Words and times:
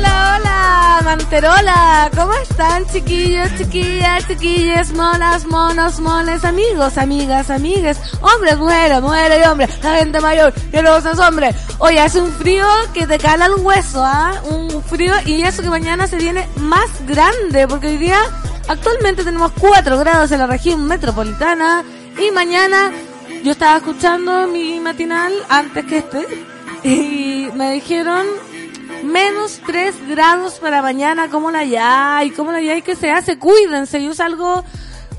hola, 0.00 0.38
hola, 0.38 1.00
Manterola, 1.04 2.10
¿cómo 2.16 2.32
están 2.34 2.86
chiquillos, 2.86 3.48
chiquillas, 3.56 4.26
chiquillas, 4.26 4.92
monas, 4.92 5.46
monos, 5.46 6.00
moles, 6.00 6.44
amigos, 6.44 6.96
amigas, 6.96 7.50
amigues, 7.50 7.98
hombres, 8.20 8.56
mujeres, 8.56 9.00
mujeres 9.02 9.38
y 9.44 9.48
hombres, 9.48 9.70
la 9.82 9.98
gente 9.98 10.20
mayor, 10.20 10.52
que 10.52 10.82
no 10.82 11.00
seas 11.00 11.18
hombre. 11.18 11.54
Oye, 11.78 12.00
hace 12.00 12.20
un 12.20 12.32
frío 12.32 12.66
que 12.94 13.06
te 13.06 13.18
cala 13.18 13.46
el 13.46 13.54
hueso, 13.54 14.02
¿ah? 14.04 14.40
Un 14.44 14.82
frío 14.82 15.14
y 15.26 15.42
eso 15.42 15.62
que 15.62 15.70
mañana 15.70 16.06
se 16.06 16.16
viene 16.16 16.48
más 16.56 16.88
grande, 17.06 17.68
porque 17.68 17.88
hoy 17.88 17.98
día 17.98 18.20
actualmente 18.68 19.24
tenemos 19.24 19.52
4 19.58 19.98
grados 19.98 20.32
en 20.32 20.38
la 20.38 20.46
región 20.46 20.86
metropolitana 20.86 21.84
y 22.18 22.30
mañana 22.30 22.90
yo 23.44 23.52
estaba 23.52 23.78
escuchando 23.78 24.46
mi 24.46 24.80
matinal 24.80 25.32
antes 25.48 25.84
que 25.86 25.98
este 25.98 26.26
y 26.82 27.48
me 27.54 27.72
dijeron 27.72 28.26
menos 29.04 29.60
3 29.66 30.08
grados 30.08 30.54
para 30.54 30.82
mañana, 30.82 31.28
como 31.28 31.50
la 31.50 31.64
ya 31.64 32.22
y 32.24 32.30
como 32.30 32.52
la 32.52 32.60
ya 32.60 32.76
y 32.76 32.82
que 32.82 32.96
se 32.96 33.10
hace, 33.10 33.38
cuídense, 33.38 34.02
yo 34.02 34.14
salgo 34.14 34.64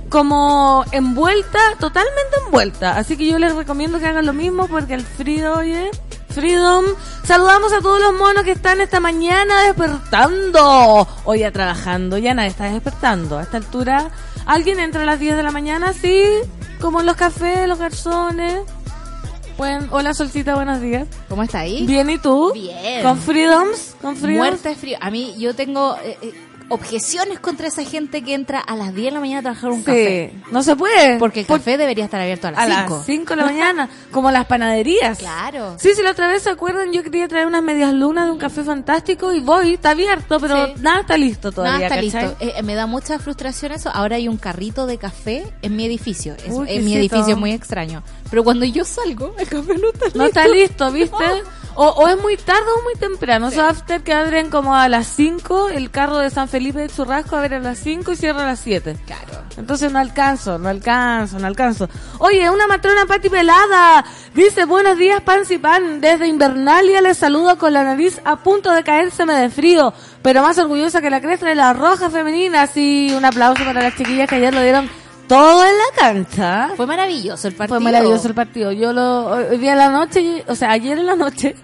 como 0.10 0.84
envuelta, 0.92 1.60
totalmente 1.80 2.38
envuelta, 2.46 2.98
así 2.98 3.18
que 3.18 3.28
yo 3.28 3.40
les 3.40 3.56
recomiendo 3.56 4.00
que 4.00 4.08
hagan 4.08 4.26
lo 4.26 4.34
mismo 4.34 4.68
porque 4.68 4.94
el 4.94 5.06
frío, 5.06 5.56
oye, 5.56 5.90
Freedom. 6.32 6.86
Saludamos 7.23 7.73
a 7.73 7.82
todos 7.82 8.00
los 8.00 8.14
monos 8.14 8.44
que 8.44 8.52
están 8.52 8.82
esta 8.82 9.00
mañana 9.00 9.64
despertando. 9.64 11.08
Hoy 11.26 11.44
a 11.44 11.52
trabajando, 11.52 12.18
ya 12.18 12.34
nadie 12.34 12.50
está 12.50 12.72
despertando. 12.72 13.38
A 13.38 13.44
esta 13.44 13.58
altura, 13.58 14.12
alguien 14.45 14.80
entra 14.80 15.04
a 15.04 15.06
las 15.06 15.20
10 15.20 15.36
de 15.36 15.44
la 15.44 15.52
mañana, 15.52 15.94
sí, 15.94 16.23
como 16.80 17.02
en 17.02 17.06
los 17.06 17.16
cafés, 17.16 17.68
los 17.68 17.80
garzones. 17.80 18.62
Buen, 19.58 19.90
hola 19.92 20.14
Solcita, 20.14 20.56
buenos 20.56 20.82
días. 20.82 21.08
¿Cómo 21.30 21.44
está 21.44 21.60
ahí? 21.60 21.86
Bien, 21.86 22.10
¿y 22.10 22.18
tú? 22.18 22.52
Bien. 22.54 23.04
¿Con 23.04 23.18
Freedoms? 23.18 23.96
¿Con 24.02 24.16
Freedoms? 24.16 24.48
Muerte 24.50 24.76
frío. 24.76 24.98
A 25.02 25.12
mí 25.12 25.36
yo 25.38 25.54
tengo 25.54 25.96
eh, 26.04 26.18
eh, 26.22 26.34
objeciones 26.72 27.39
contra 27.39 27.67
esa 27.67 27.83
gente 27.83 28.23
que 28.23 28.33
entra 28.33 28.59
a 28.59 28.75
las 28.75 28.94
10 28.94 29.05
de 29.05 29.11
la 29.11 29.19
mañana 29.19 29.39
a 29.39 29.41
trabajar 29.44 29.69
un 29.72 29.80
Sí, 29.80 29.86
café. 29.86 30.33
no 30.52 30.64
se 30.64 30.75
puede. 30.75 31.17
Porque 31.19 31.41
el 31.41 31.45
Por- 31.45 31.59
café 31.59 31.77
debería 31.77 32.05
estar 32.05 32.19
abierto 32.22 32.47
a 32.47 32.52
las 32.52 32.59
a 32.59 32.66
5. 32.81 32.95
las 32.97 33.05
5 33.05 33.30
de 33.31 33.36
la 33.36 33.45
mañana, 33.45 33.89
como 34.11 34.31
las 34.31 34.45
panaderías. 34.45 35.17
Claro. 35.19 35.75
Sí, 35.80 35.89
sí, 35.95 36.02
la 36.02 36.11
otra 36.11 36.27
vez 36.27 36.44
se 36.44 36.49
acuerdan, 36.49 36.92
yo 36.92 37.03
quería 37.03 37.27
traer 37.27 37.47
unas 37.47 37.61
medias 37.64 37.94
lunas 37.94 38.26
de 38.26 38.31
un 38.31 38.37
café 38.37 38.64
fantástico 38.64 39.33
y 39.33 39.39
voy, 39.39 39.73
está 39.73 39.92
abierto, 39.92 40.39
pero 40.39 40.67
Sí. 40.67 40.73
nada 40.81 41.02
está 41.02 41.17
listo 41.17 41.52
todavía. 41.52 41.87
Nada 41.89 41.95
está 42.02 42.20
¿cachai? 42.20 42.30
listo. 42.30 42.45
Eh, 42.45 42.54
eh, 42.58 42.64
me 42.64 42.76
da 42.76 42.86
mucha 42.87 43.20
frustración 43.20 43.71
eso. 43.73 43.89
Ahora 43.93 44.15
hay 44.15 44.27
un 44.27 44.37
carrito 44.37 44.86
de 44.86 44.98
café 44.98 45.43
en 45.61 45.76
mi 45.76 45.86
edificio. 45.86 46.33
Es, 46.36 46.52
Uy, 46.52 46.67
en 46.70 46.86
mi 46.86 46.95
edificio 46.95 47.33
es 47.33 47.37
muy 47.37 47.52
extraño. 47.52 48.04
Pero 48.30 48.43
cuando 48.43 48.65
yo 48.65 48.86
salgo, 48.86 49.36
el 49.37 49.48
café 49.48 49.73
no 49.77 49.89
está 49.89 50.05
listo. 50.05 50.17
No 50.20 50.26
está 50.26 50.48
listo, 50.48 50.92
¿viste? 50.92 51.15
O, 51.76 51.86
o 51.87 52.08
es 52.08 52.20
muy 52.21 52.37
tarde 52.37 52.67
o 52.80 52.83
muy 52.83 52.95
temprano. 52.95 53.48
Esos 53.48 53.64
after 53.64 54.02
que 54.02 54.14
abren 54.14 54.49
como 54.49 54.76
a 54.76 54.89
las 54.89 55.08
5, 55.08 55.70
el 55.70 55.89
carro 55.89 56.17
de 56.17 56.30
San 56.30 56.48
Felipe 56.48 56.80
de 56.80 56.89
Churrasco 56.89 57.36
abre 57.36 57.58
a 57.58 57.59
las 57.59 57.80
5 57.80 58.11
y 58.11 58.15
cierra 58.15 58.43
a 58.43 58.48
las 58.48 58.59
7. 58.59 58.98
Claro. 59.05 59.42
Entonces 59.58 59.92
no 59.92 59.99
alcanzo, 59.99 60.58
no 60.58 60.70
alcanzo, 60.70 61.39
no 61.39 61.48
alcanzo. 61.48 61.89
Oye, 62.20 62.49
una 62.49 62.67
matrona 62.67 63.05
Pati 63.05 63.30
Pelada 63.30 64.04
dice, 64.33 64.65
buenos 64.65 64.98
días, 64.98 65.21
pan 65.21 65.42
y 65.49 65.58
pan. 65.58 66.02
Desde 66.02 66.27
Invernalia 66.27 67.02
les 67.02 67.17
saludo 67.17 67.58
con 67.58 67.73
la 67.73 67.83
nariz 67.83 68.21
a 68.23 68.37
punto 68.37 68.71
de 68.71 68.83
caérseme 68.83 69.33
de 69.33 69.49
frío, 69.49 69.93
pero 70.21 70.42
más 70.42 70.58
orgullosa 70.58 71.02
que 71.02 71.10
la 71.10 71.21
cresta 71.21 71.48
de 71.48 71.55
la 71.55 71.73
roja 71.73 72.10
femenina. 72.10 72.64
Así, 72.64 73.14
un 73.15 73.26
aplauso 73.26 73.64
para 73.64 73.81
las 73.81 73.95
chiquillas 73.95 74.30
que 74.30 74.36
ayer 74.36 74.54
lo 74.54 74.61
dieron 74.61 74.89
todo 75.31 75.64
en 75.65 75.77
la 75.77 75.95
cancha. 75.95 76.71
Fue 76.75 76.86
maravilloso 76.86 77.47
el 77.47 77.53
partido. 77.53 77.80
Fue 77.80 77.83
maravilloso 77.83 78.27
el 78.27 78.33
partido. 78.33 78.73
Yo 78.73 78.92
lo, 78.92 79.27
hoy 79.27 79.58
día 79.59 79.71
en 79.71 79.77
la 79.77 79.89
noche, 79.89 80.43
o 80.45 80.55
sea, 80.55 80.71
ayer 80.71 80.97
en 80.97 81.05
la 81.05 81.15
noche, 81.15 81.55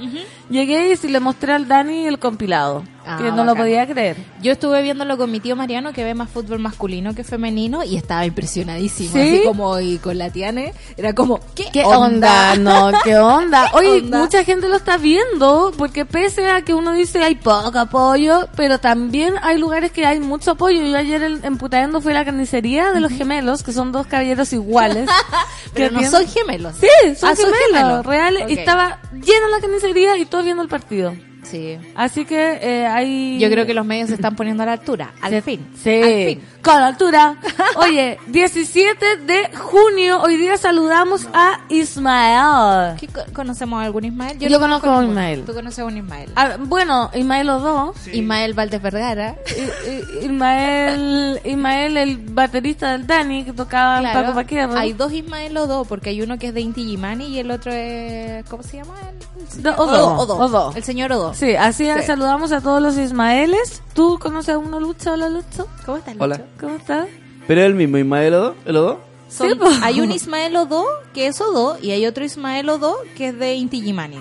llegué 0.50 0.98
y 1.02 1.08
le 1.10 1.20
mostré 1.20 1.52
al 1.52 1.68
Dani 1.68 2.08
el 2.08 2.18
compilado. 2.18 2.84
Ah, 3.08 3.18
que 3.18 3.32
no 3.32 3.44
lo 3.44 3.56
podía 3.56 3.88
creer. 3.88 4.18
Yo 4.42 4.52
estuve 4.52 4.82
viéndolo 4.82 5.18
con 5.18 5.32
mi 5.32 5.40
tío 5.40 5.56
Mariano, 5.56 5.94
que 5.94 6.04
ve 6.04 6.14
más 6.14 6.30
fútbol 6.30 6.60
masculino 6.60 7.16
que 7.16 7.24
femenino, 7.24 7.84
y 7.84 7.96
estaba 7.96 8.26
impresionadísimo. 8.26 9.12
¿Sí? 9.14 9.20
Así 9.20 9.42
como, 9.46 9.80
y 9.80 9.98
con 9.98 10.18
la 10.18 10.30
Tiane, 10.30 10.74
era 10.98 11.14
como, 11.14 11.40
¿qué, 11.56 11.66
¿Qué 11.72 11.84
onda? 11.84 12.56
No, 12.58 12.92
¿qué 13.04 13.18
onda? 13.18 13.70
Oye, 13.74 14.02
onda? 14.02 14.20
mucha 14.20 14.44
gente 14.44 14.68
lo 14.70 14.76
está 14.76 14.98
viendo, 14.98 15.72
porque 15.78 16.06
pese 16.06 16.50
a 16.50 16.62
que 16.64 16.74
uno 16.74 16.92
dice 16.94 17.24
hay 17.24 17.36
poco 17.36 17.78
apoyo, 17.80 18.48
pero 18.56 18.80
también 18.80 19.36
hay 19.42 19.58
lugares 19.58 19.92
que 19.92 20.06
hay 20.06 20.20
mucho 20.20 20.52
apoyo. 20.52 20.82
Yo 20.84 20.98
ayer 20.98 21.24
en, 21.24 21.46
en 21.46 21.58
Putaendo 21.58 22.02
fui 22.02 22.12
a 22.12 22.16
la 22.16 22.26
carnicería 22.26 22.92
de 22.92 23.00
los 23.00 23.12
gemelos, 23.12 23.64
que 23.64 23.72
son 23.74 23.92
dos 23.92 24.08
caballeros 24.08 24.52
iguales. 24.54 25.10
Pero 25.74 25.90
que 25.90 25.94
no 25.94 26.00
tienen- 26.00 26.12
son 26.12 26.28
gemelos. 26.28 26.76
Sí, 26.80 26.88
son 27.16 27.30
Ah, 27.30 27.36
son 27.36 27.52
gemelos, 27.72 28.06
reales. 28.06 28.44
Estaba 28.50 29.00
llena 29.14 29.48
la 29.52 29.60
carnicería 29.62 30.18
y 30.18 30.26
todos 30.26 30.44
viendo 30.44 30.64
el 30.64 30.70
partido. 30.70 31.14
Sí. 31.50 31.78
Así 31.96 32.26
que 32.26 32.60
eh, 32.62 32.86
hay... 32.86 33.40
Yo 33.40 33.50
creo 33.50 33.66
que 33.66 33.74
los 33.74 33.86
medios 33.86 34.10
se 34.10 34.16
están 34.16 34.36
poniendo 34.36 34.64
a 34.64 34.66
la 34.66 34.74
altura. 34.74 35.14
Al 35.22 35.42
fin. 35.42 35.66
Sí, 35.82 36.02
Al 36.02 36.26
fin. 36.26 36.42
Con 36.68 36.82
altura. 36.84 37.36
Oye, 37.78 38.20
17 38.28 39.18
de 39.26 39.50
junio, 39.56 40.22
hoy 40.22 40.38
día 40.38 40.58
saludamos 40.58 41.28
a 41.34 41.62
Ismael. 41.70 42.98
¿Qué 43.00 43.08
co- 43.08 43.22
¿Conocemos 43.34 43.82
a 43.82 43.86
algún 43.86 44.06
Ismael? 44.06 44.38
Yo 44.40 44.50
no 44.50 44.60
conozco 44.60 44.88
a 44.90 45.00
ninguno. 45.02 45.12
Ismael. 45.20 45.44
¿Tú 45.46 45.54
conoces 45.54 45.80
a 45.80 45.86
un 45.86 45.98
Ismael? 45.98 46.30
Ah, 46.36 46.58
bueno, 46.60 47.10
Ismael 47.14 47.48
los 47.48 47.62
dos. 47.62 48.08
Ismael 48.08 48.54
Valdés 48.54 48.82
Vergara. 48.82 49.36
I- 49.58 49.90
I- 49.90 50.26
Ismael, 50.26 51.42
Ismael, 51.44 51.98
el 51.98 52.18
baterista 52.18 52.92
del 52.92 53.08
Dani, 53.08 53.46
que 53.46 53.54
tocaba 53.54 54.00
Claro, 54.00 54.22
Paco 54.22 54.36
Paquierro. 54.36 54.78
hay 54.78 54.94
dos 54.94 55.12
Ismael 55.14 55.56
Odo, 55.58 55.86
porque 55.86 56.10
hay 56.10 56.22
uno 56.22 56.38
que 56.38 56.48
es 56.48 56.54
de 56.54 56.62
Inti 56.62 56.84
Gimani 56.86 57.28
y 57.28 57.40
el 57.40 57.52
otro 57.52 57.72
es... 57.72 58.46
¿Cómo 58.50 58.64
se 58.64 58.78
llama? 58.78 58.94
Do- 59.58 59.76
Odo, 59.78 60.14
Odo. 60.18 60.36
Odo. 60.38 60.74
El 60.76 60.84
señor 60.84 61.12
Odo. 61.12 61.34
Sí, 61.34 61.56
así 61.56 61.86
Sí. 61.88 62.04
saludamos 62.06 62.52
a 62.52 62.62
todos 62.62 62.82
los 62.82 62.98
Ismaeles. 62.98 63.82
¿Tú 63.94 64.20
conoces 64.20 64.56
a 64.56 64.58
uno, 64.58 64.80
Lucho? 64.80 65.14
Hola, 65.14 65.30
Lucho. 65.30 65.68
¿Cómo 65.86 65.98
estás, 65.98 66.16
Hola. 66.20 66.42
¿Cómo 66.60 66.76
estás? 66.78 67.08
¿Pero 67.48 67.62
es 67.62 67.68
el 67.68 67.76
mismo 67.76 67.98
Ismael 67.98 68.34
Odo? 68.34 68.56
¿El 68.66 68.78
Odo? 68.78 69.00
Son- 69.30 69.50
Sí, 69.50 69.60
hay 69.84 70.02
un 70.02 70.12
Ismael 70.14 70.56
Odo 70.56 70.86
que 71.14 71.28
es 71.28 71.40
Odo 71.42 71.78
y 71.82 71.92
hay 71.92 72.06
otro 72.06 72.24
Ismael 72.24 72.70
Odo 72.70 72.96
que 73.16 73.30
es 73.30 73.40
de 73.40 73.56
Inti 73.56 73.82
Gimani. 73.82 74.20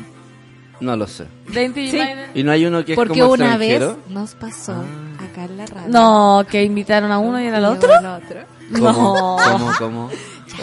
No 0.80 0.96
lo 0.96 1.06
sé. 1.06 1.26
De 1.48 1.64
Inti 1.64 1.90
Sí. 1.90 2.00
¿Y 2.34 2.42
no 2.42 2.52
hay 2.52 2.66
uno 2.66 2.84
que 2.84 2.92
es 2.92 2.96
Porque 2.96 3.20
como 3.20 3.32
una 3.32 3.56
vez 3.56 3.82
nos 4.10 4.34
pasó 4.34 4.72
acá 5.18 5.44
en 5.44 5.56
la 5.56 5.66
radio. 5.66 5.88
No, 5.88 6.44
que 6.50 6.62
invitaron 6.64 7.10
a 7.12 7.18
uno 7.18 7.40
y 7.40 7.44
Y 7.46 7.48
otro. 7.48 7.90
el 7.98 8.06
otro. 8.06 8.40
¿Cómo? 8.72 9.36
No. 9.38 9.52
¿Cómo? 9.52 9.70
¿Cómo? 9.78 10.10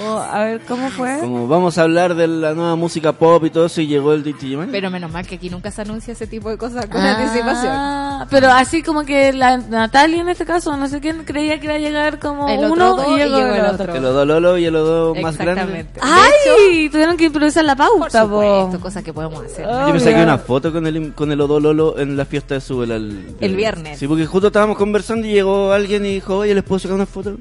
Oh, 0.01 0.17
a 0.17 0.39
ver, 0.43 0.61
¿cómo 0.67 0.89
fue? 0.89 1.19
Como 1.19 1.47
vamos 1.47 1.77
a 1.77 1.83
hablar 1.83 2.15
de 2.15 2.27
la 2.27 2.53
nueva 2.53 2.75
música 2.75 3.13
pop 3.13 3.43
y 3.45 3.49
todo 3.49 3.65
eso 3.67 3.81
y 3.81 3.87
llegó 3.87 4.13
el 4.13 4.23
Digimon. 4.23 4.69
Pero 4.71 4.89
menos 4.89 5.11
mal 5.11 5.25
que 5.27 5.35
aquí 5.35 5.49
nunca 5.49 5.71
se 5.71 5.81
anuncia 5.81 6.13
ese 6.13 6.27
tipo 6.27 6.49
de 6.49 6.57
cosas 6.57 6.85
con 6.87 6.99
Ah, 7.01 7.17
anticipación. 7.17 8.27
Pero 8.29 8.49
así 8.51 8.81
como 8.83 9.03
que 9.03 9.33
la 9.33 9.57
Natalia 9.57 10.21
en 10.21 10.29
este 10.29 10.45
caso, 10.45 10.75
no 10.77 10.87
sé 10.87 10.99
quién, 10.99 11.23
creía 11.25 11.59
que 11.59 11.65
iba 11.65 11.75
a 11.75 11.79
llegar 11.79 12.19
como 12.19 12.47
El 12.49 12.59
uno 12.71 12.95
y 13.15 13.17
llegó, 13.17 13.17
y 13.17 13.19
llegó 13.19 13.37
el 13.37 13.55
el 13.59 13.65
otro. 13.65 13.83
otro. 13.83 13.95
El 13.95 14.05
Odo 14.05 14.25
Lolo 14.25 14.57
y 14.57 14.65
el 14.65 14.75
Odo 14.75 15.15
más 15.15 15.37
grande. 15.37 15.61
Exactamente. 15.61 15.99
¡Ay! 16.01 16.89
Tuvieron 16.89 17.17
que 17.17 17.25
improvisar 17.25 17.65
la 17.65 17.75
Por 17.75 17.87
pauta, 17.99 18.23
po. 18.27 18.41
supuesto, 18.41 18.79
cosas 18.79 19.03
que 19.03 19.13
podemos 19.13 19.43
hacer. 19.45 19.65
Ah. 19.69 19.85
Yo 19.87 19.93
me 19.93 19.99
saqué 19.99 20.21
una 20.23 20.37
foto 20.37 20.71
con 20.71 20.87
el, 20.87 21.13
con 21.13 21.31
el 21.31 21.39
Odo 21.41 21.59
Lolo 21.59 21.97
en 21.99 22.17
la 22.17 22.25
fiesta 22.25 22.55
de 22.55 22.61
Subela 22.61 22.95
el, 22.95 23.35
El 23.39 23.55
viernes. 23.55 23.99
Sí, 23.99 24.07
porque 24.07 24.25
justo 24.25 24.47
estábamos 24.47 24.77
conversando 24.77 25.27
y 25.27 25.31
llegó 25.33 25.71
alguien 25.71 26.05
y 26.05 26.13
dijo, 26.13 26.37
oye, 26.39 26.55
¿les 26.55 26.63
puedo 26.63 26.79
sacar 26.79 26.95
una 26.95 27.05
foto? 27.05 27.35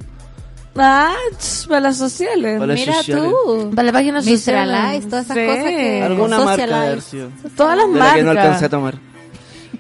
Ah, 0.77 1.13
ch, 1.39 1.67
para 1.69 1.81
las 1.81 1.97
sociales. 1.99 2.55
Para 2.59 2.67
las 2.69 2.81
Mira 2.81 2.95
sociales. 2.95 3.31
tú. 3.45 3.71
Para 3.75 3.83
la 3.87 3.93
página 3.93 4.21
Mr. 4.21 4.25
social. 4.39 4.75
Alice, 4.75 5.09
todas 5.09 5.25
esas 5.27 5.37
Sí. 5.37 5.47
cosas 5.47 5.65
que- 5.65 6.03
Alguna 6.03 6.39
marca 6.41 6.67
de 6.67 6.75
haber 6.75 7.03
sido. 7.03 7.29
Todas 7.57 7.77
las 7.77 7.93
De 7.93 7.99
la 7.99 8.15
que 8.15 8.21
no 8.23 8.27
marcas. 8.29 8.45
alcancé 8.45 8.65
a 8.65 8.69
tomar. 8.69 8.95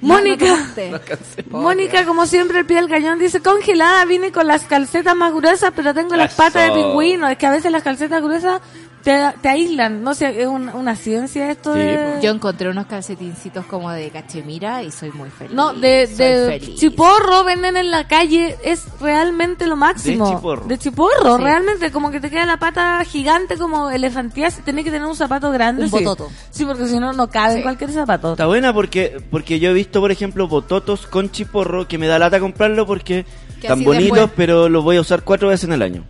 Mónica. 0.00 0.56
Mónica, 1.50 2.04
como 2.04 2.26
siempre, 2.26 2.58
el 2.58 2.66
pie 2.66 2.76
del 2.76 2.88
cañón 2.88 3.18
dice, 3.18 3.40
congelada, 3.40 4.04
vine 4.04 4.32
con 4.32 4.46
las 4.46 4.62
calcetas 4.64 5.14
más 5.14 5.32
gruesas, 5.32 5.72
pero 5.76 5.94
tengo 5.94 6.16
las 6.16 6.32
Eso. 6.32 6.42
patas 6.42 6.66
de 6.68 6.72
pingüino. 6.72 7.28
Es 7.28 7.38
que 7.38 7.46
a 7.46 7.50
veces 7.52 7.70
las 7.70 7.82
calcetas 7.82 8.20
gruesas 8.22 8.60
te, 9.02 9.18
te 9.40 9.48
aíslan. 9.48 10.02
No 10.02 10.14
sé, 10.14 10.40
es 10.42 10.46
un- 10.46 10.68
una 10.68 10.94
ciencia 10.96 11.50
esto 11.50 11.72
Sí, 11.74 11.80
de... 11.80 12.18
Yo 12.22 12.30
encontré 12.30 12.68
unos 12.68 12.86
calcetincitos 12.86 13.64
como 13.66 13.90
de 13.90 14.10
cachemira 14.10 14.82
y 14.82 14.90
soy 14.90 15.10
muy 15.12 15.28
feliz. 15.30 15.54
No, 15.54 15.72
de, 15.74 16.06
Soy 16.06 16.16
de 16.26 16.58
feliz. 16.60 16.78
chiporro 16.78 17.44
venden 17.44 17.76
en 17.76 17.90
la 17.90 18.06
calle, 18.06 18.56
es 18.64 18.84
realmente 19.00 19.66
lo 19.66 19.76
máximo. 19.76 20.28
De 20.28 20.34
chiporro. 20.36 20.64
De 20.66 20.78
chiporro, 20.78 21.36
Sí. 21.36 21.42
realmente, 21.42 21.90
como 21.90 22.10
que 22.10 22.20
te 22.20 22.30
queda 22.30 22.46
la 22.46 22.56
pata 22.58 23.04
gigante 23.04 23.56
como 23.58 23.90
elefantías 23.90 24.58
tenés 24.64 24.84
que 24.84 24.90
tener 24.90 25.06
un 25.08 25.16
zapato 25.16 25.50
grande. 25.50 25.82
Un 25.84 25.90
sí. 25.90 25.96
bototo. 26.04 26.30
Sí, 26.50 26.64
porque 26.64 26.86
si 26.86 26.98
no, 26.98 27.12
no 27.12 27.28
cabe 27.28 27.56
en 27.56 27.62
cualquier 27.62 27.90
zapato. 27.90 28.32
Está 28.32 28.46
buena 28.46 28.72
porque 28.72 29.20
porque 29.30 29.58
yo 29.58 29.70
he 29.70 29.72
visto, 29.72 30.00
por 30.00 30.10
ejemplo, 30.12 30.48
bototos 30.48 31.06
con 31.06 31.30
chiporro 31.30 31.88
que 31.88 31.98
me 31.98 32.06
da 32.06 32.18
lata 32.18 32.38
comprarlo 32.40 32.86
porque 32.86 33.24
Que 33.24 33.66
están 33.66 33.78
así 33.78 33.84
bonitos, 33.84 34.16
después- 34.18 34.32
pero 34.36 34.68
los 34.68 34.84
voy 34.84 34.96
a 34.96 35.00
usar 35.00 35.22
cuatro 35.22 35.48
veces 35.48 35.64
en 35.64 35.72
el 35.72 35.82
año. 35.82 36.04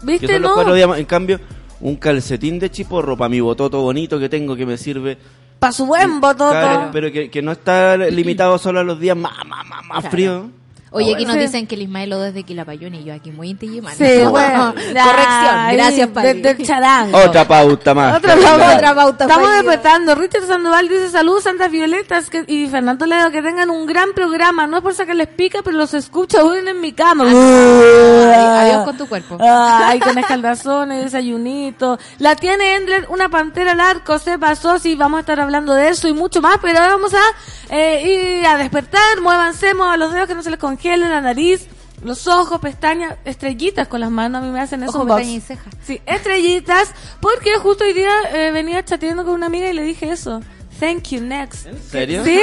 Que 0.00 0.06
¿Viste, 0.12 0.26
son 0.34 0.42
los 0.42 0.50
no? 0.50 0.54
cuatro 0.56 0.74
días 0.74 0.88
más. 0.88 0.98
En 0.98 1.06
cambio, 1.06 1.40
un 1.84 1.96
calcetín 1.96 2.58
de 2.58 2.70
chiporro 2.70 3.14
para 3.14 3.28
mi 3.28 3.40
bototo 3.40 3.82
bonito 3.82 4.18
que 4.18 4.30
tengo 4.30 4.56
que 4.56 4.64
me 4.64 4.78
sirve. 4.78 5.18
Para 5.58 5.70
su 5.72 5.84
buen 5.86 6.18
bototo. 6.18 6.50
Claro, 6.50 6.88
pero 6.92 7.12
que, 7.12 7.30
que 7.30 7.42
no 7.42 7.52
está 7.52 7.96
limitado 7.98 8.56
solo 8.58 8.80
a 8.80 8.84
los 8.84 8.98
días 8.98 9.16
más, 9.16 9.32
más, 9.46 9.66
más, 9.66 9.84
más 9.84 9.98
Claro. 10.00 10.10
fríos. 10.10 10.44
Oye, 10.94 11.12
aquí 11.14 11.24
nos 11.24 11.36
dicen 11.36 11.66
que 11.66 11.74
el 11.74 11.82
Ismaelo 11.82 12.20
desde 12.20 12.44
Quilapayún 12.44 12.94
y 12.94 13.02
yo 13.02 13.14
aquí 13.14 13.32
muy 13.32 13.50
intillimán. 13.50 13.96
Sí, 13.96 14.04
bueno. 14.30 14.72
ya, 14.94 15.04
Corrección, 15.04 15.72
gracias, 15.72 16.08
de- 16.08 16.14
Pali. 16.14 16.40
Del 16.40 16.66
charango. 16.66 17.18
Otra 17.18 17.48
pauta 17.48 17.94
más. 17.94 18.16
Otra 18.18 18.36
pauta. 18.36 18.76
Otra 18.76 18.94
pauta 18.94 19.24
Estamos 19.24 19.50
despertando. 19.50 20.14
Richard 20.14 20.46
Sandoval 20.46 20.88
dice 20.88 21.10
saludos 21.10 21.42
Santas 21.42 21.70
Violetas 21.70 22.30
que, 22.30 22.44
y 22.46 22.68
Fernando 22.68 23.06
Ledo 23.06 23.32
que 23.32 23.42
tengan 23.42 23.70
un 23.70 23.86
gran 23.86 24.12
programa. 24.14 24.68
No 24.68 24.76
es 24.76 24.82
por 24.84 24.94
sacarles 24.94 25.26
pica, 25.28 25.62
pero 25.64 25.76
los 25.76 25.94
escucho 25.94 26.38
aún 26.40 26.68
en 26.68 26.80
mi 26.80 26.92
cama. 26.92 27.24
Ay, 27.26 28.68
adiós 28.68 28.84
con 28.84 28.96
tu 28.96 29.08
cuerpo. 29.08 29.36
Ay, 29.40 29.98
con 29.98 30.16
escaldazones, 30.16 31.04
desayunito. 31.04 31.98
La 32.18 32.36
tiene 32.36 32.76
Endler, 32.76 33.06
una 33.08 33.28
pantera 33.28 33.72
al 33.72 33.80
arco, 33.80 34.18
se 34.20 34.38
pasó. 34.38 34.78
Sí, 34.78 34.94
vamos 34.94 35.18
a 35.18 35.20
estar 35.20 35.40
hablando 35.40 35.74
de 35.74 35.88
eso 35.88 36.06
y 36.06 36.12
mucho 36.12 36.40
más, 36.40 36.58
pero 36.62 36.78
ahora 36.78 36.92
vamos 36.92 37.12
a 37.14 37.74
eh, 37.74 38.38
ir 38.40 38.46
a 38.46 38.56
despertar. 38.56 39.20
Muévanse, 39.20 39.74
muevan 39.74 39.98
los 39.98 40.12
dedos 40.12 40.28
que 40.28 40.34
no 40.34 40.42
se 40.42 40.50
les 40.50 40.58
congele 40.84 41.08
la 41.08 41.20
nariz. 41.20 41.66
Los 42.02 42.26
ojos, 42.26 42.60
pestañas, 42.60 43.16
estrellitas 43.24 43.88
con 43.88 44.00
las 44.00 44.10
manos, 44.10 44.42
a 44.42 44.44
mí 44.44 44.52
me 44.52 44.60
hacen 44.60 44.82
eso. 44.82 45.00
Ojo, 45.00 45.20
y 45.20 45.40
ceja. 45.40 45.70
Sí, 45.82 46.02
estrellitas, 46.04 46.92
porque 47.20 47.56
justo 47.56 47.84
hoy 47.84 47.94
día 47.94 48.10
eh, 48.30 48.50
venía 48.50 48.84
chateando 48.84 49.24
con 49.24 49.32
una 49.32 49.46
amiga 49.46 49.70
y 49.70 49.72
le 49.72 49.82
dije 49.82 50.10
eso. 50.10 50.42
Thank 50.78 51.04
you, 51.10 51.22
next. 51.22 51.66
¿En 51.66 51.80
serio? 51.80 52.22
Sí, 52.24 52.38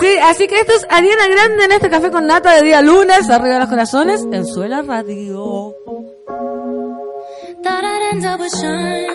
sí, 0.00 0.16
así 0.22 0.48
que 0.48 0.60
esto 0.60 0.72
es 0.72 0.86
Ariana 0.88 1.28
Grande 1.28 1.64
en 1.64 1.72
este 1.72 1.90
café 1.90 2.10
con 2.10 2.26
nata 2.26 2.54
de 2.54 2.62
día 2.62 2.80
lunes, 2.80 3.28
arriba 3.28 3.54
de 3.54 3.60
los 3.60 3.68
corazones, 3.68 4.24
en 4.32 4.46
Suela 4.46 4.80
Radio. 4.80 5.74
Thought 7.62 7.84
I'd 7.84 8.12
end 8.12 8.24
up 8.24 8.40
with 8.40 8.52
Sean, 8.52 9.06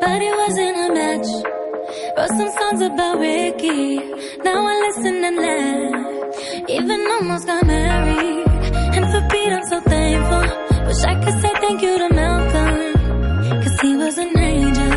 but 0.00 0.20
it 0.20 0.34
wasn't 0.36 0.76
a 0.76 0.92
match. 0.92 1.28
Wrote 2.16 2.28
some 2.28 2.50
songs 2.50 2.82
about 2.82 3.20
Ricky, 3.20 3.96
now 4.44 4.66
I 4.66 4.92
listen 4.92 5.24
and 5.24 5.36
laugh. 5.36 6.17
Even 6.68 7.00
almost 7.14 7.46
got 7.46 7.66
married, 7.66 8.46
and 8.96 9.04
for 9.12 9.22
Pete 9.30 9.52
I'm 9.52 9.64
so 9.72 9.80
thankful. 9.80 10.44
Wish 10.86 11.02
I 11.04 11.14
could 11.22 11.36
say 11.42 11.52
thank 11.60 11.82
you 11.82 11.98
to 11.98 12.08
Malcolm, 12.14 13.62
cause 13.62 13.80
he 13.80 13.96
was 13.96 14.18
an 14.18 14.38
angel. 14.38 14.94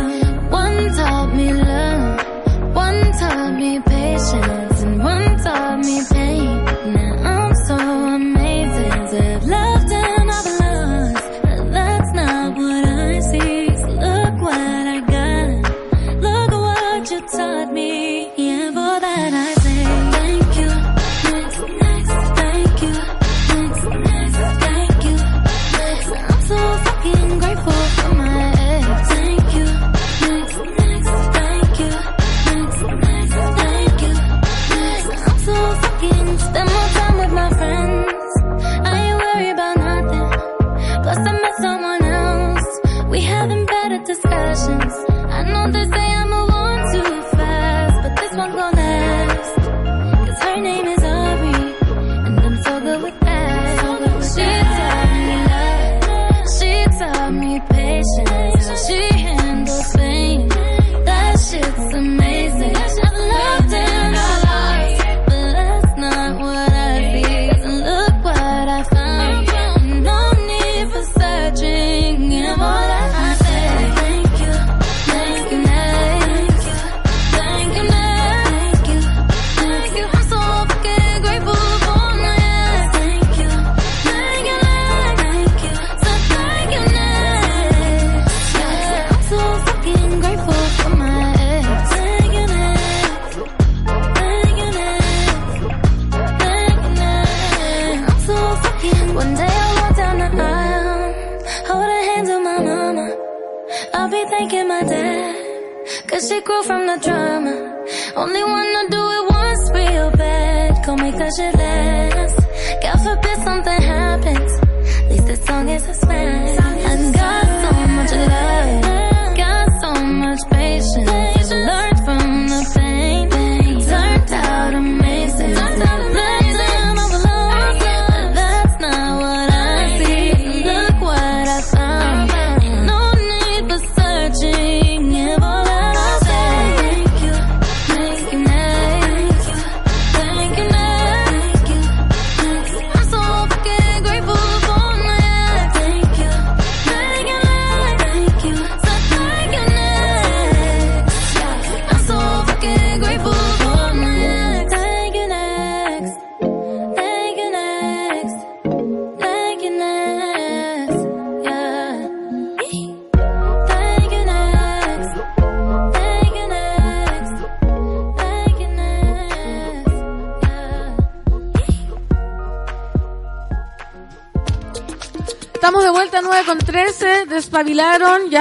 One 0.49 0.77
taught 0.95 1.33
me 1.35 1.53
love, 1.53 2.75
one 2.75 3.01
taught 3.19 3.53
me 3.61 3.79
patience, 3.79 4.81
and 4.83 5.03
one 5.03 5.37
taught 5.43 5.79
me 5.79 6.01
pain. 6.11 6.50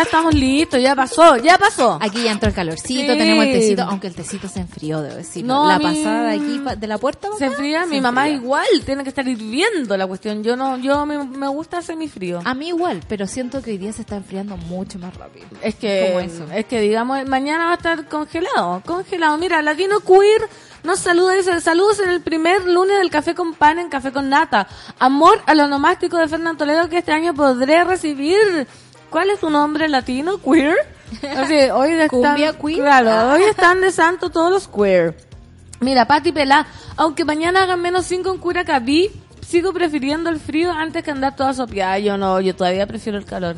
Ya 0.00 0.04
estamos 0.04 0.34
listos, 0.34 0.80
ya 0.80 0.96
pasó, 0.96 1.36
ya 1.36 1.58
pasó. 1.58 1.98
Aquí 2.00 2.22
ya 2.22 2.32
entró 2.32 2.48
el 2.48 2.54
calorcito, 2.54 3.12
Sí. 3.12 3.18
tenemos 3.18 3.44
el 3.44 3.52
tecito, 3.52 3.82
aunque 3.82 4.06
el 4.06 4.14
tecito 4.14 4.48
se 4.48 4.60
enfrió, 4.60 5.02
debo 5.02 5.16
decir. 5.16 5.44
No, 5.44 5.66
la 5.66 5.78
pasada 5.78 6.30
de 6.30 6.36
aquí, 6.36 6.62
de 6.78 6.86
la 6.86 6.96
puerta. 6.96 7.28
Se 7.38 7.44
enfría, 7.44 7.82
se 7.84 7.90
mi 7.90 8.00
mamá 8.00 8.26
enfría. 8.28 8.42
igual, 8.42 8.66
tiene 8.86 9.02
que 9.02 9.10
estar 9.10 9.28
hirviendo 9.28 9.94
la 9.98 10.06
cuestión. 10.06 10.42
Yo 10.42 10.56
no, 10.56 10.78
yo 10.78 11.04
me, 11.04 11.22
me 11.24 11.48
gusta 11.48 11.82
semifrío. 11.82 12.40
A 12.44 12.54
mí 12.54 12.68
igual, 12.68 13.02
pero 13.08 13.26
siento 13.26 13.60
que 13.60 13.72
hoy 13.72 13.78
día 13.78 13.92
se 13.92 14.00
está 14.00 14.16
enfriando 14.16 14.56
mucho 14.56 14.98
más 14.98 15.14
rápido. 15.16 15.46
Es 15.62 15.74
que, 15.74 16.16
eso. 16.24 16.46
es 16.54 16.64
que 16.64 16.80
digamos, 16.80 17.26
mañana 17.26 17.66
va 17.66 17.72
a 17.72 17.76
estar 17.76 18.08
congelado, 18.08 18.82
congelado. 18.86 19.36
Mira, 19.36 19.60
Latino 19.60 20.00
Queer 20.00 20.48
nos 20.82 20.98
saluda, 21.00 21.34
dice, 21.34 21.60
saludos 21.60 22.00
en 22.00 22.08
el 22.08 22.22
primer 22.22 22.64
lunes 22.66 22.96
del 22.98 23.10
Café 23.10 23.34
con 23.34 23.52
Pan 23.52 23.78
en 23.78 23.90
Café 23.90 24.12
con 24.12 24.30
Nata. 24.30 24.66
Amor 24.98 25.42
al 25.46 25.60
onomástico 25.60 26.16
de 26.16 26.26
Fernando 26.26 26.56
Toledo 26.58 26.88
que 26.88 26.98
este 26.98 27.12
año 27.12 27.34
podré 27.34 27.84
recibir. 27.84 28.66
¿Cuál 29.10 29.30
es 29.30 29.40
tu 29.40 29.50
nombre 29.50 29.88
latino? 29.88 30.38
¿Queer? 30.38 30.76
Así, 31.36 31.54
hoy 31.72 31.90
están, 31.92 32.08
Cumbia 32.08 32.52
queer. 32.52 32.78
Claro, 32.80 33.10
Ah. 33.10 33.32
hoy 33.34 33.42
están 33.44 33.80
de 33.80 33.90
santo 33.90 34.30
todos 34.30 34.50
los 34.50 34.68
queer. 34.68 35.16
Mira, 35.80 36.06
Pati 36.06 36.30
Pelá, 36.32 36.66
aunque 36.96 37.24
mañana 37.24 37.62
hagan 37.64 37.80
menos 37.80 38.06
5 38.06 38.30
en 38.32 38.38
Curacaví, 38.38 39.10
sigo 39.40 39.72
prefiriendo 39.72 40.30
el 40.30 40.38
frío 40.38 40.70
antes 40.72 41.02
que 41.02 41.10
andar 41.10 41.34
toda 41.34 41.52
sopiada. 41.54 41.98
Yo 41.98 42.16
no, 42.16 42.40
yo 42.40 42.54
todavía 42.54 42.86
prefiero 42.86 43.18
el 43.18 43.24
calor. 43.24 43.56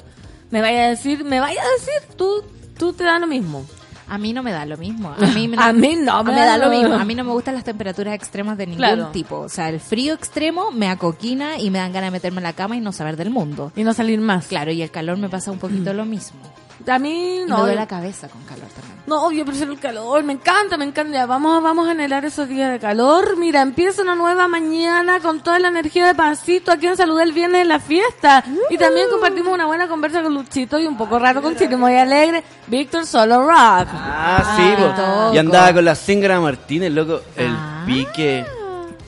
Me 0.51 0.61
vaya 0.61 0.85
a 0.85 0.89
decir, 0.89 1.25
me 1.25 1.41
vaya 1.41 1.61
a 1.63 1.71
decir, 1.79 2.17
tú, 2.17 2.45
tú 2.79 2.93
te 2.93 3.05
da 3.05 3.19
lo 3.19 3.27
mismo. 3.27 3.67
A 4.09 4.19
mí 4.19 4.33
no 4.33 4.43
me 4.43 4.53
da 4.53 4.67
lo 4.67 4.77
mismo. 4.77 5.11
A 5.19 5.27
mí, 5.35 5.49
me- 5.49 5.57
A 5.59 5.73
mí 5.73 5.97
no 5.97 6.23
me 6.25 6.33
me 6.33 6.39
da 6.41 6.47
da 6.47 6.59
lo 6.59 6.71
mismo. 6.71 6.95
A 6.95 7.05
mí 7.05 7.15
no 7.15 7.25
me 7.25 7.33
gustan 7.33 7.55
las 7.55 7.65
temperaturas 7.65 8.15
extremas 8.15 8.59
de 8.59 8.67
ningún 8.67 8.79
Claro. 8.79 9.09
tipo. 9.09 9.39
O 9.39 9.49
sea, 9.49 9.69
el 9.69 9.81
frío 9.81 10.15
extremo 10.15 10.71
me 10.71 10.89
acoquina 10.89 11.59
y 11.59 11.71
me 11.71 11.79
dan 11.79 11.93
ganas 11.93 12.09
de 12.09 12.13
meterme 12.13 12.39
en 12.39 12.45
la 12.45 12.53
cama 12.53 12.77
y 12.77 12.81
no 12.81 12.93
saber 12.93 13.17
del 13.17 13.31
mundo. 13.31 13.73
Y 13.77 13.85
no 13.85 13.93
salir 13.95 14.21
más. 14.21 14.47
Claro, 14.49 14.71
y 14.73 14.83
el 14.83 14.91
calor 14.91 15.17
me 15.19 15.29
pasa 15.29 15.51
un 15.51 15.59
poquito 15.59 15.93
lo 15.95 16.05
mismo. 16.05 16.41
A 16.88 16.99
mí 16.99 17.43
Y 17.43 17.45
no. 17.47 17.57
me 17.57 17.61
duele 17.62 17.76
la 17.76 17.87
cabeza 17.87 18.29
con 18.29 18.43
calor 18.43 18.67
también. 18.75 18.93
No, 19.07 19.31
yo 19.33 19.45
prefiero 19.45 19.73
el 19.73 19.79
calor, 19.79 20.23
me 20.25 20.33
encanta, 20.33 20.76
me 20.76 20.85
encanta. 20.85 21.12
Ya, 21.12 21.26
vamos, 21.26 21.62
vamos 21.62 21.87
a 21.88 21.93
anhelar 21.93 22.25
esos 22.25 22.49
días 22.49 22.71
de 22.73 22.79
calor. 22.79 23.37
Mira, 23.37 23.61
empieza 23.62 24.02
una 24.02 24.14
nueva 24.14 24.49
mañana 24.49 25.21
con 25.21 25.41
toda 25.43 25.59
la 25.59 25.69
energía 25.69 26.07
de 26.07 26.14
pancito. 26.14 26.73
Aquí 26.73 26.87
en 26.87 26.97
Saludé 26.97 27.25
el 27.25 27.33
viernes 27.33 27.62
en 27.62 27.69
la 27.69 27.81
fiesta. 27.81 28.45
Y 28.71 28.79
también 28.79 29.09
compartimos 29.11 29.52
una 29.55 29.67
buena 29.67 29.87
conversa 29.88 30.23
con 30.23 30.35
Luchito 30.35 30.79
y 30.79 30.87
un 30.87 30.97
poco 30.97 31.19
raro 31.19 31.43
con 31.43 31.57
Chile 31.57 31.76
muy 31.76 31.95
alegre. 31.97 32.43
Víctor 32.69 33.07
Solo 33.07 33.41
Rock. 33.47 33.88
Ah, 33.93 34.55
sí, 34.57 34.62
Ah. 34.97 35.31
Y 35.35 35.38
andaba 35.38 35.73
con 35.73 35.85
la 35.85 35.95
Singra 35.95 36.41
Martínez, 36.41 36.93
loco, 36.93 37.21
el 37.37 37.49
Ah. 37.57 37.83
pique. 37.87 38.45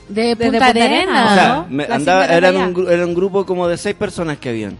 De 0.07 0.35
Punta, 0.35 0.51
Punta 0.51 0.65
Arenas. 0.67 0.85
Arenas, 0.91 1.31
O 1.31 1.35
sea, 1.35 1.47
¿no? 1.55 1.65
me- 1.69 1.85
andaba, 1.85 2.27
de 2.27 2.57
un, 2.57 2.87
era 2.91 3.05
un 3.05 3.15
grupo 3.15 3.45
como 3.45 3.67
de 3.67 3.77
seis 3.77 3.95
personas 3.95 4.37
que 4.37 4.49
habían. 4.49 4.77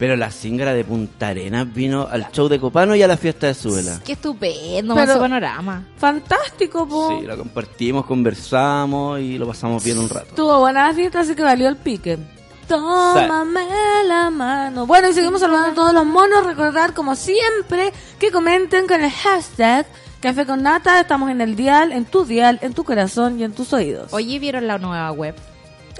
Pero 0.00 0.16
la 0.16 0.30
Singra 0.30 0.72
de 0.72 0.82
Punta 0.82 1.28
Arenas 1.28 1.70
vino 1.74 2.08
al 2.10 2.32
show 2.32 2.48
de 2.48 2.58
Copano 2.58 2.96
y 2.96 3.02
a 3.02 3.06
la 3.06 3.18
fiesta 3.18 3.48
de 3.48 3.54
Suela. 3.54 4.00
Qué 4.02 4.12
estupendo, 4.12 4.94
Pero- 4.94 5.12
ese 5.12 5.20
panorama. 5.20 5.86
Fantástico, 5.98 6.88
po. 6.88 7.18
Sí, 7.20 7.26
lo 7.26 7.36
compartimos, 7.36 8.06
conversamos 8.06 9.20
y 9.20 9.36
lo 9.36 9.46
pasamos 9.46 9.84
bien 9.84 9.98
un 9.98 10.08
rato. 10.08 10.34
Tuvo 10.34 10.58
buena 10.60 10.88
la 10.88 10.94
fiesta, 10.94 11.20
así 11.20 11.34
que 11.34 11.42
valió 11.42 11.68
el 11.68 11.76
pique. 11.76 12.18
Tómame 12.66 13.60
la 14.06 14.30
mano. 14.30 14.86
Bueno, 14.86 15.10
y 15.10 15.12
seguimos 15.12 15.40
saludando 15.42 15.68
a 15.72 15.74
todos 15.74 15.92
los 15.92 16.06
monos. 16.06 16.46
Recordar, 16.46 16.94
como 16.94 17.14
siempre, 17.14 17.92
que 18.18 18.30
comenten 18.30 18.86
con 18.86 19.04
el 19.04 19.10
hashtag 19.10 19.86
Café 20.20 20.46
con 20.46 20.62
Nata. 20.62 20.98
Estamos 20.98 21.30
en 21.30 21.42
el 21.42 21.56
dial, 21.56 21.92
en 21.92 22.06
tu 22.06 22.24
dial, 22.24 22.58
en 22.62 22.72
tu 22.72 22.84
corazón 22.84 23.38
y 23.38 23.44
en 23.44 23.52
tus 23.52 23.74
oídos. 23.74 24.14
Oye, 24.14 24.38
¿vieron 24.38 24.66
la 24.66 24.78
nueva 24.78 25.12
web? 25.12 25.34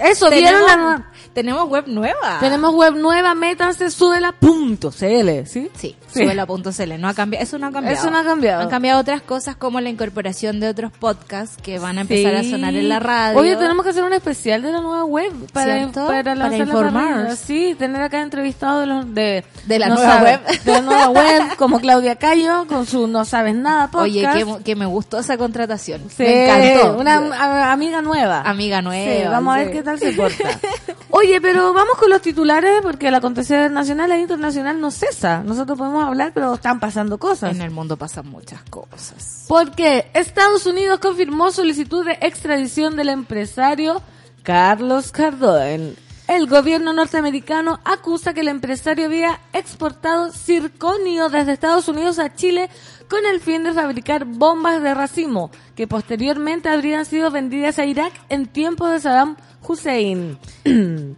Eso, 0.03 0.31
¿vieron 0.31 0.67
la 0.67 0.77
nueva? 0.77 1.07
Tenemos 1.33 1.69
web 1.69 1.85
nueva. 1.87 2.39
Tenemos 2.41 2.75
web 2.75 2.95
nueva, 2.97 3.35
métanse, 3.35 3.91
súbela.cl, 3.91 5.47
¿sí? 5.47 5.71
Sí, 5.75 5.97
Sí. 6.09 6.25
subela.cl. 6.25 6.99
No 7.01 7.09
ha 7.09 7.15
cambiado, 7.15 7.45
eso 7.45 7.59
no 7.59 7.67
ha 7.69 7.73
cambiado. 7.73 7.97
Eso 7.97 8.11
no 8.11 8.19
ha 8.19 8.25
cambiado. 8.25 8.63
Han 8.63 8.69
cambiado 8.69 9.01
otras 9.01 9.23
cosas 9.23 9.55
como 9.57 9.81
la 9.81 9.89
incorporación 9.91 10.59
de 10.59 10.69
otros 10.69 10.91
podcasts 10.93 11.57
que 11.63 11.79
van 11.79 11.99
a 11.99 12.01
empezar 12.03 12.35
a 12.35 12.43
sonar 12.43 12.75
en 12.75 12.89
la 12.89 12.99
radio. 12.99 13.39
Oye, 13.39 13.55
tenemos 13.57 13.85
que 13.85 13.91
hacer 13.91 14.03
un 14.03 14.13
especial 14.13 14.63
de 14.63 14.73
la 14.73 14.81
nueva 14.81 15.05
web 15.05 15.33
para, 15.53 15.89
para, 15.93 16.57
informar. 16.57 17.37
Sí, 17.37 17.77
tener 17.79 18.03
acá 18.03 18.23
entrevistados 18.23 18.81
de, 18.81 18.87
los, 18.87 19.15
de, 19.15 19.45
De 19.67 19.79
la 19.79 19.89
no 19.89 19.95
nueva 19.97 20.23
web. 20.23 20.41
De 20.65 20.73
la 20.73 20.81
nueva 20.81 21.09
web, 21.11 21.43
como 21.59 21.79
Claudia 21.81 22.17
Cayo, 22.17 22.67
con 22.67 22.87
su 22.87 23.07
No 23.07 23.25
Sabes 23.25 23.55
Nada 23.55 23.89
podcast. 23.91 24.35
Oye, 24.37 24.57
que, 24.59 24.65
que 24.65 24.77
me 24.77 24.87
gustó 24.87 25.19
esa 25.21 25.37
contratación. 25.39 26.03
Sí, 26.11 26.25
me 26.25 26.73
encantó. 26.75 26.99
Una 26.99 27.17
a- 27.19 27.73
amiga 27.73 28.03
nueva. 28.03 28.41
Amiga 28.43 28.83
nueva. 28.83 29.31
Vamos 29.31 29.55
a 29.55 29.59
ver 29.59 29.71
qué 29.73 29.83
tal 29.83 29.90
se 29.99 30.13
porta. 30.13 30.61
Oye, 31.11 31.41
pero 31.41 31.73
vamos 31.73 31.97
con 31.99 32.11
los 32.11 32.23
titulares 32.23 32.81
porque 32.83 33.09
el 33.09 33.15
acontecer 33.15 33.71
nacional 33.71 34.13
e 34.13 34.21
internacional 34.21 34.81
no 34.81 34.91
cesa. 34.91 35.43
Nosotros 35.43 35.79
podemos 35.79 36.05
hablar, 36.05 36.33
pero 36.33 36.55
están 36.55 36.81
pasando 36.81 37.19
cosas. 37.19 37.55
En 37.55 37.63
el 37.63 37.71
mundo 37.71 37.97
pasan 37.97 38.29
muchas 38.29 38.63
cosas. 38.65 39.45
Porque 39.49 40.11
Estados 40.15 40.67
Unidos 40.67 41.01
confirmó 41.01 41.51
solicitud 41.51 42.05
de 42.05 42.19
extradición 42.21 42.97
del 42.97 43.09
empresario 43.09 44.03
Carlos 44.43 45.13
Cardone. 45.13 45.95
El 46.31 46.47
gobierno 46.47 46.93
norteamericano 46.93 47.81
acusa 47.85 48.33
que 48.33 48.43
el 48.43 48.49
empresario 48.49 49.07
había 49.07 49.41
exportado 49.53 50.31
circonio 50.31 51.29
desde 51.29 51.51
Estados 51.51 51.89
Unidos 51.89 52.21
a 52.21 52.33
Chile 52.33 52.71
con 53.11 53.27
el 53.27 53.41
fin 53.41 53.65
de 53.65 53.73
fabricar 53.75 54.25
bombas 54.25 54.81
de 54.83 54.95
racimo, 54.95 55.51
que 55.75 55.87
posteriormente 55.87 56.69
habrían 56.71 57.05
sido 57.05 57.31
vendidas 57.31 57.79
a 57.79 57.85
Irak 57.85 58.13
en 58.31 58.47
tiempos 58.47 58.91
de 58.93 59.01
Saddam 59.01 59.37
Hussein. 59.67 60.39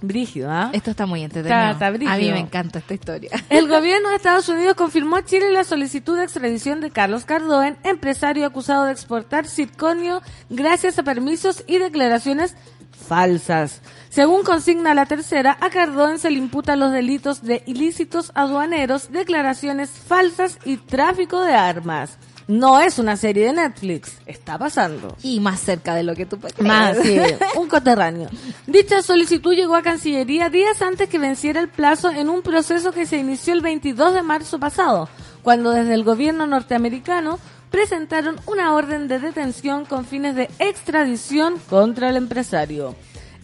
Brígido, 0.00 0.50
¿ah? 0.50 0.68
Esto 0.74 0.90
está 0.90 1.06
muy 1.06 1.22
entretenido. 1.22 1.58
Está- 1.58 1.70
está 1.70 2.12
a 2.12 2.16
mí 2.18 2.30
me 2.30 2.38
encanta 2.38 2.78
esta 2.78 2.92
historia. 2.92 3.30
El 3.48 3.68
gobierno 3.68 4.10
de 4.10 4.16
Estados 4.16 4.48
Unidos 4.50 4.74
confirmó 4.74 5.16
a 5.16 5.24
Chile 5.24 5.50
la 5.50 5.64
solicitud 5.64 6.16
de 6.18 6.24
extradición 6.24 6.80
de 6.82 6.90
Carlos 6.90 7.24
Cardoen, 7.24 7.78
empresario 7.84 8.44
acusado 8.46 8.84
de 8.84 8.92
exportar 8.92 9.46
circonio 9.46 10.20
gracias 10.50 10.98
a 10.98 11.04
permisos 11.04 11.64
y 11.66 11.78
declaraciones 11.78 12.54
falsas. 13.04 13.80
Según 14.08 14.42
consigna 14.42 14.94
la 14.94 15.06
tercera, 15.06 15.56
a 15.60 15.70
Cardoen 15.70 16.18
se 16.18 16.30
le 16.30 16.38
imputan 16.38 16.80
los 16.80 16.92
delitos 16.92 17.42
de 17.42 17.62
ilícitos 17.66 18.32
aduaneros, 18.34 19.10
declaraciones 19.10 19.90
falsas 19.90 20.58
y 20.64 20.76
tráfico 20.76 21.40
de 21.42 21.54
armas. 21.54 22.18
No 22.46 22.78
es 22.80 22.98
una 22.98 23.16
serie 23.16 23.46
de 23.46 23.54
Netflix, 23.54 24.18
está 24.26 24.58
pasando. 24.58 25.16
Y 25.22 25.40
más 25.40 25.60
cerca 25.60 25.94
de 25.94 26.02
lo 26.02 26.14
que 26.14 26.26
tú 26.26 26.38
puedes 26.38 26.60
Más, 26.60 26.98
sí, 26.98 27.18
un 27.56 27.68
coterráneo. 27.68 28.28
Dicha 28.66 29.00
solicitud 29.02 29.54
llegó 29.54 29.76
a 29.76 29.82
Cancillería 29.82 30.50
días 30.50 30.82
antes 30.82 31.08
que 31.08 31.18
venciera 31.18 31.60
el 31.60 31.68
plazo 31.68 32.10
en 32.10 32.28
un 32.28 32.42
proceso 32.42 32.92
que 32.92 33.06
se 33.06 33.16
inició 33.16 33.54
el 33.54 33.62
22 33.62 34.12
de 34.12 34.22
marzo 34.22 34.60
pasado, 34.60 35.08
cuando 35.42 35.70
desde 35.70 35.94
el 35.94 36.04
gobierno 36.04 36.46
norteamericano 36.46 37.38
presentaron 37.74 38.36
una 38.46 38.72
orden 38.72 39.08
de 39.08 39.18
detención 39.18 39.84
con 39.84 40.04
fines 40.06 40.36
de 40.36 40.48
extradición 40.60 41.56
contra 41.68 42.08
el 42.08 42.16
empresario. 42.16 42.94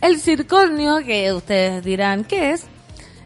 El 0.01 0.21
circonio, 0.21 0.99
que 1.05 1.33
ustedes 1.33 1.83
dirán 1.83 2.23
qué 2.23 2.53
es, 2.53 2.67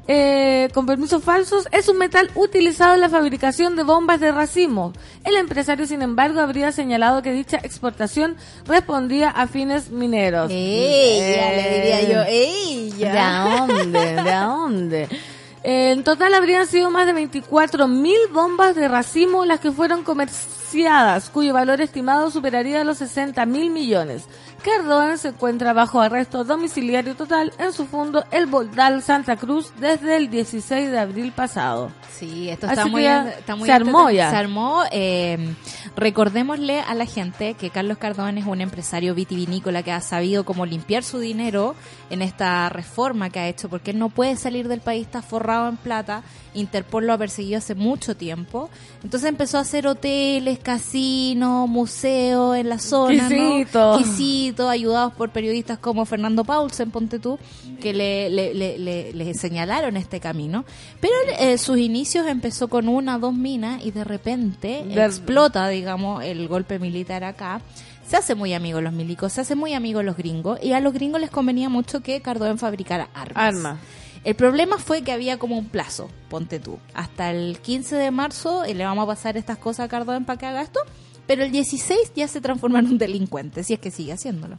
eh, 0.08 0.70
con 0.72 0.86
permisos 0.86 1.22
falsos, 1.22 1.68
es 1.72 1.90
un 1.90 1.98
metal 1.98 2.30
utilizado 2.36 2.94
en 2.94 3.02
la 3.02 3.10
fabricación 3.10 3.76
de 3.76 3.82
bombas 3.82 4.18
de 4.18 4.32
racimo. 4.32 4.94
El 5.24 5.36
empresario, 5.36 5.86
sin 5.86 6.00
embargo, 6.00 6.40
habría 6.40 6.72
señalado 6.72 7.20
que 7.20 7.32
dicha 7.32 7.58
exportación 7.58 8.36
respondía 8.66 9.28
a 9.28 9.46
fines 9.46 9.90
mineros. 9.90 10.50
Ella, 10.50 11.52
Eh, 11.52 11.56
le 11.56 11.80
diría 11.80 12.00
yo, 12.14 12.22
ella. 12.26 13.12
¿De 13.12 13.74
dónde? 13.74 14.22
¿De 14.22 14.30
dónde? 14.40 15.02
Eh, 15.64 15.90
En 15.92 16.02
total 16.02 16.32
habrían 16.32 16.66
sido 16.66 16.90
más 16.90 17.04
de 17.06 17.12
24 17.12 17.88
mil 17.88 18.18
bombas 18.32 18.74
de 18.74 18.88
racimo 18.88 19.44
las 19.44 19.60
que 19.60 19.70
fueron 19.70 20.02
cuyo 21.32 21.54
valor 21.54 21.80
estimado 21.80 22.30
superaría 22.30 22.84
los 22.84 22.98
60 22.98 23.46
mil 23.46 23.70
millones. 23.70 24.26
Cardona 24.62 25.16
se 25.16 25.28
encuentra 25.28 25.72
bajo 25.72 26.00
arresto 26.00 26.42
domiciliario 26.42 27.14
total 27.14 27.52
en 27.58 27.72
su 27.72 27.86
fondo 27.86 28.24
El 28.30 28.46
Boldal 28.46 29.02
Santa 29.02 29.36
Cruz 29.36 29.72
desde 29.78 30.16
el 30.16 30.30
16 30.30 30.90
de 30.90 30.98
abril 30.98 31.32
pasado. 31.32 31.90
Sí, 32.10 32.48
esto 32.48 32.66
está 32.66 32.86
muy, 32.86 33.04
está 33.04 33.56
muy 33.56 33.66
se 33.66 33.72
armó 33.72 34.10
ya. 34.10 34.30
Se 34.30 34.36
armó. 34.36 34.82
eh, 34.90 35.54
recordémosle 35.96 36.80
a 36.80 36.94
la 36.94 37.06
gente 37.06 37.54
que 37.54 37.70
Carlos 37.70 37.98
Cardón 37.98 38.38
es 38.38 38.46
un 38.46 38.60
empresario 38.60 39.14
vitivinícola 39.14 39.82
que 39.82 39.92
ha 39.92 40.00
sabido 40.00 40.44
cómo 40.44 40.66
limpiar 40.66 41.02
su 41.02 41.18
dinero 41.18 41.74
en 42.10 42.22
esta 42.22 42.68
reforma 42.68 43.30
que 43.30 43.38
ha 43.40 43.48
hecho, 43.48 43.68
porque 43.68 43.90
él 43.92 43.98
no 43.98 44.08
puede 44.10 44.36
salir 44.36 44.68
del 44.68 44.80
país, 44.80 45.06
está 45.06 45.22
forrado 45.22 45.68
en 45.68 45.76
plata. 45.76 46.22
Interpol 46.54 47.06
lo 47.06 47.12
ha 47.14 47.18
perseguido 47.18 47.58
hace 47.58 47.74
mucho 47.74 48.16
tiempo. 48.16 48.70
Entonces 49.02 49.28
empezó 49.28 49.58
a 49.58 49.62
hacer 49.62 49.86
hoteles, 49.88 50.58
casinos, 50.60 51.68
museos 51.68 52.56
en 52.56 52.68
la 52.68 52.78
zona. 52.78 53.28
Quisito. 53.28 53.92
¿no? 53.92 53.98
Quisito, 53.98 54.68
ayudados 54.68 55.12
por 55.14 55.30
periodistas 55.30 55.78
como 55.78 56.04
Fernando 56.04 56.44
Paulsen, 56.44 56.90
ponte 56.90 57.18
tú, 57.18 57.38
que 57.80 57.92
le, 57.92 58.30
le, 58.30 58.54
le, 58.54 58.78
le- 58.78 59.12
le 59.12 59.34
señalaron 59.34 59.96
este 59.96 60.20
camino. 60.20 60.64
Pero 61.00 61.14
eh, 61.40 61.58
sus 61.58 61.78
inicios 61.78 62.26
empezó 62.28 62.68
con 62.68 62.88
una, 62.88 63.18
dos 63.18 63.34
minas 63.34 63.84
y 63.84 63.90
de 63.90 64.04
repente 64.04 64.84
De- 64.86 65.04
explota, 65.04 65.68
digamos, 65.68 66.22
el 66.22 66.46
golpe 66.48 66.78
militar 66.78 67.24
acá. 67.24 67.60
Se 68.06 68.16
hace 68.16 68.34
muy 68.34 68.52
amigo 68.52 68.80
los 68.80 68.92
milicos, 68.92 69.32
se 69.32 69.40
hace 69.40 69.54
muy 69.54 69.72
amigo 69.74 70.02
los 70.02 70.16
gringos 70.16 70.58
y 70.62 70.72
a 70.72 70.80
los 70.80 70.92
gringos 70.92 71.20
les 71.20 71.30
convenía 71.30 71.68
mucho 71.68 72.00
que 72.00 72.20
Cardón 72.20 72.58
fabricara 72.58 73.08
armas. 73.14 73.36
Arma. 73.36 73.78
El 74.24 74.34
problema 74.34 74.78
fue 74.78 75.02
que 75.02 75.12
había 75.12 75.38
como 75.38 75.58
un 75.58 75.68
plazo, 75.68 76.08
ponte 76.30 76.58
tú. 76.58 76.78
Hasta 76.94 77.30
el 77.30 77.58
15 77.60 77.96
de 77.96 78.10
marzo 78.10 78.64
eh, 78.64 78.74
le 78.74 78.84
vamos 78.84 79.04
a 79.04 79.06
pasar 79.06 79.36
estas 79.36 79.58
cosas 79.58 79.86
a 79.86 79.88
Cardón 79.88 80.24
para 80.24 80.38
que 80.38 80.46
haga 80.46 80.62
esto, 80.62 80.80
pero 81.26 81.44
el 81.44 81.52
16 81.52 82.12
ya 82.14 82.28
se 82.28 82.40
transforma 82.40 82.78
en 82.78 82.86
un 82.86 82.98
delincuente, 82.98 83.62
si 83.64 83.74
es 83.74 83.80
que 83.80 83.90
sigue 83.90 84.12
haciéndolo. 84.12 84.56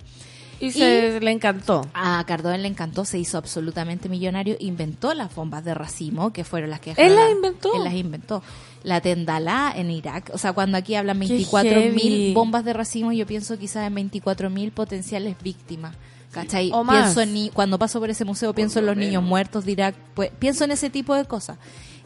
Y 0.59 0.71
se 0.71 1.19
le 1.19 1.31
encantó. 1.31 1.85
A 1.93 2.23
Cardón 2.25 2.61
le 2.61 2.67
encantó, 2.67 3.05
se 3.05 3.19
hizo 3.19 3.37
absolutamente 3.37 4.09
millonario, 4.09 4.55
inventó 4.59 5.13
las 5.13 5.33
bombas 5.35 5.65
de 5.65 5.73
racimo, 5.73 6.31
que 6.31 6.43
fueron 6.43 6.69
las 6.69 6.79
que... 6.79 6.91
¿Él 6.97 7.15
las 7.15 7.25
la- 7.25 7.31
inventó? 7.31 7.75
Él 7.75 7.83
las 7.83 7.93
inventó. 7.93 8.41
La 8.83 9.01
Tendalá 9.01 9.73
en 9.75 9.89
Irak, 9.91 10.29
o 10.33 10.37
sea, 10.37 10.53
cuando 10.53 10.77
aquí 10.77 10.95
hablan 10.95 11.19
Qué 11.19 11.27
24 11.27 11.69
heavy. 11.71 11.91
mil 11.95 12.33
bombas 12.33 12.63
de 12.63 12.73
racimo, 12.73 13.11
yo 13.11 13.25
pienso 13.25 13.57
quizás 13.57 13.87
en 13.87 13.95
24 13.95 14.49
mil 14.49 14.71
potenciales 14.71 15.35
víctimas. 15.41 15.95
¿Cachai? 16.31 16.69
O 16.73 16.83
más. 16.83 17.13
Pienso 17.15 17.21
en 17.21 17.49
cuando 17.49 17.79
paso 17.79 17.99
por 17.99 18.09
ese 18.09 18.25
museo, 18.25 18.53
pienso 18.53 18.79
en 18.79 18.85
los 18.87 18.97
niños 18.97 19.23
muertos 19.23 19.63
de 19.65 19.71
Irak, 19.71 19.95
pues, 20.13 20.31
pienso 20.37 20.65
en 20.65 20.71
ese 20.71 20.89
tipo 20.89 21.15
de 21.15 21.25
cosas. 21.25 21.57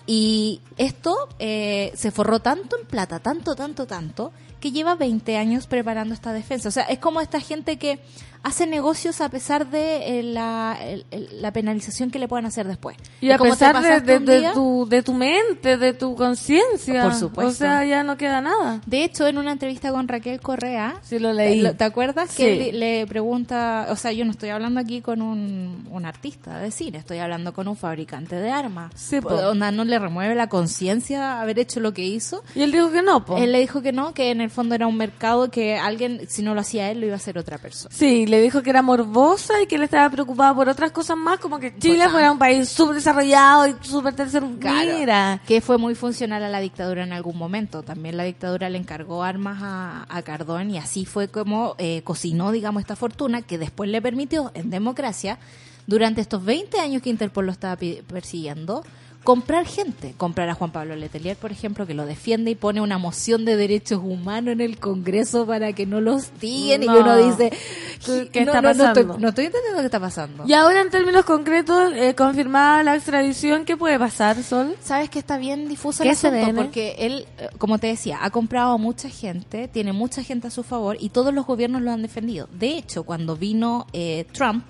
Y 0.05 0.61
esto 0.77 1.15
eh, 1.39 1.91
se 1.95 2.11
forró 2.11 2.39
tanto 2.39 2.77
en 2.79 2.85
plata, 2.87 3.19
tanto, 3.19 3.55
tanto, 3.55 3.85
tanto, 3.87 4.31
que 4.59 4.71
lleva 4.71 4.95
20 4.95 5.37
años 5.37 5.67
preparando 5.67 6.13
esta 6.13 6.31
defensa. 6.33 6.69
O 6.69 6.71
sea, 6.71 6.83
es 6.83 6.99
como 6.99 7.21
esta 7.21 7.39
gente 7.39 7.77
que 7.77 7.99
hace 8.43 8.65
negocios 8.67 9.21
a 9.21 9.29
pesar 9.29 9.69
de 9.69 10.19
eh, 10.19 10.23
la, 10.23 10.77
el- 10.81 11.05
la 11.41 11.51
penalización 11.51 12.09
que 12.11 12.19
le 12.19 12.27
puedan 12.27 12.45
hacer 12.45 12.67
después. 12.67 12.95
Y 13.21 13.31
a 13.31 13.37
como 13.37 13.51
pesar 13.51 13.81
de, 13.81 13.99
de- 14.01 14.17
un 14.17 14.25
de 14.25 14.39
día- 14.39 14.53
tu, 14.53 14.87
de 14.89 15.03
tu 15.03 15.13
mente, 15.13 15.77
de 15.77 15.93
tu 15.93 16.15
conciencia. 16.15 17.03
Por 17.03 17.13
supuesto. 17.15 17.51
O 17.51 17.53
sea, 17.53 17.85
ya 17.85 18.03
no 18.03 18.17
queda 18.17 18.41
nada. 18.41 18.81
De 18.85 19.03
hecho, 19.03 19.27
en 19.27 19.37
una 19.37 19.51
entrevista 19.51 19.91
con 19.91 20.07
Raquel 20.07 20.39
Correa, 20.39 20.95
Sí, 21.03 21.19
lo 21.19 21.33
leí. 21.33 21.61
¿Te, 21.63 21.73
te 21.73 21.83
acuerdas 21.83 22.31
Sí. 22.31 22.43
que 22.43 22.73
le 22.73 23.05
pregunta, 23.07 23.87
o 23.89 23.95
sea, 23.95 24.11
yo 24.11 24.23
no 24.25 24.31
estoy 24.31 24.49
hablando 24.49 24.79
aquí 24.79 25.01
con 25.01 25.21
un, 25.21 25.87
un 25.91 26.05
artista 26.05 26.59
de 26.59 26.71
cine, 26.71 26.97
estoy 26.99 27.17
hablando 27.19 27.53
con 27.53 27.67
un 27.67 27.75
fabricante 27.75 28.35
de 28.37 28.49
armas. 28.51 28.91
Sí, 28.95 29.19
po. 29.21 29.29
Onda, 29.29 29.71
no 29.71 29.83
le 29.83 29.99
remueve 29.99 30.35
la 30.35 30.47
conciencia 30.47 31.41
haber 31.41 31.59
hecho 31.59 31.79
lo 31.79 31.93
que 31.93 32.03
hizo. 32.05 32.43
Y 32.55 32.61
él 32.61 32.71
dijo 32.71 32.91
que 32.91 33.01
no, 33.01 33.25
po. 33.25 33.37
Él 33.37 33.51
le 33.51 33.59
dijo 33.59 33.81
que 33.81 33.91
no, 33.91 34.13
que 34.13 34.31
en 34.31 34.41
el 34.41 34.49
fondo 34.49 34.75
era 34.75 34.87
un 34.87 34.95
mercado 34.97 35.49
que 35.51 35.77
alguien, 35.77 36.21
si 36.29 36.41
no 36.41 36.53
lo 36.55 36.61
hacía 36.61 36.89
él, 36.91 36.99
lo 37.01 37.05
iba 37.07 37.15
a 37.15 37.17
hacer 37.17 37.37
otra 37.37 37.57
persona. 37.57 37.93
Sí, 37.93 38.25
le 38.29 38.41
dijo 38.41 38.61
que 38.63 38.69
era 38.69 38.81
morbosa 38.81 39.61
y 39.61 39.67
que 39.67 39.75
él 39.75 39.83
estaba 39.83 40.09
preocupado 40.09 40.55
por 40.55 40.69
otras 40.69 40.91
cosas 40.91 41.17
más, 41.17 41.39
como 41.39 41.59
que 41.59 41.71
Chile 41.77 41.95
Importante. 41.95 42.11
fuera 42.11 42.31
un 42.31 42.39
país 42.39 42.69
súper 42.69 42.95
desarrollado 42.95 43.67
y 43.67 43.75
súper 43.81 44.13
tercer 44.15 44.43
Claro, 44.59 44.97
Mira. 44.97 45.41
que 45.45 45.59
fue 45.61 45.77
muy 45.77 45.95
funcional 45.95 46.43
a 46.43 46.49
la 46.49 46.59
dictadura 46.59 47.03
en 47.03 47.11
algún 47.13 47.37
momento. 47.37 47.83
También 47.83 48.15
la 48.17 48.23
dictadura 48.23 48.69
le 48.69 48.77
encargó 48.77 49.23
armas 49.23 49.59
a, 49.61 50.05
a 50.07 50.21
Cardón 50.21 50.71
y 50.71 50.77
así 50.77 51.05
fue 51.05 51.27
como 51.27 51.75
eh, 51.77 52.01
cocinó, 52.03 52.51
digamos, 52.51 52.81
esta 52.81 52.95
fortuna 52.95 53.41
que 53.41 53.57
después 53.57 53.89
le 53.89 54.01
permitió, 54.01 54.51
en 54.53 54.69
democracia, 54.69 55.37
durante 55.87 56.21
estos 56.21 56.43
20 56.45 56.79
años 56.79 57.01
que 57.01 57.09
Interpol 57.09 57.47
lo 57.47 57.51
estaba 57.51 57.75
persiguiendo, 58.07 58.83
comprar 59.29 59.67
gente. 59.67 60.15
Comprar 60.17 60.49
a 60.49 60.55
Juan 60.55 60.71
Pablo 60.71 60.95
Letelier, 60.95 61.37
por 61.37 61.51
ejemplo, 61.51 61.85
que 61.85 61.93
lo 61.93 62.07
defiende 62.07 62.49
y 62.49 62.55
pone 62.55 62.81
una 62.81 62.97
moción 62.97 63.45
de 63.45 63.57
derechos 63.57 64.01
humanos 64.03 64.53
en 64.53 64.59
el 64.59 64.79
Congreso 64.79 65.45
para 65.45 65.71
que 65.73 65.85
no 65.85 66.01
los. 66.01 66.31
Y 66.41 66.75
No. 66.79 66.99
uno 66.99 67.15
dice, 67.15 67.51
¿Qué 68.31 68.43
no, 68.43 68.53
está 68.53 68.61
no, 68.63 68.71
estoy, 68.71 68.87
pasando? 68.87 69.17
no 69.19 69.29
estoy 69.29 69.45
entendiendo 69.45 69.81
qué 69.81 69.85
está 69.85 69.99
pasando. 69.99 70.45
Y 70.47 70.53
ahora 70.53 70.81
en 70.81 70.89
términos 70.89 71.25
concretos, 71.25 71.93
eh, 71.93 72.15
confirmada 72.15 72.81
la 72.81 72.95
extradición, 72.95 73.65
¿qué 73.65 73.77
puede 73.77 73.99
pasar, 73.99 74.41
Sol? 74.41 74.75
Sabes 74.81 75.11
que 75.11 75.19
está 75.19 75.37
bien 75.37 75.69
difuso 75.69 76.01
¿Qué 76.01 76.09
el 76.09 76.15
asunto 76.15 76.55
porque 76.55 76.95
él, 76.97 77.27
eh, 77.37 77.49
como 77.59 77.77
te 77.77 77.85
decía, 77.85 78.17
ha 78.23 78.31
comprado 78.31 78.71
a 78.71 78.77
mucha 78.79 79.09
gente, 79.09 79.67
tiene 79.67 79.93
mucha 79.93 80.23
gente 80.23 80.47
a 80.47 80.49
su 80.49 80.63
favor 80.63 80.97
y 80.99 81.09
todos 81.09 81.31
los 81.35 81.45
gobiernos 81.45 81.83
lo 81.83 81.91
han 81.91 82.01
defendido. 82.01 82.49
De 82.51 82.79
hecho, 82.79 83.03
cuando 83.03 83.35
vino 83.35 83.85
eh, 83.93 84.25
Trump, 84.31 84.63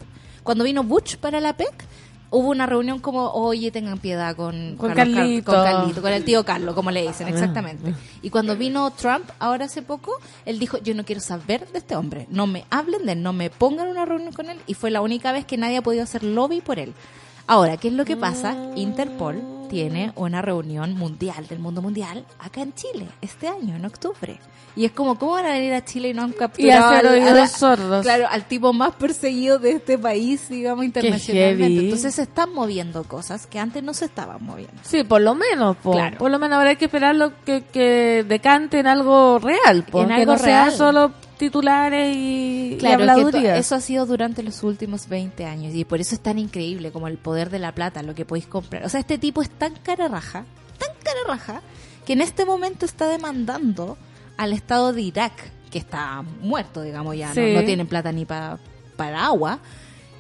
cuando 0.44 0.66
vino 0.66 0.84
Bush 0.84 1.16
para 1.16 1.40
la 1.40 1.56
PEC, 1.56 1.86
hubo 2.32 2.50
una 2.50 2.66
reunión 2.66 3.00
como, 3.00 3.32
oye, 3.32 3.72
tengan 3.72 3.98
piedad 3.98 4.36
con, 4.36 4.76
Con 4.78 4.94
Carlos 4.94 5.16
Car- 5.16 5.24
Carlito. 5.26 5.52
con 5.52 5.64
Carlito, 5.64 6.02
con 6.02 6.12
el 6.14 6.24
tío 6.24 6.46
Carlos, 6.46 6.76
como 6.76 6.92
le 6.92 7.02
dicen, 7.08 7.28
exactamente. 7.28 7.94
Y 8.22 8.30
cuando 8.30 8.56
vino 8.56 8.90
Trump, 8.92 9.30
ahora 9.40 9.66
hace 9.66 9.82
poco, 9.82 10.12
él 10.46 10.60
dijo, 10.60 10.78
yo 10.78 10.94
no 10.94 11.04
quiero 11.06 11.22
saber 11.22 11.68
de 11.72 11.80
este 11.80 11.96
hombre, 11.96 12.28
no 12.30 12.46
me 12.48 12.66
hablen 12.70 13.06
de 13.06 13.14
él, 13.14 13.24
no 13.24 13.34
me 13.34 13.50
pongan 13.50 13.88
una 13.88 14.06
reunión 14.06 14.34
con 14.34 14.50
él. 14.50 14.58
Y 14.68 14.74
fue 14.76 14.92
la 14.92 15.02
única 15.02 15.32
vez 15.32 15.46
que 15.46 15.58
nadie 15.58 15.78
ha 15.78 15.82
podido 15.82 16.04
hacer 16.04 16.24
lobby 16.24 16.62
por 16.62 16.80
él. 16.80 16.94
Ahora, 17.48 17.78
¿qué 17.78 17.88
es 17.88 17.94
lo 17.96 18.06
que 18.06 18.16
pasa? 18.16 18.56
Interpol 18.76 19.42
tiene 19.70 20.12
una 20.16 20.42
reunión 20.42 20.96
mundial 20.98 21.48
del 21.48 21.60
mundo 21.60 21.82
mundial 21.82 22.26
acá 22.40 22.62
en 22.62 22.74
Chile 22.74 23.08
este 23.22 23.48
año, 23.48 23.76
en 23.76 23.86
octubre. 23.86 24.38
Y 24.76 24.86
es 24.86 24.92
como, 24.92 25.18
¿cómo 25.18 25.34
van 25.34 25.46
a 25.46 25.50
venir 25.54 25.74
a 25.74 25.84
Chile 25.84 26.10
y 26.10 26.14
no 26.14 26.24
han 26.24 26.32
capturado 26.32 26.90
hacer 26.90 27.08
al- 27.08 27.14
oídos 27.14 27.40
al- 27.40 27.50
sordos. 27.50 28.04
Claro, 28.04 28.28
al 28.30 28.46
tipo 28.46 28.72
más 28.72 28.96
perseguido 28.96 29.60
de 29.60 29.72
este 29.74 29.98
país, 29.98 30.48
digamos, 30.50 30.86
internacionalmente. 30.86 31.82
Entonces 31.86 32.16
se 32.16 32.22
están 32.24 32.54
moviendo 32.54 33.04
cosas 33.04 33.48
que 33.48 33.60
antes 33.60 33.84
no 33.84 33.94
se 33.94 34.06
estaban 34.06 34.44
moviendo. 34.44 34.74
Sí, 34.84 35.04
por 35.04 35.22
lo 35.22 35.36
menos, 35.36 35.76
po. 35.78 35.92
Claro. 35.94 36.18
Por 36.18 36.32
lo 36.32 36.40
menos 36.40 36.58
habrá 36.58 36.76
que 36.76 36.86
esperarlo 36.86 37.34
que, 37.46 37.64
que 37.64 38.24
decante 38.28 38.80
en 38.80 38.88
algo 38.88 39.40
real, 39.40 39.84
po. 39.90 40.02
En 40.04 40.10
que 40.10 40.14
algo 40.16 40.34
no 40.34 40.38
sea 40.40 40.66
real. 40.66 40.72
solo 40.78 41.12
titulares 41.40 42.16
y, 42.16 42.74
y 42.74 42.78
Claro, 42.78 43.04
es 43.04 43.10
que 43.10 43.14
to- 43.16 43.20
habladurías. 43.28 43.58
eso 43.58 43.74
ha 43.76 43.82
sido 43.82 44.06
durante 44.06 44.44
los 44.44 44.62
últimos 44.62 45.10
20 45.10 45.46
años 45.46 45.74
y 45.74 45.84
por 45.86 46.00
eso 46.00 46.14
es 46.14 46.22
tan 46.22 46.38
increíble 46.38 46.92
como 46.92 47.08
el 47.08 47.18
poder 47.18 47.50
de 47.50 47.58
la 47.58 47.74
plata, 47.74 48.04
lo 48.04 48.14
que 48.14 48.26
podéis 48.26 48.46
comprar. 48.46 48.86
O 48.86 48.90
sea, 48.90 49.00
este 49.00 49.18
tipo 49.18 49.42
es 49.42 49.50
tan 49.50 49.74
cara 49.82 50.08
raja, 50.08 50.46
tan 50.78 50.90
cara 51.04 51.20
raja, 51.28 51.62
que 52.06 52.14
en 52.14 52.22
este 52.22 52.46
momento 52.46 52.86
está 52.86 53.08
demandando 53.08 53.98
al 54.38 54.54
Estado 54.54 54.94
de 54.94 55.02
Irak, 55.02 55.34
que 55.72 55.80
está 55.80 56.22
muerto, 56.42 56.82
digamos 56.84 57.16
ya, 57.18 57.34
Sí. 57.34 57.40
no, 57.42 57.60
no 57.62 57.66
tienen 57.66 57.88
plata 57.88 58.12
ni 58.12 58.26
pa- 58.26 58.60
para 58.96 59.26
agua, 59.26 59.60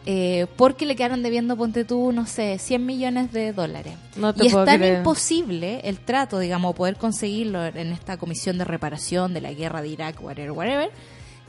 eh, 0.06 0.48
porque 0.56 0.86
le 0.86 0.96
quedaron 0.96 1.24
debiendo, 1.24 1.56
ponte 1.58 1.86
tú, 1.86 2.12
no 2.12 2.26
sé, 2.26 2.58
100 2.58 2.86
millones 2.86 3.32
de 3.32 3.54
dólares. 3.54 3.94
No 4.16 4.34
y 4.38 4.48
es 4.48 4.54
tan 4.54 4.78
creer. 4.78 5.00
imposible 5.00 5.82
el 5.84 6.00
trato, 6.00 6.40
digamos, 6.40 6.76
poder 6.76 6.96
conseguirlo 6.96 7.66
en 7.66 7.92
esta 7.92 8.18
comisión 8.18 8.58
de 8.58 8.66
reparación 8.66 9.34
de 9.34 9.42
la 9.42 9.54
guerra 9.54 9.82
de 9.82 9.90
Irak, 9.90 10.22
whatever, 10.22 10.52
whatever, 10.52 10.92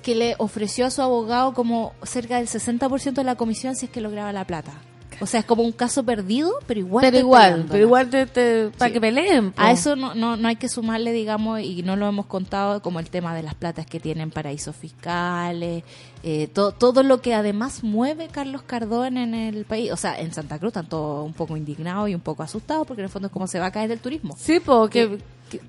que 0.02 0.14
le 0.14 0.34
ofreció 0.38 0.86
a 0.86 0.90
su 0.90 1.02
abogado 1.02 1.54
como 1.54 1.94
cerca 2.02 2.36
del 2.36 2.48
60% 2.48 3.12
de 3.12 3.24
la 3.24 3.36
comisión 3.36 3.76
si 3.76 3.86
es 3.86 3.92
que 3.92 4.00
lograba 4.00 4.32
la 4.32 4.46
plata. 4.46 4.72
O 5.20 5.26
sea, 5.26 5.40
es 5.40 5.46
como 5.46 5.62
un 5.62 5.72
caso 5.72 6.02
perdido, 6.02 6.50
pero 6.66 6.80
igual. 6.80 7.02
pero 7.04 7.18
igual, 7.18 7.66
pero 7.70 7.82
igual 7.84 8.08
te, 8.08 8.26
te- 8.26 8.70
para 8.78 8.88
Sí. 8.88 8.94
que 8.94 9.00
peleen. 9.00 9.52
po. 9.52 9.60
A 9.62 9.70
eso 9.70 9.94
no, 9.96 10.14
no, 10.14 10.36
no 10.36 10.48
hay 10.48 10.56
que 10.56 10.68
sumarle, 10.68 11.12
digamos, 11.12 11.60
y 11.60 11.82
no 11.82 11.94
lo 11.96 12.08
hemos 12.08 12.26
contado, 12.26 12.80
como 12.82 13.00
el 13.00 13.10
tema 13.10 13.34
de 13.34 13.42
las 13.42 13.54
platas 13.54 13.84
que 13.86 14.00
tienen 14.00 14.30
paraísos 14.30 14.74
fiscales, 14.76 15.84
eh, 16.22 16.48
to- 16.52 16.72
todo 16.72 17.02
lo 17.02 17.20
que 17.20 17.34
además 17.34 17.82
mueve 17.84 18.28
Carlos 18.28 18.62
Cardón 18.62 19.16
en 19.18 19.34
el 19.34 19.64
país. 19.64 19.92
O 19.92 19.96
sea, 19.96 20.18
en 20.18 20.32
Santa 20.32 20.58
Cruz 20.58 20.68
están 20.70 20.88
todos 20.88 21.24
un 21.26 21.32
poco 21.34 21.56
indignados 21.56 22.08
y 22.08 22.14
un 22.14 22.20
poco 22.20 22.42
asustados, 22.42 22.86
porque 22.86 23.02
en 23.02 23.04
el 23.06 23.10
fondo 23.10 23.26
es 23.26 23.32
como 23.32 23.46
se 23.46 23.58
va 23.58 23.66
a 23.66 23.70
caer 23.72 23.90
el 23.90 23.98
turismo. 24.00 24.36
Sí, 24.38 24.60
porque 24.60 25.18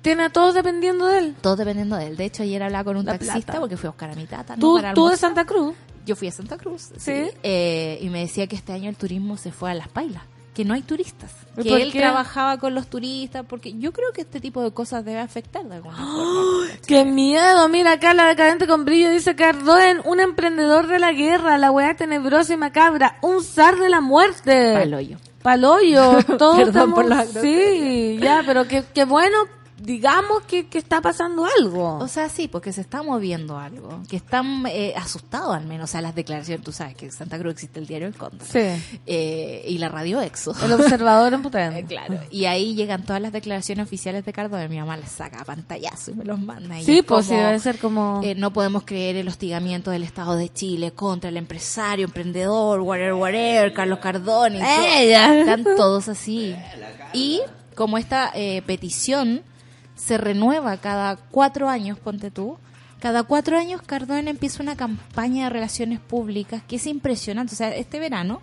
tiene 0.00 0.24
a 0.24 0.30
todos 0.30 0.54
dependiendo 0.54 1.06
de 1.06 1.18
él. 1.18 1.34
Todo 1.40 1.56
dependiendo 1.56 1.96
de 1.96 2.06
él. 2.06 2.16
De 2.16 2.24
hecho, 2.24 2.42
ayer 2.42 2.62
hablaba 2.62 2.84
con 2.84 2.96
un 2.96 3.04
La 3.04 3.12
taxista, 3.12 3.40
plata. 3.40 3.60
porque 3.60 3.76
fui 3.76 3.86
a 3.88 3.90
buscar 3.90 4.10
a 4.10 4.14
mi 4.14 4.26
tata. 4.26 4.56
¿no? 4.56 4.60
Tú, 4.60 4.76
para 4.76 4.94
tú 4.94 5.08
de. 5.08 5.16
Santa 5.16 5.44
Cruz. 5.44 5.74
Yo 6.06 6.16
fui 6.16 6.28
a 6.28 6.32
Santa 6.32 6.56
Cruz, 6.58 6.90
sí. 6.96 7.24
Eh, 7.42 7.98
y 8.02 8.08
me 8.10 8.20
decía 8.20 8.46
que 8.46 8.56
este 8.56 8.72
año 8.72 8.88
el 8.88 8.96
turismo 8.96 9.36
se 9.36 9.52
fue 9.52 9.70
a 9.70 9.74
las 9.74 9.88
pailas, 9.88 10.22
que 10.54 10.64
no 10.64 10.74
hay 10.74 10.82
turistas. 10.82 11.30
¿Y 11.56 11.62
Que 11.62 11.68
por 11.70 11.80
él 11.80 11.92
qué? 11.92 11.98
trabajaba 12.00 12.58
con 12.58 12.74
los 12.74 12.88
turistas, 12.88 13.44
porque 13.48 13.74
yo 13.78 13.92
creo 13.92 14.12
que 14.12 14.22
este 14.22 14.40
tipo 14.40 14.62
de 14.62 14.72
cosas 14.72 15.04
debe 15.04 15.20
afectar 15.20 15.64
de 15.64 15.76
alguna 15.76 15.96
forma. 15.96 16.66
¡Qué 16.86 17.04
miedo! 17.04 17.68
Mira 17.68 17.92
acá 17.92 18.14
la 18.14 18.26
decadente 18.26 18.66
con 18.66 18.84
brillo 18.84 19.10
dice 19.10 19.36
Cardón, 19.36 20.02
un 20.04 20.18
emprendedor 20.20 20.86
de 20.88 20.98
la 20.98 21.12
guerra, 21.12 21.56
la 21.58 21.70
weá 21.70 21.94
tenebrosa 21.94 22.54
y 22.54 22.56
macabra, 22.56 23.18
un 23.22 23.42
zar 23.44 23.78
de 23.78 23.88
la 23.88 24.00
muerte. 24.00 24.74
Paloyo. 24.74 25.18
Paloyo, 25.42 26.18
todos 26.38 26.56
Perdón 26.56 26.68
estamos... 26.68 26.94
por 26.94 27.06
los 27.06 27.28
Sí, 27.28 28.18
ya, 28.20 28.42
pero 28.46 28.66
qué, 28.66 28.84
qué 28.94 29.04
bueno, 29.04 29.36
digamos 29.82 30.42
que, 30.44 30.66
que 30.68 30.78
está 30.78 31.00
pasando 31.00 31.44
algo. 31.58 31.98
O 31.98 32.08
sea, 32.08 32.28
sí, 32.28 32.48
porque 32.48 32.72
se 32.72 32.80
está 32.80 33.02
moviendo 33.02 33.58
algo, 33.58 34.02
que 34.08 34.16
están 34.16 34.64
eh, 34.68 34.94
asustados 34.96 35.54
al 35.56 35.66
menos, 35.66 35.90
o 35.90 35.92
sea, 35.92 36.00
las 36.00 36.14
declaraciones, 36.14 36.64
tú 36.64 36.72
sabes 36.72 36.94
que 36.94 37.06
en 37.06 37.12
Santa 37.12 37.38
Cruz 37.38 37.52
existe 37.54 37.80
el 37.80 37.86
diario 37.86 38.06
El 38.08 38.14
Cóndor 38.16 38.46
sí, 38.46 38.60
eh, 39.06 39.64
y 39.68 39.78
la 39.78 39.88
radio 39.88 40.20
Exo. 40.20 40.54
el 40.64 40.72
observador 40.72 41.34
en 41.34 41.40
Eh, 41.42 41.42
potente. 41.42 41.84
claro, 41.86 42.20
y 42.30 42.44
ahí 42.44 42.74
llegan 42.74 43.04
todas 43.04 43.20
las 43.20 43.32
declaraciones 43.32 43.84
oficiales 43.86 44.24
de 44.24 44.32
Cardón, 44.32 44.70
mi 44.70 44.78
mamá 44.78 44.96
les 44.96 45.10
saca 45.10 45.44
pantallazo 45.44 46.12
y 46.12 46.14
me 46.14 46.24
los 46.24 46.38
manda. 46.38 46.78
y 46.78 46.84
Sí, 46.84 46.98
es 46.98 47.04
pues 47.04 47.26
sí, 47.26 47.34
debe 47.34 47.58
ser 47.58 47.78
como... 47.78 48.20
eh, 48.22 48.34
no 48.36 48.52
podemos 48.52 48.84
creer 48.84 49.16
el 49.16 49.28
hostigamiento 49.28 49.90
del 49.90 50.04
Estado 50.04 50.36
de 50.36 50.48
Chile 50.52 50.92
contra 50.92 51.28
el 51.30 51.36
empresario, 51.36 52.06
emprendedor, 52.06 52.80
whatever, 52.80 53.14
whatever, 53.14 53.72
Carlos 53.72 53.98
todo. 54.00 54.62
Ella. 54.64 55.40
Están 55.40 55.64
todos 55.76 56.08
así. 56.08 56.54
Y 57.14 57.40
como 57.74 57.98
esta 57.98 58.30
eh, 58.34 58.62
petición 58.66 59.42
se 60.04 60.18
renueva 60.18 60.76
cada 60.78 61.16
cuatro 61.16 61.68
años, 61.68 61.98
ponte 61.98 62.30
tú, 62.30 62.58
cada 62.98 63.22
cuatro 63.22 63.56
años 63.56 63.82
Cardón 63.82 64.28
empieza 64.28 64.62
una 64.62 64.76
campaña 64.76 65.44
de 65.44 65.50
relaciones 65.50 66.00
públicas 66.00 66.62
que 66.66 66.76
es 66.76 66.86
impresionante. 66.86 67.54
O 67.54 67.56
sea, 67.56 67.74
este 67.74 68.00
verano, 68.00 68.40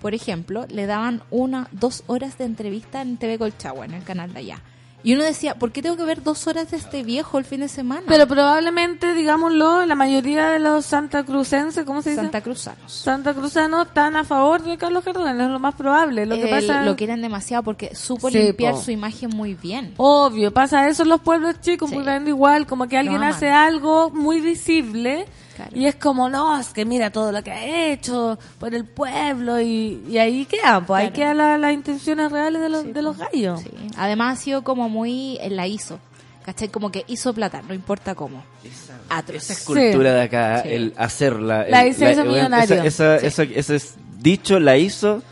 por 0.00 0.14
ejemplo, 0.14 0.66
le 0.68 0.86
daban 0.86 1.22
una, 1.30 1.68
dos 1.72 2.02
horas 2.06 2.36
de 2.38 2.44
entrevista 2.44 3.00
en 3.02 3.16
TV 3.16 3.38
Colchagua, 3.38 3.84
en 3.84 3.94
el 3.94 4.04
canal 4.04 4.32
de 4.32 4.40
allá. 4.40 4.62
Y 5.04 5.14
uno 5.14 5.22
decía, 5.22 5.54
¿por 5.54 5.70
qué 5.70 5.80
tengo 5.80 5.96
que 5.96 6.02
ver 6.04 6.24
dos 6.24 6.46
horas 6.48 6.72
de 6.72 6.76
este 6.76 7.04
viejo 7.04 7.38
el 7.38 7.44
fin 7.44 7.60
de 7.60 7.68
semana? 7.68 8.02
Pero 8.08 8.26
probablemente, 8.26 9.14
digámoslo, 9.14 9.86
la 9.86 9.94
mayoría 9.94 10.48
de 10.48 10.58
los 10.58 10.84
santacrucenses, 10.86 11.84
¿cómo 11.84 12.02
se 12.02 12.10
dice? 12.10 12.22
Santa 12.22 12.40
Cruzanos. 12.40 12.92
Santa 12.92 13.32
Cruzanos 13.32 13.86
están 13.86 14.16
a 14.16 14.24
favor 14.24 14.60
de 14.62 14.76
Carlos 14.76 15.04
Cardona, 15.04 15.30
es 15.30 15.50
lo 15.50 15.60
más 15.60 15.76
probable. 15.76 16.26
Lo 16.26 16.34
que 16.34 16.46
Eh, 16.46 16.50
pasa 16.50 16.82
lo 16.82 16.96
quieren 16.96 17.22
demasiado 17.22 17.62
porque 17.62 17.94
supo 17.94 18.28
Sí, 18.28 18.38
limpiar 18.38 18.74
po. 18.74 18.80
su 18.82 18.90
imagen 18.90 19.30
muy 19.30 19.54
bien. 19.54 19.94
Obvio, 19.98 20.52
pasa 20.52 20.88
eso 20.88 21.04
en 21.04 21.10
los 21.10 21.20
pueblos 21.20 21.60
chicos, 21.60 21.90
Sí. 21.90 21.94
muy 21.94 22.04
grande 22.04 22.30
igual, 22.30 22.66
como 22.66 22.88
que 22.88 22.98
alguien 22.98 23.22
hace 23.22 23.50
algo 23.50 24.10
muy 24.10 24.40
visible 24.40 25.26
Claro. 25.58 25.72
y 25.76 25.86
es 25.86 25.96
como, 25.96 26.28
no, 26.28 26.58
es 26.60 26.68
que 26.68 26.84
mira 26.84 27.10
todo 27.10 27.32
lo 27.32 27.42
que 27.42 27.50
ha 27.50 27.90
hecho 27.90 28.38
por 28.60 28.72
el 28.74 28.84
pueblo 28.84 29.60
y, 29.60 30.00
y 30.08 30.18
ahí 30.18 30.44
quedan, 30.44 30.86
pues 30.86 31.02
ahí 31.04 31.10
quedan 31.10 31.36
la- 31.38 31.58
las 31.58 31.72
intenciones 31.74 32.30
reales 32.30 32.62
de 32.62 32.68
los, 32.68 32.92
de 32.94 33.02
los 33.02 33.18
gallos. 33.18 33.60
Sí. 33.62 33.70
Además 33.96 34.38
ha 34.38 34.40
sido 34.42 34.62
como 34.62 34.88
muy, 34.88 35.36
eh, 35.40 35.50
la 35.50 35.66
hizo. 35.66 35.98
¿Cachai? 36.44 36.68
Como 36.68 36.90
que 36.90 37.04
hizo 37.08 37.34
plata, 37.34 37.60
no 37.66 37.74
importa 37.74 38.14
cómo. 38.14 38.42
Esa 38.64 39.52
es 39.52 39.64
cultura 39.64 40.14
de 40.14 40.22
acá, 40.22 40.62
Sí. 40.62 40.68
el 40.70 40.94
hacerla. 40.96 41.66
La 41.68 41.82
el- 41.82 41.88
hizo, 41.88 42.04
hizo 42.08 42.14
bueno, 42.20 42.32
millonario. 42.32 42.82
Esa, 42.84 43.16
esa, 43.16 43.26
esa- 43.26 43.42
ese 43.42 43.76
es 43.76 43.94
dicho 44.20 44.58
la 44.58 44.78
hizo, 44.78 45.22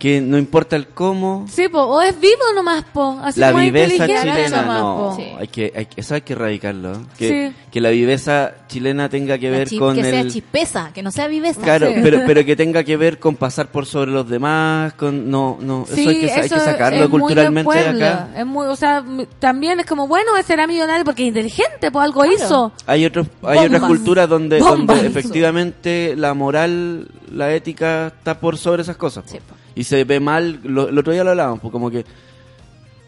que 0.00 0.20
no 0.22 0.38
importa 0.38 0.76
el 0.76 0.88
cómo, 0.88 1.44
Sí, 1.48 1.68
po, 1.68 1.82
o 1.82 2.00
es 2.00 2.18
vivo 2.18 2.40
nomás, 2.54 2.84
po, 2.92 3.20
así 3.22 3.38
la 3.38 3.48
como 3.52 3.60
es 3.60 3.66
viveza 3.66 3.92
inteligente 4.06 4.30
chilena, 4.32 4.62
nomás, 4.62 4.80
no. 4.80 5.14
Sí. 5.16 5.22
hay 5.38 5.46
que, 5.48 5.72
hay 5.76 5.86
que- 5.86 6.00
eso 6.00 6.14
hay 6.14 6.22
que 6.22 6.32
erradicarlo. 6.32 6.92
Que, 7.18 7.28
Sí. 7.50 7.56
que 7.70 7.80
la 7.82 7.90
viveza 7.90 8.52
chilena 8.66 9.10
tenga 9.10 9.36
que 9.36 9.50
ver 9.50 9.68
con 9.78 9.94
que 9.94 10.02
sea 10.02 10.20
el... 10.20 10.32
chispeza, 10.32 10.90
que 10.94 11.02
no 11.02 11.10
sea 11.12 11.28
viveza. 11.28 11.60
Claro, 11.60 11.88
Sí. 11.88 12.00
pero, 12.02 12.20
pero 12.26 12.44
que 12.46 12.56
tenga 12.56 12.82
que 12.82 12.96
ver 12.96 13.18
con 13.18 13.36
pasar 13.36 13.68
por 13.70 13.84
sobre 13.84 14.10
los 14.10 14.26
demás, 14.26 14.94
con 14.94 15.30
no, 15.30 15.58
no, 15.60 15.84
Sí, 15.86 16.00
eso 16.00 16.08
hay 16.10 16.18
que, 16.20 16.32
hay 16.32 16.42
que 16.48 16.58
sacarlo 16.60 17.04
es 17.04 17.10
muy 17.10 17.20
culturalmente 17.20 17.74
de 17.92 18.06
acá. 18.08 18.28
Es 18.38 18.46
muy, 18.46 18.66
o 18.68 18.76
sea, 18.76 19.04
también 19.38 19.80
es 19.80 19.86
como, 19.86 20.08
bueno, 20.08 20.30
será 20.46 20.66
millonario 20.66 21.04
porque 21.04 21.24
es 21.24 21.28
inteligente, 21.28 21.90
pues 21.90 22.02
algo 22.02 22.22
Claro. 22.22 22.34
hizo. 22.36 22.72
Hay 22.86 23.04
otros, 23.04 23.26
hay 23.42 23.58
Bombas. 23.58 23.66
otras 23.66 23.82
culturas 23.82 24.28
donde, 24.30 24.60
Bombas. 24.60 24.96
donde 24.96 25.08
efectivamente 25.08 26.14
la 26.16 26.32
moral, 26.32 27.06
la 27.30 27.52
ética 27.54 28.06
está 28.06 28.40
por 28.40 28.56
sobre 28.56 28.80
esas 28.80 28.96
cosas. 28.96 29.24
po. 29.30 29.59
Y 29.74 29.84
se 29.84 30.04
ve 30.04 30.20
mal, 30.20 30.60
lo, 30.64 30.88
el 30.88 30.98
otro 30.98 31.12
día 31.12 31.24
lo 31.24 31.30
hablábamos, 31.30 31.60
pues 31.60 31.72
como 31.72 31.90
que 31.90 32.04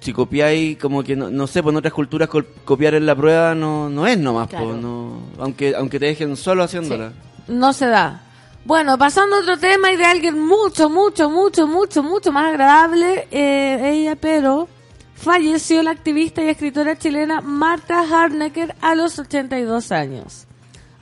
si 0.00 0.12
copiáis, 0.12 0.78
como 0.78 1.02
que 1.02 1.14
no, 1.14 1.30
no 1.30 1.46
sé, 1.46 1.62
pues 1.62 1.72
en 1.72 1.78
otras 1.78 1.92
culturas 1.92 2.28
copiar 2.64 2.94
en 2.94 3.06
la 3.06 3.14
prueba 3.14 3.54
no, 3.54 3.88
no 3.88 4.06
es 4.06 4.18
nomás, 4.18 4.48
po, 4.48 4.56
Claro. 4.56 4.76
no, 4.76 5.20
aunque, 5.38 5.74
aunque 5.76 6.00
te 6.00 6.06
dejen 6.06 6.36
solo 6.36 6.62
haciéndola. 6.64 7.12
No 7.48 7.72
se 7.72 7.86
da. 7.86 8.22
Bueno, 8.64 8.96
pasando 8.96 9.36
a 9.36 9.40
otro 9.40 9.56
tema 9.58 9.92
y 9.92 9.96
de 9.96 10.04
alguien 10.04 10.40
mucho, 10.40 10.88
mucho, 10.88 11.28
mucho, 11.28 11.66
mucho, 11.66 12.02
mucho 12.02 12.30
más 12.32 12.46
agradable, 12.46 13.26
eh, 13.32 13.90
ella, 13.92 14.16
pero 14.16 14.68
falleció 15.14 15.82
la 15.82 15.90
activista 15.90 16.42
y 16.42 16.48
escritora 16.48 16.96
chilena 16.96 17.40
Marta 17.40 18.00
Harnecker 18.08 18.74
a 18.80 18.94
los 18.94 19.18
82 19.18 19.90
años. 19.92 20.46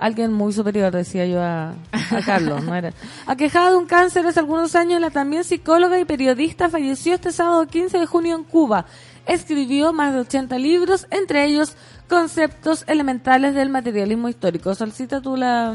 Alguien 0.01 0.33
muy 0.33 0.53
superior, 0.53 0.91
decía 0.93 1.27
yo 1.27 1.41
a, 1.43 1.75
a 1.93 2.23
Carlos, 2.25 2.65
¿no 2.65 2.75
era? 2.75 2.93
Aquejada 3.27 3.71
de 3.71 3.77
un 3.77 3.87
cáncer 3.87 4.27
hace 4.27 4.41
algunos 4.41 4.75
años, 4.75 5.01
la 5.01 5.11
también 5.11 5.45
psicóloga 5.45 6.01
y 6.01 6.07
periodista 6.07 6.69
falleció 6.71 7.15
este 7.15 7.31
sábado 7.33 7.67
15 7.67 7.99
de 7.99 8.07
junio 8.07 8.35
en 8.35 8.45
Cuba. 8.45 8.87
Escribió 9.27 9.93
más 9.93 10.15
de 10.15 10.21
80 10.21 10.59
libros, 10.59 11.07
entre 11.11 11.45
ellos 11.45 11.77
conceptos 12.09 12.85
elementales 12.89 13.55
del 13.55 13.69
materialismo 13.69 14.29
histórico. 14.29 14.75
Solcita, 14.75 15.21
tú 15.21 15.37
la... 15.37 15.75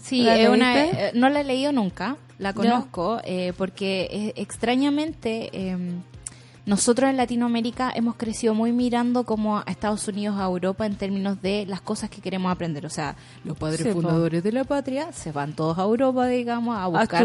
Sí, 0.00 0.22
¿La 0.22 0.38
es 0.38 0.48
una, 0.48 0.84
eh, 0.84 1.10
no 1.14 1.28
la 1.28 1.40
he 1.40 1.44
leído 1.44 1.72
nunca, 1.72 2.16
la 2.38 2.52
conozco, 2.52 3.20
eh, 3.24 3.52
porque 3.58 4.08
eh, 4.10 4.32
extrañamente 4.36 5.50
eh, 5.52 5.76
nosotros 6.68 7.08
en 7.08 7.16
Latinoamérica 7.16 7.90
hemos 7.94 8.16
crecido 8.16 8.52
muy 8.52 8.72
mirando 8.72 9.24
como 9.24 9.56
a 9.58 9.64
Estados 9.68 10.06
Unidos, 10.06 10.36
a 10.38 10.44
Europa 10.44 10.84
en 10.84 10.96
términos 10.96 11.40
de 11.40 11.64
las 11.66 11.80
cosas 11.80 12.10
que 12.10 12.20
queremos 12.20 12.52
aprender. 12.52 12.84
O 12.84 12.90
sea, 12.90 13.16
los 13.42 13.56
padres 13.56 13.90
fundadores 13.90 14.42
de 14.42 14.52
la 14.52 14.64
patria 14.64 15.10
se 15.12 15.32
van 15.32 15.54
todos 15.54 15.78
a 15.78 15.84
Europa, 15.84 16.26
digamos, 16.26 16.76
a 16.76 16.86
buscar 16.88 17.24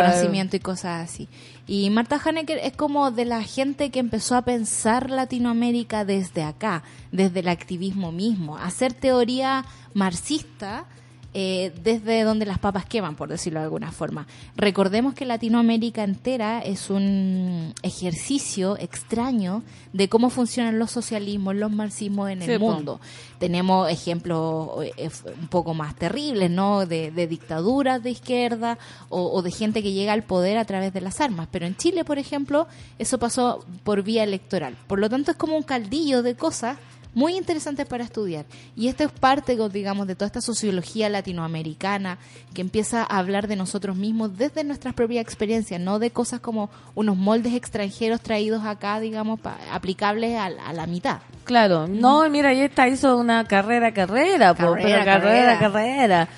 conocimiento 0.00 0.54
y 0.54 0.60
cosas 0.60 1.10
así. 1.10 1.28
Y 1.66 1.90
Marta 1.90 2.20
Hanecker 2.24 2.58
es 2.58 2.76
como 2.76 3.10
de 3.10 3.24
la 3.24 3.42
gente 3.42 3.90
que 3.90 3.98
empezó 3.98 4.36
a 4.36 4.42
pensar 4.42 5.10
Latinoamérica 5.10 6.04
desde 6.04 6.44
acá, 6.44 6.84
desde 7.10 7.40
el 7.40 7.48
activismo 7.48 8.12
mismo, 8.12 8.56
hacer 8.58 8.92
teoría 8.92 9.64
marxista 9.92 10.86
eh, 11.34 11.72
desde 11.82 12.22
donde 12.22 12.46
las 12.46 12.58
papas 12.60 12.86
queman, 12.86 13.16
por 13.16 13.28
decirlo 13.28 13.58
de 13.58 13.64
alguna 13.64 13.90
forma. 13.90 14.26
Recordemos 14.56 15.14
que 15.14 15.24
Latinoamérica 15.24 16.04
entera 16.04 16.60
es 16.60 16.90
un 16.90 17.74
ejercicio 17.82 18.78
extraño 18.78 19.64
de 19.92 20.08
cómo 20.08 20.30
funcionan 20.30 20.78
los 20.78 20.92
socialismos, 20.92 21.56
los 21.56 21.72
marxismos 21.72 22.30
en 22.30 22.42
el 22.42 22.52
Sí, 22.52 22.58
mundo. 22.58 23.00
Tenemos 23.38 23.90
ejemplos 23.90 24.84
eh, 24.96 25.10
un 25.40 25.48
poco 25.48 25.74
más 25.74 25.96
terribles, 25.96 26.50
¿no? 26.50 26.86
De, 26.86 27.10
de 27.10 27.26
dictaduras 27.26 28.02
de 28.02 28.10
izquierda 28.10 28.78
o, 29.08 29.30
o 29.32 29.42
de 29.42 29.50
gente 29.50 29.82
que 29.82 29.92
llega 29.92 30.12
al 30.12 30.22
poder 30.22 30.56
a 30.56 30.64
través 30.64 30.92
de 30.92 31.00
las 31.00 31.20
armas. 31.20 31.48
Pero 31.50 31.66
en 31.66 31.76
Chile, 31.76 32.04
por 32.04 32.18
ejemplo, 32.18 32.68
eso 32.98 33.18
pasó 33.18 33.64
por 33.82 34.02
vía 34.04 34.22
electoral. 34.22 34.76
Por 34.86 35.00
lo 35.00 35.10
tanto, 35.10 35.32
es 35.32 35.36
como 35.36 35.56
un 35.56 35.64
caldillo 35.64 36.22
de 36.22 36.36
cosas 36.36 36.78
muy 37.14 37.36
interesantes 37.36 37.86
para 37.86 38.04
estudiar. 38.04 38.44
Y 38.76 38.88
esto 38.88 39.04
es 39.04 39.12
parte, 39.12 39.56
digamos, 39.72 40.06
de 40.06 40.14
toda 40.14 40.26
esta 40.26 40.40
sociología 40.40 41.08
latinoamericana 41.08 42.18
que 42.52 42.60
empieza 42.60 43.02
a 43.02 43.18
hablar 43.18 43.48
de 43.48 43.56
nosotros 43.56 43.96
mismos 43.96 44.36
desde 44.36 44.64
nuestras 44.64 44.94
propias 44.94 45.22
experiencias, 45.22 45.80
no 45.80 45.98
de 45.98 46.10
cosas 46.10 46.40
como 46.40 46.70
unos 46.94 47.16
moldes 47.16 47.54
extranjeros 47.54 48.20
traídos 48.20 48.64
acá, 48.64 49.00
digamos, 49.00 49.40
pa- 49.40 49.58
aplicables 49.72 50.36
a, 50.36 50.46
a 50.46 50.72
la 50.72 50.86
mitad. 50.86 51.18
Claro, 51.44 51.86
no, 51.88 52.28
mira, 52.30 52.52
y 52.54 52.60
esta 52.60 52.88
hizo 52.88 53.16
una 53.16 53.44
carrera, 53.44 53.92
carrera, 53.92 54.54
po, 54.54 54.72
Carrera, 54.72 54.82
pero 54.88 55.04
carrera, 55.04 55.58
carrera. 55.58 55.58
carrera. 55.58 56.28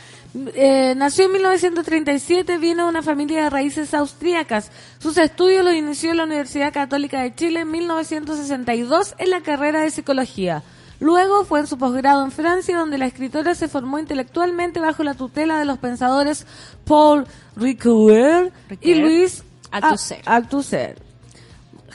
Eh, 0.55 0.95
nació 0.97 1.27
en 1.27 1.33
1937, 1.33 2.59
viene 2.59 2.83
de 2.83 2.89
una 2.89 3.03
familia 3.03 3.45
de 3.45 3.51
raíces 3.51 3.95
austríacas. 3.95 4.71
Sus 4.99 5.17
estudios 5.17 5.65
los 5.65 5.75
inició 5.75 6.11
en 6.11 6.19
la 6.19 6.25
Universidad 6.25 6.73
Católica 6.73 7.23
de 7.23 7.35
Chile 7.35 7.61
en 7.61 7.71
1962 7.71 9.15
en 9.19 9.31
la 9.31 9.41
carrera 9.41 9.81
de 9.81 9.91
psicología. 9.91 10.63
Luego 11.01 11.45
fue 11.45 11.61
en 11.61 11.67
su 11.67 11.79
posgrado 11.79 12.25
en 12.25 12.33
Francia, 12.33 12.79
donde 12.79 12.99
la 12.99 13.07
escritora 13.07 13.55
se 13.55 13.69
formó 13.69 13.99
intelectualmente 13.99 14.81
bajo 14.81 15.03
la 15.03 15.15
tutela 15.15 15.59
de 15.59 15.65
los 15.65 15.79
pensadores 15.79 16.47
Paul 16.85 17.27
Ricoeur 17.57 18.53
y. 18.81 18.95
Luis 18.95 19.43
Althusser. 19.71 20.23
Althusser. 20.27 20.97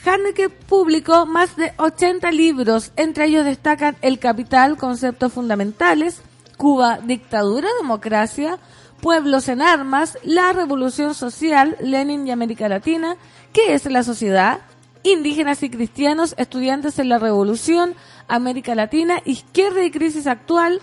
Haneke 0.04 0.50
publicó 0.50 1.28
más 1.28 1.56
de 1.56 1.74
80 1.78 2.32
libros, 2.32 2.92
entre 2.96 3.26
ellos 3.26 3.46
destacan 3.46 3.98
El 4.02 4.18
Capital, 4.18 4.78
Conceptos 4.78 5.34
Fundamentales, 5.34 6.22
Cuba, 6.62 7.00
Dictadura, 7.04 7.68
Democracia, 7.82 8.60
Pueblos 9.02 9.48
en 9.48 9.64
Armas, 9.64 10.20
La 10.24 10.54
Revolución 10.54 11.16
Social, 11.16 11.76
Lenin 11.82 12.28
y 12.28 12.30
América 12.30 12.70
Latina, 12.70 13.18
¿Qué 13.52 13.74
es 13.74 13.88
la 13.88 14.04
sociedad? 14.04 14.60
Indígenas 15.02 15.64
y 15.64 15.72
cristianos, 15.72 16.36
estudiantes 16.38 17.00
en 17.00 17.10
la 17.10 17.18
Revolución, 17.18 17.96
América 18.28 18.76
Latina, 18.76 19.24
Izquierda 19.26 19.84
y 19.84 19.90
crisis 19.90 20.28
actual, 20.28 20.82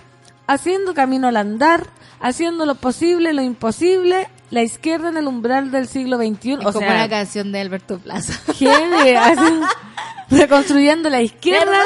Haciendo 0.49 0.95
camino 0.95 1.29
al 1.29 1.37
andar, 1.37 1.87
haciendo 2.21 2.67
lo 2.67 2.75
posible, 2.75 3.33
lo 3.35 3.43
imposible, 3.43 4.29
la 4.51 4.63
izquierda 4.63 5.11
en 5.11 5.19
el 5.19 5.29
umbral 5.29 5.71
del 5.71 5.87
siglo 5.87 6.17
XXI. 6.17 6.55
Es 6.55 6.59
o 6.61 6.73
como 6.73 6.79
sea, 6.81 6.95
una 6.95 7.09
canción 7.09 7.53
de 7.53 7.61
Alberto 7.61 7.99
Plaza. 7.99 8.33
Heavy, 8.55 9.11
así, 9.15 9.61
reconstruyendo 10.31 11.09
la 11.11 11.23
izquierda 11.23 11.81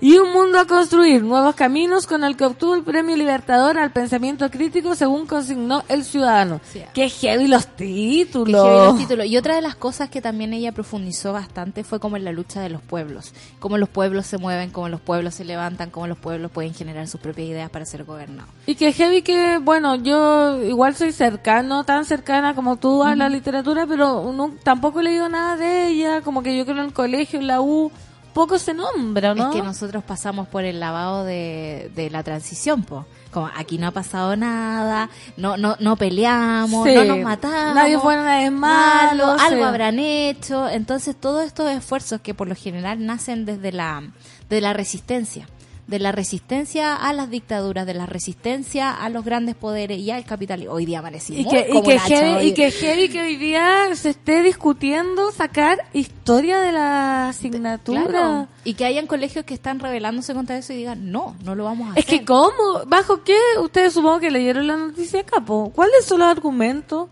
y 0.00 0.16
un 0.18 0.32
mundo 0.32 0.58
a 0.58 0.66
construir, 0.66 1.22
nuevos 1.22 1.54
caminos 1.54 2.06
con 2.06 2.24
el 2.24 2.36
que 2.36 2.44
obtuvo 2.44 2.74
el 2.74 2.82
premio 2.82 3.16
Libertador 3.16 3.78
al 3.78 3.92
pensamiento 3.92 4.50
crítico 4.50 4.94
según 4.94 5.26
consignó 5.26 5.82
el 5.88 6.04
ciudadano. 6.04 6.60
Sí. 6.72 6.82
Qué 6.94 7.08
heavy 7.08 7.46
los 7.48 7.66
heavy 7.78 8.24
títulos. 8.24 9.26
Y 9.26 9.36
otra 9.36 9.54
de 9.56 9.62
las 9.62 9.74
cosas 9.74 10.08
que 10.10 10.20
también 10.20 10.52
ella 10.52 10.72
profundizó 10.72 11.32
bastante 11.32 11.84
fue 11.84 12.00
como 12.00 12.16
en 12.16 12.24
la 12.24 12.32
lucha 12.32 12.60
de 12.60 12.68
los 12.70 12.82
pueblos. 12.82 13.32
Cómo 13.60 13.78
los 13.78 13.88
pueblos 13.88 14.26
se 14.26 14.38
mueven, 14.38 14.70
cómo 14.70 14.88
los 14.88 15.00
pueblos 15.00 15.34
se 15.34 15.44
levantan, 15.44 15.90
cómo 15.90 16.06
los 16.06 16.18
pueblos 16.18 16.50
pueden 16.50 16.74
generar 16.74 17.08
sus 17.08 17.20
propias 17.20 17.48
ideas 17.48 17.70
para 17.70 17.84
ser 17.84 18.04
gobernados. 18.04 18.50
Y 18.66 18.74
que 18.74 18.92
heavy 18.92 19.22
que, 19.22 19.58
bueno, 19.58 19.96
yo 19.96 20.62
igual 20.62 20.94
soy 20.94 21.12
cercano, 21.12 21.84
tan 21.84 22.04
cercana 22.04 22.54
como 22.54 22.76
tú 22.76 23.02
a 23.02 23.14
la 23.16 23.28
literatura, 23.28 23.86
pero 23.86 24.32
no- 24.32 24.52
tampoco 24.62 25.00
he 25.00 25.04
leído 25.04 25.28
nada 25.28 25.56
de 25.56 25.88
ella, 25.88 26.20
como 26.22 26.42
que 26.42 26.56
yo 26.56 26.64
creo 26.64 26.78
en 26.78 26.84
el 26.86 26.92
colegio, 26.92 27.38
en 27.40 27.46
la 27.46 27.60
U, 27.60 27.81
poco 28.32 28.58
se 28.58 28.74
nombra, 28.74 29.34
¿no? 29.34 29.50
Es 29.50 29.56
que 29.56 29.62
nosotros 29.62 30.02
pasamos 30.04 30.48
por 30.48 30.64
el 30.64 30.80
lavado 30.80 31.24
de, 31.24 31.90
de 31.94 32.10
la 32.10 32.22
transición, 32.22 32.82
po. 32.82 33.06
Como 33.30 33.48
aquí 33.56 33.78
no 33.78 33.86
ha 33.86 33.90
pasado 33.92 34.36
nada, 34.36 35.08
no 35.38 35.56
no 35.56 35.76
no 35.80 35.96
peleamos, 35.96 36.86
Sí. 36.86 36.94
no 36.94 37.04
nos 37.04 37.18
matamos. 37.20 37.74
Nadie 37.74 37.96
bueno, 37.96 38.24
nadie 38.24 38.46
es 38.46 38.52
malo, 38.52 39.36
algo 39.40 39.64
habrán 39.64 39.98
hecho. 39.98 40.68
Entonces, 40.68 41.16
todos 41.18 41.44
estos 41.46 41.70
esfuerzos 41.70 42.20
que 42.20 42.34
por 42.34 42.46
lo 42.46 42.54
general 42.54 43.04
nacen 43.06 43.46
desde 43.46 43.72
la, 43.72 44.02
de 44.50 44.60
la 44.60 44.74
resistencia, 44.74 45.48
de 45.86 45.98
la 45.98 46.12
resistencia 46.12 46.94
a 46.96 47.12
las 47.12 47.28
dictaduras, 47.28 47.86
de 47.86 47.94
la 47.94 48.06
resistencia 48.06 48.90
a 48.92 49.08
los 49.08 49.24
grandes 49.24 49.56
poderes 49.56 49.98
y 49.98 50.10
al 50.10 50.24
capitalismo. 50.24 50.72
Hoy 50.74 50.86
día 50.86 51.00
amanecí 51.00 51.34
Y 51.40 51.44
que, 51.44 51.68
y, 51.72 51.82
que 51.82 51.98
heavy, 51.98 52.34
hoy. 52.34 52.46
y 52.46 52.54
que 52.54 52.70
heavy 52.70 53.08
que 53.08 53.20
hoy 53.20 53.36
día 53.36 53.94
se 53.94 54.10
esté 54.10 54.42
discutiendo 54.42 55.30
sacar 55.32 55.78
historia 55.92 56.60
de 56.60 56.72
la 56.72 57.28
asignatura. 57.28 58.04
Claro. 58.06 58.48
Y 58.64 58.74
que 58.74 58.84
hayan 58.84 59.06
colegios 59.06 59.44
que 59.44 59.54
están 59.54 59.80
rebelándose 59.80 60.34
contra 60.34 60.56
eso 60.56 60.72
y 60.72 60.76
digan, 60.76 61.10
no, 61.10 61.36
no 61.44 61.54
lo 61.54 61.64
vamos 61.64 61.88
a 61.94 61.98
Es 61.98 62.06
hacer. 62.06 62.20
que 62.20 62.24
¿cómo? 62.24 62.52
¿Bajo 62.86 63.22
qué? 63.24 63.36
Ustedes 63.60 63.92
supongo 63.92 64.20
que 64.20 64.30
leyeron 64.30 64.66
la 64.68 64.76
noticia 64.76 65.20
acá, 65.20 65.40
po. 65.40 65.70
¿Cuáles 65.74 66.04
son 66.04 66.20
los 66.20 66.28
argumentos? 66.28 67.08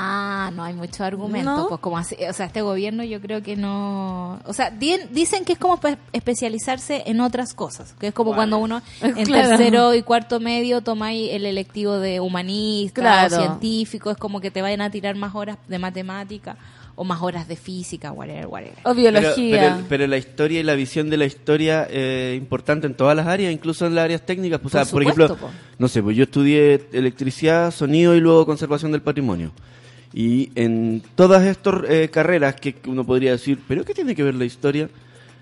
Ah, 0.00 0.52
no 0.54 0.62
hay 0.62 0.74
mucho 0.74 1.02
argumento. 1.02 1.56
¿No? 1.56 1.68
Pues 1.68 1.80
como 1.80 1.98
así, 1.98 2.14
o 2.28 2.32
sea, 2.32 2.46
este 2.46 2.62
gobierno 2.62 3.02
yo 3.02 3.20
creo 3.20 3.42
que 3.42 3.56
no. 3.56 4.38
O 4.44 4.52
sea, 4.52 4.70
di- 4.70 5.00
dicen 5.10 5.44
que 5.44 5.54
es 5.54 5.58
como 5.58 5.80
pe- 5.80 5.98
especializarse 6.12 7.02
en 7.06 7.20
otras 7.20 7.52
cosas. 7.52 7.94
Que 7.98 8.08
es 8.08 8.14
como 8.14 8.32
cuando 8.34 8.58
uno 8.58 8.80
en 9.00 9.24
Claro. 9.24 9.48
tercero 9.48 9.94
y 9.94 10.02
cuarto 10.02 10.38
medio 10.38 10.82
tomáis 10.82 11.30
el 11.32 11.44
electivo 11.46 11.98
de 11.98 12.20
humanista 12.20 13.00
Claro. 13.00 13.36
o 13.36 13.40
científico. 13.40 14.10
Es 14.12 14.16
como 14.16 14.40
que 14.40 14.52
te 14.52 14.62
vayan 14.62 14.82
a 14.82 14.90
tirar 14.90 15.16
más 15.16 15.34
horas 15.34 15.58
de 15.66 15.78
matemática 15.80 16.56
o 16.94 17.04
más 17.04 17.20
horas 17.22 17.46
de 17.48 17.56
física, 17.56 18.12
whatever, 18.12 18.46
whatever. 18.46 18.78
O 18.84 18.94
biología. 18.94 19.58
pero- 19.76 19.86
pero 19.88 20.06
la 20.06 20.16
historia 20.16 20.60
y 20.60 20.62
la 20.62 20.74
visión 20.74 21.10
de 21.10 21.16
la 21.16 21.26
historia 21.26 21.84
es 21.90 22.36
importante 22.38 22.86
en 22.86 22.94
todas 22.94 23.16
las 23.16 23.26
áreas, 23.26 23.52
incluso 23.52 23.86
en 23.86 23.94
las 23.96 24.04
áreas 24.04 24.24
técnicas. 24.26 24.60
Pues, 24.60 24.74
o 24.74 24.78
sea, 24.78 24.84
Por 24.84 24.92
por, 24.92 25.02
ejemplo, 25.02 25.36
po. 25.36 25.50
no 25.78 25.88
sé, 25.88 26.02
pues 26.02 26.16
yo 26.16 26.22
estudié 26.24 26.88
electricidad, 26.92 27.72
sonido 27.72 28.14
y 28.14 28.20
luego 28.20 28.46
conservación 28.46 28.92
del 28.92 29.02
patrimonio. 29.02 29.52
Y 30.12 30.50
en 30.54 31.02
todas 31.14 31.44
estas 31.44 31.82
eh, 31.88 32.08
carreras 32.10 32.56
que 32.56 32.76
uno 32.86 33.04
podría 33.04 33.32
decir, 33.32 33.58
¿pero 33.68 33.84
qué 33.84 33.94
tiene 33.94 34.14
que 34.14 34.22
ver 34.22 34.34
la 34.34 34.44
historia? 34.44 34.88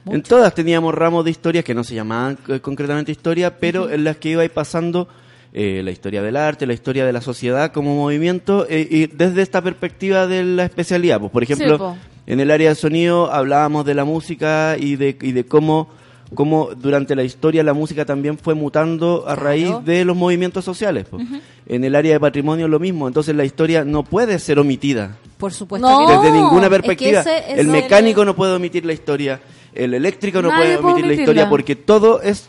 En 0.07 0.23
todas 0.23 0.55
teníamos 0.55 0.95
ramos 0.95 1.25
de 1.25 1.33
historia 1.33 1.63
que 1.63 1.75
no 1.75 1.83
se 1.83 1.95
llamaban 1.95 2.39
eh, 2.49 2.61
concretamente 2.61 3.11
historia, 3.11 3.59
pero 3.59 3.91
en 3.91 4.05
las 4.05 4.17
que 4.19 4.31
iba 4.31 4.43
ahí 4.43 4.49
pasando 4.49 5.09
eh, 5.53 5.81
la 5.83 5.91
historia 5.91 6.23
del 6.23 6.37
arte, 6.37 6.67
la 6.67 6.75
historia 6.75 7.05
de 7.05 7.13
la 7.13 7.21
sociedad 7.21 7.73
como 7.73 7.97
movimiento, 7.97 8.67
eh, 8.69 8.87
y 8.89 9.07
desde 9.07 9.43
esta 9.43 9.63
perspectiva 9.63 10.27
de 10.27 10.45
la 10.45 10.65
especialidad. 10.65 11.19
Pues, 11.19 11.33
por 11.33 11.43
ejemplo, 11.43 11.79
po. 11.79 11.97
en 12.27 12.41
el 12.41 12.51
área 12.51 12.69
de 12.69 12.75
sonido 12.77 13.33
hablábamos 13.33 13.85
de 13.85 13.95
la 13.95 14.05
música 14.05 14.77
y 14.79 14.97
de, 14.97 15.17
y 15.21 15.33
de 15.33 15.45
cómo, 15.45 15.89
cómo 16.35 16.71
durante 16.77 17.15
la 17.15 17.23
historia 17.23 17.63
la 17.63 17.73
música 17.73 18.05
también 18.05 18.37
fue 18.39 18.55
mutando 18.55 19.21
a 19.27 19.35
Claro. 19.35 19.43
raíz 19.43 19.73
de 19.85 20.05
los 20.05 20.17
movimientos 20.17 20.65
sociales. 20.65 21.07
pues. 21.11 21.25
En 21.67 21.85
el 21.85 21.95
área 21.95 22.13
de 22.13 22.21
patrimonio 22.21 22.69
lo 22.69 22.79
mismo, 22.79 23.09
entonces 23.09 23.35
la 23.35 23.45
historia 23.45 23.85
no 23.85 24.03
puede 24.05 24.39
ser 24.39 24.59
omitida. 24.59 25.17
Por 25.39 25.53
supuesto 25.53 25.89
No. 25.89 26.07
que 26.07 26.15
no. 26.15 26.23
Desde 26.23 26.35
ninguna 26.37 26.63
es 26.67 26.69
que 26.69 26.71
perspectiva. 26.71 27.21
ese 27.21 27.53
el 27.53 27.59
el- 27.61 27.67
mecánico 27.69 28.25
no 28.25 28.35
puede 28.37 28.55
omitir 28.55 28.85
la 28.87 28.93
historia, 28.93 29.41
el 29.75 29.95
eléctrico 29.95 30.41
no 30.43 30.49
Nadie 30.49 30.63
puede 30.65 30.79
puede 30.79 30.93
omitir 30.95 31.07
la 31.07 31.15
historia, 31.23 31.49
porque 31.49 31.77
todo 31.77 32.23
es 32.23 32.49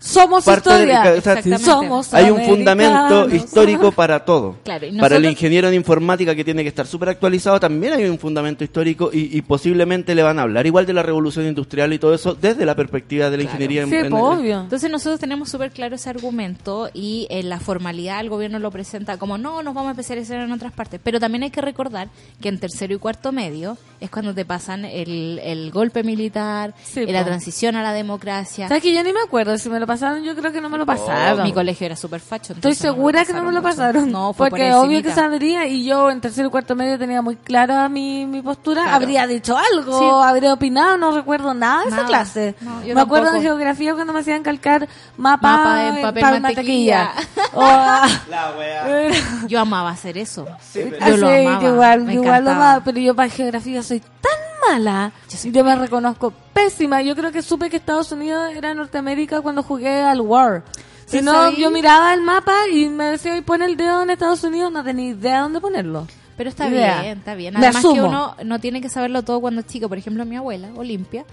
Somos 0.00 0.44
parte 0.44 0.68
de 0.70 0.76
historia. 0.76 1.00
o 1.00 1.04
sea, 1.04 1.14
Exactamente. 1.16 1.64
Somos 1.64 2.14
hay 2.14 2.30
un 2.30 2.42
fundamento 2.44 3.28
histórico 3.34 3.92
para 3.92 4.24
todo. 4.24 4.56
Claro, 4.64 4.86
Para 5.00 5.16
el 5.16 5.24
ingeniero 5.24 5.70
de 5.70 5.76
informática 5.76 6.34
que 6.34 6.44
tiene 6.44 6.62
que 6.62 6.68
estar 6.68 6.86
súper 6.86 7.08
actualizado 7.10 7.58
también 7.60 7.92
hay 7.94 8.04
un 8.04 8.18
fundamento 8.18 8.64
histórico 8.64 9.10
y, 9.12 9.36
y 9.36 9.42
posiblemente 9.42 10.14
le 10.14 10.22
van 10.22 10.38
a 10.38 10.42
hablar 10.42 10.66
igual 10.66 10.86
de 10.86 10.92
la 10.92 11.02
revolución 11.02 11.46
industrial 11.46 11.92
y 11.92 11.98
todo 11.98 12.14
eso 12.14 12.34
desde 12.34 12.64
la 12.64 12.74
perspectiva 12.74 13.30
de 13.30 13.36
la 13.38 13.42
Claro. 13.42 13.50
ingeniería. 13.56 13.82
en- 13.82 13.90
Sí, 13.90 13.96
en- 13.96 14.10
po, 14.10 14.30
obvio. 14.30 14.60
Entonces 14.60 14.90
nosotros 14.90 15.18
tenemos 15.20 15.48
súper 15.48 15.70
claro 15.70 15.94
ese 15.96 16.10
argumento 16.10 16.88
y 16.94 17.26
en 17.30 17.48
la 17.48 17.58
formalidad 17.60 18.20
el 18.20 18.28
gobierno 18.30 18.58
lo 18.58 18.70
presenta 18.70 19.16
como 19.18 19.38
no, 19.38 19.62
nos 19.62 19.74
vamos 19.74 19.88
a 19.88 19.92
especializar 19.92 20.40
en 20.40 20.52
otras 20.52 20.72
partes. 20.72 21.00
Pero 21.02 21.18
también 21.20 21.42
hay 21.42 21.50
que 21.50 21.60
recordar 21.60 22.08
que 22.40 22.48
en 22.48 22.58
tercero 22.58 22.94
y 22.94 22.98
cuarto 22.98 23.32
medio 23.32 23.76
es 24.00 24.10
cuando 24.10 24.34
te 24.34 24.44
pasan 24.44 24.84
el, 24.84 25.40
el 25.42 25.70
golpe 25.70 26.02
militar, 26.04 26.74
Sí, 26.84 27.00
y 27.00 27.12
la 27.12 27.24
transición 27.24 27.74
a 27.76 27.82
la 27.82 27.92
democracia. 27.92 28.68
¿Sabes 28.68 28.82
que 28.82 28.94
yo 28.94 29.02
ni 29.02 29.12
me 29.12 29.20
acuerdo? 29.20 29.56
Si 29.58 29.68
me 29.68 29.80
lo 29.80 29.86
pasaron, 29.88 30.22
yo 30.22 30.36
creo 30.36 30.52
que 30.52 30.60
no 30.60 30.68
me 30.68 30.78
lo 30.78 30.86
pasaron. 30.86 31.40
Oh, 31.40 31.42
Mi 31.42 31.52
colegio 31.52 31.86
era 31.86 31.96
súper 31.96 32.20
facho. 32.20 32.52
Estoy 32.52 32.70
no 32.70 32.76
segura 32.76 33.24
que 33.24 33.32
no 33.32 33.40
me 33.40 33.46
lo 33.46 33.60
mucho. 33.60 33.62
pasaron. 33.64 34.12
No, 34.12 34.32
fue 34.32 34.50
porque 34.50 34.70
por 34.70 34.84
obvio 34.86 35.02
que 35.02 35.10
sabría 35.10 35.66
y 35.66 35.84
yo 35.84 36.10
en 36.10 36.20
tercer 36.20 36.46
y 36.46 36.50
cuarto 36.50 36.76
medio 36.76 36.96
tenía 36.96 37.20
muy 37.22 37.34
clara 37.34 37.88
mi, 37.88 38.24
mi 38.26 38.40
postura. 38.42 38.82
Claro. 38.82 38.96
Habría 38.96 39.26
dicho 39.26 39.56
algo, 39.58 39.98
Sí. 39.98 40.04
habría 40.28 40.52
opinado, 40.52 40.96
no 40.98 41.10
recuerdo 41.10 41.52
nada 41.54 41.82
de 41.82 41.88
esa 41.88 42.04
clase. 42.06 42.54
No, 42.60 42.84
yo 42.84 42.94
me 42.94 43.00
acuerdo 43.00 43.24
tampoco. 43.26 43.42
de 43.42 43.48
geografía 43.48 43.94
cuando 43.94 44.12
me 44.12 44.20
hacían 44.20 44.44
calcar 44.44 44.86
mapa, 45.16 45.48
Mapa 45.56 45.84
en 45.88 46.02
papel 46.02 46.40
mantequilla. 46.42 47.10
O, 47.54 47.62
ah, 47.64 48.06
La 48.28 48.52
wea. 48.56 49.10
Yo 49.48 49.58
amaba 49.58 49.90
hacer 49.90 50.18
eso. 50.18 50.46
pero- 50.72 50.98
Yo 51.08 51.16
lo 51.16 51.28
amaba. 51.28 51.58
que 51.60 51.66
igual, 51.66 52.00
me 52.04 52.12
igual 52.14 52.26
lo 52.44 52.50
encantaba. 52.50 52.56
amaba, 52.70 52.84
pero 52.84 52.98
yo 53.00 53.14
para 53.16 53.28
geografía 53.30 53.82
soy 53.82 54.00
tan 54.00 54.32
mala. 54.66 55.12
Yo, 55.44 55.64
me 55.64 55.76
reconozco 55.76 56.32
pésima. 56.52 57.02
Yo 57.02 57.14
creo 57.14 57.30
que 57.32 57.42
supe 57.42 57.70
que 57.70 57.76
Estados 57.76 58.10
Unidos 58.12 58.52
era 58.54 58.74
Norteamérica 58.74 59.40
cuando 59.40 59.62
jugué 59.62 60.02
al 60.02 60.20
War. 60.20 60.64
Si 61.06 61.18
¿Sí 61.18 61.24
no, 61.24 61.50
yo 61.52 61.70
miraba 61.70 62.12
el 62.14 62.22
mapa 62.22 62.68
y 62.72 62.88
me 62.88 63.04
decía, 63.04 63.36
y 63.36 63.40
pone 63.40 63.64
el 63.64 63.76
dedo 63.76 64.02
en 64.02 64.10
Estados 64.10 64.44
Unidos, 64.44 64.70
no 64.70 64.84
tenía 64.84 65.06
idea 65.10 65.40
dónde 65.40 65.60
ponerlo. 65.60 66.06
Pero 66.36 66.50
está 66.50 66.68
Idea. 66.68 67.00
bien, 67.02 67.18
está 67.18 67.34
bien. 67.34 67.56
Además 67.56 67.82
que 67.82 68.00
uno 68.00 68.36
no 68.44 68.58
tiene 68.60 68.80
que 68.80 68.88
saberlo 68.88 69.22
todo 69.24 69.40
cuando 69.40 69.60
es 69.62 69.66
chico. 69.66 69.88
Por 69.88 69.98
ejemplo, 69.98 70.24
mi 70.24 70.36
abuela, 70.36 70.68
Olimpia, 70.76 71.24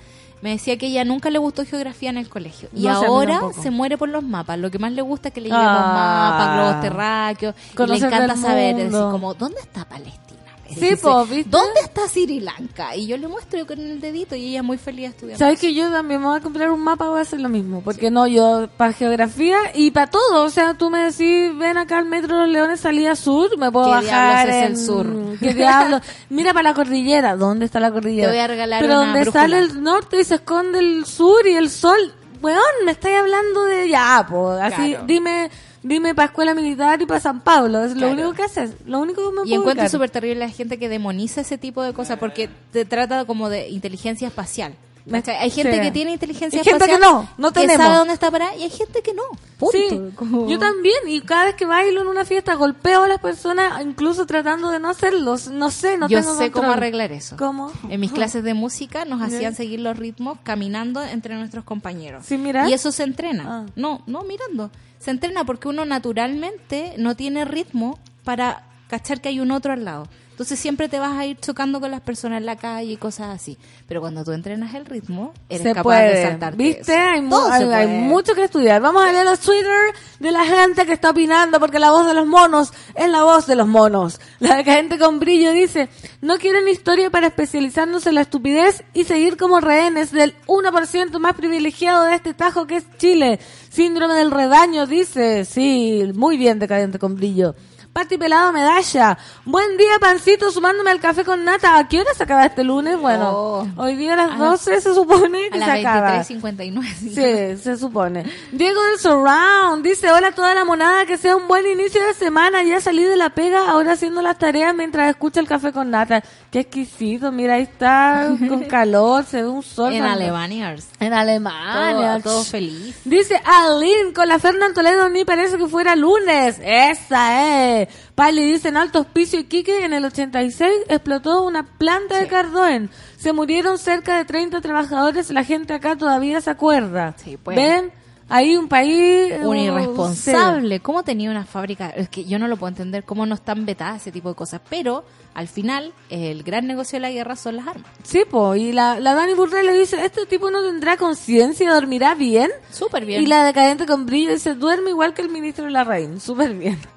me 0.41 0.49
decía 0.51 0.77
que 0.77 0.87
ella 0.87 1.05
nunca 1.05 1.29
le 1.29 1.37
gustó 1.37 1.63
geografía 1.63 2.09
en 2.09 2.17
el 2.17 2.27
colegio. 2.27 2.69
Y 2.73 2.83
No 2.83 2.91
ahora 2.91 3.41
se 3.61 3.69
muere 3.69 3.97
por 3.99 4.09
los 4.09 4.23
mapas. 4.23 4.57
Lo 4.57 4.71
que 4.71 4.79
más 4.79 4.93
le 4.93 5.03
gusta 5.03 5.27
es 5.27 5.33
que 5.35 5.41
le 5.41 5.49
llevemos 5.49 5.69
Ah. 5.69 6.31
mapas, 6.31 6.55
globos 6.55 6.81
terráqueos. 6.81 7.55
Y 7.77 7.85
le 7.87 7.97
encanta 8.07 8.35
saber, 8.35 8.75
decir, 8.77 8.91
como, 9.11 9.35
¿dónde 9.35 9.59
está 9.59 9.85
Palestina? 9.85 10.24
Sí, 10.67 10.79
dice, 10.79 10.97
po, 10.97 11.25
¿viste? 11.25 11.49
¿Dónde 11.49 11.79
está 11.81 12.07
Sri 12.07 12.39
Lanka? 12.39 12.95
Y 12.95 13.05
yo 13.07 13.17
le 13.17 13.27
muestro 13.27 13.65
con 13.67 13.79
el 13.79 14.01
dedito 14.01 14.35
y 14.35 14.49
ella 14.49 14.63
muy 14.63 14.77
feliz 14.77 15.09
estudiando. 15.09 15.37
¿Sabes 15.37 15.59
que 15.59 15.73
yo 15.73 15.89
también 15.91 16.19
me 16.21 16.27
voy 16.27 16.37
a 16.37 16.41
comprar 16.41 16.71
un 16.71 16.81
mapa? 16.81 17.07
Voy 17.07 17.19
a 17.19 17.21
hacer 17.21 17.39
lo 17.39 17.49
mismo. 17.49 17.81
Porque 17.81 18.09
no, 18.09 18.25
yo 18.27 18.67
para 18.75 18.91
geografía 18.93 19.57
y 19.75 19.91
para 19.91 20.07
todo. 20.07 20.43
O 20.43 20.49
sea, 20.49 20.73
tú 20.73 20.89
me 20.89 20.99
decís, 21.11 21.55
ven 21.57 21.77
acá 21.77 21.99
al 21.99 22.05
Metro 22.05 22.37
Los 22.37 22.49
Leones, 22.49 22.79
salida 22.79 23.15
sur, 23.15 23.57
me 23.57 23.71
puedo 23.71 23.85
¿Qué 23.85 23.91
bajar. 23.91 24.47
diablos 24.47 24.55
es 24.55 24.63
el 24.63 24.71
en- 24.71 24.77
sur? 24.77 25.39
¿Qué 25.39 25.53
diablos? 25.53 26.01
Mira 26.29 26.53
para 26.53 26.69
la 26.69 26.73
cordillera. 26.75 27.35
¿Dónde 27.35 27.65
está 27.65 27.79
la 27.79 27.91
cordillera? 27.91 28.29
Te 28.29 28.33
voy 28.35 28.43
a 28.43 28.47
regalar 28.47 28.81
Pero 28.81 28.93
una 28.95 29.05
donde 29.05 29.21
brújula. 29.21 29.41
sale 29.43 29.59
el 29.59 29.83
norte 29.83 30.19
y 30.19 30.23
se 30.23 30.35
esconde 30.35 30.79
el 30.79 31.05
sur 31.05 31.45
y 31.45 31.55
el 31.55 31.69
sol. 31.69 32.13
Weón, 32.41 32.59
me 32.85 32.91
estáis 32.91 33.17
hablando 33.17 33.63
de 33.65 33.89
ya, 33.89 34.25
pues. 34.29 34.59
Así, 34.61 34.89
Claro. 34.91 35.05
dime, 35.07 35.49
dime 35.85 36.15
para 36.15 36.25
escuela 36.27 36.53
militar 36.53 37.01
y 37.01 37.05
para 37.05 37.19
San 37.19 37.41
Pablo. 37.41 37.83
Es 37.83 37.95
lo 37.95 38.09
único 38.09 38.33
que 38.33 38.43
haces. 38.43 38.71
Lo 38.85 38.99
único 38.99 39.29
que 39.29 39.41
me 39.43 39.49
Y 39.49 39.53
encuentro 39.53 39.87
súper 39.87 40.09
terrible 40.09 40.39
la 40.39 40.49
gente 40.49 40.77
que 40.79 40.89
demoniza 40.89 41.41
ese 41.41 41.57
tipo 41.57 41.83
de 41.83 41.93
cosas 41.93 42.17
porque 42.17 42.49
te 42.71 42.85
trata 42.85 43.25
como 43.25 43.49
de 43.49 43.69
inteligencia 43.69 44.27
espacial. 44.27 44.75
Hay 45.11 45.51
gente 45.51 45.75
sí. 45.75 45.81
que 45.81 45.91
tiene 45.91 46.13
inteligencia 46.13 46.59
Hay 46.59 46.63
gente 46.63 46.85
espacial 46.85 46.99
que 46.99 47.05
no, 47.05 47.29
no 47.37 47.51
tenemos. 47.51 47.77
sabe 47.77 47.97
dónde 47.97 48.13
está 48.15 48.31
parada 48.31 48.55
y 48.55 48.63
hay 48.63 48.71
gente 48.71 49.03
que 49.03 49.13
no. 49.13 49.21
Punto. 49.59 49.77
Sí, 49.77 50.01
Como- 50.15 50.49
yo 50.49 50.57
también. 50.57 50.97
Y 51.07 51.21
cada 51.21 51.45
vez 51.45 51.55
que 51.55 51.67
bailo 51.67 52.01
en 52.01 52.07
una 52.07 52.25
fiesta 52.25 52.55
golpeo 52.55 53.03
a 53.03 53.07
las 53.07 53.19
personas, 53.19 53.85
incluso 53.85 54.25
tratando 54.25 54.71
de 54.71 54.79
no 54.79 54.89
hacerlo. 54.89 55.35
No 55.51 55.69
sé, 55.69 55.99
no 55.99 56.07
yo 56.07 56.19
tengo 56.21 56.35
sé 56.35 56.49
cómo 56.49 56.71
arreglar 56.71 57.11
eso. 57.11 57.37
¿Cómo? 57.37 57.71
En 57.87 57.99
mis 57.99 58.11
clases 58.11 58.43
de 58.43 58.55
música 58.55 59.05
nos 59.05 59.21
hacían 59.21 59.53
seguir 59.53 59.79
los 59.79 59.95
ritmos 59.95 60.39
caminando 60.41 61.03
entre 61.03 61.35
nuestros 61.35 61.63
compañeros. 61.63 62.25
¿Sin 62.25 62.41
mirar? 62.41 62.67
Y 62.67 62.73
eso 62.73 62.91
se 62.91 63.03
entrena. 63.03 63.43
Ah. 63.47 63.65
No, 63.75 64.01
no 64.07 64.23
mirando. 64.23 64.71
Se 65.05 65.11
entrena 65.11 65.45
porque 65.45 65.67
uno 65.67 65.85
naturalmente 65.85 66.95
no 66.97 67.15
tiene 67.15 67.45
ritmo 67.45 67.99
para 68.23 68.63
cachar 68.87 69.21
que 69.21 69.29
hay 69.29 69.39
un 69.39 69.51
otro 69.51 69.71
al 69.71 69.85
lado. 69.85 70.07
Entonces 70.35 70.59
siempre 70.59 70.89
te 70.89 70.99
vas 70.99 71.13
a 71.17 71.25
ir 71.25 71.37
chocando 71.39 71.79
con 71.79 71.89
las 71.91 72.01
personas 72.01 72.39
en 72.39 72.45
la 72.45 72.57
calle 72.57 72.91
y 72.91 72.97
cosas 72.97 73.33
así. 73.33 73.57
Pero 73.87 74.01
cuando 74.01 74.25
tú 74.25 74.33
entrenas 74.33 74.73
el 74.73 74.85
ritmo, 74.85 75.33
eres 75.47 75.63
se 75.63 75.69
capaz 75.69 75.83
puede. 75.83 76.13
de 76.13 76.23
saltarte 76.23 76.57
¿Viste? 76.61 76.93
eso. 76.93 77.09
Hay, 77.09 77.21
mu- 77.21 77.29
Todo 77.29 77.57
se 77.57 77.73
hay- 77.73 77.87
mucho 77.87 78.35
que 78.35 78.43
estudiar. 78.43 78.81
Vamos 78.81 79.01
a 79.05 79.13
leer 79.13 79.23
los 79.23 79.39
Twitter 79.39 79.93
de 80.19 80.31
la 80.33 80.43
gente 80.43 80.85
que 80.85 80.91
está 80.91 81.11
opinando 81.11 81.57
porque 81.61 81.79
la 81.79 81.91
voz 81.91 82.05
de 82.05 82.13
los 82.13 82.27
monos 82.27 82.73
es 82.95 83.09
la 83.09 83.23
voz 83.23 83.47
de 83.47 83.55
los 83.55 83.65
monos. 83.65 84.19
La 84.39 84.61
gente 84.61 84.99
con 84.99 85.19
brillo 85.21 85.53
dice, 85.53 85.87
no 86.19 86.37
quieren 86.37 86.67
historia 86.67 87.09
para 87.09 87.27
especializarnos 87.27 88.05
en 88.05 88.15
la 88.15 88.21
estupidez 88.21 88.83
y 88.93 89.05
seguir 89.05 89.37
como 89.37 89.61
rehenes 89.61 90.11
del 90.11 90.35
1% 90.47 91.17
más 91.19 91.35
privilegiado 91.35 92.03
de 92.03 92.13
este 92.15 92.33
tajo 92.33 92.67
que 92.67 92.75
es 92.75 92.83
Chile. 92.97 93.39
Síndrome 93.69 94.15
del 94.15 94.31
redaño 94.31 94.85
dice, 94.85 95.45
sí, 95.45 96.11
muy 96.13 96.35
bien 96.35 96.59
decadente 96.59 96.99
con 96.99 97.15
brillo. 97.15 97.55
Pati 97.95 98.17
Pelado 98.17 98.51
Medalla. 98.51 99.17
Buen 99.45 99.77
día, 99.77 99.97
pancito, 100.01 100.51
sumándome 100.51 100.91
al 100.91 100.99
café 100.99 101.23
con 101.23 101.45
nata. 101.45 101.77
¿A 101.77 101.87
qué 101.87 102.01
hora 102.01 102.13
se 102.13 102.23
acaba 102.23 102.45
este 102.45 102.61
lunes? 102.61 102.99
Bueno, 102.99 103.29
Oh. 103.33 103.67
hoy 103.77 103.95
día 103.95 104.15
a 104.15 104.17
las 104.17 104.31
A 104.33 104.35
12 104.35 104.81
se 104.81 104.93
supone 104.93 105.49
que 105.49 105.57
se 105.59 105.63
acaba. 105.63 106.21
23.59. 106.21 107.55
Sí, 107.55 107.63
se 107.63 107.77
supone. 107.77 108.25
Diego 108.51 108.83
del 108.83 108.99
Surround 108.99 109.81
dice, 109.81 110.11
hola 110.11 110.27
a 110.27 110.31
toda 110.33 110.53
la 110.53 110.65
monada, 110.65 111.05
que 111.05 111.15
sea 111.17 111.37
un 111.37 111.47
buen 111.47 111.65
inicio 111.65 112.05
de 112.05 112.13
semana, 112.15 112.63
ya 112.63 112.81
salí 112.81 113.01
de 113.05 113.15
la 113.15 113.29
pega, 113.29 113.69
ahora 113.69 113.93
haciendo 113.93 114.21
las 114.21 114.37
tareas 114.37 114.75
mientras 114.75 115.09
escucha 115.09 115.39
el 115.39 115.47
café 115.47 115.71
con 115.71 115.89
nata. 115.89 116.21
Qué 116.51 116.59
exquisito, 116.61 117.31
mira, 117.31 117.55
ahí 117.55 117.63
está 117.63 118.29
con 118.47 118.63
calor, 118.69 119.25
se 119.25 119.41
ve 119.41 119.47
un 119.47 119.63
sol. 119.63 119.93
En 119.93 120.03
Alemania. 120.03 120.75
En 120.99 121.13
Alemania. 121.13 122.19
Todo, 122.21 122.35
todo 122.35 122.43
feliz. 122.43 122.95
Dice 123.03 123.41
Aline, 123.43 124.13
con 124.13 124.27
la 124.27 124.39
Fernán 124.39 124.73
Toledo 124.73 125.09
ni 125.09 125.25
parece 125.25 125.57
que 125.57 125.67
fuera 125.67 125.95
lunes. 125.95 126.59
Esa 126.63 127.81
es. 127.81 127.89
Pali 128.15 128.43
dice, 128.43 128.69
en 128.69 128.77
Alto 128.77 129.01
Hospicio 129.01 129.39
Iquique, 129.39 129.83
en 129.83 129.93
el 129.93 130.05
86, 130.05 130.71
explotó 130.87 131.43
una 131.43 131.63
planta 131.63 132.19
de. 132.19 132.27
Cardoen. 132.27 132.89
Se 133.17 133.33
murieron 133.33 133.77
cerca 133.77 134.17
de 134.17 134.25
30 134.25 134.61
trabajadores. 134.61 135.29
La 135.31 135.43
gente 135.43 135.73
acá 135.73 135.95
todavía 135.97 136.39
se 136.41 136.49
acuerda. 136.49 137.15
Sí, 137.17 137.37
pues. 137.37 137.57
¿Ven? 137.57 137.91
Ahí 138.27 138.57
un 138.57 138.67
país... 138.67 139.33
Un 139.43 139.57
irresponsable. 139.57 140.79
¿Cómo 140.79 141.03
tenía 141.03 141.29
una 141.29 141.45
fábrica? 141.45 141.89
Es 141.89 142.09
que 142.09 142.25
yo 142.25 142.39
no 142.39 142.47
lo 142.47 142.57
puedo 142.57 142.69
entender 142.69 143.03
cómo 143.03 143.25
no 143.25 143.35
están 143.35 143.65
vetadas 143.65 144.01
ese 144.01 144.11
tipo 144.11 144.29
de 144.29 144.35
cosas. 144.35 144.61
Pero 144.69 145.05
al 145.35 145.47
final, 145.47 145.93
el 146.09 146.43
gran 146.43 146.65
negocio 146.65 146.97
de 146.97 147.01
la 147.01 147.11
guerra 147.11 147.35
son 147.35 147.57
las 147.57 147.67
armas. 147.67 147.89
Sí, 148.03 148.23
po. 148.29 148.55
Y 148.55 148.71
la, 148.71 148.99
la 148.99 149.13
Dani 149.13 149.33
Burrell 149.33 149.65
le 149.67 149.77
dice, 149.77 150.03
este 150.03 150.25
tipo 150.25 150.49
no 150.49 150.63
tendrá 150.63 150.97
conciencia 150.97 151.65
y 151.65 151.69
dormirá 151.69 152.15
bien. 152.15 152.51
Súper 152.71 153.05
bien. 153.05 153.21
Y 153.21 153.27
la 153.27 153.43
decadente 153.43 153.85
con 153.85 154.05
brillo 154.05 154.31
dice, 154.31 154.55
duerme 154.55 154.89
igual 154.89 155.13
que 155.13 155.21
el 155.21 155.29
ministro 155.29 155.65
de 155.65 155.71
la 155.71 155.83
reina. 155.83 156.19
Súper 156.19 156.53
bien. 156.55 156.79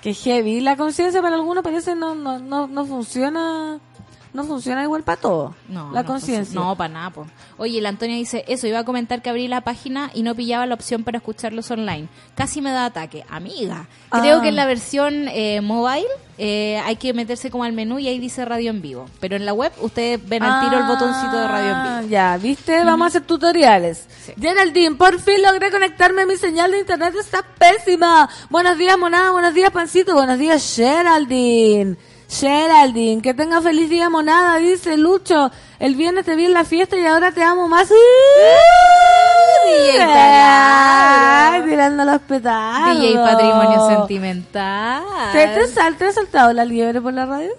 Que 0.00 0.14
heavy. 0.14 0.56
Y 0.56 0.60
la 0.62 0.78
conciencia 0.78 1.20
para 1.20 1.36
algunos 1.36 1.62
parece 1.62 1.94
no, 1.94 2.14
no, 2.14 2.38
no, 2.38 2.66
no 2.66 2.86
funciona, 2.86 3.78
no 4.32 4.44
funciona 4.44 4.82
igual 4.84 5.02
para 5.02 5.20
todos. 5.20 5.54
No, 5.68 5.90
la 5.92 6.02
no, 6.02 6.06
conciencia. 6.08 6.58
No, 6.58 6.76
para 6.76 6.92
nada. 6.92 7.10
po. 7.10 7.26
Oye, 7.58 7.80
la 7.80 7.88
Antonia 7.90 8.16
dice, 8.16 8.44
eso, 8.48 8.66
iba 8.66 8.78
a 8.78 8.84
comentar 8.84 9.22
que 9.22 9.30
abrí 9.30 9.48
la 9.48 9.60
página 9.62 10.10
y 10.14 10.22
no 10.22 10.34
pillaba 10.34 10.66
la 10.66 10.74
opción 10.74 11.04
para 11.04 11.18
escucharlos 11.18 11.70
online. 11.70 12.08
Casi 12.36 12.60
me 12.60 12.70
da 12.70 12.84
ataque. 12.86 13.24
Amiga, 13.28 13.86
creo 14.10 14.38
Ah. 14.38 14.42
que 14.42 14.48
en 14.48 14.56
la 14.56 14.66
versión 14.66 15.26
eh, 15.28 15.60
mobile 15.60 16.06
eh, 16.38 16.80
hay 16.86 16.96
que 16.96 17.12
meterse 17.12 17.50
como 17.50 17.64
al 17.64 17.72
menú 17.74 17.98
y 17.98 18.08
ahí 18.08 18.18
dice 18.18 18.44
radio 18.46 18.70
en 18.70 18.80
vivo. 18.80 19.06
Pero 19.20 19.36
en 19.36 19.44
la 19.44 19.52
web 19.52 19.72
ustedes 19.80 20.26
ven 20.26 20.42
al 20.42 20.64
tiro 20.64 20.80
el 20.80 20.86
botoncito 20.86 21.36
de 21.36 21.46
radio 21.48 21.68
en 21.70 21.76
Ah, 21.76 21.98
vivo. 22.00 22.10
Ya, 22.10 22.36
¿viste? 22.38 22.82
Vamos 22.84 23.04
a 23.04 23.08
hacer 23.08 23.22
tutoriales. 23.22 24.06
Sí. 24.24 24.32
Geraldine, 24.40 24.94
por 24.96 25.18
fin 25.20 25.42
logré 25.42 25.70
conectarme. 25.70 26.24
Mi 26.24 26.36
señal 26.36 26.70
de 26.70 26.78
internet 26.80 27.14
está 27.20 27.42
pésima. 27.42 28.28
Buenos 28.48 28.78
días, 28.78 28.96
monada. 28.98 29.32
Buenos 29.32 29.52
días, 29.52 29.70
pancito. 29.70 30.14
Buenos 30.14 30.38
días, 30.38 30.74
Geraldine. 30.76 31.96
Geraldine, 32.30 33.20
que 33.22 33.34
tenga 33.34 33.60
feliz 33.60 33.90
día, 33.90 34.08
monada. 34.08 34.56
Dice 34.58 34.96
Lucho, 34.96 35.50
el 35.80 35.96
viernes 35.96 36.24
te 36.24 36.36
vi 36.36 36.46
en 36.46 36.54
la 36.54 36.64
fiesta 36.64 36.96
y 36.96 37.04
ahora 37.04 37.32
te 37.32 37.42
amo 37.42 37.66
más. 37.68 37.88
DJ 37.88 37.96
Ay, 40.02 41.62
tirando 41.62 42.04
los 42.04 42.20
petardos. 42.22 43.00
DJ 43.00 43.14
Patrimonio 43.16 43.86
Sentimental. 43.88 45.02
¿Te, 45.32 45.46
te, 45.48 45.66
sal- 45.68 45.96
te 45.96 46.06
has 46.06 46.14
saltado 46.14 46.52
la 46.52 46.64
liebre 46.64 47.00
por 47.00 47.12
la 47.12 47.26
radio? 47.26 47.50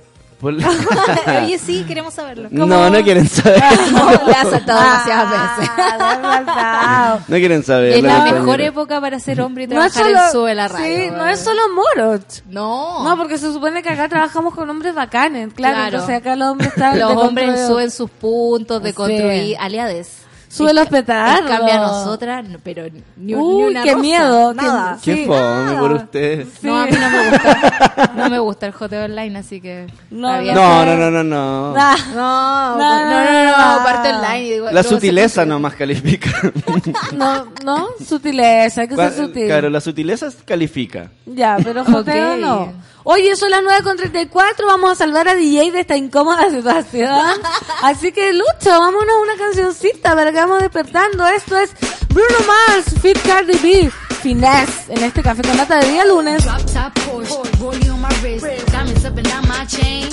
Por- 0.41 0.55
Oye, 1.43 1.59
sí, 1.59 1.83
queremos 1.87 2.13
saberlo. 2.15 2.47
no, 2.51 2.89
no 2.89 3.03
quieren 3.03 3.27
saber. 3.29 3.61
No, 3.91 4.09
le 4.27 4.33
ha 4.33 4.43
saltado 4.43 4.79
demasiadas 4.81 5.29
veces. 5.57 5.71
Ah, 5.77 5.95
le 5.97 6.03
has 6.27 6.45
saltado. 6.45 7.19
No 7.27 7.35
quieren 7.37 7.63
saber. 7.63 7.93
Es 7.93 8.03
la 8.03 8.23
mejor 8.31 8.59
época 8.61 8.99
para 8.99 9.19
ser 9.19 9.39
hombre 9.41 9.65
y 9.65 9.67
No 9.67 9.75
trabajar 9.75 10.03
solo, 10.03 10.17
en 10.25 10.31
Sube 10.31 10.55
la 10.55 10.67
Radio. 10.67 10.97
sí, 10.97 11.11
no 11.11 11.27
es 11.27 11.39
solo 11.39 11.61
moroch. 11.75 12.21
No. 12.49 13.03
No, 13.03 13.17
porque 13.17 13.37
se 13.37 13.53
supone 13.53 13.83
que 13.83 13.89
acá 13.89 14.09
trabajamos 14.09 14.55
con 14.55 14.69
hombres 14.69 14.95
bacanes, 14.95 15.53
claro. 15.53 15.75
Claro. 15.75 15.91
Entonces 15.97 16.17
acá 16.17 16.35
los 16.35 16.49
hombres 16.49 16.69
están. 16.69 16.97
Los 16.99 17.11
hombres 17.15 17.67
suben 17.67 17.91
sus 17.91 18.09
puntos 18.09 18.81
de 18.81 18.89
Sí. 18.89 18.95
construir 18.95 19.57
aliades. 19.59 20.20
Sube 20.51 20.73
los 20.73 20.87
petardos. 20.89 21.39
En 21.39 21.47
cambio 21.57 21.73
a 21.73 21.77
nosotras, 21.77 22.45
no, 22.47 22.59
pero 22.61 22.83
ni, 22.83 22.99
un- 22.99 23.03
ni 23.17 23.35
Uy, 23.35 23.63
una 23.71 23.83
qué 23.83 23.91
rosa, 23.91 24.01
miedo. 24.01 24.53
Nada. 24.53 24.97
qué- 25.01 25.15
Qué 25.15 25.21
sí. 25.21 25.25
fome 25.25 25.73
por 25.79 25.91
ustedes. 25.93 26.47
No, 26.61 26.77
a 26.79 26.85
mí 26.85 26.91
no 26.91 27.09
me 27.09 27.29
gusta. 27.29 28.11
No 28.15 28.29
me 28.29 28.39
gusta 28.39 28.65
el 28.65 28.71
joteo 28.73 29.05
online, 29.05 29.39
así 29.39 29.61
que. 29.61 29.87
No. 30.09 30.41
No, 30.41 30.85
no, 30.85 30.95
no, 30.97 31.09
no, 31.11 31.23
no. 31.23 31.73
No, 31.73 31.95
No, 32.13 32.77
no, 32.77 32.77
no, 32.77 33.23
no, 33.23 33.43
no. 33.45 33.77
no, 33.77 33.83
parte 33.83 34.09
online. 34.13 34.49
digo, 34.53 34.71
La 34.71 34.83
sutileza 34.83 35.45
nomás 35.45 35.73
califica. 35.75 36.29
no, 37.13 37.47
no, 37.63 37.87
sutileza, 38.05 38.81
hay 38.81 38.87
que 38.89 38.95
ser 38.95 39.13
sutil. 39.13 39.45
Claro, 39.47 39.69
la 39.69 39.79
sutileza 39.81 40.27
califica. 40.45 41.09
Ya, 41.25 41.57
pero 41.63 41.85
joteo 41.85 42.33
Ok. 42.33 42.39
no. 42.39 42.73
Oye, 43.03 43.35
son 43.35 43.49
las 43.49 43.63
9 43.63 43.83
con 43.83 43.97
34, 43.97 44.65
vamos 44.67 44.91
a 44.91 44.95
salvar 44.95 45.27
a 45.27 45.35
DJ 45.35 45.71
de 45.71 45.79
esta 45.81 45.97
incómoda 45.97 46.49
situación. 46.49 47.09
Así 47.81 48.11
que, 48.11 48.33
Lucho, 48.33 48.69
vámonos 48.69 49.15
a 49.15 49.21
una 49.21 49.35
cancioncita 49.37 50.15
para 50.15 50.31
que 50.31 50.37
vamos 50.37 50.61
despertando. 50.61 51.27
Esto 51.27 51.57
es 51.57 51.71
Bruno 52.09 52.37
Mars, 52.45 52.93
Fit 53.01 53.17
Cardi 53.25 53.57
B, 53.57 53.91
Finesse, 54.21 54.89
en 54.89 55.03
este 55.03 55.23
café 55.23 55.41
con 55.41 55.57
nata 55.57 55.79
de 55.79 55.89
día 55.91 56.05
lunes. 56.05 56.43
Drop 56.43 56.59
top 56.65 57.03
Porsche, 57.05 57.57
rollie 57.59 57.90
my 58.01 58.09
wrist, 58.21 58.45
diamonds 58.67 59.05
up 59.05 59.15
and 59.15 59.27
down 59.27 59.47
my 59.47 59.65
chain. 59.65 60.11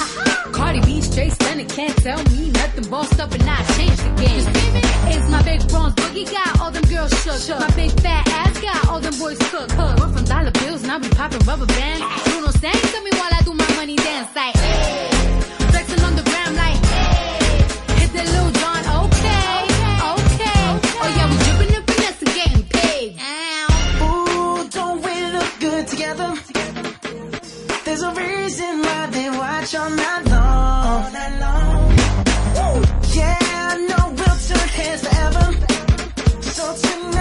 Cardi 0.52 0.80
B 0.82 1.00
straight 1.00 1.32
stunning, 1.32 1.68
can't 1.68 1.96
tell 1.98 2.22
me 2.30 2.50
nothing. 2.50 2.88
Bossed 2.90 3.18
up 3.18 3.32
and 3.32 3.42
I 3.48 3.64
changed 3.76 4.02
the 4.04 4.10
game. 4.22 4.44
It's 5.10 5.28
my 5.30 5.42
big 5.42 5.66
bronze 5.68 5.94
boogie 5.94 6.30
got 6.30 6.60
all 6.60 6.70
them 6.70 6.84
girls 6.84 7.12
shook. 7.22 7.60
My 7.60 7.70
big 7.74 7.90
fat 8.00 8.28
ass 8.28 8.60
got 8.60 8.88
all 8.88 9.00
them 9.00 9.18
boys 9.18 9.38
cooked. 9.50 9.76
We're 9.76 10.12
from 10.12 10.24
dollar 10.24 10.50
bills 10.50 10.82
and 10.82 10.92
I 10.92 10.98
be 10.98 11.08
popping 11.08 11.44
rubber 11.46 11.66
bands. 11.66 12.04
Bruno 12.24 12.50
sang 12.50 12.72
to 12.72 13.00
me 13.02 13.10
while 13.12 13.32
I 13.32 13.40
do 13.42 13.54
my 13.54 13.70
money 13.76 13.96
dance 13.96 14.34
like. 14.36 14.54
Flexing 14.54 15.47
There's 28.00 28.16
a 28.16 28.20
reason 28.20 28.82
why 28.82 29.06
they 29.10 29.28
watch 29.28 29.74
all 29.74 29.90
night 29.90 30.24
long. 30.26 30.86
All 30.86 31.10
night 31.10 31.40
long. 31.40 31.88
Woo. 32.54 32.82
Yeah, 33.12 33.38
I 33.40 33.76
know 33.88 34.14
we'll 34.18 34.38
turn 34.46 34.68
heads 34.78 35.02
forever. 35.02 35.46
So 36.42 36.64
tonight 36.76 37.17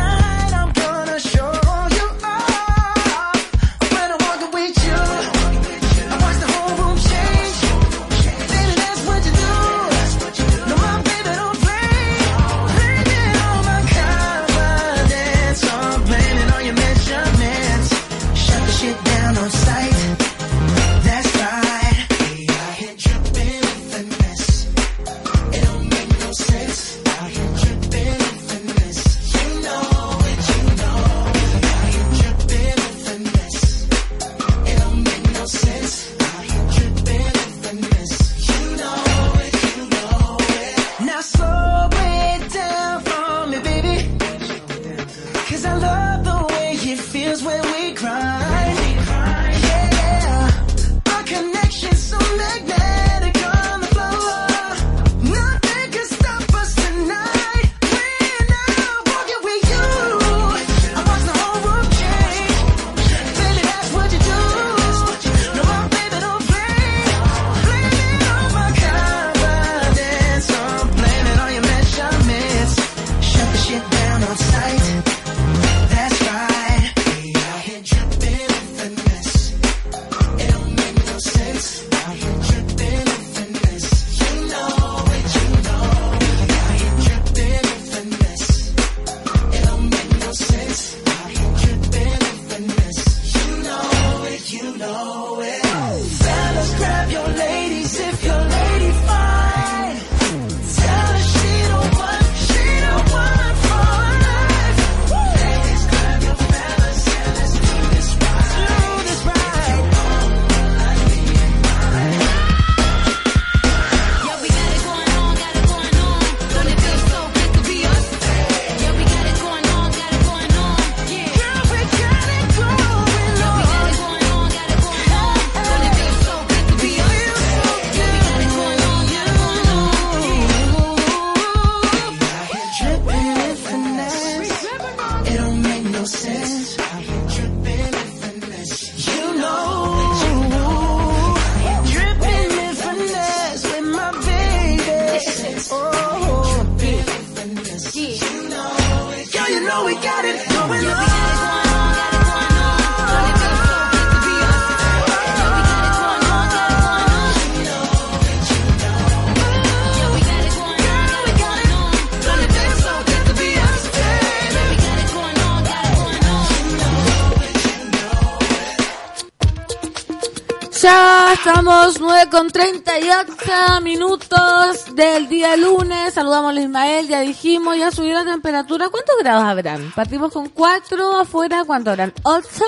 estamos 171.98 172.00
9 172.00 172.30
con 172.30 172.50
38 172.52 173.82
minutos 173.82 174.95
del 174.95 175.28
día 175.28 175.56
lunes. 175.58 176.14
Saludamos 176.14 176.56
a 176.56 176.62
Ismael, 176.62 177.08
ya 177.08 177.22
dijimos, 177.22 177.78
ya 177.78 177.91
subió 177.91 178.14
la 178.14 178.26
temperatura. 178.26 178.89
¿Cuántos 178.89 179.16
grados 179.20 179.43
habrán? 179.43 179.91
Partimos 179.95 180.32
con 180.32 180.50
4 180.50 181.18
afuera, 181.18 181.64
¿cuánto 181.66 181.89
habrán? 181.91 182.14
¿8? 182.24 182.64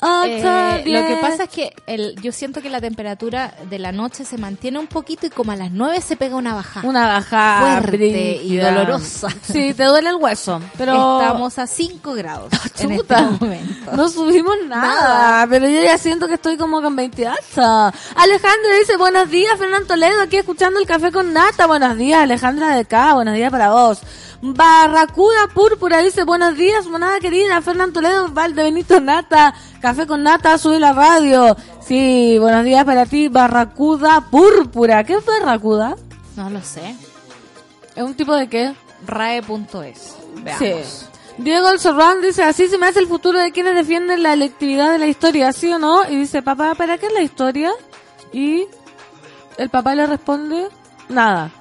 8, 0.00 0.26
Eh, 0.28 0.82
lo 0.86 1.06
que 1.06 1.16
pasa 1.20 1.44
es 1.44 1.48
que 1.50 1.72
el, 1.86 2.14
yo 2.22 2.30
siento 2.30 2.62
que 2.62 2.70
la 2.70 2.80
temperatura 2.80 3.52
de 3.68 3.78
la 3.80 3.90
noche 3.90 4.24
se 4.24 4.38
mantiene 4.38 4.78
un 4.78 4.86
poquito 4.86 5.26
y 5.26 5.30
como 5.30 5.50
a 5.52 5.56
las 5.56 5.72
9 5.72 6.00
se 6.00 6.16
pega 6.16 6.36
una 6.36 6.54
bajada. 6.54 6.88
Una 6.88 7.06
bajada 7.06 7.80
Fuerte 7.80 8.40
y 8.44 8.56
dolorosa. 8.56 9.28
Sí, 9.42 9.74
te 9.74 9.84
duele 9.84 10.10
el 10.10 10.16
hueso, 10.16 10.60
pero 10.76 11.20
Estamos 11.20 11.58
a 11.58 11.66
5 11.66 12.14
grados 12.14 12.52
en 12.78 12.92
este 12.92 13.16
momento. 13.22 13.92
no 13.96 14.08
subimos 14.08 14.54
nada, 14.68 15.46
pero 15.48 15.68
yo 15.68 15.82
ya 15.82 15.98
siento 15.98 16.28
que 16.28 16.34
estoy 16.34 16.56
como 16.56 16.80
con 16.80 16.94
28. 16.94 17.36
Alejandra 18.14 18.76
dice, 18.78 18.96
buenos 18.96 19.28
días, 19.30 19.58
Fernando 19.58 19.86
Toledo, 19.88 20.22
aquí 20.22 20.36
escuchando 20.36 20.78
el 20.78 20.86
café 20.86 21.10
con 21.10 21.32
nata. 21.32 21.66
Buenos 21.66 21.96
días, 21.96 22.22
Alejandra 22.22 22.68
de 22.74 22.80
acá, 22.80 23.14
buenos 23.14 23.34
días 23.34 23.50
para 23.50 23.70
vos. 23.70 24.00
Barracuda 24.40 25.48
Púrpura 25.52 25.98
dice, 25.98 26.22
buenos 26.22 26.56
días, 26.56 26.86
monada 26.86 27.18
querida, 27.18 27.60
Fernando 27.60 27.94
Toledo, 27.94 28.28
Valde 28.28 28.62
Benito 28.62 29.00
Nata, 29.00 29.52
café 29.80 30.06
con 30.06 30.22
nata, 30.22 30.58
sube 30.58 30.78
la 30.78 30.92
radio. 30.92 31.56
Sí, 31.80 32.36
buenos 32.38 32.64
días 32.64 32.84
para 32.84 33.06
ti, 33.06 33.28
Barracuda 33.28 34.28
Púrpura. 34.30 35.04
¿Qué 35.04 35.14
es 35.14 35.24
Barracuda? 35.24 35.96
No 36.36 36.50
lo 36.50 36.62
sé. 36.62 36.94
¿Es 37.96 38.02
un 38.02 38.14
tipo 38.14 38.34
de 38.34 38.48
qué? 38.48 38.74
RAE.es. 39.06 40.16
Veamos. 40.42 40.58
Sí. 40.58 41.06
Diego 41.38 41.70
El 41.70 41.78
Zorrón 41.78 42.20
dice, 42.20 42.42
así 42.42 42.68
se 42.68 42.78
me 42.78 42.86
hace 42.86 42.98
el 42.98 43.06
futuro 43.06 43.38
de 43.38 43.52
quienes 43.52 43.76
defienden 43.76 44.24
la 44.24 44.32
electividad 44.32 44.90
de 44.90 44.98
la 44.98 45.06
historia, 45.06 45.52
¿sí 45.52 45.72
o 45.72 45.78
no? 45.78 46.08
Y 46.10 46.16
dice, 46.16 46.42
papá, 46.42 46.74
¿para 46.74 46.98
qué 46.98 47.06
es 47.06 47.12
la 47.12 47.22
historia? 47.22 47.70
Y 48.32 48.66
el 49.56 49.70
papá 49.70 49.94
le 49.94 50.06
responde, 50.06 50.68
nada. 51.08 51.52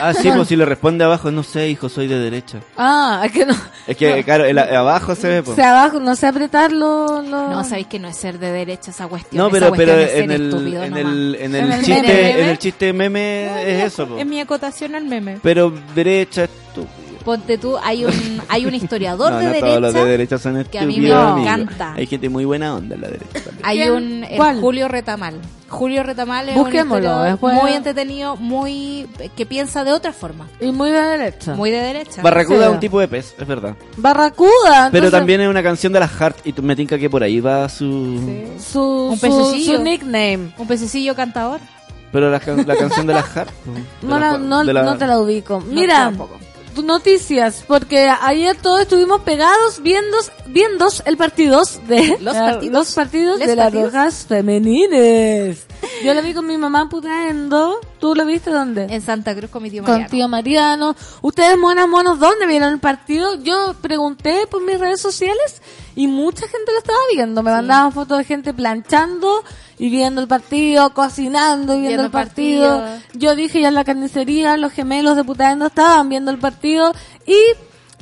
Ah, 0.00 0.12
sí, 0.12 0.30
pues 0.34 0.48
si 0.48 0.56
le 0.56 0.64
responde 0.64 1.04
abajo, 1.04 1.30
no 1.30 1.42
sé, 1.42 1.68
hijo, 1.68 1.88
soy 1.88 2.08
de 2.08 2.18
derecha. 2.18 2.58
Ah, 2.76 3.22
es 3.24 3.32
que 3.32 3.46
no. 3.46 3.54
Es 3.86 3.96
que, 3.96 4.24
claro, 4.24 4.44
el, 4.44 4.58
abajo 4.58 5.14
se 5.14 5.28
ve, 5.28 5.38
O 5.40 5.44
pues. 5.44 5.56
sea, 5.56 5.78
abajo, 5.80 6.00
no 6.00 6.16
sé 6.16 6.26
apretar 6.26 6.72
lo... 6.72 7.22
lo- 7.22 7.50
No, 7.50 7.62
sabéis 7.64 7.86
que 7.86 7.98
no 8.00 8.08
es 8.08 8.16
ser 8.16 8.38
de 8.40 8.50
derecha 8.50 8.90
esa 8.90 9.06
cuestión. 9.06 9.38
No, 9.38 9.46
esa 9.46 9.52
pero, 9.70 9.72
pero 9.76 9.92
cuestión 9.94 10.24
en, 10.24 10.30
el, 10.32 10.44
estúpido 10.48 10.82
en, 10.82 10.96
el, 10.96 11.34
en 11.40 11.54
En 11.54 11.64
el 11.64 11.72
el 11.72 11.84
chiste, 11.84 12.02
meme. 12.02 12.40
en 12.40 12.48
el 12.48 12.58
chiste 12.58 12.92
meme 12.92 13.72
es 13.76 13.84
eso, 13.92 14.06
pues. 14.08 14.20
Es 14.20 14.26
mi 14.26 14.40
acotación 14.40 14.94
al 14.96 15.04
meme. 15.04 15.38
Pero 15.42 15.72
derecha 15.94 16.44
estúpido. 16.44 17.05
Ponte 17.26 17.58
tú, 17.58 17.76
hay 17.82 18.04
un, 18.04 18.40
hay 18.48 18.64
un 18.66 18.74
historiador 18.74 19.32
No, 19.32 19.38
de 19.38 19.44
no 19.44 19.50
derecha. 19.50 19.66
todos 19.66 19.80
los 19.82 19.94
de 19.94 20.04
derecha 20.06 20.38
son 20.38 20.64
que 20.64 20.78
a 20.78 20.86
mí 20.86 20.98
me 21.00 21.12
amigo. 21.12 21.38
encanta. 21.42 21.92
Hay 21.94 22.06
gente 22.06 22.28
muy 22.28 22.44
buena 22.44 22.74
onda 22.76 22.94
en 22.94 23.00
la 23.02 23.08
derecha 23.08 23.32
también. 23.44 23.58
Hay 23.64 23.88
un 23.90 24.24
el 24.24 24.36
¿Cuál? 24.36 24.60
Julio 24.60 24.86
Retamal. 24.88 25.34
Julio 25.68 26.04
Retamal 26.04 26.48
es 26.48 26.54
Busquémoslo, 26.54 27.16
un 27.18 27.24
después. 27.24 27.54
muy 27.60 27.72
entretenido, 27.72 28.36
muy 28.36 29.08
que 29.36 29.44
piensa 29.44 29.82
de 29.82 29.92
otra 29.92 30.12
forma, 30.12 30.46
Y 30.60 30.70
muy 30.70 30.90
de 30.92 31.00
derecha. 31.02 31.54
muy 31.56 31.72
de 31.72 31.80
derecha. 31.80 32.22
Barracuda 32.22 32.58
Sí. 32.58 32.64
es 32.66 32.70
un 32.70 32.78
tipo 32.80 33.00
de 33.00 33.08
pez, 33.08 33.34
es 33.36 33.46
verdad. 33.48 33.74
Barracuda. 33.96 34.88
Pero 34.92 35.06
entonces, 35.06 35.10
también 35.10 35.40
es 35.40 35.48
una 35.48 35.64
canción 35.64 35.92
de 35.92 35.98
las 35.98 36.10
Heart 36.12 36.46
y 36.46 36.52
tú 36.52 36.62
me 36.62 36.76
tinca 36.76 36.96
que 36.96 37.10
por 37.10 37.24
ahí 37.24 37.40
va 37.40 37.68
su... 37.68 38.20
Su, 38.60 39.08
Un 39.10 39.18
su, 39.18 39.82
nickname. 39.82 40.52
Un 40.56 40.66
pececillo 40.68 41.16
cantador. 41.16 41.58
Pero 42.12 42.30
la, 42.30 42.38
can- 42.38 42.64
la 42.66 42.76
canción 42.76 43.06
de 43.08 43.14
las 43.14 43.24
Heart. 43.26 43.50
de 44.02 44.06
No, 44.06 44.18
la- 44.20 44.32
la, 44.32 44.38
no, 44.38 44.64
de 44.64 44.72
la- 44.72 44.82
no 44.84 44.96
te 44.96 45.06
la 45.08 45.18
ubico. 45.18 45.60
Mira, 45.60 46.04
tampoco. 46.04 46.38
Noticias, 46.84 47.64
porque 47.66 48.08
ayer 48.08 48.56
todos 48.56 48.82
estuvimos 48.82 49.22
pegados 49.22 49.82
viendo, 49.82 50.16
viendo 50.48 50.86
el 51.04 51.16
partidos 51.16 51.80
de 51.86 52.16
Los 52.20 52.34
partidos. 52.34 52.72
los 52.72 52.94
partidos 52.94 53.38
Les 53.38 53.48
de 53.48 53.56
las 53.56 53.72
rojas 53.72 54.26
femenines. 54.26 55.66
Yo 56.04 56.14
lo 56.14 56.22
vi 56.22 56.34
con 56.34 56.46
mi 56.46 56.56
mamá 56.56 56.88
putaendo. 56.88 57.80
¿Tú 57.98 58.14
lo 58.14 58.24
viste 58.24 58.50
dónde? 58.50 58.84
En 58.90 59.02
Santa 59.02 59.34
Cruz 59.34 59.50
con 59.50 59.62
mi 59.62 59.70
tío 59.70 59.82
con 59.82 59.92
Mariano. 59.92 60.10
tío 60.10 60.28
Mariano. 60.28 60.96
Ustedes, 61.22 61.58
monas, 61.58 61.88
monos, 61.88 62.18
¿dónde 62.18 62.46
vieron 62.46 62.72
el 62.72 62.78
partido? 62.78 63.34
Yo 63.36 63.74
pregunté 63.80 64.46
por 64.50 64.62
mis 64.62 64.78
redes 64.78 65.00
sociales 65.00 65.60
y 65.96 66.06
mucha 66.06 66.46
gente 66.46 66.70
lo 66.72 66.78
estaba 66.78 66.98
viendo. 67.12 67.42
Me 67.42 67.50
mandaban 67.50 67.90
fotos 67.92 68.18
de 68.18 68.24
gente 68.24 68.54
planchando 68.54 69.42
y 69.78 69.90
viendo 69.90 70.20
el 70.20 70.28
partido, 70.28 70.94
cocinando 70.94 71.74
y 71.74 71.80
viendo, 71.80 71.88
Viendo 71.88 72.02
el 72.02 72.06
el 72.06 72.12
partido. 72.12 72.78
partido. 72.80 73.02
Yo 73.14 73.34
dije 73.34 73.60
ya 73.62 73.68
en 73.68 73.74
la 73.74 73.84
carnicería, 73.84 74.56
los 74.58 74.72
gemelos 74.72 75.16
de 75.16 75.24
Putaendo 75.24 75.66
estaban 75.66 76.08
viendo 76.08 76.30
el 76.30 76.38
partido 76.38 76.92
y 77.26 77.36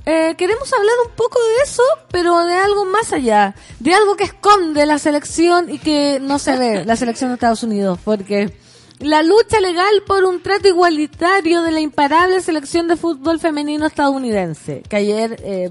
eh, 0.06 0.34
queremos 0.36 0.70
hablar 0.72 0.94
un 1.08 1.12
poco 1.14 1.38
de 1.38 1.62
eso, 1.64 1.82
pero 2.10 2.44
de 2.44 2.54
algo 2.54 2.84
más 2.84 3.12
allá, 3.12 3.54
de 3.80 3.94
algo 3.94 4.16
que 4.16 4.24
esconde 4.24 4.84
la 4.84 4.98
selección 4.98 5.70
y 5.70 5.78
que 5.78 6.18
no 6.20 6.38
se 6.38 6.58
ve, 6.58 6.84
la 6.84 6.96
selección 6.96 7.30
de 7.30 7.34
Estados 7.34 7.62
Unidos, 7.62 7.98
porque 8.04 8.54
la 8.98 9.22
lucha 9.22 9.60
legal 9.60 10.02
por 10.06 10.24
un 10.24 10.42
trato 10.42 10.68
igualitario 10.68 11.62
de 11.62 11.70
la 11.70 11.80
imparable 11.80 12.40
selección 12.42 12.86
de 12.86 12.96
fútbol 12.96 13.40
femenino 13.40 13.86
estadounidense, 13.86 14.82
que 14.88 14.96
ayer... 14.96 15.40
eh, 15.44 15.70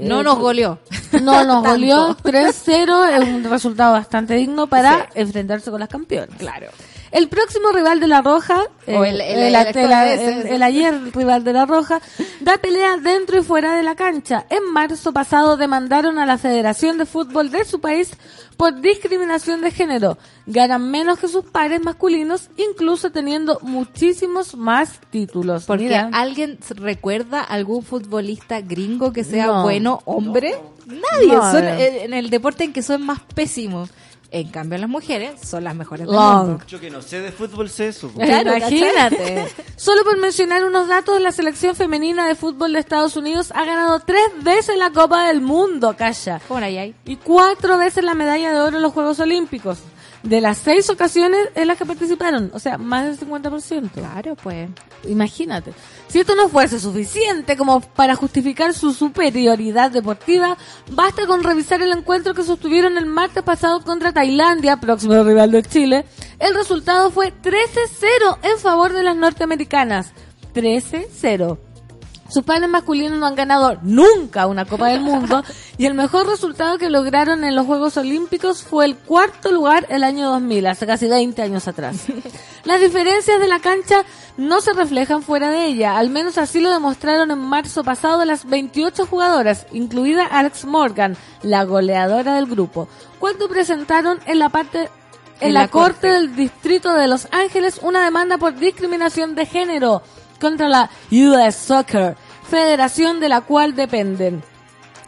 No 0.00 0.22
nos 0.22 0.38
goleó. 0.38 0.78
no 1.22 1.44
nos 1.44 1.64
goleó 1.64 2.16
3-0, 2.16 3.20
es 3.22 3.28
un 3.28 3.44
resultado 3.44 3.92
bastante 3.92 4.34
digno 4.34 4.66
para 4.66 5.08
enfrentarse 5.14 5.70
con 5.70 5.80
las 5.80 5.88
campeonas. 5.88 6.36
Claro. 6.38 6.68
El 7.12 7.28
próximo 7.28 7.70
rival 7.72 8.00
de 8.00 8.08
la 8.08 8.20
Roja, 8.22 8.62
O 8.86 9.04
el- 9.04 9.20
el- 9.20 9.20
el, 9.20 9.38
el 9.38 9.44
el- 9.48 9.56
actual 9.56 10.08
el- 10.08 10.14
ese, 10.20 10.32
el- 10.32 10.38
ese. 10.46 10.54
el 10.56 10.62
ayer 10.62 11.00
rival 11.14 11.44
de 11.44 11.52
la 11.52 11.66
Roja, 11.66 12.00
da 12.40 12.58
pelea 12.58 12.96
dentro 12.96 13.38
y 13.38 13.42
fuera 13.42 13.76
de 13.76 13.82
la 13.82 13.94
cancha. 13.94 14.46
En 14.50 14.72
marzo 14.72 15.12
pasado 15.12 15.56
demandaron 15.56 16.18
a 16.18 16.26
la 16.26 16.38
Federación 16.38 16.98
de 16.98 17.06
Fútbol 17.06 17.50
de 17.50 17.64
su 17.64 17.80
país 17.80 18.10
por 18.56 18.80
discriminación 18.80 19.60
de 19.60 19.70
género. 19.70 20.18
Ganan 20.46 20.90
menos 20.90 21.18
que 21.18 21.28
sus 21.28 21.44
pares 21.44 21.82
masculinos, 21.82 22.48
incluso 22.56 23.10
teniendo 23.10 23.58
muchísimos 23.62 24.56
más 24.56 25.00
títulos. 25.10 25.64
Porque 25.64 25.84
Mira. 25.84 26.10
alguien 26.12 26.58
recuerda 26.70 27.42
algún 27.42 27.82
futbolista 27.82 28.60
gringo 28.60 29.12
que 29.12 29.24
sea 29.24 29.46
No. 29.46 29.62
bueno 29.62 30.00
hombre. 30.06 30.54
Nadie. 30.86 31.34
No, 31.34 31.50
son 31.50 31.64
eh, 31.64 32.04
en 32.04 32.14
el 32.14 32.30
deporte 32.30 32.64
en 32.64 32.72
que 32.72 32.82
son 32.82 33.02
más 33.04 33.20
pésimos. 33.34 33.90
En 34.30 34.48
cambio, 34.48 34.78
las 34.78 34.88
mujeres 34.88 35.40
son 35.40 35.64
las 35.64 35.74
mejores 35.74 36.06
del 36.06 36.16
Long. 36.16 36.46
mundo. 36.48 36.64
Yo 36.66 36.80
que 36.80 36.90
no 36.90 37.00
sé 37.00 37.20
de 37.20 37.30
fútbol 37.32 37.70
sé 37.70 37.88
eso. 37.88 38.10
pues. 38.14 38.28
Claro, 38.28 38.56
Imagínate. 38.56 39.46
Solo 39.76 40.02
por 40.04 40.18
mencionar 40.18 40.64
unos 40.64 40.88
datos, 40.88 41.20
la 41.20 41.32
selección 41.32 41.76
femenina 41.76 42.26
de 42.26 42.34
fútbol 42.34 42.72
de 42.72 42.80
Estados 42.80 43.16
Unidos 43.16 43.52
ha 43.54 43.64
ganado 43.64 44.00
tres 44.00 44.24
veces 44.42 44.76
la 44.78 44.90
Copa 44.90 45.28
del 45.28 45.40
Mundo, 45.40 45.94
calla. 45.96 46.40
Por 46.48 46.62
ahí 46.62 46.76
hay. 46.76 46.94
Y 47.04 47.16
cuatro 47.16 47.78
veces 47.78 48.04
la 48.04 48.14
medalla 48.14 48.52
de 48.52 48.60
oro 48.60 48.76
en 48.76 48.82
los 48.82 48.92
Juegos 48.92 49.20
Olímpicos. 49.20 49.78
De 50.22 50.40
las 50.40 50.58
seis 50.58 50.90
ocasiones 50.90 51.48
en 51.54 51.68
las 51.68 51.78
que 51.78 51.86
participaron, 51.86 52.50
o 52.52 52.58
sea, 52.58 52.78
más 52.78 53.04
del 53.04 53.28
50%. 53.28 53.90
Claro, 53.90 54.34
pues. 54.36 54.68
Imagínate. 55.06 55.72
Si 56.08 56.20
esto 56.20 56.34
no 56.34 56.48
fuese 56.48 56.80
suficiente 56.80 57.56
como 57.56 57.80
para 57.80 58.16
justificar 58.16 58.74
su 58.74 58.92
superioridad 58.92 59.90
deportiva, 59.90 60.56
basta 60.90 61.26
con 61.26 61.44
revisar 61.44 61.82
el 61.82 61.92
encuentro 61.92 62.34
que 62.34 62.42
sostuvieron 62.42 62.96
el 62.98 63.06
martes 63.06 63.42
pasado 63.42 63.82
contra 63.82 64.12
Tailandia, 64.12 64.78
próximo 64.78 65.22
rival 65.22 65.52
de 65.52 65.62
Chile. 65.62 66.04
El 66.38 66.54
resultado 66.54 67.10
fue 67.10 67.32
13-0 67.32 68.38
en 68.42 68.58
favor 68.58 68.92
de 68.92 69.02
las 69.02 69.16
norteamericanas. 69.16 70.12
13-0. 70.54 71.65
Sus 72.28 72.44
pares 72.44 72.68
masculinos 72.68 73.18
no 73.18 73.26
han 73.26 73.34
ganado 73.34 73.76
nunca 73.82 74.46
una 74.46 74.64
Copa 74.64 74.88
del 74.88 75.00
Mundo 75.00 75.42
y 75.78 75.86
el 75.86 75.94
mejor 75.94 76.26
resultado 76.26 76.78
que 76.78 76.90
lograron 76.90 77.44
en 77.44 77.54
los 77.54 77.66
Juegos 77.66 77.96
Olímpicos 77.96 78.62
fue 78.62 78.84
el 78.84 78.96
cuarto 78.96 79.52
lugar 79.52 79.86
el 79.90 80.02
año 80.04 80.30
2000, 80.30 80.66
hace 80.66 80.86
casi 80.86 81.06
20 81.08 81.42
años 81.42 81.68
atrás. 81.68 81.96
Las 82.64 82.80
diferencias 82.80 83.38
de 83.40 83.48
la 83.48 83.60
cancha 83.60 84.04
no 84.36 84.60
se 84.60 84.72
reflejan 84.72 85.22
fuera 85.22 85.50
de 85.50 85.66
ella, 85.66 85.98
al 85.98 86.10
menos 86.10 86.36
así 86.36 86.60
lo 86.60 86.70
demostraron 86.70 87.30
en 87.30 87.38
marzo 87.38 87.84
pasado 87.84 88.24
las 88.24 88.44
28 88.48 89.06
jugadoras, 89.06 89.66
incluida 89.72 90.26
Alex 90.26 90.64
Morgan, 90.64 91.16
la 91.42 91.64
goleadora 91.64 92.34
del 92.34 92.46
grupo, 92.46 92.88
cuando 93.20 93.48
presentaron 93.48 94.18
en 94.26 94.38
la 94.38 94.48
parte 94.48 94.90
en, 95.40 95.48
En 95.48 95.54
la, 95.54 95.60
la 95.62 95.68
corte 95.68 96.08
corte. 96.08 96.10
del 96.10 96.34
Distrito 96.34 96.92
de 96.94 97.06
Los 97.08 97.28
Ángeles 97.30 97.78
una 97.82 98.04
demanda 98.04 98.38
por 98.38 98.56
discriminación 98.56 99.34
de 99.34 99.46
género 99.46 100.02
contra 100.38 100.68
la 100.68 100.90
US 101.10 101.54
Soccer, 101.54 102.16
federación 102.48 103.20
de 103.20 103.28
la 103.28 103.40
cual 103.42 103.74
dependen. 103.74 104.42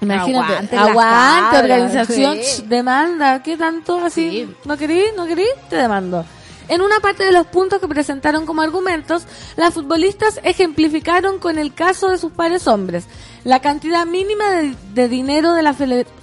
Imagínate, 0.01 0.76
Aguante 0.76 1.59
organización, 1.59 2.39
sí. 2.41 2.62
ch, 2.62 2.68
demanda, 2.68 3.43
¿qué 3.43 3.57
tanto 3.57 3.99
así? 3.99 4.31
Sí. 4.31 4.57
¿No 4.64 4.76
querí? 4.76 5.03
¿No 5.16 5.26
querí? 5.26 5.45
Te 5.68 5.76
demando. 5.76 6.24
En 6.68 6.83
una 6.83 7.01
parte 7.01 7.24
de 7.24 7.33
los 7.33 7.47
puntos 7.47 7.81
que 7.81 7.89
presentaron 7.89 8.45
como 8.45 8.61
argumentos, 8.61 9.24
las 9.57 9.72
futbolistas 9.72 10.39
ejemplificaron 10.45 11.39
con 11.39 11.59
el 11.59 11.72
caso 11.72 12.11
de 12.11 12.18
sus 12.18 12.31
pares 12.33 12.68
hombres. 12.68 13.07
La 13.43 13.61
cantidad 13.61 14.05
mínima 14.05 14.51
de, 14.51 14.76
de 14.93 15.09
dinero 15.09 15.55
de 15.55 15.62
la 15.62 15.74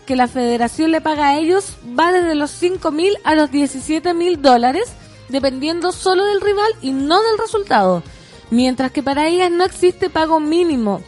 que 0.06 0.16
la 0.16 0.28
federación 0.28 0.92
le 0.92 1.02
paga 1.02 1.30
a 1.30 1.38
ellos 1.38 1.78
va 2.00 2.12
desde 2.12 2.36
los 2.36 2.52
5 2.52 2.92
mil 2.92 3.18
a 3.24 3.34
los 3.34 3.50
17 3.50 4.14
mil 4.14 4.40
dólares, 4.40 4.84
dependiendo 5.30 5.92
solo 5.92 6.24
del 6.26 6.42
rival 6.42 6.72
y 6.82 6.92
no 6.92 7.22
del 7.24 7.40
resultado. 7.40 8.04
Mientras 8.52 8.92
que 8.92 9.04
para 9.04 9.28
ellas 9.28 9.52
no 9.52 9.64
existe 9.64 10.10
pago 10.10 10.40
mínimo. 10.40 11.02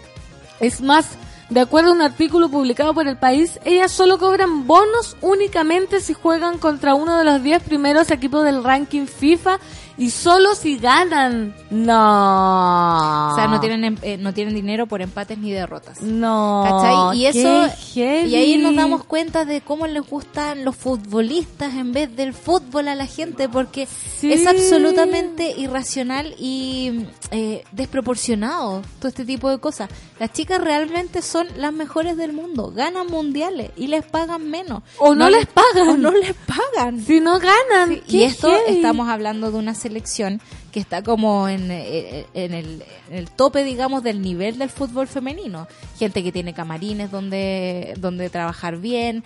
Es 0.60 0.82
más, 0.82 1.18
De 1.50 1.62
acuerdo 1.62 1.92
a 1.92 1.94
un 1.94 2.02
artículo 2.02 2.50
publicado 2.50 2.94
por 2.94 3.08
el 3.08 3.16
país, 3.16 3.58
ellas 3.64 3.94
solo 3.94 4.18
cobran 4.18 4.68
bonos 4.68 5.16
únicamente 5.22 6.02
si 6.02 6.14
juegan 6.14 6.58
contra 6.58 6.94
uno 6.94 7.18
de 7.18 7.24
los 7.24 7.42
10 7.42 7.64
primeros 7.64 8.12
equipos 8.12 8.44
del 8.44 8.66
ranking 8.66 9.06
FIFA 9.06 9.58
y 9.98 10.10
solo 10.12 10.54
si 10.56 10.78
ganan. 10.78 11.56
No. 11.72 13.32
O 13.32 13.36
sea, 13.36 13.48
no 13.48 13.60
tienen 13.60 13.84
em- 13.84 13.98
eh, 14.02 14.18
no 14.18 14.34
tienen 14.34 14.54
dinero 14.56 14.88
por 14.88 15.02
empates 15.02 15.38
ni 15.38 15.52
derrotas. 15.52 16.02
No. 16.02 16.64
¿Cachai? 16.66 17.18
Y 17.20 17.26
eso 17.26 17.68
y 17.95 18.02
ahí 18.36 18.58
nos 18.58 18.76
damos 18.76 19.04
cuenta 19.06 19.45
de 19.45 19.62
cómo 19.62 19.88
les 19.88 20.04
gustan 20.08 20.64
los 20.66 20.76
futbolistas 20.76 21.74
en 21.74 21.91
vez 21.93 22.16
del 22.16 22.34
fútbol 22.34 22.88
a 22.88 22.95
la 22.95 23.06
gente 23.08 23.50
porque 23.50 23.88
Sí. 24.20 24.32
es 24.32 24.45
absolutamente 24.48 25.54
irracional 25.58 26.36
y 26.39 27.06
eh, 27.32 27.64
desproporcionado 27.72 28.82
todo 29.00 29.08
este 29.10 29.26
tipo 29.26 29.50
de 29.50 29.60
cosas. 29.60 29.89
Las 30.20 30.32
chicas 30.34 30.60
realmente 30.62 31.22
son 31.22 31.48
las 31.58 31.74
mejores 31.74 32.18
del 32.18 32.34
mundo, 32.34 32.72
ganan 32.76 33.08
mundiales 33.08 33.72
y 33.76 33.88
les 33.88 34.04
pagan 34.06 34.50
menos. 34.50 34.82
O 35.00 35.14
no 35.16 35.30
les 35.30 35.45
pagan. 35.48 35.89
O 35.89 35.98
no 35.98 36.12
les 36.12 36.34
pagan. 36.34 37.00
Si 37.02 37.20
no 37.20 37.39
ganan. 37.39 38.02
Sí, 38.08 38.18
y 38.18 38.24
esto 38.24 38.50
heavy. 38.50 38.78
estamos 38.78 39.10
hablando 39.10 39.52
de 39.52 39.58
una 39.58 39.76
selección 39.88 40.42
que 40.72 40.80
está 40.80 41.02
como 41.02 41.48
en, 41.50 41.72
eh, 41.72 42.26
en 42.34 42.54
el, 42.54 43.30
tope, 43.32 43.64
digamos, 43.64 44.04
del 44.04 44.22
nivel 44.22 44.58
del 44.58 44.70
fútbol 44.70 45.08
femenino. 45.08 45.68
Gente 45.98 46.24
que 46.24 46.32
tiene 46.32 46.54
camarines 46.54 47.12
donde, 47.12 47.94
donde 47.98 48.30
trabajar 48.30 48.78
bien, 48.78 49.24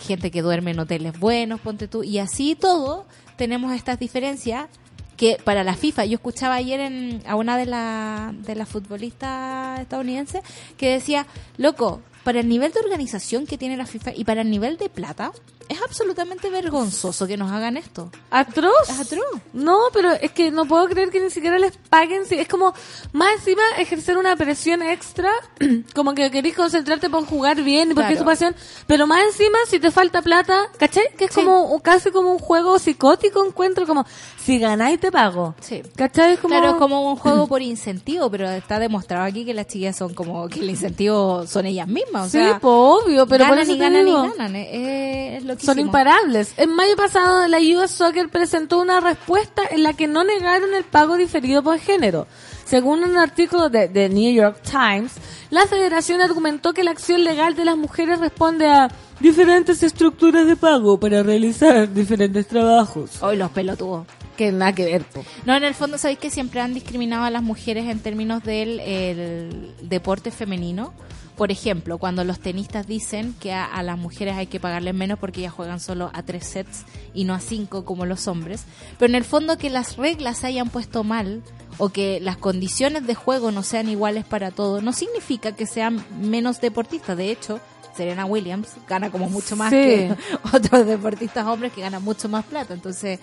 gente 0.00 0.30
que 0.30 0.42
duerme 0.42 0.72
en 0.72 0.80
hoteles 0.80 1.18
buenos, 1.18 1.60
ponte 1.60 1.88
tú. 1.88 2.02
Y 2.02 2.18
así 2.18 2.54
todo 2.54 3.06
tenemos 3.36 3.72
estas 3.72 3.98
diferencias 3.98 4.68
que 5.16 5.36
para 5.44 5.64
la 5.64 5.74
FIFA, 5.74 6.06
yo 6.06 6.14
escuchaba 6.14 6.54
ayer 6.54 6.80
en, 6.80 7.22
a 7.26 7.36
una 7.36 7.58
de 7.58 7.66
las 7.66 8.42
de 8.42 8.54
las 8.54 8.66
futbolistas 8.66 9.78
estadounidenses 9.80 10.40
que 10.78 10.92
decía, 10.92 11.26
loco, 11.58 12.00
para 12.24 12.40
el 12.40 12.48
nivel 12.48 12.72
de 12.72 12.80
organización 12.80 13.46
que 13.46 13.56
tiene 13.58 13.76
la 13.76 13.86
FIFA 13.86 14.12
y 14.14 14.24
para 14.24 14.42
el 14.42 14.50
nivel 14.50 14.76
de 14.76 14.88
plata, 14.88 15.32
es 15.68 15.80
absolutamente 15.82 16.50
vergonzoso 16.50 17.26
que 17.28 17.36
nos 17.36 17.52
hagan 17.52 17.76
esto. 17.76 18.10
¿Atroz? 18.30 18.88
Es 18.88 18.98
atroz. 18.98 19.24
No, 19.52 19.78
pero 19.92 20.10
es 20.12 20.32
que 20.32 20.50
no 20.50 20.64
puedo 20.66 20.86
creer 20.88 21.10
que 21.10 21.20
ni 21.22 21.30
siquiera 21.30 21.58
les 21.60 21.76
paguen. 21.76 22.22
Es 22.28 22.48
como, 22.48 22.74
más 23.12 23.34
encima, 23.36 23.62
ejercer 23.78 24.18
una 24.18 24.34
presión 24.36 24.82
extra, 24.82 25.30
como 25.94 26.12
que 26.14 26.28
querés 26.32 26.56
concentrarte 26.56 27.08
por 27.08 27.24
jugar 27.24 27.62
bien 27.62 27.92
y 27.92 27.94
porque 27.94 28.14
es 28.14 28.18
tu 28.18 28.24
Claro. 28.24 28.32
pasión. 28.38 28.56
Pero 28.88 29.06
más 29.06 29.22
encima, 29.26 29.58
si 29.68 29.78
te 29.78 29.92
falta 29.92 30.22
plata, 30.22 30.66
¿cachai? 30.76 31.04
Que 31.16 31.26
es 31.26 31.32
Sí. 31.32 31.40
como 31.44 31.80
casi 31.80 32.10
como 32.10 32.32
un 32.32 32.38
juego 32.40 32.78
psicótico, 32.80 33.46
encuentro 33.46 33.86
como, 33.86 34.04
si 34.44 34.58
ganáis 34.58 34.98
te 34.98 35.12
pago. 35.12 35.54
Sí. 35.60 35.82
¿Cachai? 35.94 36.32
Es 36.32 36.40
como... 36.40 36.54
Claro, 36.56 36.70
es 36.72 36.76
como 36.78 37.08
un 37.10 37.16
juego 37.16 37.46
por 37.46 37.62
incentivo, 37.62 38.28
pero 38.28 38.50
está 38.50 38.80
demostrado 38.80 39.24
aquí 39.24 39.44
que 39.44 39.54
las 39.54 39.68
chicas 39.68 39.96
son 39.96 40.14
como 40.14 40.48
que 40.48 40.58
el 40.60 40.70
incentivo 40.70 41.46
son 41.46 41.66
ellas 41.66 41.86
mismas. 41.86 42.09
O 42.14 42.24
Sí, 42.24 42.30
sea, 42.30 42.58
obvio, 42.62 43.26
pero 43.26 43.44
por 43.46 43.50
ganan 43.56 43.62
eso 43.62 43.72
y 43.72 43.76
te 43.78 43.82
ganan 43.82 44.04
digo. 44.04 44.24
y 44.24 44.28
ganan. 44.38 44.56
eh, 44.56 45.36
Es, 45.36 45.44
loquísimo. 45.44 45.72
Son 45.74 45.78
imparables. 45.80 46.54
En 46.56 46.74
mayo 46.74 46.96
pasado, 46.96 47.46
la 47.48 47.58
US 47.58 47.90
Soccer 47.90 48.28
presentó 48.28 48.80
una 48.80 49.00
respuesta 49.00 49.62
en 49.70 49.82
la 49.82 49.92
que 49.92 50.06
no 50.08 50.24
negaron 50.24 50.74
el 50.74 50.84
pago 50.84 51.16
diferido 51.16 51.62
por 51.62 51.78
género. 51.78 52.26
Según 52.64 53.02
un 53.02 53.16
artículo 53.16 53.68
de 53.68 53.88
The 53.88 54.08
New 54.08 54.32
York 54.32 54.60
Times, 54.62 55.12
la 55.50 55.66
federación 55.66 56.20
argumentó 56.20 56.72
que 56.72 56.84
la 56.84 56.92
acción 56.92 57.24
legal 57.24 57.56
de 57.56 57.64
las 57.64 57.76
mujeres 57.76 58.20
responde 58.20 58.68
a 58.68 58.88
diferentes 59.18 59.82
estructuras 59.82 60.46
de 60.46 60.56
pago 60.56 60.98
para 61.00 61.22
realizar 61.24 61.92
diferentes 61.92 62.46
trabajos. 62.46 63.22
Hoy 63.22 63.36
los 63.36 63.50
pelotudos. 63.50 64.06
Que 64.36 64.52
nada 64.52 64.72
que 64.72 64.84
ver, 64.84 65.02
po. 65.02 65.22
No, 65.44 65.54
en 65.56 65.64
el 65.64 65.74
fondo, 65.74 65.98
¿sabéis 65.98 66.18
que 66.20 66.30
siempre 66.30 66.60
han 66.60 66.72
discriminado 66.72 67.24
a 67.24 67.30
las 67.30 67.42
mujeres 67.42 67.86
en 67.88 67.98
términos 67.98 68.42
del 68.44 68.78
el 68.80 69.74
deporte 69.82 70.30
femenino? 70.30 70.94
Por 71.40 71.50
ejemplo, 71.50 71.96
cuando 71.96 72.22
los 72.22 72.38
tenistas 72.38 72.86
dicen 72.86 73.34
que 73.40 73.54
a, 73.54 73.64
a 73.64 73.82
las 73.82 73.96
mujeres 73.96 74.36
hay 74.36 74.46
que 74.46 74.60
pagarles 74.60 74.92
menos 74.92 75.18
porque 75.18 75.40
ellas 75.40 75.54
juegan 75.54 75.80
solo 75.80 76.10
a 76.12 76.22
tres 76.22 76.44
sets 76.46 76.84
y 77.14 77.24
no 77.24 77.32
a 77.32 77.40
cinco 77.40 77.86
como 77.86 78.04
los 78.04 78.28
hombres. 78.28 78.64
Pero 78.98 79.08
en 79.08 79.14
el 79.14 79.24
fondo 79.24 79.56
que 79.56 79.70
las 79.70 79.96
reglas 79.96 80.36
se 80.36 80.48
hayan 80.48 80.68
puesto 80.68 81.02
mal 81.02 81.42
o 81.78 81.88
que 81.88 82.20
las 82.20 82.36
condiciones 82.36 83.06
de 83.06 83.14
juego 83.14 83.52
no 83.52 83.62
sean 83.62 83.88
iguales 83.88 84.26
para 84.26 84.50
todos, 84.50 84.82
no 84.82 84.92
significa 84.92 85.52
que 85.56 85.64
sean 85.64 86.04
menos 86.20 86.60
deportistas. 86.60 87.16
De 87.16 87.30
hecho, 87.30 87.58
Serena 87.96 88.26
Williams 88.26 88.68
gana 88.86 89.10
como 89.10 89.30
mucho 89.30 89.56
más 89.56 89.70
Sí. 89.70 89.76
que 89.76 90.14
otros 90.54 90.86
deportistas 90.86 91.46
hombres 91.46 91.72
que 91.72 91.80
ganan 91.80 92.04
mucho 92.04 92.28
más 92.28 92.44
plata. 92.44 92.74
Entonces, 92.74 93.18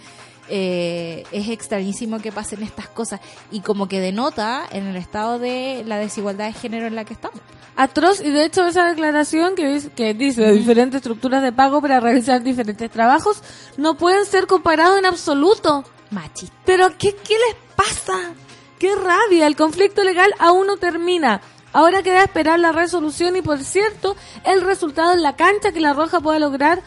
eh, 0.50 1.24
es 1.32 1.50
extrañísimo 1.50 2.20
que 2.20 2.32
pasen 2.32 2.64
estas 2.64 2.88
cosas 2.88 3.20
y 3.52 3.62
como 3.62 3.88
que 3.88 4.00
denota 4.00 4.66
en 4.72 4.88
el 4.88 4.96
estado 4.96 5.40
de 5.40 5.84
la 5.86 5.98
desigualdad 5.98 6.48
de 6.48 6.54
género 6.54 6.88
en 6.88 6.96
la 6.96 7.06
que 7.06 7.14
estamos. 7.14 7.40
Atroz, 7.76 8.22
y 8.22 8.32
de 8.32 8.46
hecho 8.46 8.68
esa 8.68 8.88
declaración 8.88 9.56
que 9.56 9.68
dice, 9.68 9.90
que 9.92 10.14
dice 10.14 10.52
diferentes 10.52 10.98
estructuras 10.98 11.44
de 11.44 11.52
pago 11.52 11.82
para 11.82 12.00
realizar 12.00 12.42
diferentes 12.42 12.90
trabajos 12.90 13.44
no 13.78 13.98
pueden 13.98 14.26
ser 14.26 14.48
comparados 14.48 14.98
en 14.98 15.06
absoluto. 15.06 15.84
Machista. 16.10 16.56
Pero 16.66 16.98
¿qué, 16.98 17.16
qué 17.16 17.36
les 17.36 17.56
pasa? 17.76 18.34
¡Qué 18.80 18.96
rabia! 18.96 19.48
El 19.48 19.56
conflicto 19.56 20.04
legal 20.04 20.34
aún 20.40 20.68
no 20.68 20.78
termina. 20.78 21.42
Ahora 21.74 22.02
queda 22.02 22.24
esperar 22.24 22.60
la 22.60 22.72
resolución 22.72 23.36
y, 23.36 23.42
por 23.42 23.60
cierto, 23.64 24.16
el 24.46 24.62
resultado 24.62 25.14
en 25.14 25.22
la 25.22 25.36
cancha 25.36 25.72
que 25.72 25.80
la 25.80 25.94
Roja 25.94 26.20
pueda 26.20 26.40
lograr 26.40 26.82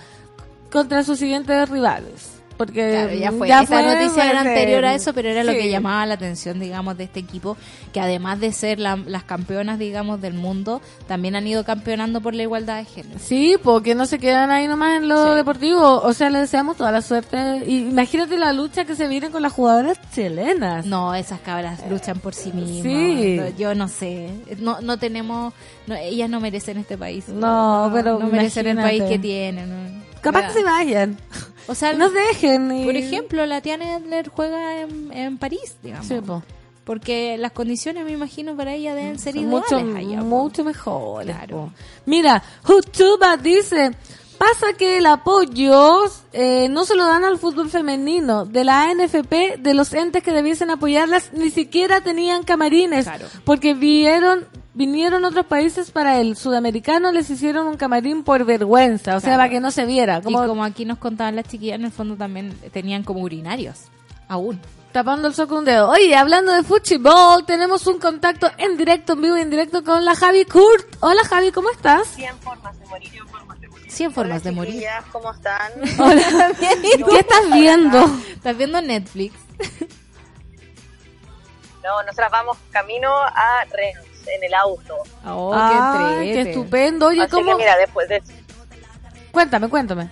contra 0.71 1.05
sus 1.05 1.19
siguientes 1.19 1.69
rivales. 1.69 2.30
Porque 2.61 2.91
Claro, 2.91 3.15
ya 3.15 3.33
fue. 3.33 3.49
ya 3.49 3.65
fue, 3.65 3.83
noticia 3.83 4.29
era 4.31 4.41
anterior 4.41 4.85
a 4.85 4.95
eso, 4.95 5.15
pero 5.15 5.31
era 5.31 5.43
lo 5.45 5.53
que 5.53 5.71
llamaba 5.71 6.05
la 6.05 6.13
atención, 6.13 6.61
digamos, 6.61 6.99
de 6.99 7.05
este 7.05 7.19
equipo, 7.19 7.57
que 7.91 8.01
además 8.01 8.39
de 8.39 8.53
ser 8.53 8.79
la- 8.79 8.97
las 8.97 9.25
campeonas, 9.25 9.79
digamos, 9.79 10.21
del 10.21 10.35
mundo, 10.35 10.83
también 11.09 11.37
han 11.37 11.47
ido 11.47 11.65
campeonando 11.65 12.21
por 12.21 12.35
la 12.35 12.43
igualdad 12.43 12.77
de 12.77 12.85
género. 12.85 13.19
Sí, 13.19 13.57
porque 13.65 13.95
no 13.95 14.05
se 14.05 14.19
quedan 14.19 14.51
ahí 14.51 14.69
nomás 14.69 14.99
en 14.99 15.09
lo 15.09 15.31
Sí. 15.31 15.37
deportivo. 15.37 16.03
O 16.03 16.13
sea, 16.13 16.29
les 16.29 16.43
deseamos 16.43 16.77
toda 16.77 16.93
la 16.93 17.01
suerte. 17.01 17.63
Y 17.67 17.79
imagínate 17.89 18.37
la 18.37 18.53
lucha 18.53 18.85
que 18.85 18.95
se 18.95 19.09
viene 19.09 19.31
con 19.31 19.41
las 19.41 19.55
jugadoras 19.55 19.99
chilenas. 20.15 20.85
No, 20.85 21.15
esas 21.15 21.41
cabras 21.41 21.81
luchan 21.89 22.19
por 22.19 22.35
sí 22.35 22.53
mismas. 22.53 22.83
Sí. 22.83 23.41
Yo 23.59 23.75
no 23.75 23.89
sé. 23.89 24.29
No, 24.59 24.83
no 24.83 24.99
tenemos. 24.99 25.55
no, 25.87 25.95
ellas 25.95 26.29
no 26.29 26.41
merecen 26.41 26.77
este 26.77 26.99
país. 26.99 27.27
No, 27.29 27.91
pero 27.95 28.19
No 28.19 28.27
merecen 28.27 28.67
el 28.67 28.77
país 28.77 29.03
que 29.05 29.19
tienen. 29.19 30.10
¿No? 30.21 30.33
Capaz 30.33 30.49
que 30.49 30.53
se 30.61 30.63
vayan. 30.65 31.17
O 31.67 31.75
sea, 31.75 31.93
Nos 31.93 32.13
dejen. 32.13 32.73
y- 32.73 32.85
por 32.85 32.97
ejemplo, 32.97 33.47
la 33.47 33.61
Tiana 33.61 33.97
Edler 33.97 34.29
juega 34.29 34.81
en, 34.81 35.13
en 35.13 35.39
París, 35.39 35.77
digamos. 35.83 36.07
Sí, 36.07 36.15
po. 36.25 36.43
Porque 36.85 37.37
las 37.39 37.53
condiciones, 37.53 38.05
me 38.05 38.11
imagino, 38.13 38.57
para 38.57 38.75
ella 38.75 38.95
deben 38.95 39.19
ser 39.19 39.35
Son 39.35 39.43
iguales 39.45 39.71
mucho, 39.85 39.97
allá, 39.97 40.23
mucho 40.23 40.65
mejor. 40.65 41.25
Claro. 41.25 41.73
Mira, 42.07 42.43
Hutuba 42.67 43.37
dice, 43.37 43.93
pasa 44.39 44.73
que 44.77 44.99
el 44.99 45.07
apoyo 45.07 46.01
eh, 46.33 46.69
no 46.69 46.85
se 46.85 46.97
lo 46.97 47.07
dan 47.07 47.23
al 47.25 47.39
fútbol 47.39 47.69
femenino. 47.71 48.45
De 48.47 48.65
la 48.65 48.85
ANFP, 48.91 49.59
de 49.59 49.75
los 49.75 49.93
entes 49.93 50.23
que 50.25 50.33
debiesen 50.33 50.71
apoyarlas, 50.71 51.33
ni 51.33 51.51
siquiera 51.51 52.01
tenían 52.01 52.43
camarines. 52.43 53.05
Claro. 53.05 53.27
Porque 53.45 53.75
vieron, 53.75 54.47
vinieron 54.75 55.25
otros 55.25 55.47
países 55.47 55.91
para 55.91 56.21
el 56.21 56.37
sudamericano, 56.37 57.13
les 57.13 57.29
hicieron 57.31 57.67
un 57.67 57.77
camarín 57.77 58.23
por 58.25 58.45
vergüenza. 58.45 59.17
O 59.17 59.21
sea, 59.21 59.31
Claro. 59.31 59.39
para 59.41 59.51
que 59.51 59.61
no 59.61 59.71
se 59.71 59.85
viera. 59.87 60.21
Como, 60.21 60.45
Y 60.45 60.47
como 60.47 60.65
aquí 60.65 60.85
nos 60.85 60.99
contaban 60.99 61.37
las 61.37 61.47
chiquillas, 61.47 61.79
en 61.79 61.87
el 61.87 61.93
fondo 61.93 62.17
también 62.17 62.57
tenían 62.73 63.03
como 63.03 63.21
urinarios. 63.21 63.85
Aún. 64.29 64.61
tapando 64.93 65.29
el 65.29 65.35
sol 65.35 65.47
con 65.49 65.59
un 65.59 65.65
dedo. 65.65 65.89
Oye, 65.89 66.15
hablando 66.17 66.51
de 66.53 66.63
fútbol, 66.65 67.45
tenemos 67.47 67.87
un 67.87 67.99
contacto 68.01 68.51
en 68.59 68.77
directo, 68.77 69.13
en 69.13 69.23
vivo 69.23 69.37
y 69.37 69.41
en 69.41 69.49
directo 69.51 69.85
con 69.85 70.05
la 70.05 70.15
Javi 70.17 70.45
Kurt. 70.45 70.97
Hola 71.01 71.23
Javi, 71.25 71.53
¿cómo 71.53 71.71
estás? 71.71 72.09
100 72.09 72.37
formas 72.39 72.77
de 72.81 72.87
morir. 72.87 73.11
100 73.13 73.29
formas 73.29 73.61
de 73.61 73.69
morir. 73.69 73.91
100 73.93 74.13
formas 74.13 74.41
Hola, 74.41 74.45
de 74.45 74.53
morir. 74.53 74.73
chiquillas, 74.75 75.05
¿cómo 75.13 75.33
están? 75.33 75.73
Hola. 76.01 76.53
¿Qué 76.59 77.19
estás 77.21 77.53
viendo? 77.53 78.05
¿Estás 78.35 78.57
viendo 78.57 78.83
Netflix? 78.83 79.35
No, 81.83 82.03
nosotras 82.03 82.31
vamos 82.33 82.57
camino 82.73 83.11
a 83.15 83.65
Rennes 83.73 84.10
en 84.27 84.45
el 84.45 84.55
auto. 84.55 84.97
Oh, 85.27 85.53
Ah, 85.55 86.17
qué, 86.21 86.33
qué 86.33 86.41
estupendo. 86.51 87.07
Oye, 87.07 87.23
Así 87.23 87.31
¿cómo? 87.31 87.51
que 87.53 87.57
mira, 87.65 87.77
después 87.77 88.09
de... 88.09 88.23
Cuéntame, 89.33 89.69
cuéntame. 89.69 90.09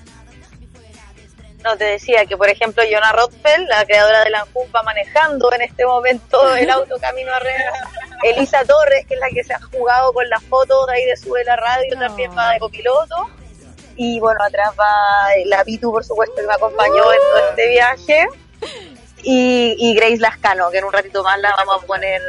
No, 1.64 1.76
te 1.76 1.84
decía 1.84 2.24
que, 2.24 2.36
por 2.36 2.48
ejemplo, 2.48 2.82
Jonah 2.90 3.12
Rothfeld, 3.12 3.68
la 3.68 3.84
creadora 3.84 4.22
de 4.24 4.30
la 4.30 4.40
ANJUM, 4.42 4.68
va 4.74 4.82
manejando 4.84 5.52
en 5.52 5.62
este 5.62 5.84
momento 5.84 6.54
el 6.54 6.70
auto 6.70 6.96
camino 7.00 7.32
a 7.32 7.38
Rennes. 7.40 7.66
Elisa 8.22 8.64
Torres, 8.64 9.06
que 9.06 9.14
es 9.14 9.20
la 9.20 9.28
que 9.28 9.42
se 9.44 9.54
ha 9.54 9.60
jugado 9.72 10.12
con 10.12 10.28
las 10.28 10.42
fotos 10.44 10.86
de 10.86 10.94
ahí 10.94 11.04
de 11.04 11.16
Sube 11.16 11.44
la 11.44 11.56
Radio, 11.56 11.98
también 11.98 12.30
va 12.36 12.52
de 12.52 12.58
copiloto. 12.60 13.28
Y 13.96 14.20
bueno, 14.20 14.42
atrás 14.44 14.72
va 14.78 14.86
la 15.46 15.64
Pitu, 15.64 15.90
por 15.90 16.04
supuesto, 16.04 16.36
que 16.36 16.46
me 16.46 16.52
acompañó 16.54 17.12
en 17.12 17.18
todo 17.18 17.48
este 17.50 17.68
viaje. 17.68 18.28
Y, 19.22 19.74
y 19.78 19.94
Grace 19.94 20.18
Lascano, 20.18 20.70
que 20.70 20.78
en 20.78 20.84
un 20.84 20.92
ratito 20.92 21.22
más 21.22 21.38
la 21.40 21.54
vamos 21.56 21.82
a 21.82 21.86
poner 21.86 22.20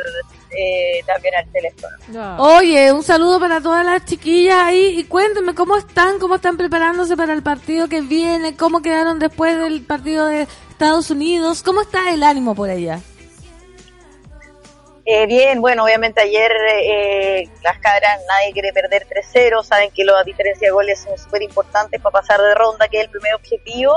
eh, 0.51 1.03
también 1.05 1.35
al 1.35 1.51
teléfono. 1.51 1.95
Oye, 2.39 2.91
un 2.91 3.03
saludo 3.03 3.39
para 3.39 3.61
todas 3.61 3.85
las 3.85 4.05
chiquillas 4.05 4.57
ahí. 4.57 4.99
Y 4.99 5.03
cuéntame 5.03 5.53
cómo 5.53 5.77
están, 5.77 6.19
cómo 6.19 6.35
están 6.35 6.57
preparándose 6.57 7.15
para 7.15 7.33
el 7.33 7.43
partido 7.43 7.87
que 7.87 8.01
viene, 8.01 8.55
cómo 8.55 8.81
quedaron 8.81 9.19
después 9.19 9.57
del 9.57 9.85
partido 9.85 10.25
de 10.25 10.47
Estados 10.69 11.11
Unidos, 11.11 11.61
cómo 11.61 11.81
está 11.81 12.11
el 12.11 12.23
ánimo 12.23 12.55
por 12.55 12.69
allá. 12.69 12.99
Eh, 15.11 15.25
bien, 15.25 15.59
bueno, 15.59 15.85
obviamente 15.85 16.21
ayer 16.21 16.51
eh, 16.83 17.49
las 17.63 17.79
cabras, 17.79 18.19
nadie 18.27 18.53
quiere 18.53 18.71
perder 18.71 19.07
3-0, 19.07 19.63
saben 19.63 19.89
que 19.89 20.03
la 20.03 20.23
diferencia 20.23 20.67
de 20.67 20.71
goles 20.71 20.99
son 20.99 21.17
súper 21.17 21.41
importantes 21.41 21.99
para 21.99 22.13
pasar 22.13 22.39
de 22.39 22.53
ronda, 22.53 22.87
que 22.87 22.99
es 22.99 23.05
el 23.05 23.09
primer 23.09 23.33
objetivo, 23.33 23.95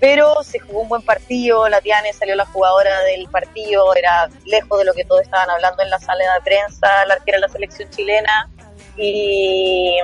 pero 0.00 0.42
se 0.42 0.58
jugó 0.60 0.80
un 0.80 0.88
buen 0.88 1.02
partido, 1.02 1.68
la 1.68 1.80
Tiane 1.80 2.12
salió 2.12 2.36
la 2.36 2.46
jugadora 2.46 3.00
del 3.00 3.28
partido, 3.28 3.94
era 3.94 4.28
lejos 4.44 4.78
de 4.78 4.84
lo 4.84 4.94
que 4.94 5.04
todos 5.04 5.22
estaban 5.22 5.50
hablando 5.50 5.82
en 5.82 5.90
la 5.90 5.98
sala 5.98 6.34
de 6.34 6.40
prensa, 6.42 7.04
la 7.06 7.14
arquera 7.14 7.38
de 7.38 7.42
la 7.42 7.48
selección 7.48 7.90
chilena, 7.90 8.48
y, 8.96 9.98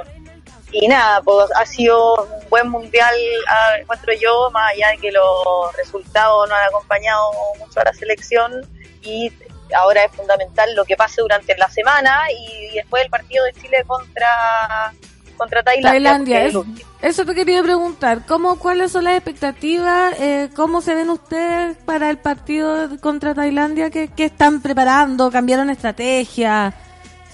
y 0.72 0.88
nada, 0.88 1.22
pues 1.22 1.48
ha 1.54 1.64
sido 1.64 2.14
un 2.24 2.48
buen 2.48 2.68
mundial, 2.70 3.14
ah, 3.48 3.76
encuentro 3.78 4.12
yo, 4.14 4.50
más 4.50 4.72
allá 4.72 4.90
de 4.90 4.98
que 4.98 5.12
los 5.12 5.76
resultados 5.76 6.48
no 6.48 6.54
han 6.54 6.64
acompañado 6.64 7.30
mucho 7.58 7.80
a 7.80 7.84
la 7.84 7.92
selección, 7.92 8.68
y 9.02 9.32
ahora 9.74 10.04
es 10.04 10.12
fundamental 10.12 10.74
lo 10.74 10.84
que 10.84 10.96
pase 10.96 11.20
durante 11.20 11.56
la 11.56 11.68
semana 11.68 12.22
y 12.30 12.74
después 12.74 13.04
el 13.04 13.10
partido 13.10 13.44
de 13.44 13.52
Chile 13.54 13.84
contra 13.86 14.92
contra 15.34 15.62
Tailandia. 15.62 15.90
Tailandia, 15.92 16.44
es 16.46 16.54
eso 17.02 17.26
te 17.26 17.34
quería 17.34 17.62
preguntar. 17.62 18.24
¿Cómo, 18.26 18.58
¿Cuáles 18.58 18.92
son 18.92 19.04
las 19.04 19.14
expectativas? 19.14 20.18
Eh, 20.18 20.48
¿Cómo 20.56 20.80
se 20.80 20.94
ven 20.94 21.10
ustedes 21.10 21.76
para 21.84 22.08
el 22.08 22.16
partido 22.16 22.88
contra 23.00 23.34
Tailandia? 23.34 23.90
¿Qué, 23.90 24.08
qué 24.08 24.24
están 24.24 24.62
preparando? 24.62 25.30
¿Cambiaron 25.30 25.68
estrategia? 25.68 26.72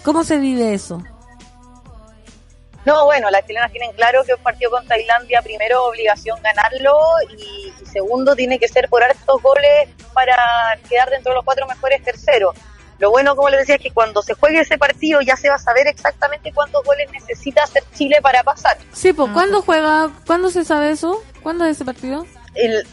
¿Cómo 0.03 0.25
se 0.25 0.39
vive 0.39 0.75
eso? 0.75 1.03
No, 2.85 3.05
bueno, 3.05 3.31
las 3.31 3.47
chilenas 3.47 3.71
tienen 3.71 3.93
claro 3.93 4.25
que 4.25 4.35
un 4.35 4.43
partido 4.43 4.71
con 4.71 4.87
Tailandia, 4.87 5.43
primero 5.43 5.85
obligación 5.85 6.41
ganarlo 6.43 6.99
y, 7.37 7.73
y 7.81 7.87
segundo 7.87 8.35
tiene 8.35 8.59
que 8.59 8.67
ser 8.67 8.89
por 8.89 9.05
hartos 9.05 9.43
goles 9.43 9.89
para 10.15 10.37
quedar 10.89 11.11
dentro 11.11 11.31
de 11.31 11.37
los 11.37 11.45
cuatro 11.45 11.67
mejores 11.67 12.03
terceros. 12.03 12.57
Lo 13.01 13.11
bueno, 13.11 13.35
como 13.35 13.49
les 13.49 13.61
decía, 13.61 13.77
es 13.77 13.81
que 13.83 13.91
cuando 13.91 14.23
se 14.23 14.35
juegue 14.35 14.61
ese 14.61 14.79
partido 14.79 15.21
ya 15.23 15.35
se 15.37 15.49
va 15.49 15.57
a 15.57 15.59
saber 15.59 15.87
exactamente 15.87 16.53
cuántos 16.53 16.85
goles 16.85 17.11
necesita 17.11 17.65
hacer 17.65 17.83
Chile 17.95 18.19
para 18.23 18.43
pasar. 18.45 18.77
Sí, 18.93 19.13
pues, 19.13 19.33
¿cuándo 19.33 19.63
juega? 19.63 20.11
¿Cuándo 20.27 20.51
se 20.51 20.65
sabe 20.65 20.91
eso? 20.91 21.23
¿Cuándo 21.43 21.65
es 21.65 21.77
ese 21.77 21.85
partido? 21.87 22.27
El, 22.55 22.87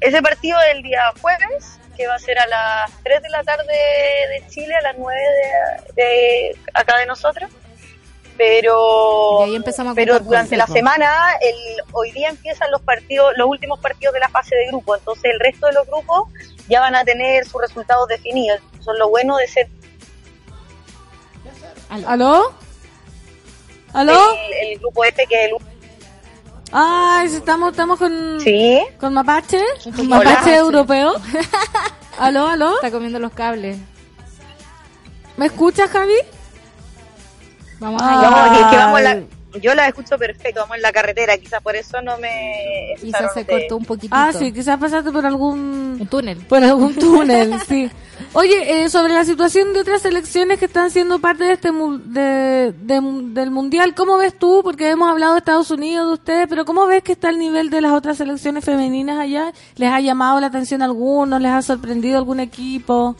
ese 0.00 0.22
partido 0.22 0.58
del 0.60 0.82
día 0.82 1.02
jueves, 1.20 1.78
que 1.96 2.06
va 2.06 2.14
a 2.14 2.18
ser 2.18 2.38
a 2.38 2.46
las 2.46 2.90
3 3.02 3.22
de 3.22 3.28
la 3.28 3.42
tarde 3.44 3.66
de 3.66 4.48
Chile, 4.48 4.74
a 4.74 4.80
las 4.80 4.96
9 4.96 5.20
de, 5.94 6.02
de 6.02 6.58
acá 6.72 6.96
de 6.96 7.04
nosotros. 7.06 7.50
Pero, 8.38 9.40
Y 9.40 9.50
ahí 9.50 9.56
empezamos 9.56 9.92
a 9.92 9.94
pero 9.94 10.18
durante 10.18 10.56
la 10.56 10.64
consejos. 10.64 10.78
semana, 10.94 11.32
el, 11.42 11.54
hoy 11.92 12.10
día 12.12 12.30
empiezan 12.30 12.70
los 12.70 12.80
partidos, 12.80 13.34
los 13.36 13.46
últimos 13.46 13.78
partidos 13.80 14.14
de 14.14 14.20
la 14.20 14.30
fase 14.30 14.56
de 14.56 14.66
grupo. 14.68 14.96
Entonces 14.96 15.24
el 15.26 15.38
resto 15.40 15.66
de 15.66 15.74
los 15.74 15.86
grupos 15.86 16.28
ya 16.70 16.80
van 16.80 16.94
a 16.94 17.04
tener 17.04 17.44
sus 17.46 17.60
resultados 17.60 18.08
definidos. 18.08 18.60
Eso 18.80 18.92
es 18.92 18.98
lo 18.98 19.10
bueno 19.10 19.36
de 19.36 19.46
ser 19.48 19.68
¿Aló? 22.06 22.54
¿Aló? 23.92 24.18
el, 24.62 24.68
el 24.72 24.78
grupo 24.78 25.04
F, 25.04 25.26
que 25.26 25.44
es 25.46 25.50
el 25.50 25.56
Ay, 26.72 27.28
sí, 27.28 27.36
estamos, 27.36 27.72
estamos 27.72 27.98
con, 27.98 28.38
Sí. 28.40 28.80
con 29.00 29.12
Mapache, 29.12 29.60
Hola. 29.86 30.02
Mapache 30.04 30.54
europeo. 30.54 31.14
¿Aló, 32.18 32.46
aló? 32.46 32.76
Está 32.76 32.92
comiendo 32.92 33.18
los 33.18 33.32
cables. 33.32 33.76
¿Me 35.36 35.46
escuchas, 35.46 35.90
Javi? 35.90 36.14
Vamos 37.80 38.00
Ah. 38.04 38.20
allá. 38.20 38.30
No, 38.30 38.54
es 38.66 38.70
que 38.70 38.76
vamos 38.76 38.98
en 39.00 39.04
la, 39.04 39.22
yo 39.60 39.74
la 39.74 39.88
escucho 39.88 40.16
perfecto, 40.18 40.60
vamos 40.60 40.76
en 40.76 40.82
la 40.82 40.92
carretera, 40.92 41.36
quizás 41.38 41.60
por 41.62 41.74
eso 41.76 42.00
no 42.02 42.18
me... 42.18 42.94
Quizás 43.00 43.32
se 43.34 43.44
cortó 43.46 43.76
un 43.76 43.84
poquitito. 43.84 44.14
Ah, 44.16 44.32
sí, 44.32 44.52
quizás 44.52 44.78
pasaste 44.78 45.10
por 45.10 45.26
algún 45.26 45.96
Un 46.00 46.06
túnel. 46.06 46.38
por 46.38 46.62
algún 46.62 46.94
túnel, 46.98 47.54
sí. 47.68 47.90
Oye, 48.34 48.84
eh, 48.84 48.88
sobre 48.90 49.14
la 49.14 49.24
situación 49.24 49.72
de 49.72 49.80
otras 49.80 50.02
selecciones 50.02 50.58
que 50.58 50.66
están 50.66 50.90
siendo 50.90 51.18
parte 51.20 51.44
de 51.44 51.52
este 51.54 51.72
mu- 51.72 51.98
de, 51.98 52.72
de- 52.80 53.00
del 53.32 53.50
mundial, 53.50 53.94
¿cómo 53.94 54.18
ves 54.18 54.38
tú? 54.38 54.60
Porque 54.62 54.90
hemos 54.90 55.08
hablado 55.10 55.32
de 55.32 55.38
Estados 55.38 55.70
Unidos, 55.70 56.06
de 56.06 56.12
ustedes, 56.14 56.46
pero 56.48 56.64
¿cómo 56.64 56.86
ves 56.86 57.02
que 57.02 57.12
está 57.12 57.30
el 57.30 57.38
nivel 57.38 57.70
de 57.70 57.80
las 57.80 57.92
otras 57.92 58.18
selecciones 58.18 58.64
femeninas 58.64 59.18
allá? 59.18 59.52
¿Les 59.76 59.90
ha 59.90 60.00
llamado 60.00 60.38
la 60.38 60.48
atención 60.48 60.82
a 60.82 60.84
algunos? 60.84 61.40
¿Les 61.40 61.50
ha 61.50 61.62
sorprendido 61.62 62.18
algún 62.18 62.40
equipo? 62.40 63.16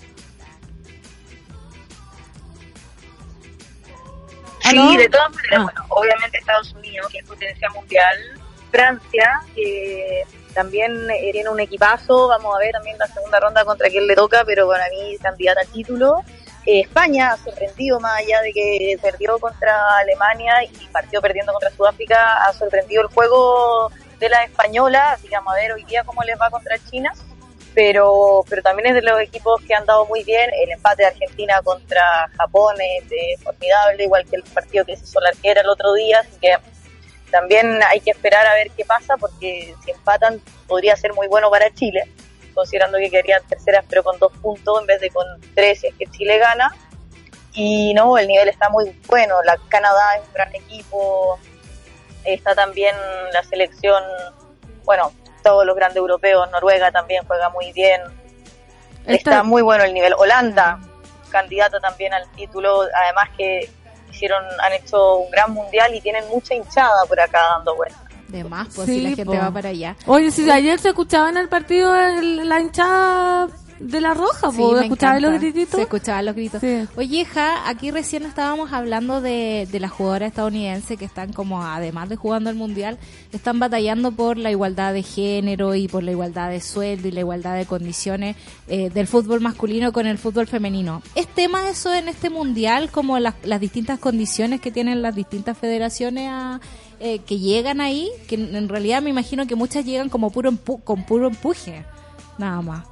Sí, 4.71 4.97
de 4.97 5.09
todas 5.09 5.31
maneras, 5.31 5.59
Ah. 5.59 5.63
bueno, 5.65 5.85
obviamente 5.89 6.39
Estados 6.39 6.73
Unidos, 6.75 7.09
que 7.11 7.19
es 7.19 7.25
potencia 7.27 7.69
mundial, 7.71 8.17
Francia, 8.71 9.41
que 9.55 10.23
también 10.55 11.09
eh, 11.11 11.31
tiene 11.33 11.49
un 11.49 11.61
equipazo, 11.61 12.29
vamos 12.29 12.55
a 12.55 12.59
ver 12.59 12.73
también 12.73 12.99
la 12.99 13.07
segunda 13.07 13.41
ronda 13.41 13.65
contra 13.65 13.89
quién 13.89 14.07
le 14.07 14.15
toca, 14.15 14.45
pero 14.45 14.69
para 14.69 14.89
mí 14.89 15.17
candidata 15.23 15.61
al 15.61 15.69
título. 15.69 16.23
Eh, 16.67 16.81
España 16.81 17.33
ha 17.33 17.37
sorprendido, 17.37 17.99
más 18.01 18.19
allá 18.19 18.41
de 18.43 18.53
que 18.53 18.99
perdió 19.01 19.39
contra 19.39 19.75
Alemania 19.99 20.63
y 20.65 20.87
partió 20.93 21.21
perdiendo 21.23 21.53
contra 21.53 21.71
Sudáfrica, 21.71 22.45
ha 22.47 22.53
sorprendido 22.53 23.03
el 23.03 23.09
juego 23.09 23.91
de 24.19 24.29
la 24.29 24.45
española, 24.45 25.13
así 25.13 25.29
que 25.29 25.35
vamos 25.37 25.55
a 25.55 25.57
ver 25.57 25.73
hoy 25.73 25.85
día 25.85 26.05
cómo 26.05 26.23
les 26.23 26.39
va 26.39 26.51
contra 26.51 26.77
China 26.91 27.11
pero 27.75 28.45
pero 28.49 28.63
también 28.63 28.89
es 28.89 28.95
de 28.95 29.03
los 29.03 29.21
equipos 29.21 29.61
que 29.63 29.75
han 29.75 29.87
dado 29.87 30.07
muy 30.07 30.25
bien. 30.25 30.51
El 30.63 30.71
empate 30.71 31.03
de 31.03 31.09
Argentina 31.09 31.61
contra 31.63 32.29
Japón 32.37 32.77
es 32.81 33.11
eh, 33.13 33.37
formidable, 33.43 34.05
igual 34.05 34.25
que 34.27 34.37
el 34.37 34.43
partido 34.43 34.85
que 34.85 34.97
se 34.97 35.05
hizo 35.05 35.21
la 35.21 35.31
arquera 35.31 35.61
el 35.61 35.69
otro 35.69 35.93
día, 35.95 36.21
así 36.21 36.39
que 36.41 36.57
también 37.31 37.81
hay 37.89 38.01
que 38.01 38.11
esperar 38.11 38.47
a 38.47 38.55
ver 38.55 38.71
qué 38.77 38.85
pasa, 38.85 39.17
porque 39.17 39.75
si 39.85 39.91
empatan 39.91 40.41
podría 40.67 40.97
ser 40.97 41.13
muy 41.15 41.29
bueno 41.29 41.51
para 41.51 41.73
Chile, 41.73 42.09
considerando 42.55 42.99
que 42.99 43.11
quedarían 43.11 43.43
terceras 43.49 43.85
pero 43.89 44.03
con 44.03 44.19
dos 44.19 44.33
puntos 44.39 44.81
en 44.81 44.87
vez 44.87 45.01
de 45.01 45.11
con 45.11 45.27
tres 45.55 45.81
si 45.81 45.87
es 45.89 45.95
que 45.95 46.07
Chile 46.07 46.39
gana. 46.39 46.75
Y 47.53 47.95
no, 47.95 48.17
el 48.17 48.29
nivel 48.29 48.49
está 48.49 48.69
muy 48.69 48.97
bueno, 49.09 49.43
la 49.43 49.59
Canadá 49.69 50.17
es 50.17 50.27
un 50.27 50.33
gran 50.35 50.55
equipo, 50.55 51.39
está 52.25 52.55
también 52.55 52.95
la 53.33 53.43
selección, 53.43 54.03
bueno, 54.85 55.13
todos 55.43 55.65
los 55.67 55.75
grandes 55.77 55.97
europeos, 55.99 56.51
Noruega 56.51 56.91
también 56.91 57.25
juega 57.27 57.49
muy 57.51 57.73
bien, 57.73 58.01
está 59.07 59.43
muy 59.43 59.63
bueno 59.63 59.85
el 59.85 59.95
nivel. 59.95 60.15
Holanda, 60.17 60.79
candidata 61.31 61.81
también 61.81 62.13
al 62.13 62.31
título, 62.33 62.83
además 63.05 63.29
que 63.37 63.71
hicieron, 64.11 64.45
han 64.63 64.73
hecho 64.73 65.17
un 65.17 65.31
gran 65.31 65.53
mundial 65.53 65.95
y 65.95 66.01
tienen 66.01 66.27
mucha 66.29 66.55
hinchada 66.55 67.05
por 67.09 67.19
acá 67.21 67.41
dando 67.57 67.77
vueltas. 67.77 68.01
De 68.29 68.45
más, 68.45 68.69
pues 68.75 68.87
Sí, 68.87 68.95
si 68.95 69.01
la 69.01 69.09
gente 69.17 69.25
po. 69.25 69.43
va 69.43 69.51
para 69.51 69.71
allá. 69.71 69.97
Oye, 70.07 70.31
si 70.31 70.49
ayer 70.51 70.79
se 70.79 70.89
escuchaba 70.91 71.31
en 71.31 71.37
el 71.37 71.49
partido 71.49 71.95
el- 71.97 72.49
la 72.49 72.61
hinchada 72.61 73.49
de 73.81 74.01
la 74.01 74.13
roja, 74.15 74.51
Sí, 74.51 74.59
¿po? 74.59 74.73
me 74.73 74.83
¿escuchabas 74.83 75.23
los 75.23 75.33
grititos? 75.41 75.75
Se 75.77 75.83
escuchaban 75.83 76.27
los 76.27 76.35
gritos. 76.35 76.61
Sí. 76.61 76.87
Oye, 76.97 77.25
Ja, 77.25 77.69
aquí 77.69 77.91
recién 77.91 78.25
estábamos 78.25 78.73
hablando 78.73 79.21
de, 79.23 79.67
de 79.73 79.81
las 79.81 79.91
jugadoras 79.91 80.29
estadounidenses 80.29 80.99
que 80.99 81.05
están 81.07 81.33
como, 81.33 81.63
además 81.63 82.09
de 82.11 82.17
jugando 82.17 82.51
el 82.51 82.57
mundial, 82.57 82.99
están 83.33 83.59
batallando 83.59 84.13
por 84.13 84.37
la 84.37 84.51
igualdad 84.51 84.93
de 84.93 85.03
género 85.03 85.75
y 85.75 85.89
por 85.89 86.03
la 86.03 86.11
igualdad 86.11 86.51
de 86.51 86.61
sueldo 86.61 87.09
y 87.09 87.11
la 87.13 87.21
igualdad 87.21 87.57
de 87.57 87.65
condiciones 87.67 88.37
eh, 88.69 88.91
del 88.91 89.07
fútbol 89.07 89.41
masculino 89.41 89.93
con 89.93 90.07
el 90.07 90.19
fútbol 90.19 90.47
femenino. 90.47 91.03
¿Es 91.15 91.27
tema 91.27 91.69
eso 91.69 91.93
en 91.95 92.09
este 92.09 92.29
mundial, 92.29 92.91
como 92.91 93.19
las, 93.19 93.35
las 93.45 93.61
distintas 93.61 93.99
condiciones 93.99 94.61
que 94.61 94.71
tienen 94.71 95.01
las 95.01 95.15
distintas 95.15 95.57
federaciones 95.57 96.29
a- 96.31 96.61
eh, 97.01 97.21
que 97.21 97.39
llegan 97.39 97.81
ahí? 97.81 98.11
Que 98.29 98.35
en 98.35 98.55
en 98.55 98.69
realidad 98.69 99.01
me 99.01 99.09
imagino 99.09 99.47
que 99.47 99.55
muchas 99.55 99.87
llegan 99.87 100.11
como 100.11 100.31
puro 100.31 100.53
empu- 100.53 100.85
con 100.85 101.05
puro 101.05 101.29
empuje, 101.29 101.85
nada 102.37 102.61
más. 102.61 102.85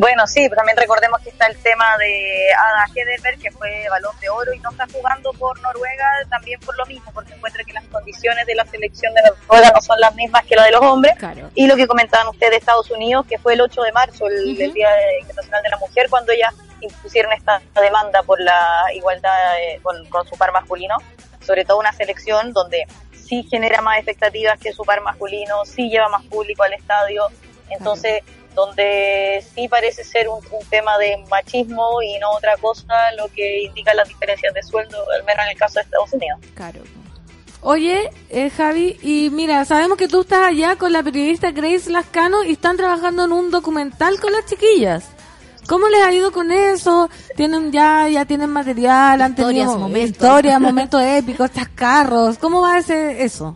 Bueno, 0.00 0.26
sí, 0.26 0.48
pero 0.48 0.56
también 0.56 0.78
recordemos 0.78 1.20
que 1.20 1.28
está 1.28 1.46
el 1.46 1.58
tema 1.58 1.84
de 1.98 2.48
Ada 2.54 2.86
Hederberg, 2.94 3.38
que 3.38 3.50
fue 3.50 3.86
balón 3.90 4.18
de 4.18 4.30
oro 4.30 4.50
y 4.54 4.58
no 4.60 4.70
está 4.70 4.86
jugando 4.90 5.30
por 5.34 5.60
Noruega 5.60 6.10
también 6.30 6.58
por 6.60 6.74
lo 6.78 6.86
mismo, 6.86 7.12
porque 7.12 7.34
encuentra 7.34 7.62
que 7.64 7.74
las 7.74 7.84
condiciones 7.84 8.46
de 8.46 8.54
la 8.54 8.64
selección 8.64 9.12
de 9.12 9.20
Noruega 9.20 9.72
no 9.74 9.82
son 9.82 10.00
las 10.00 10.14
mismas 10.14 10.46
que 10.46 10.56
las 10.56 10.64
de 10.64 10.70
los 10.72 10.80
hombres. 10.80 11.14
Claro. 11.18 11.50
Y 11.54 11.66
lo 11.66 11.76
que 11.76 11.86
comentaban 11.86 12.28
ustedes 12.28 12.52
de 12.52 12.56
Estados 12.56 12.90
Unidos, 12.90 13.26
que 13.28 13.36
fue 13.36 13.52
el 13.52 13.60
8 13.60 13.82
de 13.82 13.92
marzo, 13.92 14.26
el, 14.26 14.56
Día 14.72 14.88
Internacional 15.20 15.62
de 15.62 15.68
la 15.68 15.76
Mujer, 15.76 16.06
cuando 16.08 16.32
ellas 16.32 16.54
impusieron 16.80 17.34
esta 17.34 17.60
demanda 17.78 18.22
por 18.22 18.40
la 18.40 18.86
igualdad 18.94 19.58
eh, 19.58 19.80
con, 19.82 20.06
con 20.06 20.26
su 20.26 20.34
par 20.38 20.50
masculino, 20.50 20.96
sobre 21.42 21.66
todo 21.66 21.78
una 21.78 21.92
selección 21.92 22.54
donde 22.54 22.86
sí 23.12 23.46
genera 23.50 23.82
más 23.82 23.98
expectativas 23.98 24.58
que 24.58 24.72
su 24.72 24.82
par 24.82 25.02
masculino, 25.02 25.66
sí 25.66 25.90
lleva 25.90 26.08
más 26.08 26.24
público 26.24 26.62
al 26.62 26.72
estadio, 26.72 27.26
entonces 27.68 28.22
donde 28.54 29.44
sí 29.54 29.68
parece 29.68 30.04
ser 30.04 30.28
un, 30.28 30.38
un 30.50 30.66
tema 30.68 30.98
de 30.98 31.16
machismo 31.30 32.02
y 32.02 32.18
no 32.18 32.30
otra 32.32 32.56
cosa, 32.56 32.94
lo 33.16 33.28
que 33.28 33.62
indica 33.62 33.94
las 33.94 34.08
diferencias 34.08 34.52
de 34.54 34.62
sueldo, 34.62 34.98
al 35.16 35.24
menos 35.24 35.44
en 35.44 35.50
el 35.52 35.56
caso 35.58 35.74
de 35.74 35.82
Estados 35.82 36.12
Unidos. 36.12 36.38
Claro. 36.54 36.80
Oye, 37.62 38.10
eh, 38.30 38.48
Javi, 38.50 38.98
y 39.02 39.28
mira, 39.30 39.64
sabemos 39.66 39.98
que 39.98 40.08
tú 40.08 40.22
estás 40.22 40.46
allá 40.48 40.76
con 40.76 40.92
la 40.94 41.02
periodista 41.02 41.50
Grace 41.50 41.90
Lascano 41.90 42.42
y 42.42 42.52
están 42.52 42.76
trabajando 42.78 43.24
en 43.26 43.32
un 43.32 43.50
documental 43.50 44.18
con 44.18 44.32
las 44.32 44.46
chiquillas. 44.46 45.04
¿Cómo 45.68 45.86
les 45.88 46.02
ha 46.02 46.12
ido 46.12 46.32
con 46.32 46.50
eso? 46.50 47.10
Tienen 47.36 47.70
ya, 47.70 48.08
ya 48.08 48.24
tienen 48.24 48.48
material, 48.50 49.20
han 49.20 49.32
Historias, 49.32 49.66
tenido 49.68 49.78
momentos. 49.78 50.10
historias, 50.10 50.60
momentos 50.60 51.02
épicos, 51.02 51.50
estas 51.50 51.68
carros. 51.68 52.38
¿Cómo 52.38 52.62
va 52.62 52.76
a 52.76 52.82
ser 52.82 53.20
eso? 53.20 53.54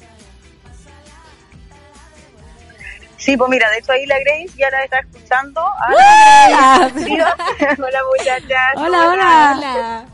Sí, 3.24 3.36
pues 3.38 3.48
mira, 3.48 3.70
de 3.70 3.78
hecho 3.78 3.92
ahí 3.92 4.04
la 4.06 4.18
Grace 4.20 4.50
ya 4.56 4.68
la 4.70 4.84
está 4.84 4.98
escuchando. 4.98 5.62
Hola. 5.88 6.92
Hola, 6.94 7.36
hola 7.78 8.00
muchachas. 8.18 8.72
Hola, 8.76 9.08
hola. 9.08 9.54
Hola. 9.56 10.06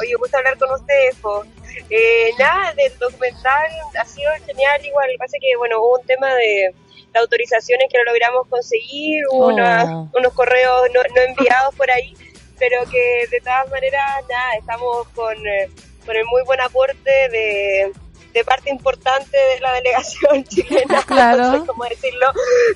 Oye, 0.00 0.14
gusto 0.18 0.36
hablar 0.36 0.58
con 0.58 0.70
ustedes. 0.72 1.16
po. 1.16 1.44
Eh, 1.88 2.30
nada, 2.38 2.72
del 2.74 2.92
documental 2.98 3.70
ha 3.98 4.04
sido 4.04 4.30
genial. 4.46 4.84
Igual, 4.84 5.08
pasa 5.18 5.36
que, 5.40 5.56
bueno, 5.56 5.78
hubo 5.80 5.98
un 6.00 6.06
tema 6.06 6.34
de, 6.34 6.74
de 7.12 7.18
autorizaciones 7.18 7.86
que 7.90 7.98
no 7.98 8.04
logramos 8.04 8.46
conseguir, 8.48 9.22
hubo 9.32 9.46
Oh. 9.46 9.54
una- 9.54 10.08
unos 10.12 10.32
correos 10.34 10.88
no, 10.92 11.00
no 11.14 11.22
enviados 11.22 11.74
por 11.76 11.90
ahí, 11.90 12.14
pero 12.58 12.84
que 12.90 13.26
de 13.30 13.40
todas 13.40 13.68
maneras, 13.70 14.02
nada, 14.28 14.54
estamos 14.58 15.08
con, 15.14 15.34
eh, 15.46 15.70
con 16.04 16.16
el 16.16 16.24
muy 16.26 16.42
buen 16.44 16.60
aporte 16.60 17.28
de, 17.30 17.92
de 18.34 18.44
parte 18.44 18.68
importante 18.68 19.36
de 19.38 19.60
la 19.60 19.72
delegación 19.72 20.44
chilena, 20.48 21.02
Claro. 21.06 21.38
no 21.44 21.60
sé 21.60 21.66
cómo 21.66 21.84
decirlo, 21.84 22.26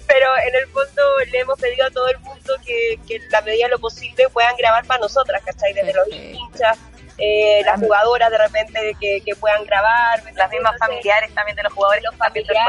pero 0.07 0.29
en 0.49 0.55
el 0.55 0.67
fondo 0.69 1.03
le 1.31 1.41
hemos 1.41 1.59
pedido 1.61 1.87
a 1.87 1.91
todo 1.91 2.09
el 2.09 2.19
mundo 2.21 2.55
que, 2.65 2.99
que 3.07 3.17
en 3.17 3.29
la 3.31 3.41
medida 3.43 3.65
de 3.67 3.73
lo 3.73 3.79
posible 3.79 4.29
puedan 4.31 4.57
grabar 4.57 4.87
para 4.87 5.01
nosotras, 5.01 5.43
¿cachai? 5.45 5.75
Desde 5.75 5.93
los 5.93 6.09
hinchas, 6.09 6.79
eh, 7.19 7.63
las 7.65 7.81
jugadoras 7.81 8.31
de 8.31 8.39
repente 8.39 8.97
que, 9.01 9.21
que 9.27 9.35
puedan 9.35 9.65
grabar, 9.65 10.23
las 10.37 10.49
mismas 10.51 10.79
familiares 10.79 11.35
también 11.35 11.57
de 11.57 11.65
los 11.65 11.73
jugadores, 11.73 12.05
los 12.05 12.15
familiares, 12.15 12.63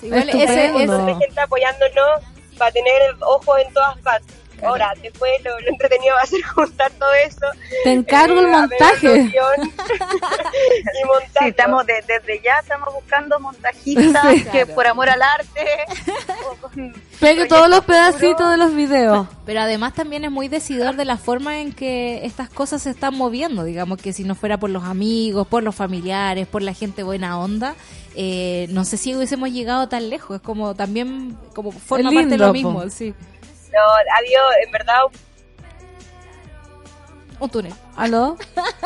Igual 0.00 0.28
ese, 0.28 0.64
Estupendo. 0.66 1.08
ese- 1.08 1.18
gente 1.18 1.40
apoyándonos 1.40 2.20
para 2.56 2.70
tener 2.70 3.02
ojos 3.20 3.58
en 3.60 3.72
todas 3.74 3.98
partes. 3.98 4.34
Ahora, 4.62 4.92
después 5.02 5.30
lo, 5.44 5.58
lo 5.60 5.68
entretenido 5.68 6.14
va 6.14 6.22
a 6.22 6.26
ser 6.26 6.42
juntar 6.54 6.90
todo 6.92 7.12
eso. 7.26 7.46
Te 7.84 7.92
encargo 7.92 8.40
el 8.40 8.46
eh, 8.46 8.50
montaje. 8.50 9.20
y 9.22 11.04
montar. 11.06 11.42
Sí, 11.42 11.48
estamos 11.48 11.86
de- 11.86 12.02
desde 12.06 12.40
ya 12.42 12.58
estamos 12.60 12.92
buscando 12.94 13.38
montajistas 13.40 14.26
Sí. 14.36 14.44
que 14.50 14.66
por 14.66 14.86
amor 14.86 15.08
al 15.10 15.22
arte 15.22 15.66
Pegue 17.20 17.46
todos 17.46 17.68
los 17.68 17.84
pedacitos 17.84 18.50
de 18.50 18.56
los 18.56 18.74
videos. 18.74 19.26
Pero 19.44 19.60
además 19.60 19.94
también 19.94 20.24
es 20.24 20.30
muy 20.30 20.48
decidor 20.48 20.94
de 20.96 21.04
la 21.04 21.16
forma 21.16 21.58
en 21.60 21.72
que 21.72 22.24
estas 22.24 22.48
cosas 22.48 22.82
se 22.82 22.90
están 22.90 23.14
moviendo. 23.16 23.64
Digamos 23.64 24.00
que 24.00 24.12
si 24.12 24.24
no 24.24 24.34
fuera 24.34 24.58
por 24.58 24.70
los 24.70 24.84
amigos, 24.84 25.46
por 25.48 25.62
los 25.62 25.74
familiares, 25.74 26.46
por 26.46 26.62
la 26.62 26.74
gente 26.74 27.02
buena 27.02 27.38
onda, 27.40 27.74
eh, 28.14 28.66
no 28.70 28.84
sé 28.84 28.96
si 28.96 29.14
hubiésemos 29.16 29.50
llegado 29.50 29.88
tan 29.88 30.10
lejos. 30.10 30.36
Es 30.36 30.42
como 30.42 30.74
también, 30.74 31.36
como 31.54 31.72
forma 31.72 32.10
parte 32.12 32.28
de 32.30 32.38
lo 32.38 32.46
po. 32.48 32.52
mismo, 32.52 32.88
sí. 32.90 33.14
No, 33.78 34.14
habido, 34.16 34.42
en 34.64 34.70
verdad, 34.72 34.98
Un 37.40 37.50
túnel. 37.50 37.74
¿Aló? 37.96 38.36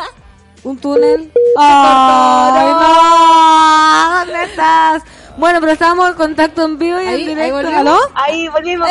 ¿Un 0.64 0.78
túnel? 0.78 1.32
¡Ay, 1.59 2.72
no! 2.72 4.18
¿Dónde 4.26 4.45
estás? 4.45 5.03
Bueno, 5.38 5.61
pero 5.61 5.72
estábamos 5.72 6.11
en 6.11 6.14
contacto 6.14 6.62
en 6.64 6.78
vivo 6.78 7.01
y 7.01 7.07
Ahí, 7.07 7.22
en 7.22 7.28
directo. 7.28 7.55
volvimos. 7.57 7.80
¿Aló? 7.80 7.99
ahí 8.14 8.49
volvimos. 8.49 8.88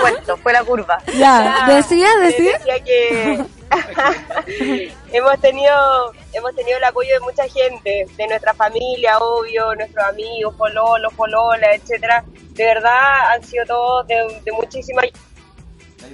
puesto, 0.00 0.36
fue 0.38 0.52
la 0.54 0.64
curva. 0.64 0.98
Ya, 1.18 1.66
decía, 1.68 2.08
decía. 2.22 2.58
decía 2.58 2.82
que 2.82 3.44
hemos 5.12 5.40
tenido 5.40 6.12
hemos 6.32 6.54
tenido 6.54 6.78
el 6.78 6.84
apoyo 6.84 7.14
de 7.14 7.20
mucha 7.20 7.48
gente, 7.48 8.06
de 8.16 8.26
nuestra 8.26 8.54
familia, 8.54 9.18
obvio, 9.18 9.74
nuestros 9.74 10.04
amigos, 10.04 10.54
pololos, 10.56 11.12
pololas, 11.14 11.70
etcétera. 11.74 12.24
De 12.50 12.64
verdad 12.64 13.32
han 13.32 13.42
sido 13.44 13.64
todos 13.66 14.06
de, 14.06 14.40
de 14.44 14.52
muchísima 14.52 15.02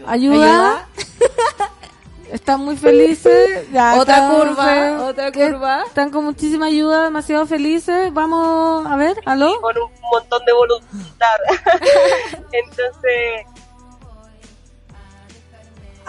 Ayuda. 0.06 0.88
Están 2.32 2.60
muy 2.60 2.76
felices. 2.76 3.68
Ya, 3.72 3.96
Otra 3.98 4.18
están 4.18 4.30
curva, 4.30 5.04
otra 5.04 5.32
curva. 5.32 5.82
Están 5.86 6.10
con 6.10 6.24
muchísima 6.24 6.66
ayuda, 6.66 7.04
demasiado 7.04 7.44
felices. 7.44 8.12
Vamos 8.12 8.86
a 8.86 8.96
ver, 8.96 9.16
¿aló? 9.26 9.60
con 9.60 9.76
un 9.76 9.90
montón 10.12 10.44
de 10.44 10.52
voluntad. 10.52 11.36
Entonces, 12.52 13.46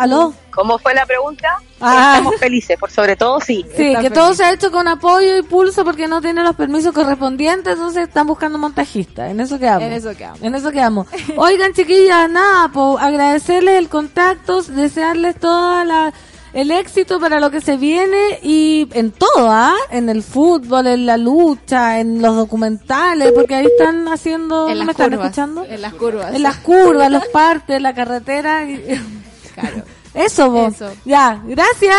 ¿Aló? 0.04 0.34
¿Cómo 0.52 0.78
fue 0.80 0.94
la 0.94 1.06
pregunta? 1.06 1.48
Ah. 1.80 2.16
Estamos 2.18 2.40
felices, 2.40 2.78
por 2.78 2.92
sobre 2.92 3.16
todo 3.16 3.40
sí. 3.40 3.66
Sí, 3.76 3.88
Está 3.88 4.02
que 4.02 4.10
feliz. 4.10 4.14
todo 4.14 4.34
se 4.34 4.44
ha 4.44 4.52
hecho 4.54 4.72
con 4.72 4.88
apoyo 4.88 5.38
y 5.38 5.42
pulso 5.44 5.84
porque 5.86 6.08
no 6.08 6.22
tiene 6.22 6.44
los 6.44 6.56
permisos 6.56 6.92
correspondientes, 6.94 7.74
entonces 7.74 8.08
están 8.08 8.28
buscando 8.28 8.58
montajistas. 8.58 9.32
En 9.32 9.40
eso 9.40 9.58
quedamos. 9.60 9.84
En 9.84 9.94
eso 9.94 10.16
quedamos. 10.16 10.42
En 10.42 10.56
eso 10.56 10.72
quedamos. 10.72 11.08
Oigan, 11.38 11.74
chiquillas, 11.74 12.30
nada, 12.30 12.70
pues 12.74 13.02
agradecerles 13.04 13.76
el 13.78 13.88
contacto, 13.90 14.62
desearles 14.64 15.38
todo 15.40 15.84
la, 15.86 16.12
el 16.54 16.70
éxito 16.72 17.18
para 17.20 17.40
lo 17.40 17.50
que 17.50 17.62
se 17.62 17.78
viene 17.78 18.40
y 18.44 18.90
en 18.92 19.12
todo, 19.14 19.50
¿ah? 19.50 19.76
En 19.90 20.10
el 20.10 20.22
fútbol, 20.22 20.86
en 20.88 21.06
la 21.06 21.16
lucha, 21.16 22.00
en 22.00 22.22
los 22.22 22.36
documentales, 22.36 23.32
porque 23.32 23.56
ahí 23.56 23.66
están 23.68 24.08
haciendo, 24.10 24.68
En 24.68 24.74
¿no 24.74 24.76
las 24.80 24.86
me 24.86 24.92
están 24.92 25.10
curvas. 25.12 25.26
escuchando? 25.28 25.66
En 25.66 25.82
las 25.82 25.94
curvas. 25.94 26.36
En 26.36 26.44
las 26.44 26.58
curvas, 26.58 27.10
los 27.10 27.26
partes, 27.28 27.82
la 27.82 27.94
carretera. 27.94 28.66
y- 28.66 29.02
Claro. 29.62 29.84
Eso, 30.14 30.50
vos. 30.52 30.74
Eso. 30.74 30.92
Ya, 31.06 31.42
gracias. 31.46 31.96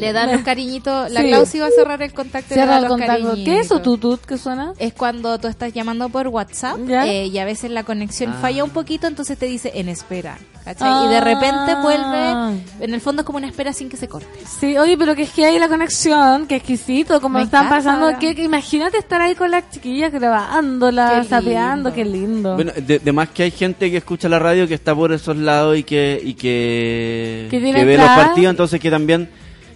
Le 0.00 0.12
dan 0.12 0.32
los 0.32 0.40
cariñitos. 0.42 1.10
La 1.10 1.20
Sí. 1.20 1.28
Klausi 1.28 1.58
va 1.58 1.66
a 1.66 1.70
cerrar 1.70 2.02
el 2.02 2.12
contacto 2.12 2.54
y 2.54 2.56
le 2.56 2.62
Cierra 2.62 2.70
da 2.72 2.76
el 2.78 2.82
los 2.84 2.90
contacto. 2.92 3.12
cariñitos. 3.24 3.44
¿Qué 3.44 3.60
es 3.60 3.66
eso, 3.66 3.80
tutut, 3.82 4.20
que 4.24 4.38
suena? 4.38 4.72
Es 4.78 4.92
cuando 4.94 5.38
tú 5.38 5.48
estás 5.48 5.72
llamando 5.72 6.08
por 6.08 6.28
WhatsApp 6.28 6.78
¿Ya? 6.86 7.06
eh, 7.06 7.26
y 7.26 7.38
a 7.38 7.44
veces 7.44 7.70
la 7.70 7.84
conexión 7.84 8.32
Ah. 8.32 8.38
falla 8.40 8.64
un 8.64 8.70
poquito, 8.70 9.06
entonces 9.06 9.38
te 9.38 9.46
dice 9.46 9.72
en 9.74 9.88
espera. 9.88 10.38
¿cachai? 10.62 11.06
Y 11.06 11.08
de 11.08 11.16
Ah. 11.16 11.20
repente 11.22 11.74
vuelve, 11.82 12.60
en 12.80 12.92
el 12.94 13.00
fondo 13.00 13.22
es 13.22 13.26
como 13.26 13.38
una 13.38 13.46
espera 13.48 13.72
sin 13.72 13.88
que 13.88 13.96
se 13.96 14.08
corte. 14.08 14.28
Sí, 14.60 14.76
oye, 14.76 14.96
pero 14.98 15.16
que 15.16 15.22
es 15.22 15.30
que 15.30 15.46
hay 15.46 15.58
la 15.58 15.68
conexión, 15.68 16.46
que 16.46 16.56
exquisito, 16.56 17.18
como 17.22 17.38
Me 17.38 17.44
están 17.44 17.64
encanta 17.64 17.76
pasando, 17.90 18.18
que, 18.18 18.34
que 18.34 18.44
imagínate 18.44 18.98
estar 18.98 19.22
ahí 19.22 19.34
con 19.34 19.50
las 19.50 19.70
chiquillas 19.70 20.12
grabándola, 20.12 21.24
sapeando, 21.24 21.92
qué 21.94 22.04
lindo. 22.04 22.54
Bueno, 22.56 22.72
de, 22.76 22.98
de 22.98 23.12
más 23.12 23.30
que 23.30 23.44
hay 23.44 23.50
gente 23.50 23.90
que 23.90 23.96
escucha 23.96 24.28
la 24.28 24.38
radio 24.38 24.68
que 24.68 24.74
está 24.74 24.94
por 24.94 25.12
esos 25.12 25.34
lados 25.36 25.78
y 25.78 25.82
que 25.82 26.20
y 26.22 26.34
que, 26.34 27.48
Que 27.50 27.58
tiene 27.58 27.84
ve 27.84 27.96
los 27.96 28.06
partidos, 28.06 28.50
entonces 28.50 28.78
que 28.80 28.90
también 28.90 29.30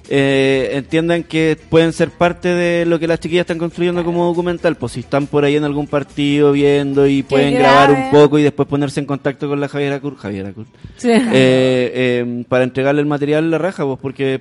eh, 0.08 0.70
entiendan 0.72 1.22
que 1.24 1.58
pueden 1.70 1.92
ser 1.92 2.10
parte 2.10 2.48
de 2.48 2.84
lo 2.86 2.98
que 2.98 3.06
las 3.06 3.20
chiquillas 3.20 3.42
están 3.44 3.58
construyendo 3.58 4.04
como 4.04 4.26
documental. 4.26 4.76
Pues 4.76 4.92
si 4.92 5.00
están 5.00 5.26
por 5.26 5.44
ahí 5.44 5.56
en 5.56 5.64
algún 5.64 5.86
partido 5.86 6.52
viendo 6.52 7.06
y 7.06 7.22
pueden 7.22 7.54
grabar 7.54 7.90
un 7.92 8.10
poco 8.10 8.38
y 8.38 8.42
después 8.42 8.68
ponerse 8.68 9.00
en 9.00 9.06
contacto 9.06 9.48
con 9.48 9.60
la 9.60 9.68
Javiera 9.68 10.00
Cur, 10.00 10.16
Javiera 10.16 10.52
Cur, 10.52 10.66
Sí. 10.96 11.08
eh, 11.10 11.22
eh, 11.32 12.44
para 12.48 12.64
entregarle 12.64 13.00
el 13.00 13.06
material 13.06 13.44
a 13.44 13.48
la 13.48 13.58
raja, 13.58 13.84
pues 13.84 13.98
porque 14.00 14.40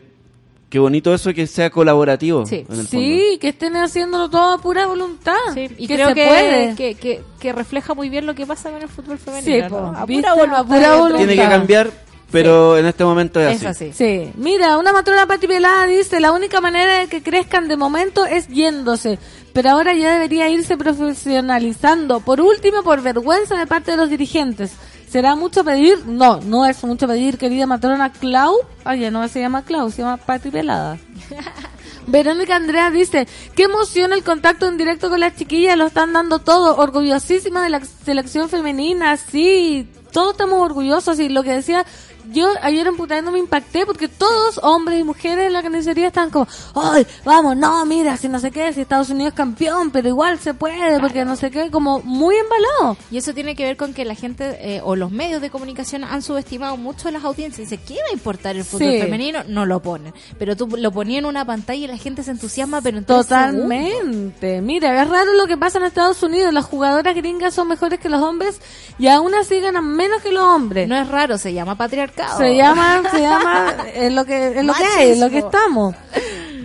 qué 0.69 0.79
bonito 0.79 1.13
eso 1.13 1.31
que 1.33 1.45
sea 1.47 1.69
colaborativo. 1.69 2.45
Sí. 2.47 2.65
en 2.67 2.79
el 2.79 2.87
Sí, 2.87 3.37
que 3.39 3.49
estén 3.49 3.75
haciéndolo 3.75 4.29
todo 4.29 4.53
a 4.53 4.57
pura 4.57 4.87
voluntad. 4.87 5.35
Sí, 5.53 5.67
y 5.77 5.87
que 5.87 5.93
creo 5.95 6.09
se 6.09 6.15
que, 6.15 6.25
puede. 6.27 6.75
que, 6.75 6.95
que, 6.95 7.21
que 7.39 7.53
refleja 7.53 7.93
muy 7.93 8.09
bien 8.09 8.25
lo 8.25 8.33
que 8.35 8.45
pasa 8.45 8.71
con 8.71 8.81
el 8.81 8.89
fútbol 8.89 9.17
Sí, 9.19 9.23
femenino. 9.25 9.69
po, 9.69 9.79
¿no? 9.81 9.97
A 9.97 10.05
¿viste? 10.05 10.23
pura 10.23 10.33
voluntad. 10.33 10.59
A 10.61 10.65
pura 10.65 10.95
voluntad. 10.95 11.17
Tiene 11.27 11.35
que 11.43 11.49
cambiar, 11.49 11.89
pero 12.33 12.77
en 12.77 12.85
este 12.87 13.05
momento 13.05 13.39
es, 13.39 13.61
Es 13.61 13.65
así. 13.65 13.89
así. 13.89 13.93
Sí, 13.93 14.31
mira, 14.35 14.77
una 14.77 14.91
matrona 14.91 15.25
Pati 15.27 15.47
Pelada 15.47 15.85
dice, 15.85 16.19
la 16.19 16.31
única 16.31 16.59
manera 16.59 16.97
de 16.99 17.07
que 17.07 17.23
crezcan 17.23 17.67
de 17.67 17.77
momento 17.77 18.25
es 18.25 18.47
yéndose, 18.47 19.19
pero 19.53 19.69
ahora 19.69 19.93
ya 19.93 20.11
debería 20.13 20.49
irse 20.49 20.75
profesionalizando. 20.75 22.19
Por 22.19 22.41
último, 22.41 22.83
por 22.83 23.01
vergüenza 23.01 23.55
de 23.55 23.67
parte 23.67 23.91
de 23.91 23.97
los 23.97 24.09
dirigentes. 24.09 24.71
¿Será 25.07 25.35
mucho 25.35 25.63
pedir? 25.63 26.05
No, 26.07 26.41
no 26.41 26.65
es 26.65 26.83
mucho 26.83 27.07
pedir, 27.07 27.37
querida 27.37 27.67
matrona 27.67 28.11
Clau. 28.11 28.55
Ay, 28.83 29.01
ya 29.01 29.11
no 29.11 29.25
se 29.27 29.39
llama 29.39 29.63
Clau, 29.63 29.91
se 29.91 30.01
llama 30.01 30.17
Pati 30.17 30.49
Pelada. 30.49 30.97
Verónica 32.07 32.55
Andrea 32.55 32.89
dice, 32.89 33.27
qué 33.55 33.63
emoción 33.63 34.11
el 34.11 34.23
contacto 34.23 34.67
en 34.67 34.77
directo 34.77 35.09
con 35.09 35.19
las 35.19 35.35
chiquillas, 35.35 35.77
lo 35.77 35.85
están 35.85 36.13
dando 36.13 36.39
todo, 36.39 36.75
orgullosísima 36.77 37.63
de 37.63 37.69
la 37.69 37.81
selección 38.05 38.49
femenina, 38.49 39.15
sí, 39.15 39.87
todos 40.11 40.31
estamos 40.33 40.61
orgullosos 40.61 41.19
y 41.19 41.29
lo 41.29 41.43
que 41.43 41.53
decía, 41.53 41.85
yo 42.31 42.47
ayer 42.61 42.87
en 42.87 42.95
Putaendo 42.95 43.31
me 43.31 43.39
impacté 43.39 43.85
porque 43.85 44.07
todos, 44.07 44.59
hombres 44.63 44.99
y 44.99 45.03
mujeres 45.03 45.47
en 45.47 45.53
la 45.53 45.61
carnicería 45.61 46.07
están 46.07 46.29
como, 46.29 46.47
ay, 46.75 47.05
vamos, 47.25 47.55
no, 47.57 47.85
mira, 47.85 48.17
si 48.17 48.27
no 48.29 48.39
sé 48.39 48.51
qué, 48.51 48.71
si 48.73 48.81
Estados 48.81 49.09
Unidos 49.09 49.33
es 49.33 49.37
campeón, 49.37 49.91
pero 49.91 50.07
igual 50.07 50.39
se 50.39 50.53
puede, 50.53 50.99
porque 50.99 51.25
no 51.25 51.35
sé 51.35 51.51
qué, 51.51 51.69
como 51.71 51.99
muy 52.01 52.35
embalado. 52.35 52.97
Y 53.11 53.17
eso 53.17 53.33
tiene 53.33 53.55
que 53.55 53.63
ver 53.65 53.77
con 53.77 53.93
que 53.93 54.05
la 54.05 54.15
gente 54.15 54.57
eh, 54.61 54.81
o 54.83 54.95
los 54.95 55.11
medios 55.11 55.41
de 55.41 55.49
comunicación 55.49 56.03
han 56.03 56.21
subestimado 56.21 56.77
mucho 56.77 57.09
las 57.11 57.23
audiencias. 57.23 57.69
Dice, 57.69 57.83
¿qué 57.85 57.95
va 57.95 58.09
a 58.11 58.13
importar 58.13 58.55
el 58.55 58.63
fútbol 58.63 58.91
Sí. 58.91 58.99
femenino? 59.01 59.39
No 59.47 59.65
lo 59.65 59.81
ponen. 59.81 60.13
Pero 60.39 60.55
tú 60.55 60.67
lo 60.67 60.91
ponías 60.91 61.19
en 61.19 61.25
una 61.25 61.45
pantalla 61.45 61.83
y 61.83 61.87
la 61.87 61.97
gente 61.97 62.23
se 62.23 62.31
entusiasma, 62.31 62.81
pero 62.81 62.97
en 62.97 63.05
tres 63.05 63.25
segundos. 63.27 63.53
Totalmente. 63.53 64.61
Mira, 64.61 65.01
es 65.01 65.09
raro 65.09 65.33
lo 65.33 65.47
que 65.47 65.57
pasa 65.57 65.77
en 65.79 65.85
Estados 65.85 66.21
Unidos. 66.23 66.53
Las 66.53 66.65
jugadoras 66.65 67.15
gringas 67.15 67.53
son 67.53 67.67
mejores 67.67 67.99
que 67.99 68.09
los 68.09 68.21
hombres 68.21 68.59
y 68.97 69.07
aún 69.07 69.33
así 69.35 69.59
ganan 69.59 69.85
menos 69.87 70.21
que 70.21 70.31
los 70.31 70.43
hombres. 70.43 70.87
No 70.87 70.95
es 70.95 71.07
raro, 71.07 71.37
se 71.37 71.53
llama 71.53 71.75
patriarcado. 71.75 72.22
Se 72.37 72.55
llama, 72.55 73.01
se 73.11 73.19
llama, 73.21 73.75
es 73.93 74.11
lo 74.13 74.25
que, 74.25 74.59
es 74.59 74.65
lo 74.65 74.73
que 74.73 74.83
hay, 74.85 75.09
es 75.11 75.19
lo 75.19 75.29
que 75.29 75.39
estamos. 75.39 75.95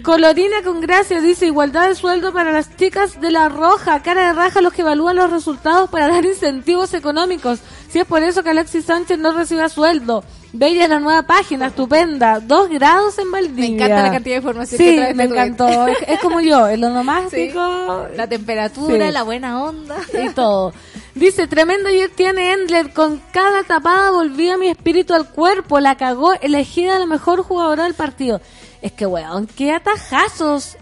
Colorina 0.02 0.62
con 0.64 0.80
gracia 0.80 1.20
dice 1.20 1.46
igualdad 1.46 1.88
de 1.88 1.94
sueldo 1.94 2.32
para 2.32 2.52
las 2.52 2.74
chicas 2.76 3.20
de 3.20 3.30
la 3.30 3.48
roja, 3.48 4.00
cara 4.02 4.28
de 4.28 4.32
raja 4.32 4.60
los 4.60 4.72
que 4.72 4.82
evalúan 4.82 5.16
los 5.16 5.30
resultados 5.30 5.90
para 5.90 6.08
dar 6.08 6.24
incentivos 6.24 6.94
económicos. 6.94 7.58
Si 7.90 7.98
es 7.98 8.06
por 8.06 8.22
eso 8.22 8.42
que 8.42 8.50
Alexis 8.50 8.84
Sánchez 8.84 9.18
no 9.18 9.32
recibe 9.32 9.68
sueldo. 9.68 10.24
Bella 10.52 10.88
la 10.88 10.98
nueva 10.98 11.24
página, 11.24 11.66
estupenda. 11.66 12.40
Dos 12.40 12.70
grados 12.70 13.18
en 13.18 13.30
Valdivia. 13.30 13.68
Me 13.68 13.74
encanta 13.74 14.02
la 14.02 14.12
cantidad 14.12 14.34
de 14.36 14.38
información 14.38 14.78
Sí, 14.78 14.84
que 14.86 14.96
traes 14.96 15.16
me 15.16 15.24
encantó. 15.24 15.86
Es, 15.88 15.98
es 16.06 16.20
como 16.20 16.40
yo, 16.40 16.66
el 16.68 16.78
Sí. 16.80 16.84
onomástico. 16.86 18.06
La 18.16 18.26
temperatura, 18.26 19.06
Sí. 19.08 19.12
la 19.12 19.22
buena 19.24 19.62
onda. 19.62 19.96
y 20.24 20.30
todo. 20.30 20.72
Dice, 21.18 21.48
tremendo 21.48 21.88
ayer 21.88 22.10
tiene 22.14 22.52
Endler, 22.52 22.92
con 22.92 23.20
cada 23.32 23.64
tapada 23.64 24.12
volvía 24.12 24.56
mi 24.56 24.68
espíritu 24.68 25.14
al 25.14 25.28
cuerpo, 25.28 25.80
la 25.80 25.96
cagó, 25.96 26.34
elegida 26.34 26.96
la 26.96 27.06
mejor 27.06 27.42
jugadora 27.42 27.84
del 27.84 27.94
partido. 27.94 28.40
Es 28.82 28.92
que, 28.92 29.04
weón, 29.04 29.48
qué 29.48 29.72
atajazos, 29.72 30.76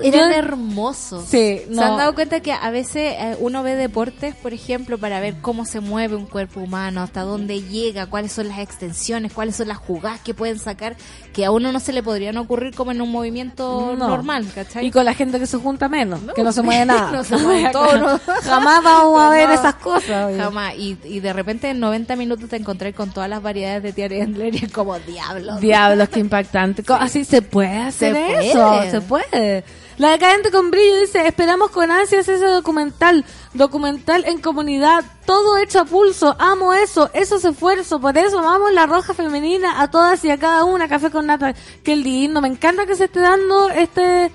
qué 0.00 0.08
Eran 0.08 0.32
hermosos. 0.32 1.24
Sí, 1.26 1.60
¿Se 1.72 1.80
han 1.82 1.96
dado 1.96 2.14
cuenta 2.14 2.40
que 2.40 2.52
a 2.52 2.70
veces 2.70 3.14
eh, 3.18 3.36
uno 3.40 3.62
ve 3.62 3.74
deportes, 3.76 4.34
por 4.34 4.52
ejemplo, 4.52 4.98
para 4.98 5.20
ver 5.20 5.36
cómo 5.40 5.64
se 5.64 5.80
mueve 5.80 6.16
un 6.16 6.26
cuerpo 6.26 6.60
humano, 6.60 7.02
hasta 7.02 7.22
dónde 7.22 7.62
llega, 7.62 8.06
cuáles 8.06 8.32
son 8.32 8.48
las 8.48 8.58
extensiones, 8.58 9.32
cuáles 9.32 9.56
son 9.56 9.68
las 9.68 9.78
jugadas 9.78 10.20
que 10.20 10.34
pueden 10.34 10.58
sacar, 10.58 10.96
que 11.32 11.44
a 11.44 11.50
uno 11.50 11.72
no 11.72 11.80
se 11.80 11.92
le 11.92 12.02
podrían 12.02 12.36
ocurrir 12.36 12.74
como 12.74 12.90
en 12.92 13.00
un 13.00 13.10
movimiento 13.10 13.94
No. 13.98 14.08
normal, 14.08 14.46
¿cachai? 14.54 14.86
Y 14.86 14.90
con 14.90 15.04
la 15.04 15.14
gente 15.14 15.38
que 15.38 15.46
se 15.46 15.58
junta 15.58 15.88
menos, 15.88 16.20
que 16.34 16.42
no 16.42 16.52
se 16.52 16.62
mueve 16.62 16.84
nada. 16.86 17.10
No 17.12 17.24
se 17.24 17.36
mueve 17.36 17.68
todo. 17.72 18.20
Jamás 18.42 18.82
vamos 18.82 19.20
a 19.20 19.30
ver 19.30 19.50
esas 19.50 19.74
cosas. 19.76 20.26
oye. 20.26 20.38
Jamás. 20.38 20.74
Y, 20.76 20.98
y 21.04 21.20
de 21.20 21.32
repente 21.32 21.70
en 21.70 21.80
90 21.80 22.16
minutos 22.16 22.48
te 22.48 22.56
encontré 22.56 22.92
con 22.92 23.10
todas 23.12 23.28
las 23.28 23.42
variedades 23.42 23.82
de 23.82 23.92
Thierry 23.92 24.20
Endler 24.20 24.54
y 24.54 24.64
es 24.64 24.72
como 24.72 24.98
diablo. 24.98 25.56
Diablos, 25.56 26.08
qué 26.10 26.20
impactante. 26.20 26.82
Así 26.98 27.24
se 27.24 27.42
puede 27.42 27.76
hacer 27.78 28.14
Se 28.14 28.50
eso, 28.50 28.68
puede. 28.68 28.90
se 28.90 29.00
puede. 29.00 29.53
La 29.98 30.10
decadente 30.10 30.50
con 30.50 30.70
brillo 30.70 31.00
dice, 31.00 31.26
esperamos 31.26 31.70
con 31.70 31.90
ansias 31.90 32.26
ese 32.28 32.44
documental, 32.46 33.24
documental 33.52 34.24
en 34.26 34.40
comunidad, 34.40 35.04
todo 35.26 35.56
hecho 35.58 35.80
a 35.80 35.84
pulso, 35.84 36.34
amo 36.38 36.72
eso, 36.72 37.10
eso 37.14 37.36
es 37.36 37.44
esfuerzo, 37.44 38.00
por 38.00 38.16
eso 38.18 38.42
vamos 38.42 38.72
la 38.72 38.86
roja 38.86 39.14
femenina 39.14 39.80
a 39.80 39.90
todas 39.90 40.24
y 40.24 40.30
a 40.30 40.38
cada 40.38 40.64
una, 40.64 40.88
café 40.88 41.10
con 41.10 41.26
nata, 41.26 41.54
qué 41.84 41.94
lindo, 41.94 42.40
me 42.40 42.48
encanta 42.48 42.86
que 42.86 42.96
se 42.96 43.04
esté 43.04 43.20
dando 43.20 43.68
este, 43.70 44.32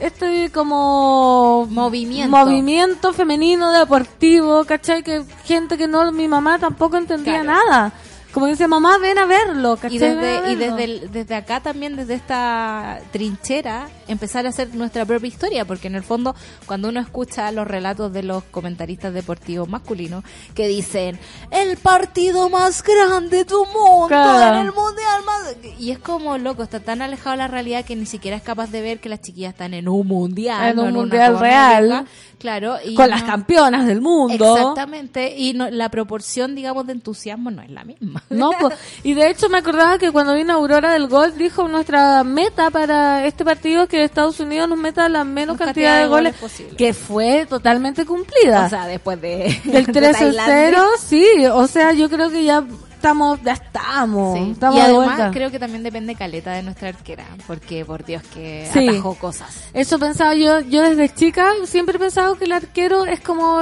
este 0.00 0.50
como 0.52 1.66
Movimiento. 1.70 2.36
movimiento 2.36 3.12
femenino 3.12 3.70
deportivo, 3.72 4.64
¿cachai? 4.64 5.02
Que 5.02 5.24
gente 5.44 5.76
que 5.78 5.86
no, 5.86 6.10
mi 6.12 6.26
mamá 6.28 6.58
tampoco 6.58 6.96
entendía 6.96 7.42
Claro. 7.42 7.60
nada. 7.68 7.92
Como 8.38 8.46
dice, 8.46 8.68
mamá, 8.68 8.98
ven 8.98 9.18
a 9.18 9.26
verlo, 9.26 9.74
¿cachai? 9.76 9.96
Y 9.96 9.98
desde, 9.98 10.52
y 10.52 10.54
verlo". 10.54 10.76
desde, 10.76 10.84
el- 10.84 11.10
desde 11.10 11.34
acá 11.34 11.60
también, 11.60 11.96
desde 11.96 12.14
esta 12.14 13.00
trinchera, 13.10 13.88
empezar 14.06 14.46
a 14.46 14.50
hacer 14.50 14.72
nuestra 14.76 15.04
propia 15.04 15.26
historia, 15.26 15.64
porque 15.64 15.88
en 15.88 15.96
el 15.96 16.04
fondo, 16.04 16.36
cuando 16.64 16.88
uno 16.88 17.00
escucha 17.00 17.50
los 17.50 17.66
relatos 17.66 18.12
de 18.12 18.22
los 18.22 18.44
comentaristas 18.44 19.12
deportivos 19.12 19.68
masculinos, 19.68 20.22
que 20.54 20.68
dicen, 20.68 21.18
el 21.50 21.76
partido 21.78 22.48
más 22.48 22.82
grande 22.84 23.44
del 23.44 23.56
mundo, 23.74 24.06
Claro. 24.06 24.60
en 24.60 24.66
el 24.66 24.72
mundial 24.72 25.22
más... 25.26 25.56
Y 25.80 25.90
es 25.90 25.98
como, 25.98 26.38
loco, 26.38 26.62
está 26.62 26.78
tan 26.80 27.02
alejado 27.02 27.32
de 27.32 27.38
la 27.38 27.48
realidad 27.48 27.84
que 27.84 27.96
ni 27.96 28.06
siquiera 28.06 28.36
es 28.36 28.42
capaz 28.44 28.70
de 28.70 28.82
ver 28.82 29.00
que 29.00 29.08
las 29.08 29.20
chiquillas 29.20 29.52
están 29.52 29.74
en 29.74 29.88
un 29.88 30.06
mundial. 30.06 30.70
En 30.70 30.76
no 30.76 30.82
un 30.82 30.88
una 30.90 30.98
mundial 31.00 31.38
real. 31.40 32.06
Claro. 32.38 32.76
Y 32.84 32.94
con 32.94 33.10
las 33.10 33.24
campeonas 33.24 33.84
del 33.86 34.00
mundo. 34.00 34.56
Exactamente. 34.56 35.34
Y 35.36 35.54
no- 35.54 35.70
la 35.70 35.88
proporción, 35.88 36.54
digamos, 36.54 36.86
de 36.86 36.92
entusiasmo 36.92 37.50
no 37.50 37.62
es 37.62 37.70
la 37.70 37.82
misma. 37.84 38.22
No, 38.30 38.50
pues, 38.60 38.74
y 39.04 39.14
de 39.14 39.30
hecho 39.30 39.48
me 39.48 39.58
acordaba 39.58 39.96
que 39.98 40.10
cuando 40.12 40.34
vino 40.34 40.52
Aurora 40.52 40.92
del 40.92 41.08
Gol 41.08 41.38
dijo 41.38 41.66
nuestra 41.66 42.22
meta 42.24 42.70
para 42.70 43.24
este 43.24 43.44
partido 43.44 43.84
es 43.84 43.88
que 43.88 44.04
Estados 44.04 44.38
Unidos 44.40 44.68
nos 44.68 44.78
meta 44.78 45.08
la 45.08 45.24
menos 45.24 45.56
cantidad 45.56 45.98
de 46.00 46.08
goles, 46.08 46.34
posible. 46.36 46.76
que 46.76 46.92
fue 46.92 47.46
totalmente 47.48 48.04
cumplida. 48.04 48.66
O 48.66 48.68
sea, 48.68 48.86
después 48.86 49.20
de 49.20 49.58
Del 49.64 49.86
de 49.86 49.92
13 49.92 50.12
Tailandia. 50.12 50.44
0, 50.72 50.86
sí, 51.02 51.26
o 51.52 51.66
sea, 51.66 51.92
yo 51.94 52.10
creo 52.10 52.28
que 52.30 52.44
ya 52.44 52.64
estamos, 52.92 53.40
ya 53.42 53.52
estamos, 53.52 54.36
Sí. 54.38 54.50
estamos 54.52 54.76
y 54.76 54.82
de 54.82 54.86
además 54.86 55.30
creo 55.32 55.50
que 55.50 55.58
también 55.58 55.82
depende 55.82 56.14
caleta 56.14 56.52
de 56.52 56.62
nuestra 56.64 56.88
arquera, 56.90 57.24
porque 57.46 57.84
por 57.86 58.04
Dios 58.04 58.22
que 58.34 58.68
Sí. 58.72 58.88
atajó 58.88 59.14
cosas. 59.14 59.56
Eso 59.72 59.98
pensaba 59.98 60.34
yo, 60.34 60.60
yo 60.60 60.82
desde 60.82 61.08
chica 61.14 61.50
siempre 61.64 61.96
he 61.96 61.98
pensado 61.98 62.34
que 62.36 62.44
el 62.44 62.52
arquero 62.52 63.06
es 63.06 63.20
como 63.20 63.60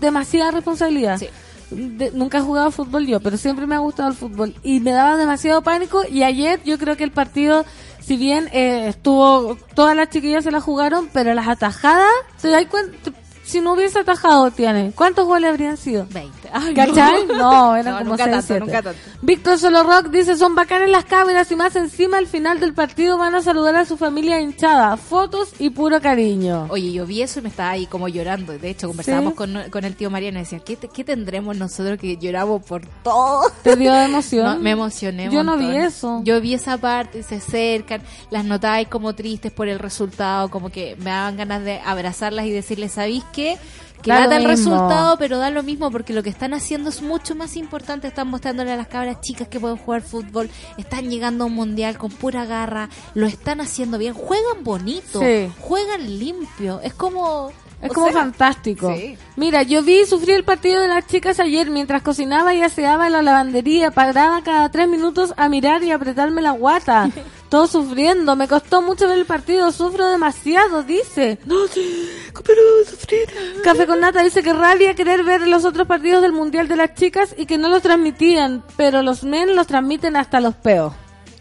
demasiada 0.00 0.50
responsabilidad. 0.50 1.18
Sí. 1.18 1.28
Nunca 1.70 2.38
he 2.38 2.42
jugado 2.42 2.70
fútbol 2.70 3.06
yo, 3.06 3.20
pero 3.20 3.36
siempre 3.36 3.66
me 3.66 3.74
ha 3.74 3.78
gustado 3.78 4.08
el 4.08 4.14
fútbol 4.14 4.54
y 4.62 4.80
me 4.80 4.92
daba 4.92 5.16
demasiado 5.16 5.62
pánico 5.62 6.02
y 6.08 6.22
ayer 6.22 6.60
yo 6.64 6.78
creo 6.78 6.96
que 6.96 7.02
el 7.04 7.10
partido, 7.10 7.64
si 8.00 8.16
bien 8.16 8.48
eh, 8.52 8.88
estuvo, 8.88 9.56
todas 9.74 9.96
las 9.96 10.10
chiquillas 10.10 10.44
se 10.44 10.52
la 10.52 10.60
jugaron, 10.60 11.08
pero 11.12 11.34
las 11.34 11.48
atajadas, 11.48 12.12
¿te 12.40 12.48
das 12.48 12.66
cuenta? 12.66 13.10
Si 13.46 13.60
no 13.60 13.74
hubiese 13.74 14.00
atajado, 14.00 14.50
tiene, 14.50 14.90
¿cuántos 14.94 15.24
goles 15.26 15.50
habrían 15.50 15.76
sido? 15.76 16.06
20. 16.10 16.50
Ay, 16.52 16.74
¿Cachai? 16.74 17.26
No, 17.26 17.76
eran 17.76 17.92
No, 17.92 17.98
como 18.00 18.10
nunca 18.10 18.24
seis, 18.24 18.34
tanto, 18.36 18.46
siete. 18.46 18.60
nunca 18.60 18.82
tanto. 18.82 19.00
Víctor 19.22 19.58
Solo 19.58 19.82
Rock 19.84 20.08
dice, 20.08 20.36
son 20.36 20.54
bacanas 20.56 20.90
las 20.90 21.04
cámaras 21.04 21.50
y 21.52 21.56
más 21.56 21.76
encima 21.76 22.18
al 22.18 22.26
final 22.26 22.58
del 22.58 22.74
partido 22.74 23.16
van 23.18 23.36
a 23.36 23.42
saludar 23.42 23.76
a 23.76 23.84
su 23.84 23.96
familia 23.96 24.40
hinchada. 24.40 24.96
Fotos 24.96 25.50
y 25.60 25.70
puro 25.70 26.00
cariño. 26.00 26.66
Oye, 26.70 26.92
yo 26.92 27.06
vi 27.06 27.22
eso 27.22 27.38
y 27.38 27.42
me 27.42 27.48
estaba 27.48 27.70
ahí 27.70 27.86
como 27.86 28.08
llorando. 28.08 28.52
De 28.58 28.68
hecho, 28.68 28.88
conversábamos 28.88 29.34
Sí. 29.34 29.36
con, 29.36 29.56
con 29.70 29.84
el 29.84 29.94
tío 29.94 30.10
Mariano 30.10 30.38
y 30.38 30.42
decía, 30.42 30.58
¿qué, 30.58 30.76
¿qué 30.76 31.04
tendremos 31.04 31.56
nosotros 31.56 31.98
que 32.00 32.16
lloramos 32.16 32.62
por 32.64 32.82
todo? 33.04 33.42
¿Te 33.62 33.76
dio 33.76 33.94
emoción? 34.00 34.44
No, 34.44 34.58
me 34.58 34.72
emocioné. 34.72 35.30
Yo 35.30 35.44
no 35.44 35.56
vi 35.56 35.74
eso. 35.76 36.20
Yo 36.24 36.40
vi 36.40 36.54
esa 36.54 36.78
parte, 36.78 37.22
se 37.22 37.36
acercan, 37.36 38.02
las 38.30 38.44
notáis 38.44 38.88
como 38.88 39.14
tristes 39.14 39.52
por 39.52 39.68
el 39.68 39.78
resultado, 39.78 40.50
como 40.50 40.70
que 40.70 40.96
me 40.98 41.10
daban 41.10 41.36
ganas 41.36 41.62
de 41.62 41.78
abrazarlas 41.84 42.46
y 42.46 42.50
decirles, 42.50 42.92
¿sabéis 42.92 43.22
qué? 43.36 43.58
Que 44.02 44.10
Da 44.10 44.24
el 44.24 44.30
mismo. 44.46 44.48
resultado, 44.48 45.16
pero 45.18 45.38
da 45.38 45.50
lo 45.50 45.62
mismo 45.62 45.90
porque 45.90 46.12
lo 46.12 46.22
que 46.22 46.28
están 46.30 46.54
haciendo 46.54 46.90
es 46.90 47.02
mucho 47.02 47.34
más 47.34 47.56
importante. 47.56 48.06
Están 48.08 48.28
mostrándole 48.28 48.70
a 48.72 48.76
las 48.76 48.86
cabras 48.88 49.20
chicas 49.20 49.48
que 49.48 49.58
pueden 49.58 49.76
jugar 49.78 50.02
fútbol, 50.02 50.48
están 50.76 51.08
llegando 51.10 51.44
a 51.44 51.46
un 51.48 51.54
mundial 51.54 51.96
con 51.98 52.10
pura 52.12 52.44
garra, 52.44 52.88
lo 53.14 53.26
están 53.26 53.60
haciendo 53.60 53.98
bien, 53.98 54.14
juegan 54.14 54.62
bonito, 54.64 55.20
Sí. 55.20 55.50
juegan 55.60 56.18
limpio. 56.18 56.80
Es 56.82 56.94
como. 56.94 57.50
Es 57.82 57.90
o 57.90 57.94
como 57.94 58.06
sea, 58.06 58.20
fantástico. 58.20 58.94
sí. 58.94 59.18
Mira, 59.36 59.62
yo 59.62 59.82
vi 59.82 60.00
y 60.00 60.06
sufrí 60.06 60.32
el 60.32 60.44
partido 60.44 60.80
de 60.80 60.88
las 60.88 61.06
chicas 61.06 61.38
ayer 61.40 61.68
mientras 61.70 62.00
cocinaba 62.02 62.54
y 62.54 62.62
aseaba 62.62 63.06
en 63.06 63.12
la 63.12 63.22
lavandería. 63.22 63.90
Paraba 63.90 64.40
cada 64.42 64.70
tres 64.70 64.88
minutos 64.88 65.34
a 65.36 65.48
mirar 65.50 65.82
y 65.84 65.90
apretarme 65.90 66.40
la 66.42 66.52
guata. 66.52 67.10
Todo 67.48 67.66
sufriendo. 67.66 68.34
Me 68.36 68.48
costó 68.48 68.82
mucho 68.82 69.06
ver 69.08 69.18
el 69.18 69.26
partido. 69.26 69.70
Sufro 69.72 70.06
demasiado, 70.08 70.82
dice. 70.82 71.38
No, 71.46 71.66
sí, 71.68 72.08
pero 72.44 72.60
sufrir. 72.88 73.28
Café 73.64 73.86
con 73.86 74.00
Nata 74.00 74.22
dice 74.22 74.42
que 74.42 74.52
rabia 74.52 74.94
querer 74.94 75.22
ver 75.24 75.46
los 75.46 75.64
otros 75.64 75.86
partidos 75.86 76.22
del 76.22 76.32
Mundial 76.32 76.66
de 76.68 76.76
las 76.76 76.94
chicas 76.94 77.34
y 77.38 77.46
que 77.46 77.58
no 77.58 77.68
los 77.68 77.82
transmitían. 77.82 78.64
Pero 78.76 79.02
los 79.02 79.22
men 79.24 79.54
los 79.54 79.66
transmiten 79.66 80.16
hasta 80.16 80.40
los 80.40 80.54
peos. 80.54 80.92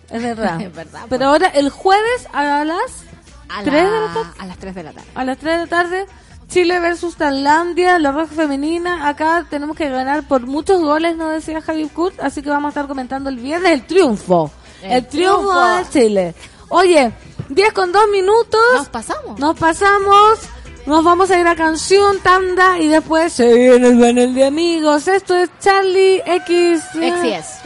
Es 0.10 0.22
verdad. 0.22 0.62
Es 0.62 0.74
verdad, 0.76 1.01
Pero 1.08 1.08
pues. 1.10 1.22
ahora, 1.22 1.47
el 1.47 1.70
jueves 1.70 2.28
a 2.34 2.64
las 2.64 3.03
A, 3.49 3.64
¿Tres 3.64 3.84
la- 3.84 3.89
de 3.91 3.99
la 3.99 4.14
tarde? 4.14 4.30
a 4.39 4.45
las 4.45 4.58
3 4.58 4.76
de 4.76 4.84
la 4.84 4.91
tarde. 4.93 5.08
a 5.16 5.24
las 5.24 5.38
3 5.39 5.53
de 5.53 5.58
la 5.64 5.68
tarde, 5.68 6.06
Chile 6.47 6.80
versus 6.80 7.16
Tailandia, 7.16 7.97
la 7.97 8.12
roja 8.12 8.28
femenina. 8.28 9.08
Acá 9.08 9.47
tenemos 9.49 9.76
que 9.76 9.89
ganar 9.89 10.28
por 10.28 10.41
muchos 10.45 10.80
goles, 10.82 11.16
nos 11.18 11.32
decía 11.32 11.60
Javi 11.62 11.88
Kurt, 11.88 12.20
así 12.22 12.43
que 12.43 12.49
vamos 12.51 12.68
a 12.68 12.70
estar 12.70 12.88
comentando 12.88 13.30
el 13.32 13.38
viernes 13.38 13.72
el 13.72 13.88
triunfo. 13.88 14.51
El, 14.82 14.91
El 14.91 15.07
triunfo, 15.07 15.41
triunfo. 15.51 15.78
de 15.78 15.89
Chile. 15.89 16.36
Oye, 16.69 17.11
10 17.49 17.73
con 17.73 17.91
2 17.91 18.07
minutos. 18.09 18.59
Nos 18.76 18.89
pasamos. 18.89 19.39
Nos 19.39 19.57
pasamos. 19.57 20.39
Nos 20.86 21.03
vamos 21.03 21.32
a 21.32 21.39
ir 21.39 21.47
a 21.47 21.55
canción, 21.55 22.19
tanda 22.19 22.80
y 22.80 22.88
después 22.88 23.34
se 23.34 23.51
viene 23.55 23.88
el 23.88 23.99
panel 23.99 24.36
de 24.36 24.45
amigos. 24.45 25.07
Esto 25.07 25.36
es 25.36 25.49
Charlie 25.59 26.21
X. 26.26 26.84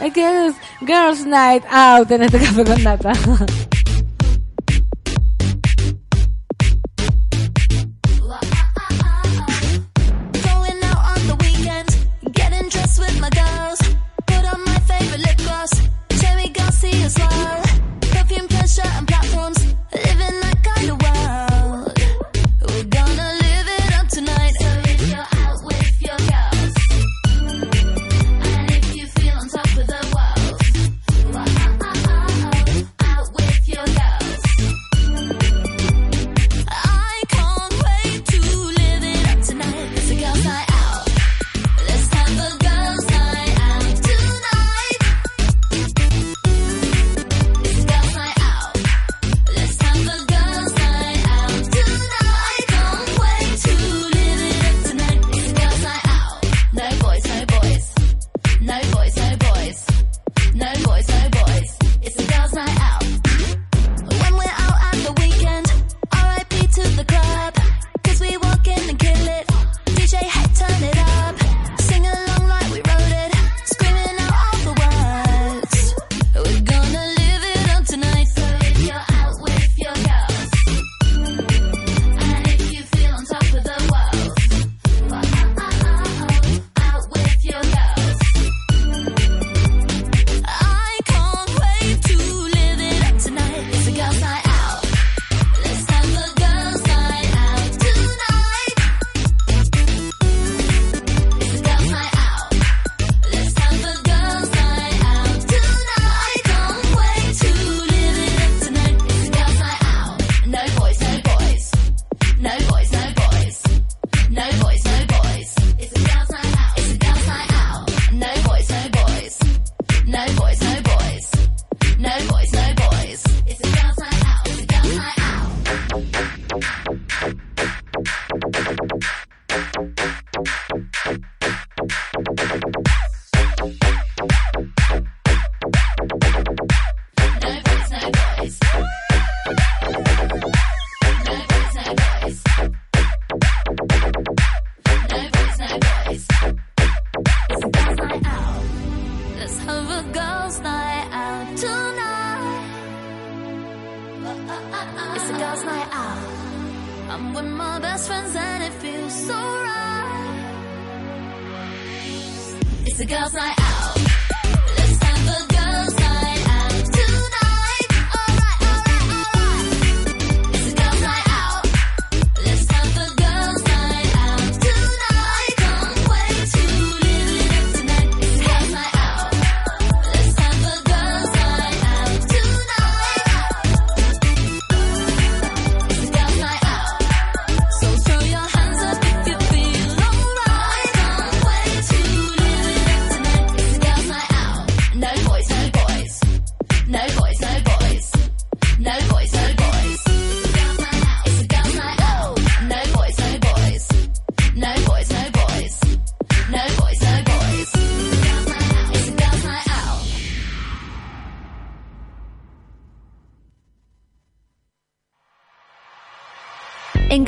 X 0.00 0.54
Girls 0.80 1.26
Night 1.26 1.62
Out 1.70 2.10
en 2.12 2.22
este 2.22 2.38
café 2.38 2.64
con 2.64 2.82
data. 2.82 3.12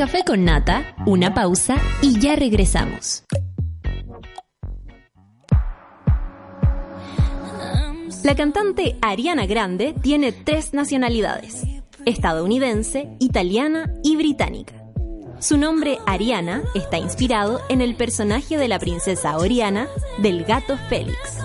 Café 0.02 0.24
con 0.26 0.44
Nata, 0.44 0.96
una 1.06 1.32
pausa 1.32 1.76
y 2.02 2.18
ya 2.18 2.34
regresamos. 2.34 3.22
La 8.24 8.34
cantante 8.34 8.98
Ariana 9.00 9.46
Grande 9.46 9.94
tiene 10.02 10.32
tres 10.32 10.74
nacionalidades, 10.74 11.62
estadounidense, 12.04 13.10
italiana 13.20 13.94
y 14.02 14.16
británica. 14.16 14.74
Su 15.38 15.56
nombre 15.56 15.98
Ariana 16.04 16.64
está 16.74 16.98
inspirado 16.98 17.60
en 17.68 17.80
el 17.80 17.94
personaje 17.94 18.58
de 18.58 18.66
la 18.66 18.80
princesa 18.80 19.36
Oriana 19.36 19.86
del 20.18 20.42
gato 20.42 20.78
Félix. 20.88 21.38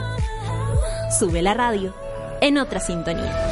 Sube 1.19 1.43
la 1.43 1.53
radio 1.53 1.93
en 2.41 2.57
otra 2.57 2.79
sintonía. 2.79 3.51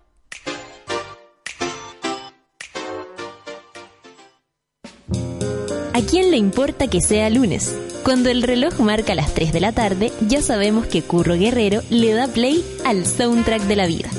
¿A 5.93 5.99
quién 6.01 6.31
le 6.31 6.37
importa 6.37 6.87
que 6.87 7.01
sea 7.01 7.29
lunes? 7.29 7.75
Cuando 8.03 8.29
el 8.29 8.43
reloj 8.43 8.79
marca 8.79 9.13
las 9.13 9.33
3 9.33 9.51
de 9.51 9.59
la 9.59 9.73
tarde, 9.73 10.11
ya 10.25 10.41
sabemos 10.41 10.85
que 10.85 11.01
Curro 11.01 11.35
Guerrero 11.35 11.81
le 11.89 12.13
da 12.13 12.27
play 12.27 12.63
al 12.85 13.05
soundtrack 13.05 13.63
de 13.63 13.75
la 13.75 13.87
vida. 13.87 14.09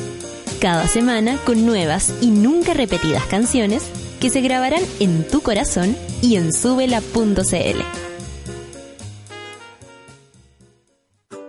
Cada 0.60 0.86
semana 0.86 1.38
con 1.44 1.64
nuevas 1.64 2.12
y 2.20 2.26
nunca 2.26 2.74
repetidas 2.74 3.24
canciones 3.24 3.84
que 4.20 4.28
se 4.28 4.42
grabarán 4.42 4.82
en 5.00 5.26
tu 5.26 5.40
corazón 5.40 5.96
y 6.20 6.36
en 6.36 6.52
subela.cl. 6.52 8.11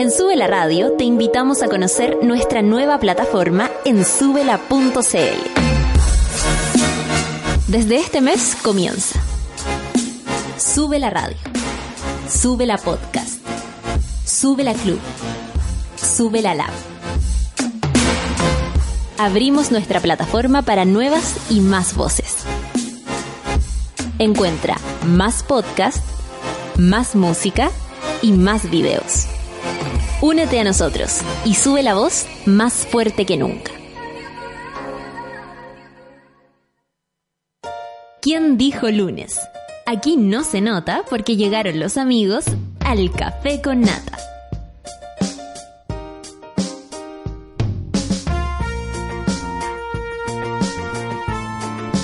En 0.00 0.10
Sube 0.10 0.34
la 0.34 0.46
Radio 0.46 0.92
te 0.92 1.04
invitamos 1.04 1.62
a 1.62 1.68
conocer 1.68 2.16
nuestra 2.22 2.62
nueva 2.62 2.98
plataforma 3.00 3.70
en 3.84 4.06
subela.cl. 4.06 4.96
Desde 7.68 7.96
este 7.96 8.22
mes 8.22 8.56
comienza. 8.62 9.20
Sube 10.56 10.98
la 10.98 11.10
radio. 11.10 11.36
Sube 12.30 12.64
la 12.64 12.78
podcast. 12.78 13.46
Sube 14.24 14.64
la 14.64 14.72
club. 14.72 14.98
Sube 15.96 16.40
la 16.40 16.54
lab. 16.54 16.72
Abrimos 19.18 19.70
nuestra 19.70 20.00
plataforma 20.00 20.62
para 20.62 20.86
nuevas 20.86 21.36
y 21.50 21.60
más 21.60 21.94
voces. 21.94 22.36
Encuentra 24.18 24.78
más 25.04 25.42
podcast, 25.42 26.02
más 26.78 27.14
música 27.14 27.70
y 28.22 28.32
más 28.32 28.70
videos. 28.70 29.29
Únete 30.22 30.60
a 30.60 30.64
nosotros 30.64 31.22
y 31.46 31.54
sube 31.54 31.82
la 31.82 31.94
voz 31.94 32.26
más 32.44 32.86
fuerte 32.86 33.24
que 33.24 33.38
nunca. 33.38 33.72
¿Quién 38.20 38.58
dijo 38.58 38.90
lunes? 38.90 39.40
Aquí 39.86 40.18
no 40.18 40.44
se 40.44 40.60
nota 40.60 41.04
porque 41.08 41.36
llegaron 41.36 41.80
los 41.80 41.96
amigos 41.96 42.44
al 42.80 43.10
café 43.12 43.62
con 43.62 43.80
nata. 43.80 44.18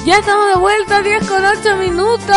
Ya 0.06 0.18
estamos 0.20 0.54
de 0.54 0.58
vuelta, 0.58 1.02
10 1.02 1.28
con 1.28 1.44
8 1.44 1.76
minutos. 1.76 2.28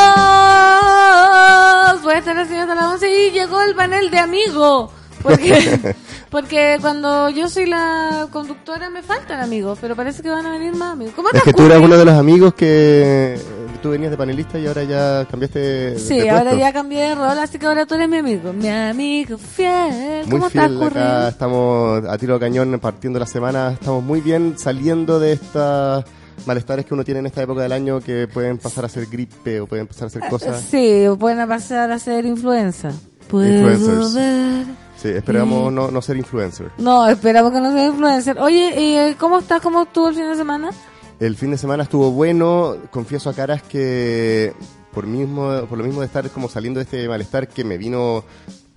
Voy 2.03 2.13
a 2.15 2.17
estar 2.17 2.37
haciendo 2.37 2.75
las 2.75 2.83
11 2.83 3.27
y 3.27 3.31
llegó 3.31 3.61
el 3.61 3.75
panel 3.75 4.11
de 4.11 4.19
amigos. 4.19 4.98
Porque, 5.21 5.95
porque 6.29 6.77
cuando 6.81 7.29
yo 7.29 7.49
soy 7.49 7.65
la 7.65 8.27
conductora 8.31 8.89
me 8.89 9.03
faltan 9.03 9.39
amigos, 9.39 9.77
pero 9.81 9.95
parece 9.95 10.21
que 10.21 10.29
van 10.29 10.45
a 10.45 10.51
venir 10.51 10.73
más 10.75 10.93
amigos. 10.93 11.13
¿Cómo 11.15 11.29
Es 11.31 11.43
que 11.43 11.53
tú 11.53 11.63
eras 11.63 11.79
uno 11.79 11.97
de 11.97 12.05
los 12.05 12.15
amigos 12.15 12.53
que 12.53 13.39
tú 13.81 13.91
venías 13.91 14.11
de 14.11 14.17
panelista 14.17 14.59
y 14.59 14.67
ahora 14.67 14.83
ya 14.83 15.25
cambiaste 15.29 15.59
de 15.59 15.99
Sí, 15.99 16.19
de 16.19 16.29
ahora 16.29 16.53
ya 16.53 16.73
cambié 16.73 17.09
de 17.09 17.15
rol, 17.15 17.39
así 17.39 17.57
que 17.57 17.65
ahora 17.65 17.85
tú 17.85 17.95
eres 17.95 18.09
mi 18.09 18.17
amigo. 18.17 18.53
Mi 18.53 18.69
amigo 18.69 19.37
fiel. 19.37 20.25
Muy 20.25 20.39
¿Cómo 20.39 20.49
fiel 20.49 20.73
estás, 20.73 20.91
acá, 20.91 21.27
estamos 21.29 22.03
a 22.07 22.17
tiro 22.17 22.33
de 22.35 22.39
cañón 22.39 22.79
partiendo 22.79 23.19
la 23.19 23.25
semana, 23.25 23.73
estamos 23.73 24.03
muy 24.03 24.21
bien 24.21 24.55
saliendo 24.57 25.19
de 25.19 25.33
estas 25.33 26.05
malestares 26.45 26.85
que 26.85 26.93
uno 26.93 27.03
tiene 27.03 27.19
en 27.19 27.25
esta 27.27 27.41
época 27.41 27.61
del 27.61 27.71
año 27.71 27.99
que 27.99 28.27
pueden 28.27 28.57
pasar 28.57 28.85
a 28.85 28.89
ser 28.89 29.07
gripe 29.07 29.59
o 29.61 29.67
pueden 29.67 29.87
pasar 29.87 30.07
a 30.07 30.09
ser 30.09 30.23
cosas. 30.29 30.61
Sí, 30.61 31.05
pueden 31.19 31.47
pasar 31.47 31.91
a 31.91 31.99
ser 31.99 32.25
influenza. 32.25 32.91
Puedo 33.27 34.13
ver. 34.13 34.65
Sí, 35.01 35.07
esperamos 35.09 35.71
no, 35.71 35.91
no 35.91 36.01
ser 36.01 36.17
influencer. 36.17 36.71
No, 36.77 37.07
esperamos 37.07 37.53
que 37.53 37.61
no 37.61 37.71
sea 37.71 37.87
influencer. 37.87 38.37
Oye, 38.39 38.73
¿y 38.77 38.97
eh, 38.97 39.15
cómo 39.17 39.39
estás? 39.39 39.61
¿Cómo 39.61 39.83
estuvo 39.83 40.09
el 40.09 40.15
fin 40.15 40.29
de 40.29 40.35
semana? 40.35 40.71
El 41.19 41.35
fin 41.35 41.51
de 41.51 41.57
semana 41.57 41.83
estuvo 41.83 42.11
bueno, 42.11 42.75
confieso 42.91 43.29
a 43.29 43.33
caras 43.33 43.61
que 43.63 44.53
por 44.93 45.05
mismo 45.05 45.65
por 45.69 45.77
lo 45.77 45.83
mismo 45.83 46.01
de 46.01 46.07
estar 46.07 46.29
como 46.31 46.49
saliendo 46.49 46.79
de 46.79 46.85
este 46.85 47.07
malestar 47.07 47.47
que 47.47 47.63
me 47.63 47.77
vino 47.77 48.23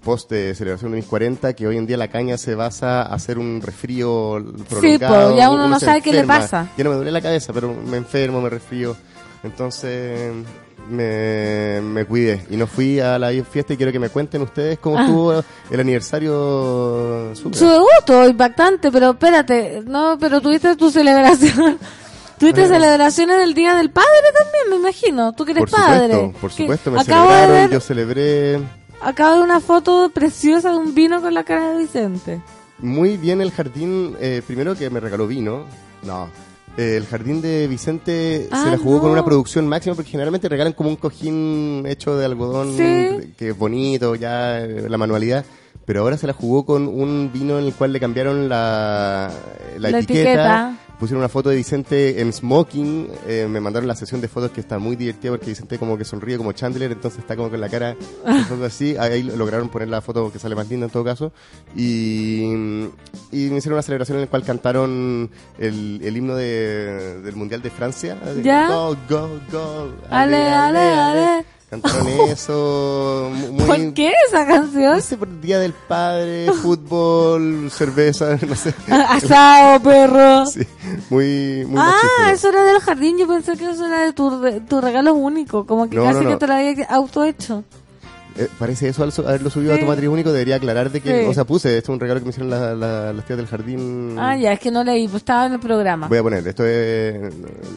post 0.02 0.30
de 0.30 0.54
celebración 0.54 0.90
de 0.92 0.98
mis 0.98 1.06
40, 1.06 1.54
que 1.54 1.66
hoy 1.66 1.76
en 1.76 1.86
día 1.86 1.96
la 1.96 2.08
caña 2.08 2.36
se 2.36 2.54
basa 2.54 3.02
a 3.02 3.14
hacer 3.14 3.38
un 3.38 3.60
resfrío 3.62 4.44
prolongado. 4.68 5.30
po, 5.30 5.36
ya 5.36 5.50
uno 5.50 5.68
no 5.68 5.80
sabe 5.80 6.02
qué 6.02 6.12
le 6.12 6.24
pasa. 6.24 6.68
Ya 6.76 6.84
no 6.84 6.90
me 6.90 6.96
duele 6.96 7.10
la 7.12 7.20
cabeza, 7.20 7.52
pero 7.52 7.72
me 7.74 7.96
enfermo, 7.96 8.40
me 8.40 8.50
resfrío. 8.50 8.96
Entonces 9.42 10.32
me, 10.88 11.80
me 11.82 12.04
cuidé 12.04 12.44
y 12.50 12.56
no 12.56 12.66
fui 12.66 13.00
a 13.00 13.18
la 13.18 13.30
fiesta 13.44 13.74
y 13.74 13.76
quiero 13.76 13.92
que 13.92 13.98
me 13.98 14.08
cuenten 14.10 14.42
ustedes 14.42 14.78
cómo 14.78 14.98
Ah. 14.98 15.02
estuvo 15.04 15.44
el 15.70 15.80
aniversario. 15.80 17.34
Supra. 17.34 17.58
Su 17.58 17.66
debut, 17.66 18.30
impactante, 18.30 18.90
pero 18.90 19.10
espérate, 19.10 19.82
no, 19.86 20.16
pero 20.18 20.40
tuviste 20.40 20.76
tu 20.76 20.90
celebración. 20.90 21.78
Tuviste 22.38 22.66
celebraciones 22.66 23.38
del 23.38 23.54
Día 23.54 23.76
del 23.76 23.90
Padre 23.90 24.08
también, 24.36 24.70
me 24.70 24.76
imagino. 24.76 25.32
Tú 25.32 25.44
que 25.44 25.52
eres 25.52 25.60
Por 25.62 25.70
padre. 25.70 26.12
supuesto, 26.14 26.40
por 26.40 26.50
supuesto, 26.52 26.90
me 26.90 27.00
acabo 27.00 27.30
de 27.30 27.36
celebraron, 27.36 27.54
ver, 27.54 27.70
yo 27.70 27.80
celebré 27.80 28.60
acabo 29.00 29.30
de 29.30 29.36
ver 29.38 29.44
una 29.44 29.60
foto 29.60 30.10
preciosa 30.12 30.72
de 30.72 30.76
un 30.78 30.92
vino 30.92 31.20
con 31.22 31.34
la 31.34 31.44
cara 31.44 31.70
de 31.70 31.78
Vicente. 31.78 32.40
muy 32.78 33.16
bien 33.16 33.40
el 33.40 33.52
jardín, 33.52 34.16
eh, 34.20 34.42
primero 34.44 34.74
que 34.74 34.90
me 34.90 34.98
regaló 34.98 35.28
vino, 35.28 35.66
no, 36.02 36.28
eh, 36.76 36.96
el 36.96 37.06
jardín 37.06 37.40
de 37.42 37.66
Vicente 37.68 38.48
Ah, 38.50 38.62
se 38.64 38.70
la 38.70 38.78
jugó 38.78 38.96
no. 38.96 39.00
con 39.02 39.10
una 39.10 39.24
producción 39.24 39.66
máxima 39.68 39.94
porque 39.94 40.10
generalmente 40.10 40.48
regalan 40.48 40.72
como 40.72 40.88
un 40.90 40.96
cojín 40.96 41.84
hecho 41.86 42.16
de 42.16 42.24
algodón 42.24 42.76
Sí. 42.76 43.32
que 43.36 43.50
es 43.50 43.58
bonito, 43.58 44.14
ya 44.14 44.60
eh, 44.60 44.86
la 44.88 44.98
manualidad, 44.98 45.44
pero 45.84 46.00
ahora 46.02 46.16
se 46.16 46.26
la 46.26 46.32
jugó 46.32 46.64
con 46.64 46.86
un 46.88 47.30
vino 47.32 47.58
en 47.58 47.64
el 47.66 47.72
cual 47.74 47.92
le 47.92 48.00
cambiaron 48.00 48.48
la, 48.48 49.30
la, 49.78 49.90
La 49.90 49.98
etiqueta, 49.98 50.20
etiqueta. 50.20 50.76
pusieron 50.98 51.18
una 51.20 51.28
foto 51.28 51.48
de 51.50 51.56
Vicente 51.56 52.20
en 52.20 52.32
smoking, 52.32 53.08
eh, 53.26 53.46
me 53.50 53.60
mandaron 53.60 53.88
la 53.88 53.94
sesión 53.96 54.20
de 54.20 54.28
fotos 54.28 54.52
que 54.52 54.60
está 54.60 54.78
muy 54.78 54.94
divertida 54.96 55.32
porque 55.32 55.46
Vicente 55.46 55.78
como 55.78 55.98
que 55.98 56.04
sonríe 56.04 56.36
como 56.36 56.52
Chandler, 56.52 56.92
entonces 56.92 57.18
está 57.20 57.34
como 57.36 57.50
con 57.50 57.60
la 57.60 57.68
cara 57.68 57.96
así, 58.66 58.96
ahí 58.96 59.22
lograron 59.24 59.68
poner 59.68 59.88
la 59.88 60.00
foto 60.00 60.30
que 60.32 60.38
sale 60.38 60.54
más 60.54 60.68
linda 60.68 60.86
en 60.86 60.92
todo 60.92 61.02
caso, 61.04 61.32
y, 61.76 62.42
y 62.44 63.48
me 63.50 63.56
hicieron 63.58 63.72
una 63.74 63.82
celebración 63.82 64.18
en 64.18 64.24
la 64.24 64.30
cual 64.30 64.44
cantaron 64.44 65.30
el, 65.58 66.00
el 66.04 66.16
himno 66.16 66.36
de- 66.36 67.20
del 67.22 67.34
Mundial 67.36 67.60
de 67.62 67.70
Francia, 67.70 68.14
de 68.14 68.42
¿Ya? 68.42 68.68
Go, 68.68 68.96
go, 69.08 69.28
go, 69.50 69.90
Ale, 70.10 70.36
ale, 70.48 70.78
ale. 70.78 71.44
Cantaron 71.72 72.06
eso, 72.28 73.30
mu- 73.32 73.52
muy... 73.52 73.64
¿Por 73.64 73.94
qué 73.94 74.12
esa 74.28 74.46
canción? 74.46 74.92
No 74.96 75.00
sé, 75.00 75.16
por 75.16 75.40
Día 75.40 75.58
del 75.58 75.72
Padre, 75.72 76.52
fútbol, 76.52 77.70
cerveza, 77.74 78.36
no 78.46 78.54
sé. 78.54 78.74
Asado, 78.90 79.80
perro. 79.82 80.44
Sí, 80.44 80.66
muy, 81.08 81.64
muy 81.66 81.80
ah, 81.80 81.94
machista. 81.94 82.32
eso 82.32 82.48
era 82.50 82.64
del 82.64 82.78
jardín. 82.80 83.16
Yo 83.16 83.26
pensé 83.26 83.56
que 83.56 83.70
eso 83.70 83.86
era 83.86 84.02
de 84.02 84.12
tu, 84.12 84.42
tu 84.68 84.82
regalo 84.82 85.14
único. 85.14 85.64
Como 85.66 85.88
que 85.88 85.96
No, 85.96 86.04
casi 86.04 86.20
no, 86.20 86.28
que 86.28 86.36
te 86.36 86.46
lo 86.46 86.52
había 86.52 86.84
autohecho. 86.90 87.64
Eh, 88.36 88.48
parece 88.58 88.88
eso 88.88 89.02
al 89.02 89.12
su- 89.12 89.22
haberlo 89.26 89.50
subido 89.50 89.72
Sí. 89.74 89.78
a 89.78 89.82
tu 89.82 89.86
matrimonio. 89.88 90.24
Debería 90.32 90.56
aclarar 90.56 90.90
de 90.90 91.00
que, 91.00 91.22
Sí. 91.22 91.26
o 91.28 91.34
sea, 91.34 91.44
puse, 91.44 91.76
esto 91.76 91.92
es 91.92 91.94
un 91.94 92.00
regalo 92.00 92.20
que 92.20 92.24
me 92.24 92.30
hicieron 92.30 92.50
la- 92.50 92.74
la- 92.74 93.12
las 93.12 93.24
tías 93.26 93.36
del 93.36 93.46
jardín. 93.46 94.16
Ah, 94.18 94.36
ya, 94.36 94.52
es 94.52 94.60
que 94.60 94.70
no 94.70 94.82
leí, 94.84 95.06
pues 95.08 95.20
estaba 95.22 95.46
en 95.46 95.52
el 95.54 95.60
programa. 95.60 96.08
Voy 96.08 96.18
a 96.18 96.22
poner, 96.22 96.46
esto 96.46 96.64
es. 96.64 97.32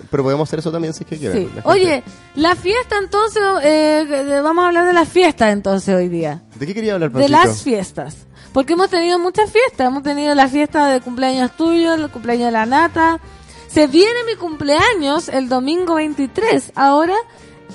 Pero 0.09 0.23
podemos 0.23 0.47
hacer 0.49 0.59
eso 0.59 0.71
también 0.71 0.93
si 0.93 1.03
es 1.03 1.09
que 1.09 1.17
quieren. 1.17 1.37
Sí. 1.37 1.43
La 1.55 1.61
gente- 1.61 1.69
Oye, 1.69 2.03
la 2.35 2.55
fiesta 2.55 2.95
entonces, 3.01 3.41
eh, 3.63 4.05
de- 4.07 4.41
vamos 4.41 4.63
a 4.63 4.67
hablar 4.67 4.85
de 4.87 4.93
las 4.93 5.09
fiestas 5.09 5.51
entonces 5.53 5.93
hoy 5.95 6.07
día. 6.09 6.41
¿De 6.57 6.65
qué 6.65 6.73
quería 6.73 6.93
hablar, 6.93 7.09
De 7.11 7.13
Pancito? 7.19 7.37
las 7.37 7.61
fiestas. 7.61 8.17
Porque 8.53 8.73
hemos 8.73 8.89
tenido 8.89 9.19
muchas 9.19 9.51
fiestas. 9.51 9.87
Hemos 9.87 10.03
tenido 10.03 10.33
la 10.33 10.47
fiesta 10.47 10.87
de 10.87 11.01
cumpleaños 11.01 11.51
tuyo, 11.57 11.93
el 11.95 12.09
cumpleaños 12.09 12.45
de 12.45 12.51
la 12.53 12.65
nata. 12.65 13.19
Se 13.67 13.87
viene 13.87 14.13
mi 14.25 14.35
cumpleaños 14.37 15.27
el 15.27 15.49
domingo 15.49 15.95
23. 15.95 16.71
Ahora 16.75 17.15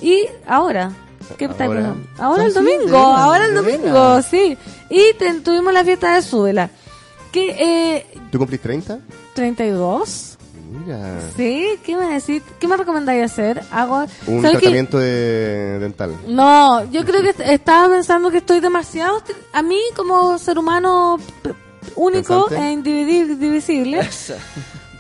y 0.01 0.25
ahora. 0.47 0.93
¿Qué 1.39 1.45
está 1.47 1.65
Ahora. 1.65 1.95
Ahora 2.19 2.45
el 2.45 2.53
sí, 2.53 2.59
domingo. 2.59 2.97
ahora 2.99 3.45
el 3.47 3.55
domingo, 3.55 4.23
sí. 4.23 4.57
Y 4.89 5.15
ten- 5.19 5.43
tuvimos 5.43 5.73
la 5.73 5.85
fiesta 5.85 6.15
de 6.15 6.23
Súbela. 6.23 6.71
Que, 7.33 7.51
eh, 7.97 8.07
¿Tú 8.31 8.39
cumplís 8.39 8.61
30? 8.61 8.99
32. 9.35 10.37
Mira. 10.85 11.21
Sí, 11.37 11.79
¿qué 11.85 11.97
me 11.97 12.07
decís? 12.15 12.43
¿Qué 12.61 12.69
me 12.69 12.77
recomendáis 12.77 13.25
hacer? 13.25 13.63
Hago. 13.73 14.05
Un 14.27 14.41
tratamiento 14.43 14.99
de 14.99 15.79
dental. 15.81 16.15
No, 16.29 16.85
yo 16.91 17.05
creo 17.05 17.23
que 17.23 17.31
est- 17.31 17.41
estaba 17.41 17.89
pensando 17.93 18.31
que 18.31 18.39
estoy 18.39 18.61
demasiado... 18.61 19.21
A 19.53 19.63
mí, 19.63 19.79
como 19.97 20.39
ser 20.39 20.59
humano 20.59 21.19
único 21.97 22.47
Pensante. 22.47 22.69
e 22.69 22.73
indivisible, 22.73 24.09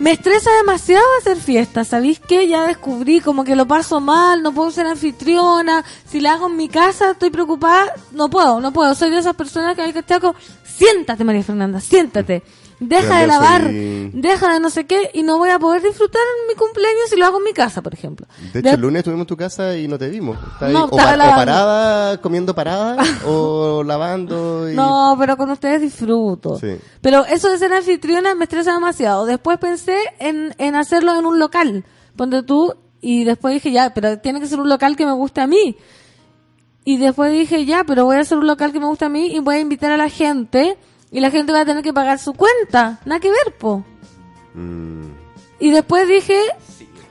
me 0.01 0.13
estresa 0.13 0.51
demasiado 0.57 1.05
hacer 1.21 1.37
fiestas. 1.37 1.89
¿Sabéis 1.89 2.19
qué? 2.19 2.49
Ya 2.49 2.67
descubrí 2.67 3.21
como 3.21 3.45
que 3.45 3.55
lo 3.55 3.67
paso 3.67 4.01
mal, 4.01 4.43
no 4.43 4.53
puedo 4.53 4.71
ser 4.71 4.87
anfitriona. 4.87 5.85
Si 6.07 6.21
la 6.21 6.33
hago 6.33 6.47
en 6.47 6.57
mi 6.57 6.71
casa, 6.71 7.11
estoy 7.11 7.29
preocupada. 7.29 7.93
No 8.11 8.31
puedo, 8.31 8.61
no 8.61 8.73
puedo. 8.73 8.95
Soy 8.95 9.11
de 9.11 9.19
esas 9.19 9.37
personas 9.37 9.77
que 9.77 9.83
hay 9.83 9.93
que 9.93 9.99
estar 9.99 10.19
como... 10.19 10.35
Siéntate, 10.65 11.23
María 11.23 11.43
Fernanda, 11.43 11.81
siéntate. 11.81 12.43
Deja 12.81 13.21
de 13.21 13.27
lavar, 13.27 13.71
deja 13.71 14.55
de 14.55 14.59
no 14.61 14.71
sé 14.71 14.87
qué, 14.87 15.11
y 15.13 15.23
no 15.23 15.37
voy 15.37 15.51
a 15.51 15.59
poder 15.59 15.83
disfrutar 15.83 16.23
en 16.41 16.49
mi 16.49 16.55
cumpleaños 16.55 17.11
si 17.11 17.17
lo 17.17 17.27
hago 17.27 17.37
en 17.39 17.45
mi 17.45 17.53
casa, 17.53 17.83
por 17.83 17.93
ejemplo. 17.93 18.27
De 18.55 18.61
hecho, 18.61 18.69
De- 18.71 18.75
el 18.75 18.81
lunes 18.81 19.01
estuvimos 19.01 19.25
en 19.25 19.27
tu 19.29 19.37
casa 19.37 19.77
y 19.77 19.87
no 19.87 19.99
te 19.99 20.09
vimos. 20.09 20.39
Estás 20.39 20.63
ahí 20.63 20.73
No, 20.73 20.85
o, 20.87 20.91
pa- 20.97 21.15
o 21.15 21.19
parada, 21.37 22.21
comiendo 22.23 22.55
parada, 22.55 22.97
o 23.27 23.83
lavando. 23.85 24.71
Y... 24.71 24.75
No, 24.75 25.15
pero 25.19 25.37
con 25.37 25.51
ustedes 25.51 25.83
disfruto. 25.83 26.59
Sí. 26.59 26.79
Pero 27.03 27.27
eso 27.27 27.51
de 27.51 27.59
ser 27.59 27.71
anfitriona 27.73 28.35
me 28.35 28.45
estresa 28.45 28.73
demasiado. 28.73 29.27
Después 29.27 29.59
pensé 29.59 29.99
en, 30.19 30.55
en 30.57 30.75
hacerlo 30.75 31.15
en 31.19 31.27
un 31.27 31.39
local. 31.39 31.85
Ponte 32.17 32.43
tú, 32.43 32.75
y 33.03 33.25
después 33.25 33.53
dije, 33.53 33.73
ya, 33.73 33.93
pero 33.93 34.19
tiene 34.21 34.41
que 34.41 34.47
ser 34.47 34.59
un 34.59 34.71
local 34.71 34.97
que 34.97 35.05
me 35.05 35.13
guste 35.13 35.43
a 35.43 35.47
mí. 35.47 35.77
Y 36.85 36.97
después 36.97 37.31
dije, 37.31 37.67
ya, 37.67 37.85
pero 37.85 38.07
voy 38.07 38.17
a 38.17 38.21
hacer 38.21 38.39
un 38.39 38.47
local 38.47 38.73
que 38.73 38.81
me 38.81 38.87
guste 38.87 39.05
a 39.05 39.11
mí 39.11 39.27
y 39.35 39.39
voy 39.41 39.57
a 39.57 39.61
invitar 39.61 39.93
a 39.93 39.99
la 39.99 40.09
gente. 40.09 40.79
Y 41.11 41.21
la 41.21 41.31
gente 41.31 41.53
va 41.53 41.61
a 41.61 41.65
tener 41.65 41.83
que 41.83 41.93
pagar 41.93 42.19
su 42.19 42.35
cuenta. 42.35 43.01
Nada 43.05 43.21
que 43.21 43.31
ver, 43.31 43.57
po. 43.59 43.85
Mm. 44.55 45.07
Y 45.59 45.71
después 45.71 46.09
dije, 46.09 46.41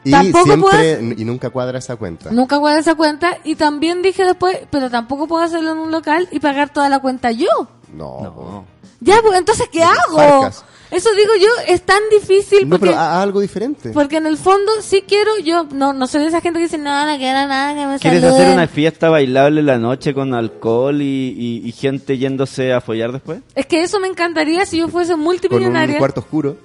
Y 0.03 0.11
tampoco 0.11 0.45
siempre, 0.45 0.97
puedo... 0.97 1.21
y 1.21 1.25
nunca 1.25 1.49
cuadra 1.49 1.79
esa 1.79 1.95
cuenta. 1.97 2.31
Nunca 2.31 2.57
voy 2.57 2.71
a 2.71 2.79
esa 2.79 2.95
cuenta. 2.95 3.37
Y 3.43 3.55
también 3.55 4.01
dije 4.01 4.23
después, 4.23 4.59
pero 4.69 4.89
tampoco 4.89 5.27
puedo 5.27 5.43
hacerlo 5.43 5.71
en 5.71 5.77
un 5.77 5.91
local 5.91 6.27
y 6.31 6.39
pagar 6.39 6.69
toda 6.71 6.89
la 6.89 6.99
cuenta 6.99 7.31
yo. 7.31 7.47
No. 7.93 8.65
Ya, 9.01 9.21
pues 9.21 9.37
entonces, 9.37 9.67
¿qué 9.71 9.83
hago? 9.83 10.17
Farcas. 10.17 10.63
Eso 10.91 11.09
digo 11.15 11.31
yo, 11.39 11.47
es 11.67 11.83
tan 11.83 11.99
difícil 12.09 12.63
No, 12.67 12.71
porque, 12.77 12.87
pero 12.87 12.99
haz 12.99 13.21
algo 13.23 13.41
diferente. 13.41 13.91
porque 13.91 14.17
en 14.17 14.25
el 14.25 14.37
fondo 14.37 14.71
sí 14.81 15.03
quiero, 15.07 15.37
yo 15.43 15.65
no 15.71 15.93
no 15.93 16.07
soy 16.07 16.21
de 16.21 16.27
esa 16.29 16.41
gente 16.41 16.57
que 16.59 16.63
dice, 16.65 16.77
no, 16.79 17.05
no 17.05 17.17
quiero 17.17 17.47
nada, 17.47 17.75
que 17.75 17.85
me 17.85 17.99
¿Quieres 17.99 18.21
saluden". 18.21 18.41
hacer 18.41 18.53
una 18.53 18.67
fiesta 18.67 19.09
bailable 19.09 19.61
la 19.61 19.77
noche 19.77 20.13
con 20.15 20.33
alcohol 20.33 21.01
y, 21.01 21.35
y- 21.37 21.61
y 21.67 21.71
gente 21.73 22.17
yéndose 22.17 22.73
a 22.73 22.81
follar 22.81 23.11
después? 23.11 23.39
Es 23.53 23.67
que 23.67 23.81
eso 23.83 23.99
me 23.99 24.07
encantaría 24.07 24.65
si 24.65 24.77
yo 24.79 24.87
fuese 24.87 25.11
Con 25.11 25.19
un 25.19 25.25
multimillonaria. 25.25 25.99
cuarto 25.99 26.21
oscuro. 26.21 26.57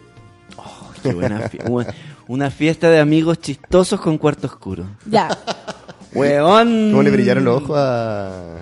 Qué 1.02 1.12
buena 1.12 1.50
fie- 1.50 1.60
una, 1.68 1.94
una 2.28 2.50
fiesta 2.50 2.88
de 2.88 3.00
amigos 3.00 3.38
chistosos 3.40 4.00
con 4.00 4.16
cuarto 4.16 4.46
oscuro. 4.46 4.84
Ya. 5.04 5.28
Weón. 6.14 6.90
¿Cómo 6.92 7.02
le 7.02 7.10
brillaron 7.10 7.44
los 7.44 7.62
ojos 7.62 7.76
a, 7.78 8.56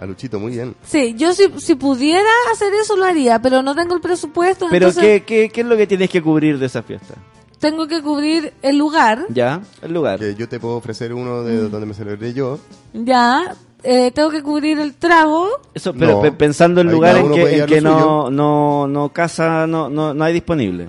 a 0.00 0.06
Luchito? 0.06 0.38
Muy 0.40 0.52
bien. 0.52 0.74
Sí, 0.84 1.14
yo 1.16 1.32
si, 1.34 1.44
si 1.58 1.74
pudiera 1.74 2.28
hacer 2.52 2.72
eso 2.74 2.96
lo 2.96 3.04
haría, 3.04 3.40
pero 3.40 3.62
no 3.62 3.74
tengo 3.74 3.94
el 3.94 4.00
presupuesto, 4.00 4.66
Pero 4.70 4.88
entonces 4.88 5.22
¿qué, 5.22 5.24
qué, 5.24 5.50
qué 5.50 5.60
es 5.62 5.66
lo 5.66 5.76
que 5.76 5.86
tienes 5.86 6.10
que 6.10 6.22
cubrir 6.22 6.58
de 6.58 6.66
esa 6.66 6.82
fiesta? 6.82 7.14
tengo 7.58 7.86
que 7.88 8.02
cubrir 8.02 8.52
el 8.62 8.76
lugar, 8.76 9.24
¿Ya? 9.30 9.60
El 9.80 9.94
lugar. 9.94 10.18
Que 10.18 10.34
yo 10.34 10.46
te 10.48 10.60
puedo 10.60 10.76
ofrecer 10.76 11.14
uno 11.14 11.42
de 11.42 11.62
Mm. 11.62 11.70
donde 11.70 11.86
me 11.86 11.94
celebré 11.94 12.32
yo. 12.34 12.58
ya, 12.92 13.54
eh, 13.82 14.10
tengo 14.12 14.30
que 14.30 14.42
cubrir 14.42 14.78
el 14.78 14.94
trago, 14.94 15.48
Eso, 15.74 15.94
pero 15.94 16.12
No. 16.16 16.22
pe- 16.22 16.32
pensando 16.32 16.84
lugares 16.84 17.22
cada 17.22 17.34
en 17.34 17.66
que, 17.66 17.78
en 17.78 17.84
no, 17.84 18.30
no, 18.30 18.86
no 18.86 19.08
casa, 19.08 19.66
no, 19.66 19.88
no, 19.88 20.12
no 20.12 20.24
hay 20.24 20.34
disponible. 20.34 20.88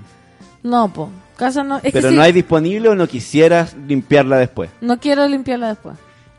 no, 0.64 0.92
po, 0.92 1.10
casa 1.38 1.64
no, 1.64 1.78
es 1.78 1.94
pero 1.94 2.10
que 2.10 2.16
no 2.16 2.22
sí, 2.22 2.26
hay 2.28 2.32
disponible 2.34 2.90
o 2.90 2.96
no 2.96 3.08
quisieras 3.08 3.74
limpiarla 3.88 4.38
después. 4.38 4.70
no 4.82 5.00
quiero 5.00 5.26
limpiarla 5.28 5.70
después. 5.70 5.96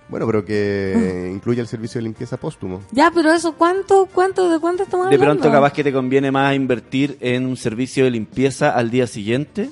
Bueno, 0.09 0.25
pero 0.27 0.45
que 0.45 1.31
incluye 1.35 1.61
el 1.61 1.67
servicio 1.67 1.99
de 1.99 2.05
limpieza 2.05 2.37
póstumo. 2.39 2.81
Ya, 2.93 3.11
pero 3.15 3.31
eso, 3.33 3.53
¿cuánto, 3.53 4.09
cuánto, 4.13 4.49
de 4.51 4.59
cuánto 4.59 4.85
estamos 4.85 5.09
De 5.11 5.17
hablando? 5.17 5.41
pronto 5.43 5.53
capaz 5.55 5.73
que 5.73 5.85
te 5.85 5.93
conviene 5.93 6.31
más 6.31 6.55
invertir 6.55 7.19
en 7.21 7.45
un 7.45 7.57
servicio 7.57 8.05
de 8.05 8.11
limpieza 8.13 8.71
al 8.71 8.91
día 8.91 9.07
siguiente 9.07 9.69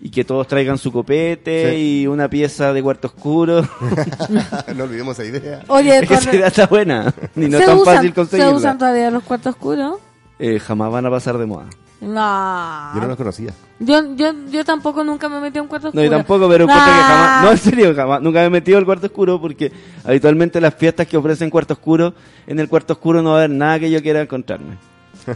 y 0.00 0.10
que 0.10 0.24
todos 0.24 0.46
traigan 0.46 0.78
su 0.78 0.92
copete 0.92 1.70
Sí. 1.72 2.02
y 2.02 2.06
una 2.06 2.28
pieza 2.28 2.72
de 2.72 2.82
cuarto 2.82 3.08
oscuro. 3.08 3.62
no 4.76 4.84
olvidemos 4.84 5.18
esa 5.18 5.24
idea. 5.38 5.62
Oye, 5.68 5.98
es 5.98 6.08
que 6.08 6.14
esa 6.14 6.34
idea 6.36 6.46
está 6.48 6.66
buena 6.66 7.12
y 7.34 7.40
no 7.40 7.56
¿Se 7.58 7.64
es 7.64 7.66
tan 7.66 7.78
usan, 7.78 7.94
fácil 7.96 8.10
¿Se 8.10 8.14
conseguirla. 8.14 8.52
usan 8.52 8.78
todavía 8.78 9.10
los 9.10 9.22
cuartos 9.24 9.54
oscuros? 9.54 9.96
Eh, 10.38 10.58
jamás 10.60 10.92
van 10.92 11.06
a 11.06 11.10
pasar 11.10 11.36
de 11.38 11.46
moda. 11.46 11.66
No. 12.04 12.90
Yo 12.94 13.00
no 13.00 13.06
los 13.08 13.16
conocía. 13.16 13.50
Yo, 13.80 14.14
yo, 14.14 14.32
yo 14.50 14.64
tampoco 14.64 15.02
nunca 15.04 15.28
me 15.28 15.40
metí 15.40 15.58
a 15.58 15.62
un 15.62 15.68
cuarto 15.68 15.86
No, 15.86 15.90
oscuro. 15.90 16.04
yo 16.04 16.10
tampoco, 16.10 16.48
pero 16.48 16.66
que 16.66 16.72
Ah. 16.72 16.78
jamás, 17.06 17.44
no 17.44 17.50
en 17.52 17.58
serio, 17.58 17.94
jamás, 17.94 18.20
nunca 18.22 18.40
me 18.40 18.46
he 18.46 18.50
metido 18.50 18.78
al 18.78 18.84
cuarto 18.84 19.06
oscuro 19.06 19.40
porque 19.40 19.72
habitualmente 20.04 20.60
las 20.60 20.74
fiestas 20.74 21.06
que 21.06 21.16
ofrecen 21.16 21.50
cuarto 21.50 21.74
oscuro, 21.74 22.14
en 22.46 22.58
el 22.60 22.68
cuarto 22.68 22.92
oscuro 22.92 23.22
no 23.22 23.30
va 23.30 23.36
a 23.36 23.38
haber 23.40 23.50
nada 23.50 23.78
que 23.80 23.90
yo 23.90 24.00
quiera 24.02 24.20
encontrarme. 24.20 24.76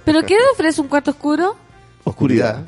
¿Pero 0.05 0.23
qué 0.25 0.37
ofrece 0.53 0.81
un 0.81 0.89
cuarto 0.89 1.11
oscuro? 1.13 1.57
Oscuridad. 2.05 2.65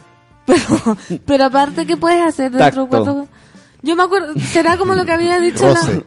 Pero, 0.47 0.97
pero 1.27 1.45
aparte, 1.45 1.87
¿qué 1.87 1.97
puedes 1.97 2.21
hacer 2.27 2.51
dentro 2.51 2.59
de 2.59 2.81
un 2.83 2.89
Tacto. 2.89 2.89
cuarto 2.89 3.11
oscuro? 3.21 3.39
Yo 3.83 3.97
me 3.97 4.03
acuerdo, 4.03 4.35
será 4.41 4.77
como 4.77 4.95
lo 4.95 5.07
que 5.07 5.13
había 5.13 5.39
dicho 5.41 5.67
Roce. 5.75 6.05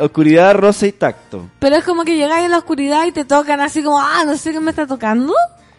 Oscuridad, 0.00 0.54
roce 0.54 0.88
y 0.88 0.92
tacto. 0.92 1.46
Pero 1.60 1.76
es 1.76 1.84
como 1.84 2.02
que 2.04 2.16
llegáis 2.16 2.46
en 2.46 2.50
la 2.50 2.58
oscuridad 2.58 3.04
y 3.06 3.12
te 3.12 3.24
tocan 3.24 3.60
así 3.60 3.82
como, 3.84 4.00
ah, 4.00 4.24
no 4.26 4.36
sé 4.36 4.50
qué 4.52 4.58
me 4.58 4.70
está 4.70 4.86
tocando. 4.86 5.32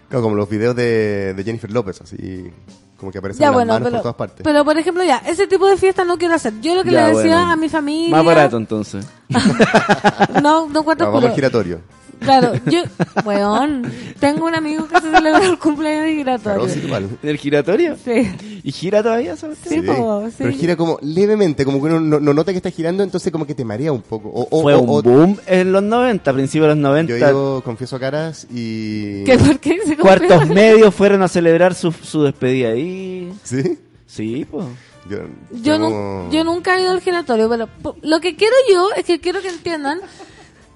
Claro, 0.10 0.24
como 0.24 0.36
los 0.36 0.48
videos 0.50 0.76
de, 0.76 1.34
de 1.36 1.44
Jennifer 1.44 1.72
López, 1.72 2.02
así 2.02 2.52
como 2.98 3.12
que 3.12 3.18
aparecen 3.18 3.42
Ya, 3.42 3.48
las 3.48 3.56
bueno, 3.56 3.74
manos 3.74 3.86
pero, 3.88 3.98
por 3.98 4.02
todas 4.04 4.16
partes. 4.16 4.42
pero 4.44 4.64
por 4.64 4.78
ejemplo, 4.78 5.04
ya, 5.04 5.18
ese 5.26 5.48
tipo 5.48 5.68
de 5.68 5.78
fiesta 5.78 6.06
no 6.06 6.18
quiero 6.18 6.34
hacer. 6.36 6.54
Yo 6.62 6.76
lo 6.76 6.84
que 6.84 6.92
Ya, 6.92 7.08
le 7.10 7.16
decía 7.18 7.38
bueno. 7.38 7.52
a 7.52 7.56
mi 7.56 7.70
familia. 7.70 8.10
Más 8.16 8.26
barato 8.26 8.58
entonces. 8.58 9.06
No, 10.42 10.68
no 10.70 10.84
cuarto 10.84 11.06
No, 11.06 11.12
vamos 11.12 11.30
al 11.30 11.36
giratorio. 11.36 11.80
Claro, 12.20 12.54
yo, 12.66 12.82
weón, 13.26 13.92
tengo 14.20 14.46
un 14.48 14.56
amigo 14.56 14.88
que 14.88 15.00
se 15.00 15.12
celebró 15.12 15.44
el 15.44 15.60
cumpleaños 15.60 16.06
de 16.06 16.16
giratorio. 16.16 16.68
Sí. 16.70 16.82
¿En 17.24 17.30
el 17.30 17.38
giratorio? 17.38 17.98
Sí, 18.04 18.32
¿Y 18.64 18.72
gira 18.72 19.04
todavía? 19.04 19.36
sí, 19.36 19.82
po, 19.82 20.26
sí. 20.30 20.36
Pero 20.40 20.52
gira 20.52 20.76
como 20.76 20.98
levemente, 21.02 21.66
como 21.66 21.80
que 21.80 21.86
uno 21.86 22.00
no, 22.00 22.20
no 22.20 22.34
nota 22.34 22.52
que 22.52 22.58
está 22.58 22.72
girando, 22.72 23.04
entonces 23.04 23.32
como 23.32 23.46
que 23.46 23.54
te 23.54 23.64
marea 23.64 23.92
un 23.92 24.02
poco. 24.02 24.30
O, 24.30 24.48
o- 24.50 24.62
Fue 24.64 24.74
o- 24.74 24.80
un 24.82 24.90
o- 24.90 25.02
boom 25.04 25.38
en 25.46 25.72
los 25.72 25.84
90, 25.84 26.32
a 26.32 26.34
principios 26.34 26.64
de 26.70 26.76
los 26.76 26.78
90. 26.82 27.18
Yo 27.18 27.28
digo, 27.28 27.62
confieso 27.64 28.00
caras 28.00 28.48
y... 28.52 29.24
¿Qué, 29.24 29.38
¿Por 29.38 29.60
qué 29.60 29.78
se 29.86 29.96
Cuartos 29.98 30.48
medios 30.50 30.94
fueron 30.96 31.22
a 31.22 31.28
celebrar 31.28 31.76
su, 31.76 31.92
su 31.92 32.24
despedida 32.24 32.70
ahí. 32.70 33.32
¿Sí? 33.44 33.78
Sí, 34.08 34.46
pues. 34.50 34.66
Yo, 35.10 35.18
Yo, 35.62 35.80
como- 35.80 35.90
nu- 36.26 36.32
yo 36.32 36.44
nunca 36.44 36.78
he 36.78 36.82
ido 36.82 36.92
al 36.92 37.02
giratorio, 37.02 37.48
pero 37.48 37.70
lo 38.02 38.20
que 38.22 38.36
quiero 38.36 38.56
yo 38.72 38.90
es 38.98 39.06
que 39.06 39.20
quiero 39.20 39.40
que 39.42 39.50
entiendan, 39.50 40.00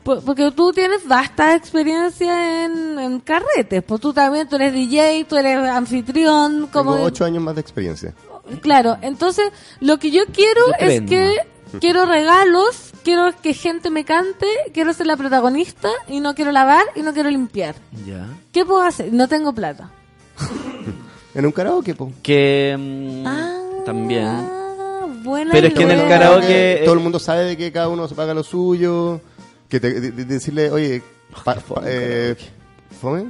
porque 0.04 0.52
tú 0.52 0.72
tienes 0.72 1.08
vasta 1.08 1.56
experiencia 1.56 2.66
en, 2.66 2.98
en 3.00 3.20
carretes, 3.20 3.84
pues 3.84 4.02
tú 4.02 4.14
también, 4.14 4.48
tú 4.48 4.56
eres 4.56 4.74
DJ, 4.74 5.26
tú 5.28 5.36
eres 5.36 5.58
anfitrión, 5.58 6.68
como... 6.72 6.94
Tengo 6.94 7.06
ocho 7.08 7.26
años 7.26 7.44
más 7.44 7.56
de 7.56 7.62
experiencia. 7.62 8.14
Claro, 8.62 8.98
entonces 9.02 9.52
lo 9.80 10.00
que 10.00 10.12
yo 10.12 10.24
quiero 10.34 10.62
Yo 10.68 10.74
es 10.88 11.02
que 11.02 11.36
quiero 11.80 12.06
regalos, 12.06 12.92
quiero 13.04 13.32
que 13.42 13.54
gente 13.54 13.90
me 13.92 14.06
cante, 14.06 14.48
quiero 14.74 14.94
ser 14.94 15.06
la 15.08 15.18
protagonista 15.18 15.90
y 16.08 16.20
no 16.20 16.34
quiero 16.34 16.52
lavar 16.52 16.84
y 16.96 17.02
no 17.02 17.14
quiero 17.14 17.30
limpiar. 17.30 17.76
Ya. 18.06 18.26
¿Qué 18.52 18.66
puedo 18.66 18.82
hacer? 18.82 19.14
No 19.14 19.28
tengo 19.28 19.54
plata. 19.54 19.92
En 21.36 21.46
un 21.46 21.52
karaoke, 21.52 21.94
po. 21.94 22.12
Que 22.24 22.76
mm, 22.78 23.84
también. 23.86 24.26
Ah, 24.26 25.06
buena 25.24 25.52
Pero 25.52 25.68
es 25.68 25.74
que 25.76 25.84
en 25.84 25.92
el 25.92 26.02
karaoke- 26.10 26.84
Todo 26.84 26.96
el 26.96 27.00
mundo 27.02 27.20
sabe 27.20 27.44
de 27.46 27.56
que 27.56 27.72
cada 27.72 27.88
uno 27.88 28.08
se 28.08 28.16
paga 28.16 28.34
lo 28.34 28.44
suyo. 28.44 29.22
Que 29.70 29.80
te, 29.80 30.00
de- 30.02 30.12
de- 30.12 30.26
decirle, 30.26 30.72
oye, 30.72 31.02
pa- 31.46 31.56
pa- 31.56 31.82
eh, 31.86 32.36
¿fome? 33.00 33.28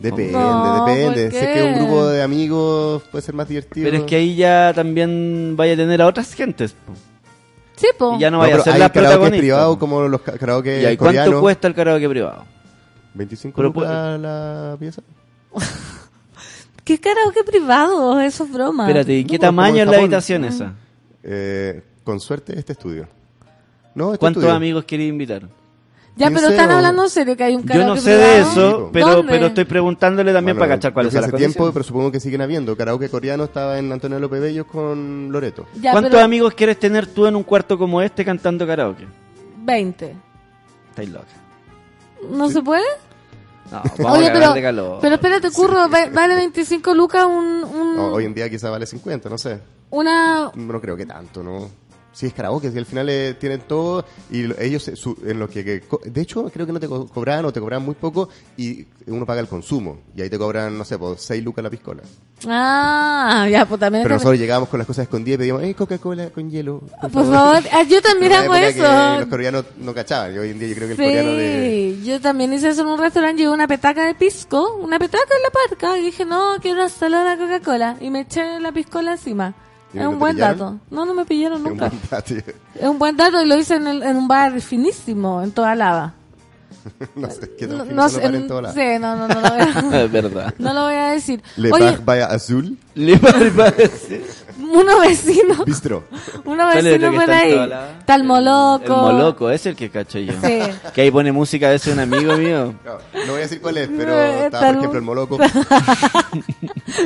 Depende, 0.00 0.32
No, 0.32 0.84
depende. 0.86 1.24
¿por 1.30 1.32
Sé 1.38 1.46
que 1.46 1.52
qué? 1.54 1.62
un 1.62 1.74
grupo 1.84 2.06
de 2.06 2.22
amigos 2.22 3.02
puede 3.10 3.22
ser 3.22 3.34
más 3.34 3.46
divertido. 3.48 3.84
Pero 3.90 3.98
es 3.98 4.04
que 4.04 4.16
ahí 4.16 4.36
ya 4.36 4.72
también 4.74 5.54
vaya 5.56 5.74
a 5.74 5.76
tener 5.76 6.00
a 6.02 6.06
otras 6.06 6.32
gentes. 6.34 6.72
po. 6.72 6.94
Sí, 7.76 7.88
po. 7.98 8.16
Y 8.16 8.20
ya 8.20 8.30
no 8.30 8.38
vaya 8.38 8.52
pero 8.52 8.62
a 8.62 8.64
ser 8.64 8.72
hay 8.72 8.78
la 8.80 8.88
karaoke 8.88 9.10
protagonista. 9.16 9.38
privado 9.42 9.78
como 9.78 10.08
los 10.08 10.20
ca- 10.22 10.38
karaoke 10.38 10.80
¿Y 10.80 10.84
ahí 10.86 10.96
cuánto 10.96 11.18
coreanos. 11.20 11.40
cuesta 11.42 11.68
el 11.68 11.74
karaoke 11.74 12.08
privado? 12.08 12.44
25 13.12 13.56
Pero 13.56 13.68
lucas 13.68 13.82
puede- 13.84 14.18
la 14.18 14.76
pieza. 14.80 15.02
¿Qué 16.84 16.98
karaoke 17.00 17.42
privado? 17.44 18.20
Eso 18.20 18.44
es 18.44 18.52
broma. 18.52 18.86
Espérate, 18.88 19.12
¿y 19.12 19.24
qué 19.24 19.34
No, 19.34 19.38
como 19.40 19.48
tamaño 19.48 19.74
en 19.76 19.80
es 19.80 19.86
la 19.86 19.92
Japón. 19.92 20.04
habitación 20.04 20.44
esa? 20.44 20.72
Eh, 21.22 21.82
con 22.04 22.20
suerte, 22.20 22.58
este 22.58 22.72
estudio. 22.72 23.08
No, 23.94 24.08
este 24.12 24.18
¿Cuántos 24.20 24.42
estudio. 24.42 24.56
amigos 24.56 24.84
quería 24.84 25.08
invitar? 25.08 25.42
Ya, 26.18 26.28
pero 26.28 26.40
15 26.48 26.52
están 26.54 26.70
hablando 26.70 27.08
serio 27.10 27.36
que 27.36 27.44
hay 27.44 27.54
un 27.54 27.62
Yo 27.62 27.68
karaoke 27.68 27.94
no 27.94 28.00
sé 28.00 28.10
de 28.16 28.40
eso, 28.40 28.88
pero, 28.92 29.06
¿Dónde? 29.16 29.32
pero 29.32 29.46
estoy 29.48 29.64
preguntándole 29.66 30.32
también 30.32 30.56
Bueno, 30.56 30.66
para 30.70 30.78
cachar 30.78 30.92
cuáles 30.94 31.12
yo 31.12 31.18
son 31.20 31.28
las 31.28 31.34
hace 31.34 31.36
tiempo, 31.44 31.70
pero 31.72 31.84
supongo 31.84 32.10
que 32.10 32.20
siguen 32.20 32.40
habiendo. 32.40 32.74
Karaoke 32.76 33.08
coreano 33.10 33.44
estaba 33.44 33.78
en 33.78 33.92
Antonio 33.92 34.18
López 34.18 34.40
Bellos 34.40 34.64
con 34.66 35.30
Loreto. 35.30 35.66
Ya, 35.80 35.92
¿Cuántos 35.92 36.12
pero 36.12 36.24
amigos 36.24 36.54
quieres 36.54 36.78
tener 36.78 37.06
tú 37.06 37.26
en 37.26 37.36
un 37.36 37.42
cuarto 37.42 37.76
como 37.76 38.00
este 38.00 38.24
cantando 38.24 38.66
karaoke? 38.66 39.06
20. 39.58 40.16
Estáis 40.90 41.10
loca. 41.10 41.26
¿No 42.30 42.48
se 42.48 42.62
puede? 42.62 42.84
No, 43.70 43.82
vamos 43.98 44.18
Oye, 44.18 44.28
a 44.28 44.32
pero, 44.32 44.52
de 44.54 44.62
calor. 44.62 44.98
pero 45.02 45.14
espérate, 45.16 45.50
curro, 45.50 45.90
va- 45.90 46.08
vale 46.12 46.34
25 46.36 46.94
lucas 46.94 47.26
un, 47.26 47.62
un- 47.64 47.96
No, 47.96 48.06
hoy 48.12 48.24
en 48.24 48.32
día 48.32 48.48
quizá 48.48 48.70
vale 48.70 48.86
50, 48.86 49.28
no 49.28 49.36
sé. 49.36 49.60
una... 49.90 50.50
No 50.54 50.80
creo 50.80 50.96
que 50.96 51.04
tanto, 51.04 51.42
¿no? 51.42 51.68
Sí, 52.16 52.24
es 52.28 52.32
karaoke, 52.32 52.70
si 52.72 52.78
al 52.78 52.86
final 52.86 53.10
eh, 53.10 53.34
tienen 53.38 53.60
todo 53.68 54.02
y 54.30 54.44
lo- 54.44 54.58
ellos, 54.58 54.88
eh, 54.88 54.96
su- 54.96 55.18
en 55.26 55.38
lo 55.38 55.50
que, 55.50 55.62
que 55.62 55.82
De 56.06 56.22
hecho, 56.22 56.48
creo 56.50 56.64
que 56.64 56.72
no 56.72 56.80
te 56.80 56.88
co- 56.88 57.06
cobran 57.06 57.44
o 57.44 57.52
te 57.52 57.60
cobran 57.60 57.82
muy 57.84 57.94
poco 57.94 58.30
y 58.56 58.86
uno 59.06 59.26
paga 59.26 59.42
el 59.42 59.48
consumo. 59.48 59.98
Y 60.16 60.22
ahí 60.22 60.30
te 60.30 60.38
cobran, 60.38 60.78
no 60.78 60.84
sé, 60.86 60.96
por 60.98 61.18
6 61.18 61.44
lucas 61.44 61.62
la 61.62 61.68
piscola. 61.68 62.02
Ah, 62.48 63.46
ya, 63.50 63.66
pues 63.66 63.78
también... 63.80 64.02
Pero 64.02 64.14
nosotros 64.14 64.38
llegábamos 64.38 64.70
con 64.70 64.78
las 64.78 64.86
cosas 64.86 65.02
escondidas 65.02 65.36
y 65.36 65.38
pedíamos, 65.40 65.62
eh, 65.62 65.74
Coca-Cola 65.74 66.30
con 66.30 66.50
hielo. 66.50 66.80
Por 67.02 67.10
favor, 67.10 67.62
ah, 67.70 67.82
yo 67.82 68.00
también 68.00 68.32
hago 68.32 68.54
eso. 68.54 68.82
que 68.82 69.20
los 69.20 69.28
coreanos 69.28 69.64
no 69.76 69.92
cachaban. 69.92 70.34
Y 70.34 70.38
hoy 70.38 70.50
en 70.52 70.58
día 70.58 70.68
yo 70.68 70.74
creo 70.74 70.86
que 70.88 70.92
el 70.94 70.98
coreano 70.98 71.30
de... 71.32 71.98
Yo 72.02 72.20
también 72.22 72.50
hice 72.54 72.68
eso 72.68 72.80
en 72.80 72.88
un 72.88 72.98
restaurante, 72.98 73.42
llevé 73.42 73.52
una 73.52 73.68
petaca 73.68 74.06
de 74.06 74.14
pisco, 74.14 74.74
una 74.76 74.98
petaca 74.98 75.22
en 75.36 75.42
la 75.42 75.50
parca, 75.50 75.98
y 75.98 76.02
dije, 76.02 76.24
no, 76.24 76.54
quiero 76.62 76.78
una 76.80 76.88
salada 76.88 77.36
de 77.36 77.42
Coca-Cola, 77.44 77.96
y 78.00 78.08
me 78.08 78.20
eché 78.20 78.58
la 78.60 78.72
piscola 78.72 79.12
encima. 79.12 79.54
¿Y 79.96 80.00
Es 80.00 80.06
un 80.06 80.18
buen 80.18 80.34
pillaron? 80.36 80.58
dato. 80.58 80.78
No, 80.90 81.04
no 81.06 81.14
me 81.14 81.24
pillaron 81.24 81.58
Un 81.64 81.70
nunca. 81.70 81.88
buen 81.88 82.00
dato. 82.10 82.34
Es 82.34 82.88
un 82.88 82.98
buen 82.98 83.16
dato 83.16 83.42
y 83.42 83.46
lo 83.46 83.56
hice 83.56 83.76
en, 83.76 83.86
el- 83.86 84.02
en 84.02 84.16
un 84.16 84.28
bar 84.28 84.60
finísimo, 84.60 85.42
en 85.42 85.50
toda 85.52 85.74
lava. 85.74 86.14
no 87.16 87.28
sé, 87.30 87.50
qué 87.58 87.66
tan 87.66 87.78
No, 87.78 87.84
no 87.84 88.08
sé, 88.08 88.24
en 88.24 88.46
lados. 88.48 88.74
sí, 88.74 88.80
no, 89.00 89.16
no, 89.16 89.26
no, 89.26 89.40
lo 89.40 89.48
voy 89.50 89.60
a, 89.60 90.06
verdad. 90.12 90.54
no 90.58 90.72
lo 90.74 90.82
voy 90.84 90.94
a 90.94 91.06
decir. 91.12 91.42
Le 91.56 91.72
Oye, 91.72 91.84
Bar 91.84 92.04
Vaya 92.04 92.26
Azul, 92.26 92.78
Le 92.94 93.16
parece. 93.18 94.22
unos 94.72 95.00
vecinos, 95.00 95.64
Bistro. 95.64 96.04
unos 96.44 96.66
¿Cuál 96.72 96.78
es 96.78 96.84
vecinos 96.84 96.94
el 96.94 97.00
que 97.10 97.16
por 97.16 97.22
está 97.22 97.38
ahí, 97.38 97.68
la- 97.68 97.90
está 97.98 98.14
el 98.14 98.24
moloco. 98.24 98.84
El 98.84 98.90
Moloco, 99.14 99.50
es 99.50 99.66
el 99.66 99.76
que 99.76 99.90
cacho 99.90 100.18
yo. 100.18 100.32
Sí. 100.42 100.60
Que 100.94 101.02
ahí 101.02 101.10
pone 101.10 101.32
música 101.32 101.68
a 101.68 101.70
veces 101.70 101.92
un 101.92 102.00
amigo 102.00 102.36
mío. 102.36 102.74
No, 102.84 102.92
no 102.92 103.26
voy 103.32 103.36
a 103.40 103.42
decir 103.42 103.60
cuál 103.60 103.76
es, 103.78 103.88
pero 103.96 104.12
Eh, 104.12 104.44
estaba, 104.46 104.64
tal- 104.66 104.74
por 104.74 104.78
ejemplo, 104.78 104.98
el 104.98 105.04
Moloco. 105.04 105.38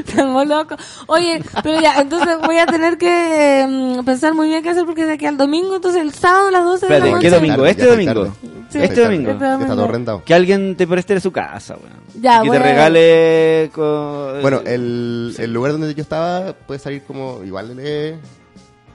Estamos 0.06 0.46
locos. 0.46 0.78
Oye, 1.06 1.42
pero 1.62 1.80
ya, 1.80 2.00
entonces 2.00 2.36
voy 2.44 2.58
a 2.58 2.66
tener 2.66 2.98
que 2.98 3.66
mm, 3.68 4.04
pensar 4.04 4.34
muy 4.34 4.48
bien 4.48 4.62
qué 4.62 4.70
hacer 4.70 4.84
porque 4.84 5.04
de 5.06 5.14
aquí 5.14 5.26
al 5.26 5.36
domingo, 5.36 5.76
entonces 5.76 6.02
el 6.02 6.12
sábado 6.12 6.48
a 6.48 6.50
las 6.50 6.64
12 6.64 6.86
de 6.86 7.00
la 7.00 7.06
noche. 7.06 7.20
¿qué 7.20 7.30
domingo? 7.30 7.56
Tarde, 7.56 7.70
¿Este 7.70 7.82
está 7.82 7.92
domingo? 7.94 8.24
Sí. 8.70 8.78
¿Este 8.78 8.84
está 8.84 9.02
domingo? 9.02 9.30
Este 9.32 9.44
Ya 9.44 9.52
está 9.54 9.66
todo 9.66 9.76
domingo. 9.76 9.92
rentado. 9.92 10.22
Que 10.24 10.34
alguien 10.34 10.76
te 10.76 10.86
preste 10.86 11.18
su 11.20 11.32
casa, 11.32 11.74
weón. 11.76 12.00
Ya, 12.20 12.42
que 12.42 12.50
te 12.50 12.58
regale 12.58 13.70
con... 13.74 14.42
Bueno, 14.42 14.60
el, 14.66 15.34
el 15.38 15.52
lugar 15.52 15.72
donde 15.72 15.94
yo 15.94 16.02
estaba 16.02 16.52
puede 16.52 16.78
salir 16.78 17.02
como 17.04 17.39
igual 17.44 17.76
de... 17.76 18.16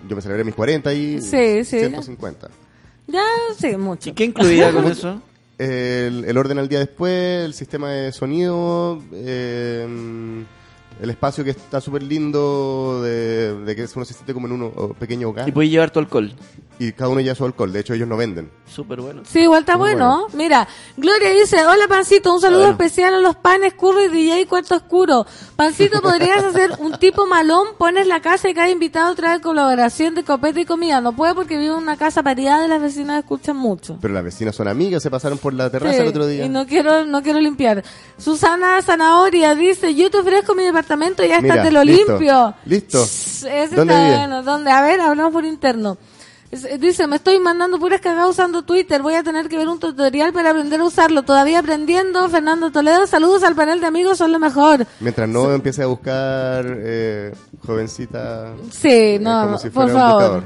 Yo 0.08 0.16
me 0.16 0.22
celebré 0.22 0.44
mis 0.44 0.56
40 0.56 0.94
y 0.94 1.22
Sí, 1.22 1.64
sí. 1.66 1.80
150. 1.80 2.50
Ya, 3.08 3.24
sí, 3.58 3.76
mucho. 3.78 4.10
¿Y 4.10 4.14
qué 4.14 4.26
incluía 4.26 4.72
con 4.72 4.86
eso? 4.86 5.22
El, 5.58 6.26
el 6.26 6.38
orden 6.38 6.60
al 6.60 6.68
día 6.68 6.80
después, 6.80 7.46
el 7.46 7.54
sistema 7.54 7.90
de 7.92 8.12
sonido, 8.12 9.02
eh, 9.14 10.44
el 11.02 11.10
espacio 11.10 11.44
que 11.44 11.50
está 11.52 11.82
súper 11.82 12.04
lindo, 12.04 13.02
de, 13.04 13.54
de 13.66 13.76
que 13.76 13.86
uno 13.96 14.06
se 14.06 14.14
siente 14.14 14.34
como 14.34 14.48
en 14.48 14.54
un 14.54 14.96
pequeño 15.00 15.30
hogar. 15.30 15.48
Y 15.48 15.52
puedes 15.52 15.72
llevar 15.72 15.92
tu 15.92 16.00
alcohol. 16.00 16.34
Y 16.78 16.92
cada 16.92 17.10
uno 17.10 17.22
lleva 17.22 17.36
su 17.36 17.46
alcohol, 17.46 17.72
de 17.72 17.80
hecho 17.80 17.94
ellos 17.94 18.08
no 18.08 18.18
venden. 18.18 18.52
Súper 18.66 19.00
bueno. 19.00 19.22
Sí, 19.26 19.40
igual 19.42 19.62
está 19.62 19.78
bueno. 19.78 20.28
Mira, 20.34 20.68
Gloria 20.98 21.30
dice, 21.30 21.66
hola 21.66 21.88
Pancito, 21.88 22.34
un 22.34 22.42
saludo 22.42 22.60
Bueno. 22.62 22.74
especial 22.74 23.14
a 23.14 23.20
los 23.20 23.38
panes, 23.38 23.74
curro 23.76 24.04
y 24.04 24.10
DJ 24.10 24.46
Cuarto 24.48 24.76
Oscuro. 24.76 25.26
Pancito, 25.56 26.02
¿podrías 26.02 26.44
hacer 26.44 26.72
un 26.80 26.98
tipo 27.00 27.26
malón? 27.28 27.68
Pones 27.78 28.08
la 28.08 28.22
casa 28.22 28.50
y 28.50 28.54
cada 28.54 28.70
invitado 28.70 29.16
trae 29.16 29.40
colaboración 29.40 30.16
de 30.16 30.26
copete 30.26 30.62
y 30.62 30.66
comida. 30.66 31.00
No 31.00 31.16
puede 31.16 31.34
porque 31.34 31.58
vive 31.58 31.72
en 31.74 31.80
una 31.82 31.96
casa 31.96 32.22
paridad 32.24 32.66
y 32.66 32.68
las 32.68 32.82
vecinas 32.82 33.20
escuchan 33.20 33.56
mucho. 33.56 33.98
Pero 34.02 34.14
las 34.14 34.26
vecinas 34.26 34.54
son 34.54 34.68
amigas, 34.68 35.02
se 35.02 35.10
pasaron 35.10 35.38
por 35.38 35.54
la 35.54 35.70
terraza 35.70 35.94
Sí, 35.96 36.02
el 36.02 36.08
otro 36.10 36.28
día. 36.28 36.44
Y 36.46 36.50
no 36.50 36.66
quiero, 36.68 37.06
no 37.06 37.24
quiero 37.24 37.40
limpiar. 37.40 37.86
Susana 38.18 38.82
Zanahoria 38.82 39.56
dice, 39.56 39.96
yo 39.96 40.12
te 40.12 40.18
ofrezco 40.18 40.54
mi 40.56 40.64
departamento 40.64 40.85
y 40.88 41.28
ya 41.30 41.42
Mira, 41.42 41.56
está, 41.56 41.64
te 41.68 41.72
lo 41.72 41.84
listo, 41.84 42.12
limpio. 42.14 42.54
listo. 42.66 43.04
Ese 43.04 43.76
¿Dónde 43.76 43.94
está 43.94 44.04
vive? 44.06 44.18
bueno. 44.18 44.44
¿Dónde? 44.44 44.72
A 44.72 44.82
ver, 44.82 45.02
hablamos 45.02 45.34
por 45.34 45.46
interno. 45.46 45.98
Es- 46.52 46.80
Dice, 46.80 47.08
me 47.08 47.16
estoy 47.18 47.40
mandando 47.40 47.80
puras 47.80 48.00
cagadas 48.02 48.30
usando 48.30 48.62
Twitter. 48.64 49.02
Voy 49.02 49.16
a 49.16 49.24
tener 49.24 49.50
que 49.50 49.58
ver 49.58 49.68
un 49.68 49.80
tutorial 49.80 50.32
para 50.32 50.52
aprender 50.52 50.80
a 50.80 50.84
usarlo. 50.84 51.24
Todavía 51.24 51.60
aprendiendo. 51.60 52.30
Fernando 52.30 52.72
Toledo, 52.72 53.08
saludos 53.08 53.44
al 53.44 53.56
panel 53.56 53.82
de 53.82 53.88
amigos, 53.88 54.18
son 54.20 54.32
lo 54.32 54.40
mejor. 54.40 54.86
Mientras 55.00 55.28
no 55.28 55.52
empiece 55.54 55.84
a 55.84 55.88
buscar 55.88 56.66
eh, 56.68 57.34
jovencita. 57.66 58.54
Sí, 58.72 58.90
eh, 58.90 59.20
no, 59.20 59.42
como 59.46 59.58
si 59.58 59.70
por 59.70 59.90
fuera 59.90 59.94
un 59.96 60.00
favor. 60.00 60.14
buscador. 60.22 60.44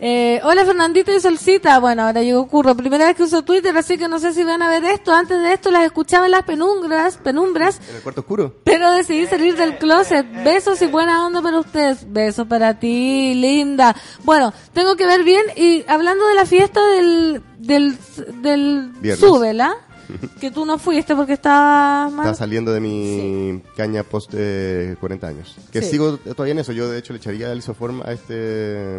Eh, 0.00 0.40
hola 0.44 0.64
Fernandito 0.64 1.12
y 1.14 1.20
Solcita. 1.20 1.78
Bueno, 1.78 2.02
ahora 2.02 2.22
llegó 2.22 2.46
Curro. 2.48 2.74
Primera 2.74 3.06
vez 3.06 3.16
que 3.16 3.22
uso 3.22 3.42
Twitter, 3.42 3.76
así 3.76 3.96
que 3.96 4.08
no 4.08 4.18
sé 4.18 4.32
si 4.34 4.42
van 4.44 4.60
a 4.62 4.68
ver 4.68 4.84
esto. 4.84 5.12
Antes 5.14 5.40
de 5.40 5.52
esto 5.52 5.70
las 5.70 5.84
escuchaba 5.84 6.26
en 6.26 6.32
las 6.32 6.42
penumbras, 6.42 7.16
penumbras, 7.18 7.80
En 7.88 7.96
el 7.96 8.02
cuarto 8.02 8.20
oscuro. 8.22 8.54
pero 8.64 8.90
decidí 8.90 9.26
salir 9.26 9.56
del 9.56 9.78
closet. 9.78 10.26
Besos 10.44 10.82
y 10.82 10.86
buena 10.86 11.24
onda 11.26 11.40
para 11.40 11.58
ustedes. 11.60 12.12
Besos 12.12 12.46
para 12.46 12.78
ti, 12.78 13.34
linda. 13.34 13.94
Bueno, 14.24 14.52
tengo 14.72 14.96
que 14.96 15.06
ver 15.06 15.22
bien. 15.24 15.44
Y 15.56 15.84
hablando 15.88 16.26
de 16.26 16.34
la 16.34 16.44
fiesta 16.46 16.84
del, 16.88 17.42
del, 17.58 17.96
del 18.42 18.90
Viernes. 19.00 19.20
Súbela, 19.20 19.76
que 20.40 20.50
tú 20.50 20.66
no 20.66 20.78
fuiste 20.78 21.14
porque 21.14 21.34
estabas 21.34 22.10
mal. 22.12 22.26
Estaba 22.26 22.34
saliendo 22.34 22.72
de 22.72 22.80
mi 22.80 23.62
caña 23.76 24.02
post 24.02 24.32
eh, 24.36 24.96
40 25.00 25.26
años. 25.28 25.56
Que 25.72 25.80
Sí. 25.82 25.90
sigo 25.92 26.16
todavía 26.18 26.52
en 26.52 26.58
eso. 26.58 26.72
Yo, 26.72 26.88
de 26.90 26.98
hecho, 26.98 27.12
le 27.12 27.18
echaría 27.20 27.50
el 27.52 27.58
isoform 27.58 28.02
a 28.04 28.12
este. 28.12 28.98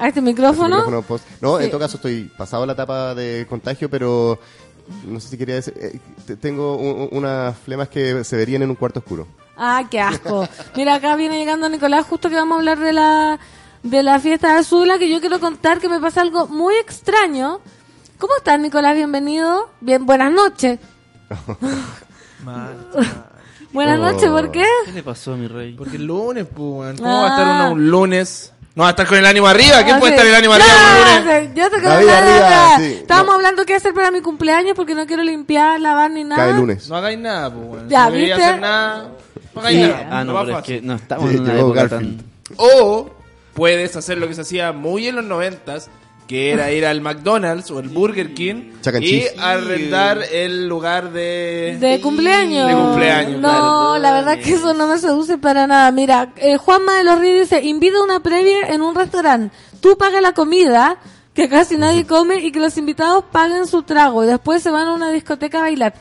A 0.00 0.08
este 0.08 0.20
a 0.20 0.20
este 0.20 0.22
micrófono. 0.22 1.02
post. 1.02 1.24
No, 1.40 1.58
Sí. 1.58 1.64
en 1.64 1.70
todo 1.70 1.80
caso, 1.80 1.96
estoy 1.96 2.24
pasado 2.36 2.66
la 2.66 2.72
etapa 2.72 3.14
de 3.14 3.46
contagio, 3.48 3.88
pero. 3.90 4.38
No 5.06 5.20
sé 5.20 5.28
si 5.28 5.38
quería 5.38 5.54
decir. 5.56 5.74
eh, 5.76 6.00
te- 6.26 6.36
tengo 6.36 6.76
un- 6.76 7.02
un- 7.02 7.08
unas 7.18 7.56
flemas 7.58 7.88
que 7.88 8.24
se 8.24 8.36
verían 8.36 8.62
en 8.62 8.70
un 8.70 8.76
cuarto 8.76 8.98
oscuro. 8.98 9.26
Ah, 9.56 9.84
qué 9.88 10.00
asco. 10.00 10.48
Mira, 10.74 10.94
acá 10.94 11.14
viene 11.14 11.38
llegando 11.38 11.68
Nicolás, 11.68 12.06
justo 12.06 12.28
que 12.28 12.34
vamos 12.34 12.56
a 12.56 12.58
hablar 12.58 12.78
de 12.80 12.92
la, 12.92 13.38
de 13.84 14.02
la 14.02 14.18
fiesta 14.18 14.52
de 14.54 14.58
Azula, 14.60 14.98
que 14.98 15.08
yo 15.08 15.20
quiero 15.20 15.38
contar 15.38 15.78
que 15.78 15.88
me 15.88 16.00
pasa 16.00 16.22
algo 16.22 16.48
muy 16.48 16.74
extraño. 16.74 17.60
¿Cómo 18.18 18.34
estás, 18.36 18.58
Nicolás? 18.58 18.96
Bienvenido. 18.96 19.70
Bien, 19.80 20.04
buenas 20.06 20.32
noches. 20.32 20.80
Mal, 22.44 22.74
Buenas 23.72 23.98
Oh. 24.00 24.02
noches, 24.02 24.28
¿por 24.30 24.50
qué? 24.50 24.64
¿Qué 24.86 24.92
le 24.92 25.02
pasó 25.04 25.34
a 25.34 25.36
mi 25.36 25.46
rey? 25.46 25.74
Porque 25.74 25.96
el 25.96 26.06
lunes, 26.06 26.46
pues. 26.52 26.98
¿Cómo 27.00 27.08
Ah. 27.10 27.22
va 27.22 27.26
a 27.26 27.28
estar 27.28 27.46
uno 27.66 27.72
un 27.74 27.90
lunes? 27.90 28.52
No 28.74 28.82
va 28.84 28.88
a 28.88 28.90
estar 28.90 29.06
con 29.06 29.18
el 29.18 29.26
ánimo 29.26 29.46
arriba. 29.48 29.82
¿Quién 29.82 29.96
Ah, 29.96 29.98
puede 29.98 30.12
sí. 30.12 30.16
estar 30.16 30.26
el 30.28 30.34
ánimo 30.36 30.54
arriba 30.54 30.68
sí, 31.42 31.50
Yo 31.54 31.70
te 31.70 31.80
David 31.80 32.06
quedo 32.06 32.16
arriba, 32.16 32.76
sí. 32.78 32.84
Estábamos 33.00 33.34
hablando 33.34 33.64
qué 33.66 33.74
hacer 33.74 33.92
para 33.92 34.10
mi 34.10 34.20
cumpleaños 34.20 34.74
porque 34.76 34.94
no 34.94 35.06
quiero 35.06 35.22
limpiar, 35.24 35.80
lavar 35.80 36.10
ni 36.10 36.22
nada. 36.24 36.44
Cae 36.44 36.52
lunes. 36.54 36.88
No 36.88 36.96
hagáis 36.96 37.18
nada, 37.18 37.52
pues, 37.52 37.66
weón. 37.68 37.88
Ya, 37.88 38.06
no 38.06 38.12
¿viste? 38.12 38.32
hacer 38.32 38.60
nada. 38.60 39.08
No 39.54 39.60
hagáis 39.60 39.76
Sí. 39.76 39.82
nada. 39.90 40.08
Ah, 40.10 40.24
no, 40.24 40.40
pero 40.44 40.58
es 40.58 40.64
que 40.64 40.80
no 40.82 40.94
estamos 40.94 41.30
Sí, 41.30 41.36
en 41.36 41.42
una 41.42 41.54
época 41.58 41.88
tan... 41.88 42.22
O 42.56 43.10
puedes 43.54 43.96
hacer 43.96 44.18
lo 44.18 44.28
que 44.28 44.34
se 44.34 44.42
hacía 44.42 44.72
muy 44.72 45.08
en 45.08 45.16
los 45.16 45.24
noventas, 45.24 45.90
que 46.30 46.52
era 46.52 46.70
ir 46.70 46.86
al 46.86 47.00
McDonald's 47.00 47.72
o 47.72 47.80
el 47.80 47.88
Burger 47.88 48.32
King 48.34 48.70
and 48.86 49.02
y 49.02 49.10
cheese. 49.10 49.34
arrendar 49.40 50.22
el 50.32 50.68
lugar 50.68 51.10
de... 51.10 51.76
De 51.80 52.00
cumpleaños. 52.00 52.68
De 52.68 52.74
cumpleaños, 52.74 53.40
No, 53.40 53.48
claro. 53.48 53.98
la 53.98 54.12
verdad 54.12 54.38
que 54.38 54.52
eso 54.52 54.72
no 54.72 54.86
me 54.86 54.96
seduce 54.98 55.38
para 55.38 55.66
nada. 55.66 55.90
Mira, 55.90 56.32
eh, 56.36 56.56
Juanma 56.56 56.98
de 56.98 57.02
los 57.02 57.18
Ríos 57.18 57.50
dice, 57.50 57.64
invita 57.64 58.00
una 58.00 58.20
previa 58.22 58.68
en 58.68 58.80
un 58.80 58.94
restaurante. 58.94 59.52
Tú 59.80 59.98
pagas 59.98 60.22
la 60.22 60.32
comida, 60.32 60.98
que 61.34 61.48
casi 61.48 61.76
nadie 61.76 62.06
come, 62.06 62.36
y 62.36 62.52
que 62.52 62.60
los 62.60 62.76
invitados 62.78 63.24
paguen 63.32 63.66
su 63.66 63.82
trago. 63.82 64.22
Y 64.22 64.28
después 64.28 64.62
se 64.62 64.70
van 64.70 64.86
a 64.86 64.94
una 64.94 65.10
discoteca 65.10 65.58
a 65.58 65.62
bailar. 65.62 65.94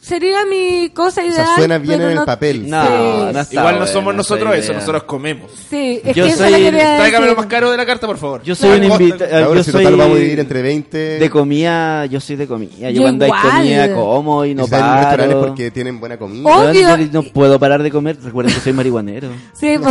Sería 0.00 0.46
mi 0.46 0.88
cosa 0.94 1.20
O 1.20 1.24
ideal. 1.24 1.44
sea, 1.46 1.56
suena 1.56 1.76
bien 1.76 2.00
en 2.00 2.08
el 2.08 2.14
no- 2.14 2.24
papel. 2.24 2.68
No, 2.70 2.82
Sí. 2.86 2.90
no 3.34 3.40
está 3.40 3.54
Igual 3.54 3.78
no 3.80 3.86
somos 3.86 4.14
nosotros 4.14 4.54
eso, 4.54 4.68
idea. 4.68 4.78
nosotros 4.80 5.02
comemos. 5.02 5.50
Sí, 5.68 6.00
es 6.02 6.16
Yo 6.16 6.24
que 6.24 6.32
soy- 6.32 6.52
Tráigame 6.70 7.26
lo 7.26 7.36
más 7.36 7.46
caro 7.46 7.70
de 7.70 7.76
la 7.76 7.84
carta, 7.84 8.06
por 8.06 8.16
favor. 8.16 8.42
Yo 8.42 8.54
soy 8.54 8.80
un 8.80 8.88
Costa. 8.88 9.02
invitado. 9.04 9.44
Ahora 9.44 9.58
Yo 9.58 9.64
si 9.64 9.70
soy 9.72 9.82
total 9.84 9.98
vamos 9.98 10.16
a 10.16 10.18
dividir 10.18 10.40
entre 10.40 10.62
20. 10.62 10.98
de 11.18 11.30
comida, 11.30 12.06
yo 12.06 12.18
soy 12.18 12.36
de 12.36 12.46
comida. 12.46 12.70
Yo, 12.88 12.90
Yo 12.90 13.02
cuando 13.02 13.26
hay 13.26 13.30
igual. 13.30 13.52
comida 13.52 13.94
como 13.94 14.44
y 14.46 14.54
no 14.54 14.66
salen 14.66 14.86
en 14.86 14.94
restaurantes 14.94 15.36
paro. 15.36 15.46
porque 15.48 15.70
tienen 15.70 16.00
buena 16.00 16.16
comida. 16.16 16.48
Obvio. 16.70 16.96
yo 16.96 17.06
no 17.12 17.22
puedo 17.24 17.58
parar 17.58 17.82
de 17.82 17.90
comer. 17.90 18.16
Recuerden 18.22 18.54
que 18.54 18.60
soy 18.60 18.72
marihuanero. 18.72 19.28
Sí, 19.52 19.76
po. 19.82 19.90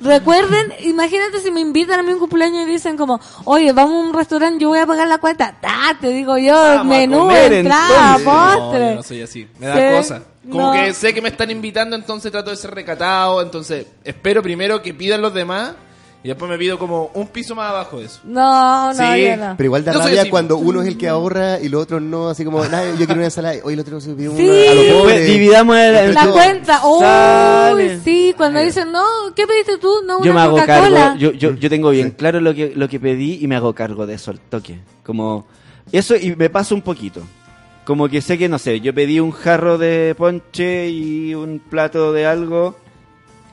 Recuerden, 0.00 0.72
imagínate 0.84 1.40
si 1.40 1.50
me 1.50 1.60
invitan 1.60 2.00
a 2.00 2.02
mi 2.02 2.14
cumpleaños 2.14 2.66
y 2.66 2.70
dicen 2.70 2.96
como, 2.96 3.20
oye, 3.44 3.72
vamos 3.72 3.94
a 3.94 4.08
un 4.08 4.12
restaurante, 4.14 4.60
yo 4.62 4.68
voy 4.68 4.78
a 4.78 4.86
pagar 4.86 5.06
la 5.08 5.18
cuenta. 5.18 5.54
¡Ta! 5.60 5.96
Te 6.00 6.08
digo 6.08 6.38
yo, 6.38 6.54
Vamos 6.54 6.86
menú, 6.86 7.30
entrada. 7.30 8.18
No, 8.18 8.24
postre. 8.24 8.88
yo 8.90 8.94
no 8.96 9.02
soy 9.02 9.22
así. 9.22 9.48
Me 9.58 9.66
da 9.66 9.74
Sí, 9.76 9.96
cosa. 9.96 10.22
Como 10.50 10.74
no. 10.74 10.80
que 10.82 10.94
sé 10.94 11.12
que 11.12 11.20
me 11.22 11.28
están 11.28 11.50
invitando, 11.50 11.94
entonces 11.96 12.32
trato 12.32 12.50
de 12.50 12.56
ser 12.56 12.74
recatado. 12.74 13.42
Entonces 13.42 13.86
espero 14.04 14.42
primero 14.42 14.80
que 14.82 14.94
pidan 14.94 15.20
los 15.20 15.34
demás 15.34 15.72
y 16.22 16.28
después 16.28 16.50
me 16.50 16.58
pido 16.58 16.78
como 16.78 17.10
un 17.14 17.28
piso 17.28 17.54
más 17.54 17.70
abajo 17.70 17.98
de 17.98 18.04
eso. 18.06 18.20
No, 18.24 18.92
no, 18.92 18.94
Sí. 19.14 19.22
yo 19.24 19.36
no. 19.36 19.54
Pero 19.56 19.64
igual 19.66 19.84
da 19.84 19.92
Yo 19.92 19.98
soy 20.00 20.08
rabia 20.08 20.20
así. 20.22 20.30
cuando 20.30 20.58
uno 20.58 20.82
es 20.82 20.88
el 20.88 20.98
que 20.98 21.08
ahorra 21.08 21.58
y 21.60 21.68
los 21.70 21.82
otros 21.82 22.02
no, 22.02 22.28
así 22.28 22.44
como, 22.44 22.62
"Nah, 22.64 22.84
yo 22.90 22.96
quiero 23.06 23.14
una 23.14 23.24
ensalada, 23.24 23.54
hoy 23.64 23.72
el 23.74 23.80
otro 23.80 24.00
se 24.00 24.12
pidió 24.14 24.32
una 24.32 24.40
a 24.42 24.74
los 24.74 25.20
dividamos 25.26 25.76
el, 25.76 25.94
el- 25.96 26.14
La 26.14 26.24
Yo- 26.26 26.32
cuenta, 26.32 26.86
uy, 26.86 27.00
Sale. 27.00 28.00
sí, 28.00 28.34
cuando 28.36 28.60
dicen, 28.60 28.92
no, 28.92 29.02
¿qué 29.34 29.46
pediste 29.46 29.78
tú? 29.78 29.90
No, 30.06 30.18
yo 30.18 30.24
me 30.26 30.30
una 30.32 30.42
hago 30.44 30.58
Coca-Cola. 30.58 31.00
cargo, 31.00 31.16
yo, 31.18 31.32
yo, 31.32 31.54
yo 31.54 31.70
tengo 31.70 31.90
bien 31.90 32.10
claro 32.10 32.40
lo 32.40 32.54
que, 32.54 32.72
lo 32.76 32.88
que 32.88 33.00
pedí 33.00 33.38
y 33.42 33.46
me 33.46 33.56
hago 33.56 33.74
cargo 33.74 34.06
de 34.06 34.14
eso 34.14 34.30
al 34.30 34.40
toque. 34.40 34.78
Como, 35.02 35.46
eso 35.90 36.16
y 36.16 36.36
me 36.36 36.50
paso 36.50 36.74
un 36.74 36.82
poquito. 36.82 37.22
Como 37.86 38.08
que 38.08 38.20
sé 38.20 38.36
que, 38.36 38.48
no 38.48 38.58
sé, 38.58 38.80
yo 38.80 38.94
pedí 38.94 39.18
un 39.20 39.32
jarro 39.32 39.78
de 39.78 40.14
ponche 40.16 40.90
y 40.90 41.34
un 41.34 41.58
plato 41.60 42.12
de 42.12 42.26
algo 42.26 42.76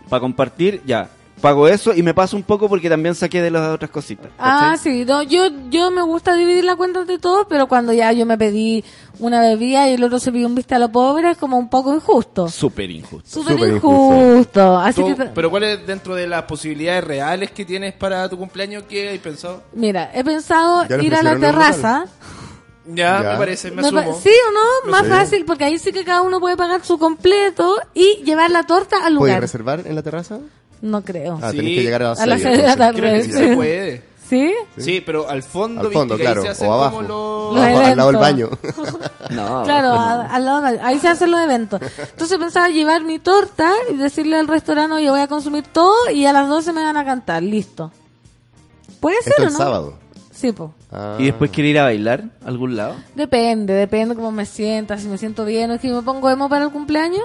para 0.09 0.19
compartir, 0.19 0.81
ya. 0.85 1.09
Pago 1.41 1.67
eso 1.67 1.93
y 1.93 2.01
me 2.01 2.13
paso 2.15 2.35
un 2.35 2.41
poco 2.43 2.67
porque 2.67 2.89
también 2.89 3.13
saqué 3.13 3.41
de 3.43 3.51
las 3.51 3.69
otras 3.69 3.91
cositas. 3.91 4.31
Ah, 4.39 4.75
sí, 4.81 5.05
no, 5.05 5.21
yo, 5.21 5.43
yo 5.69 5.91
me 5.91 6.01
gusta 6.01 6.35
dividir 6.35 6.63
la 6.63 6.75
cuenta 6.75 7.05
de 7.05 7.19
todos, 7.19 7.45
pero 7.47 7.67
cuando 7.67 7.93
ya 7.93 8.11
yo 8.11 8.25
me 8.25 8.37
pedí 8.39 8.83
una 9.19 9.39
bebida 9.41 9.87
y 9.87 9.93
el 9.93 10.03
otro 10.03 10.17
se 10.19 10.31
pidió 10.31 10.47
un 10.47 10.55
vista 10.55 10.77
a 10.77 10.79
lo 10.79 10.89
pobre, 10.91 11.29
es 11.31 11.37
como 11.37 11.57
un 11.57 11.69
poco 11.69 11.93
injusto. 11.93 12.49
Súper 12.49 12.89
injusto. 12.89 13.29
Súper 13.29 13.53
Súper 13.55 13.73
injusto. 13.75 14.77
Así 14.79 15.01
Tú- 15.01 15.15
que, 15.15 15.25
pero 15.25 15.51
¿cuál 15.51 15.63
es 15.63 15.85
dentro 15.85 16.15
de 16.15 16.25
las 16.27 16.43
posibilidades 16.43 17.03
reales 17.03 17.51
que 17.51 17.65
tienes 17.65 17.93
para 17.93 18.27
tu 18.29 18.37
cumpleaños? 18.37 18.83
¿Qué 18.89 19.09
hay 19.09 19.19
pensado? 19.19 19.61
mira, 19.73 20.09
he 20.15 20.23
pensado 20.23 20.85
ir 21.01 21.13
a 21.13 21.21
la 21.21 21.37
terraza. 21.37 22.05
Ya, 22.89 23.21
Ya. 23.21 23.31
me 23.33 23.37
parece, 23.37 23.69
me 23.69 23.81
Me 23.81 23.91
pa- 23.91 23.99
asumo. 23.99 24.19
¿Sí 24.23 24.29
o 24.29 24.51
no? 24.85 24.91
Más 24.91 25.05
fácil, 25.07 25.43
porque 25.45 25.65
ahí 25.65 25.77
sí 25.77 25.91
que 25.91 26.05
cada 26.05 26.21
uno 26.21 26.39
puede 26.39 26.55
pagar 26.55 26.83
su 26.85 26.97
completo 26.97 27.75
y 27.93 28.23
llevar 28.23 28.49
la 28.49 28.63
torta 28.63 28.95
al 29.05 29.15
¿Puedes 29.17 29.33
lugar. 29.33 29.41
reservar 29.41 29.81
en 29.85 29.93
la 29.93 30.01
terraza? 30.01 30.39
No 30.81 31.01
creo. 31.03 31.39
Ah, 31.41 31.51
Sí. 31.51 31.57
tenés 31.57 31.75
que 31.75 31.83
llegar 31.83 32.03
a 32.03 32.09
las 32.09 32.19
A 32.19 32.25
las 32.25 32.41
seis, 32.41 32.55
seis 32.55 32.61
de 32.71 32.77
la 32.77 32.87
entonces. 32.89 32.95
Creo 33.01 33.13
que 33.13 33.23
sí 33.23 33.31
se 33.31 33.55
puede. 33.55 34.01
¿Sí? 34.29 34.53
Sí, 34.77 35.01
pero 35.05 35.29
al 35.29 35.41
fondo, 35.41 35.81
Al 35.87 35.91
fondo, 35.93 36.15
viste 36.15 36.23
que 36.23 36.27
ahí 36.27 36.33
claro, 36.33 36.41
se 36.41 36.49
hacen 36.49 36.67
o 36.67 36.73
abajo. 36.73 36.95
como 36.97 37.07
los... 37.07 37.57
Abajo, 37.63 37.79
al 37.85 37.97
lado 37.97 38.11
del 38.11 38.17
baño. 38.21 38.49
eventos. 38.61 38.99
No, 39.29 39.63
Claro, 39.63 39.87
no. 39.89 39.99
a- 40.01 40.25
al 40.35 40.45
lado 40.45 40.61
de- 40.61 40.79
ahí 40.81 40.99
se 40.99 41.07
hacen 41.07 41.31
los 41.31 41.39
eventos. 41.41 41.81
Entonces 42.11 42.37
pensaba 42.37 42.67
llevar 42.69 43.03
mi 43.03 43.19
torta 43.19 43.71
y 43.89 43.95
decirle 43.95 44.37
al 44.37 44.47
restaurante, 44.49 44.95
oye, 44.95 45.09
voy 45.09 45.19
a 45.21 45.27
consumir 45.27 45.63
todo 45.71 45.95
y 46.13 46.25
a 46.25 46.33
las 46.33 46.47
12 46.49 46.73
me 46.73 46.83
van 46.83 46.97
a 46.97 47.05
cantar. 47.05 47.41
Listo. 47.43 47.91
¿Puede 48.99 49.21
ser 49.21 49.31
Esto 49.33 49.43
o 49.43 49.45
el 49.47 49.51
no? 49.53 49.57
sábado. 49.57 49.93
Sí, 50.31 50.51
pues. 50.51 50.69
Ah. 50.91 51.15
¿Y 51.19 51.25
después 51.25 51.49
quiere 51.51 51.69
ir 51.69 51.79
a 51.79 51.83
bailar 51.83 52.25
a 52.43 52.47
algún 52.47 52.75
lado? 52.75 52.95
Depende, 53.15 53.73
depende 53.73 54.13
cómo 54.15 54.31
me 54.31 54.45
sienta, 54.45 54.97
si 54.97 55.07
me 55.07 55.17
siento 55.17 55.45
bien, 55.45 55.71
es 55.71 55.81
que 55.81 55.91
me 55.91 56.01
pongo 56.01 56.29
emo 56.29 56.47
para 56.49 56.65
el 56.65 56.71
cumpleaños. 56.71 57.23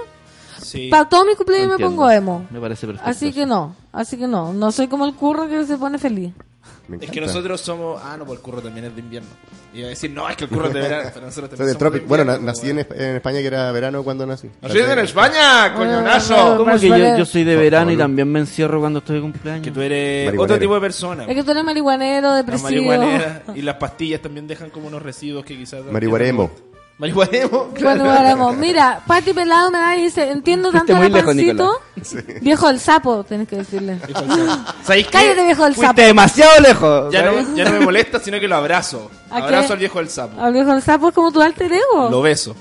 Sí. 0.63 0.89
Para 0.89 1.09
todos 1.09 1.27
mis 1.27 1.37
cumpleaños 1.37 1.79
me 1.79 1.85
pongo 1.85 2.11
emo. 2.11 2.47
Me 2.51 2.61
parece 2.61 2.87
perfecto. 2.87 3.11
Así 3.11 3.33
que 3.33 3.45
no, 3.47 3.75
así 3.93 4.17
que 4.17 4.27
no, 4.27 4.53
no 4.53 4.73
soy 4.73 4.89
como 4.89 5.05
el 5.07 5.15
curro 5.15 5.49
que 5.49 5.65
se 5.67 5.77
pone 5.77 5.99
feliz. 5.99 6.33
Es 7.01 7.11
que 7.11 7.21
nosotros 7.21 7.61
somos... 7.61 8.01
Ah, 8.05 8.17
no, 8.19 8.25
pues 8.27 8.39
el 8.39 8.43
curro 8.45 8.61
también 8.61 8.85
es 8.87 8.95
de 8.95 9.01
invierno. 9.01 9.29
Iba 9.73 9.87
a 9.87 9.91
decir, 9.91 10.11
no, 10.11 10.29
es 10.29 10.37
que 10.37 10.45
el 10.45 10.51
curro 10.51 10.67
es 10.69 10.75
de 10.75 10.81
verano, 10.81 11.11
pero 11.15 11.27
nosotros 11.27 11.51
también 11.51 11.79
somos 11.79 11.93
de 11.95 12.01
Bueno, 12.01 12.25
na- 12.25 12.39
nací 12.39 12.69
en. 12.71 12.79
Esp- 12.81 12.95
en 12.95 13.17
España 13.17 13.39
que 13.39 13.47
era 13.47 13.73
verano 13.73 14.03
cuando 14.03 14.27
nací. 14.27 14.51
¡Nací 14.61 14.79
en 14.79 14.99
España, 14.99 15.73
coñonazo! 15.75 16.57
¿Cómo 16.59 16.77
que 16.79 16.89
yo, 16.89 17.17
yo 17.19 17.25
soy 17.25 17.45
de 17.45 17.57
verano 17.57 17.93
y 17.93 17.97
también 17.97 18.31
me 18.31 18.41
encierro 18.41 18.81
cuando 18.81 18.99
estoy 18.99 19.17
de 19.17 19.23
cumpleaños? 19.23 19.65
Que 19.65 19.71
tú 19.71 19.81
eres 19.81 20.27
Marihuanero. 20.27 20.43
otro 20.43 20.59
tipo 20.59 20.75
de 20.75 20.81
persona. 20.81 21.25
Es 21.25 21.35
que 21.35 21.43
tú 21.45 21.51
eres 21.53 21.65
marihuanero, 21.65 22.29
La 22.29 22.37
depresivo. 22.37 22.69
marihuanera 22.69 23.43
y 23.55 23.63
las 23.63 23.77
pastillas 23.77 24.21
también 24.21 24.47
dejan 24.47 24.69
como 24.71 24.89
unos 24.89 25.01
residuos 25.03 25.45
que 25.45 25.57
quizás... 25.57 25.85
Marihuaremo. 25.91 26.51
Marihuaremo. 27.03 27.71
Bueno, 27.81 28.05
veremos. 28.05 28.57
Mira, 28.57 29.01
Pati 29.05 29.33
Pelado 29.33 29.73
me 29.73 29.79
da 29.79 29.97
y 29.97 30.03
dice, 30.03 30.31
entiendo 30.31 30.71
tanto 30.71 30.97
el 30.97 31.11
pancito. 31.11 31.81
Viejo 32.41 32.69
del 32.69 32.79
sapo, 32.79 33.25
tenés 33.25 33.49
que 33.49 33.57
decirle. 33.57 33.99
¿Sabéis 34.85 35.07
qué? 35.07 35.13
Cállate, 35.13 35.45
viejo 35.45 35.65
del 35.65 35.75
sapo. 35.75 35.87
Fuiste 35.87 36.03
demasiado 36.03 36.61
lejos. 36.61 37.13
Ya 37.13 37.23
no, 37.25 37.57
ya 37.57 37.65
no 37.65 37.73
me 37.73 37.81
molesta, 37.81 38.21
sino 38.21 38.39
que 38.39 38.47
lo 38.47 38.55
abrazo. 38.55 39.11
Abrazo 39.31 39.73
al 39.73 39.81
viejo 39.81 39.99
del 39.99 40.11
sapo. 40.11 40.41
Al 40.41 40.53
viejo 40.53 40.71
del 40.71 40.81
sapo 40.81 41.09
es 41.09 41.15
como 41.17 41.33
tu 41.33 41.43
alter 41.43 41.73
ego. 41.73 42.09
Lo 42.09 42.23
beso. 42.23 42.55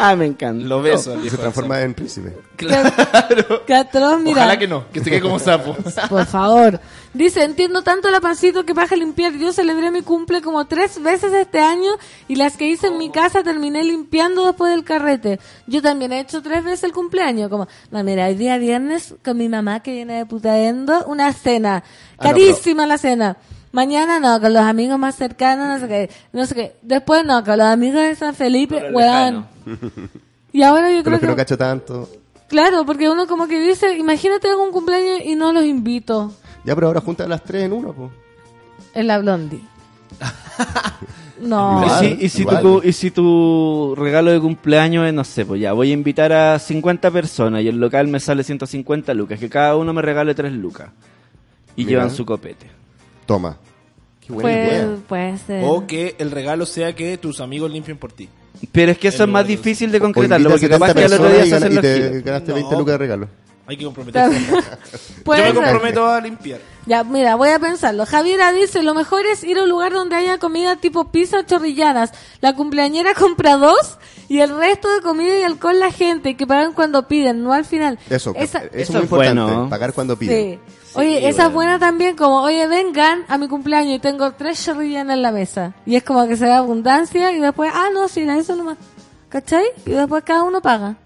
Ah, 0.00 0.14
me 0.18 0.26
encanta. 0.26 0.66
Lo 0.66 0.82
beso 0.82 1.12
al 1.12 1.30
Se 1.30 1.36
transforma 1.36 1.80
en 1.80 1.94
príncipe. 1.94 2.36
sapo. 2.58 3.64
Qué 3.64 3.74
atroz, 3.76 4.20
mira. 4.20 4.38
Ojalá 4.38 4.58
que 4.58 4.66
no, 4.66 4.88
que 4.92 5.04
se 5.04 5.10
quede 5.10 5.20
como 5.20 5.38
sapo. 5.38 5.76
Por 6.08 6.26
favor. 6.26 6.80
Dice, 7.18 7.42
entiendo 7.42 7.82
tanto 7.82 8.12
la 8.12 8.20
pancito 8.20 8.64
que 8.64 8.74
baja 8.74 8.94
a 8.94 8.98
limpiar. 8.98 9.32
Yo 9.32 9.52
celebré 9.52 9.90
mi 9.90 10.02
cumple 10.02 10.40
como 10.40 10.68
tres 10.68 11.02
veces 11.02 11.32
este 11.32 11.58
año 11.58 11.90
y 12.28 12.36
las 12.36 12.56
que 12.56 12.68
hice 12.68 12.86
en 12.86 12.96
mi 12.96 13.10
casa 13.10 13.42
terminé 13.42 13.82
limpiando 13.82 14.46
después 14.46 14.70
del 14.70 14.84
carrete. 14.84 15.40
Yo 15.66 15.82
también 15.82 16.12
he 16.12 16.20
hecho 16.20 16.42
tres 16.42 16.62
veces 16.62 16.84
el 16.84 16.92
cumpleaños. 16.92 17.50
Como, 17.50 17.66
no, 17.90 18.04
mira, 18.04 18.28
el 18.28 18.38
día 18.38 18.56
viernes 18.58 19.16
con 19.24 19.36
mi 19.36 19.48
mamá 19.48 19.80
que 19.80 19.94
viene 19.94 20.18
de 20.18 20.26
putaendo, 20.26 21.06
una 21.06 21.32
cena. 21.32 21.82
Ah, 22.18 22.28
no, 22.28 22.30
Carísima 22.30 22.86
la 22.86 22.98
cena. 22.98 23.36
Mañana 23.72 24.20
no, 24.20 24.40
con 24.40 24.52
los 24.52 24.62
amigos 24.62 24.96
más 24.96 25.16
cercanos, 25.16 25.66
no 25.66 25.80
sé 25.80 25.88
qué. 25.88 26.10
No 26.32 26.46
sé 26.46 26.54
qué. 26.54 26.76
Después 26.82 27.24
no, 27.24 27.42
con 27.42 27.58
los 27.58 27.66
amigos 27.66 28.00
de 28.00 28.14
San 28.14 28.36
Felipe, 28.36 28.92
weón. 28.92 29.48
Y 30.52 30.62
ahora 30.62 30.90
yo 30.90 31.02
creo 31.02 31.18
que 31.18 31.26
no 31.26 31.32
que... 31.32 31.42
cacho 31.42 31.58
tanto. 31.58 32.08
Claro, 32.46 32.86
porque 32.86 33.10
uno 33.10 33.26
como 33.26 33.48
que 33.48 33.60
dice, 33.60 33.98
imagínate 33.98 34.48
hago 34.48 34.62
un 34.62 34.72
cumpleaños 34.72 35.20
y 35.24 35.34
no 35.34 35.52
los 35.52 35.64
invito. 35.64 36.32
Ya, 36.68 36.74
pero 36.74 36.88
ahora 36.88 37.00
juntan 37.00 37.30
las 37.30 37.42
tres 37.42 37.62
en 37.64 37.72
uno, 37.72 37.94
pues. 37.94 38.10
En 38.92 39.06
la 39.06 39.18
blondie. 39.18 39.60
no. 41.40 41.80
¿Y 41.80 41.84
Igual. 41.86 42.00
si, 42.00 42.24
y 42.26 42.28
si 42.28 42.44
tu, 42.44 42.82
y 42.84 42.92
si 42.92 43.10
tu 43.10 43.94
regalo 43.96 44.30
de 44.30 44.38
cumpleaños 44.38 45.06
es, 45.06 45.14
no 45.14 45.24
sé, 45.24 45.46
pues 45.46 45.62
ya, 45.62 45.72
voy 45.72 45.90
a 45.90 45.94
invitar 45.94 46.30
a 46.30 46.58
50 46.58 47.10
personas 47.10 47.62
y 47.62 47.68
el 47.68 47.78
local 47.80 48.06
me 48.08 48.20
sale 48.20 48.44
150 48.44 49.14
lucas, 49.14 49.38
que 49.40 49.48
cada 49.48 49.76
uno 49.76 49.94
me 49.94 50.02
regale 50.02 50.34
3 50.34 50.52
lucas. 50.52 50.90
Y 51.74 51.84
Mira. 51.86 51.90
llevan 51.90 52.10
su 52.10 52.26
copete. 52.26 52.66
Toma. 53.24 53.56
Qué 54.20 54.30
buena 54.34 54.42
Puede, 54.42 54.66
idea. 54.66 54.96
puede 55.08 55.38
ser. 55.38 55.64
O 55.66 55.86
que 55.86 56.16
el 56.18 56.30
regalo 56.30 56.66
sea 56.66 56.94
que 56.94 57.16
tus 57.16 57.40
amigos 57.40 57.70
limpien 57.70 57.96
por 57.96 58.12
ti. 58.12 58.28
Pero 58.72 58.92
es 58.92 58.98
que 58.98 59.08
eso 59.08 59.22
El 59.24 59.30
es 59.30 59.32
más 59.32 59.46
difícil 59.46 59.90
de 59.90 60.00
concretarlo, 60.00 60.50
porque 60.50 60.68
capaz 60.68 60.88
70 60.88 61.00
que 61.08 61.14
al 61.14 61.20
otro 61.20 61.32
día 61.34 61.46
y, 61.46 61.48
se 61.48 61.54
hacen 61.56 61.72
y 61.72 61.74
los 61.76 61.82
te 61.82 61.94
giros. 61.94 62.24
ganaste 62.24 62.48
No. 62.50 62.54
20 62.56 62.76
lucas 62.76 62.92
de 62.92 62.98
regalo. 62.98 63.28
Hay 63.68 63.76
que 63.76 63.84
comprometerse. 63.84 64.40
Yo 64.46 65.32
me 65.32 65.36
ser. 65.36 65.54
comprometo 65.54 66.06
a 66.06 66.22
limpiar. 66.22 66.58
Ya, 66.86 67.04
mira, 67.04 67.34
voy 67.36 67.50
a 67.50 67.58
pensarlo. 67.58 68.06
Javiera 68.06 68.50
dice, 68.50 68.82
lo 68.82 68.94
mejor 68.94 69.26
es 69.26 69.44
ir 69.44 69.58
a 69.58 69.64
un 69.64 69.68
lugar 69.68 69.92
donde 69.92 70.16
haya 70.16 70.38
comida 70.38 70.76
tipo 70.76 71.12
pizza 71.12 71.40
o 71.40 71.42
chorrillanas. 71.42 72.12
La 72.40 72.54
cumpleañera 72.54 73.12
compra 73.18 73.58
dos 73.58 73.98
y 74.26 74.38
el 74.40 74.56
resto 74.56 74.90
de 74.90 75.02
comida 75.02 75.38
y 75.38 75.42
alcohol 75.42 75.78
la 75.78 75.92
gente, 75.92 76.34
que 76.34 76.46
pagan 76.46 76.72
cuando 76.72 77.06
piden, 77.08 77.44
no 77.44 77.52
al 77.52 77.66
final. 77.66 77.98
Eso, 78.08 78.32
Esa- 78.36 78.60
eso, 78.60 78.68
eso 78.72 78.72
es 78.72 78.90
muy 78.90 79.02
importante, 79.02 79.42
bueno. 79.42 79.68
pagar 79.68 79.92
cuando 79.92 80.16
piden. 80.18 80.54
Sí. 80.54 80.74
Oye, 80.94 81.28
esa 81.28 81.48
es 81.48 81.52
buena 81.52 81.78
también, 81.78 82.16
como, 82.16 82.40
oye, 82.40 82.66
vengan 82.68 83.26
a 83.28 83.36
mi 83.36 83.48
cumpleaños 83.48 83.96
y 83.96 83.98
tengo 83.98 84.32
tres 84.32 84.64
chorrillanas 84.64 85.16
en 85.16 85.22
la 85.22 85.30
mesa. 85.30 85.74
Y 85.84 85.96
es 85.96 86.02
como 86.04 86.26
que 86.26 86.38
se 86.38 86.46
da 86.46 86.56
abundancia 86.56 87.32
y 87.32 87.38
después, 87.38 87.70
ah, 87.74 87.90
no, 87.92 88.08
sí, 88.08 88.22
eso 88.22 88.56
nomás. 88.56 88.78
¿Cachai? 89.28 89.66
Y 89.84 89.90
después 89.90 90.24
cada 90.24 90.42
uno 90.44 90.62
paga. 90.62 90.96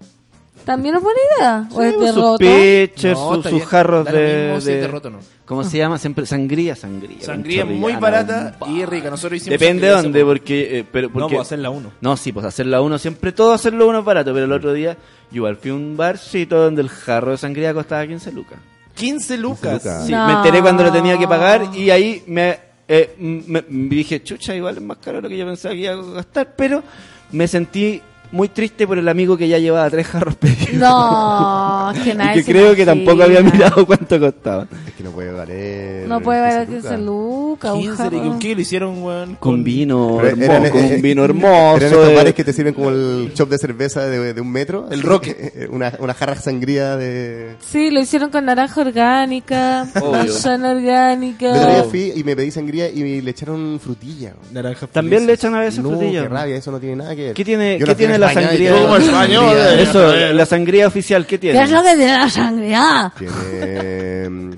También 0.65 0.95
es 0.95 1.01
buena 1.03 1.19
idea. 1.37 1.67
o 1.71 1.81
es 1.81 1.93
Sí, 1.93 1.99
de 1.99 2.07
sus 2.07 2.15
roto. 2.15 2.37
pitchers, 2.37 3.19
No, 3.19 3.27
sus, 3.29 3.37
está 3.37 3.49
sus 3.49 3.57
bien. 3.59 3.67
jarros 3.69 4.05
Da 4.05 4.11
lo 4.11 4.17
de, 4.17 4.43
mismo 4.45 4.61
si 4.61 4.67
de- 4.67 4.75
es 4.75 4.81
de 4.81 4.87
roto, 4.87 5.09
¿no? 5.09 5.19
¿Cómo 5.45 5.63
se 5.65 5.77
llama? 5.77 5.97
Siempre 5.97 6.25
sangría, 6.25 6.75
sangría. 6.75 7.21
Sangría 7.21 7.65
muy 7.65 7.93
barata 7.97 8.55
y 8.69 8.85
rica. 8.85 9.09
Nosotros 9.09 9.37
hicimos 9.41 9.59
Depende 9.59 9.87
de 9.87 9.93
sangría 9.93 10.03
dónde, 10.03 10.25
porque, 10.25 10.79
eh, 10.79 10.85
pero, 10.89 11.07
No, 11.09 11.13
porque... 11.13 11.35
pues 11.35 11.47
hacerla 11.47 11.69
uno. 11.69 11.91
No, 11.99 12.15
sí, 12.15 12.31
pues 12.31 12.45
hacerla 12.45 12.81
uno, 12.81 12.97
siempre 12.97 13.31
todo 13.33 13.51
hacerlo 13.53 13.87
uno 13.87 13.99
es 13.99 14.05
barato, 14.05 14.33
pero 14.33 14.45
el 14.45 14.51
otro 14.53 14.71
día 14.73 14.93
yo 15.31 15.37
igual 15.37 15.57
fui 15.57 15.71
a 15.71 15.73
un 15.73 15.97
barcito 15.97 16.55
donde 16.57 16.81
el 16.81 16.89
jarro 16.89 17.31
de 17.31 17.37
sangría 17.37 17.73
costaba 17.73 18.07
15 18.07 18.31
lucas. 18.31 18.57
15 18.95 19.37
lucas. 19.37 19.73
lucas. 19.83 20.05
Sí, 20.05 20.11
No. 20.13 20.27
me 20.27 20.33
enteré 20.33 20.61
cuando 20.61 20.83
lo 20.83 20.91
tenía 20.91 21.17
que 21.17 21.27
pagar 21.27 21.69
y 21.75 21.89
ahí 21.89 22.23
me, 22.27 22.57
eh, 22.87 23.15
me- 23.19 23.65
me 23.67 23.95
dije, 23.95 24.23
chucha, 24.23 24.55
igual 24.55 24.75
es 24.77 24.81
más 24.83 24.97
caro 24.97 25.17
de 25.17 25.23
lo 25.23 25.29
que 25.29 25.37
yo 25.37 25.45
pensaba 25.45 25.73
que 25.75 25.81
iba 25.81 25.93
a 25.93 26.01
gastar, 26.13 26.53
pero 26.55 26.83
me 27.31 27.47
sentí 27.47 28.01
muy 28.33 28.49
triste 28.49 28.85
por 28.87 28.97
el 28.97 29.07
amigo 29.07 29.37
que 29.37 29.47
ya 29.47 29.59
llevaba 29.59 29.89
tres 29.89 30.07
jarros 30.07 30.35
pedidos. 30.35 30.73
No, 30.73 31.91
es 31.91 31.99
que 32.03 32.09
y 32.09 32.13
nadie 32.15 32.33
que 32.33 32.43
se 32.43 32.51
creo 32.51 32.75
que 32.75 32.85
tampoco 32.85 33.23
había 33.23 33.41
mirado 33.41 33.85
cuánto 33.85 34.19
costaba. 34.19 34.67
Es 34.87 34.93
que 34.93 35.03
no 35.03 35.11
puede 35.11 35.31
valer. 35.31 36.07
No 36.07 36.19
puede 36.19 36.41
valer 36.41 36.67
15 36.67 36.81
15 36.89 36.97
lucas. 37.03 37.71
un 37.73 37.81
15 37.81 37.95
jarro. 37.95 38.17
¿Con 38.23 38.39
qué 38.39 38.55
lo 38.55 38.61
hicieron, 38.61 39.03
weón? 39.03 39.35
Con 39.35 39.63
vino 39.63 40.19
hermoso, 40.21 40.51
eran- 40.51 40.69
con 40.71 40.81
eh, 40.83 40.95
un 40.95 41.01
vino 41.01 41.21
eh, 41.21 41.25
hermoso. 41.25 41.77
Eran 41.77 41.83
estos 41.91 42.07
de- 42.07 42.15
bares 42.15 42.33
que 42.33 42.43
te 42.43 42.53
sirven 42.53 42.73
como 42.73 42.89
el 42.89 43.31
shop 43.35 43.49
de 43.49 43.57
cerveza 43.57 44.05
de, 44.07 44.33
de 44.33 44.41
un 44.41 44.51
metro. 44.51 44.87
El 44.91 45.01
Roque. 45.03 45.67
Una, 45.71 45.93
una 45.99 46.13
jarra 46.13 46.35
sangría 46.35 46.97
de... 46.97 47.55
Sí, 47.59 47.91
lo 47.91 48.01
hicieron 48.01 48.29
con 48.31 48.45
naranja 48.45 48.81
orgánica, 48.81 49.85
manzana 50.11 50.71
orgánica. 50.75 51.83
fui 51.89 52.11
y 52.15 52.23
me 52.23 52.35
pedí 52.35 52.51
sangría 52.51 52.89
y 52.89 53.21
le 53.21 53.31
echaron 53.31 53.79
frutilla. 53.79 54.33
Naranja 54.51 54.87
También 54.87 55.25
le 55.27 55.33
echan 55.33 55.53
a 55.55 55.59
veces 55.59 55.83
No, 55.83 55.89
frutilla. 55.91 56.23
qué 56.23 56.29
rabia, 56.29 56.55
eso 56.55 56.71
no 56.71 56.79
tiene 56.79 56.95
nada 56.95 57.15
que 57.15 57.23
ver. 57.25 57.33
¿Qué 57.33 57.45
tiene, 57.45 57.77
Yo 57.79 57.85
¿qué 57.85 57.95
tiene 57.95 58.17
la 58.27 58.33
sangría? 58.33 58.71
Como 58.73 58.95
español, 58.97 59.55
eh. 59.57 59.81
Eso, 59.83 60.13
la 60.33 60.45
sangría 60.45 60.87
oficial, 60.87 61.25
¿qué 61.25 61.37
tiene? 61.37 61.57
¿Qué 61.59 61.63
es 61.65 61.71
lo 61.71 61.81
que 61.83 61.95
tiene 61.95 62.17
la 62.17 62.29
sangría? 62.29 63.11
Tiene... 63.17 64.57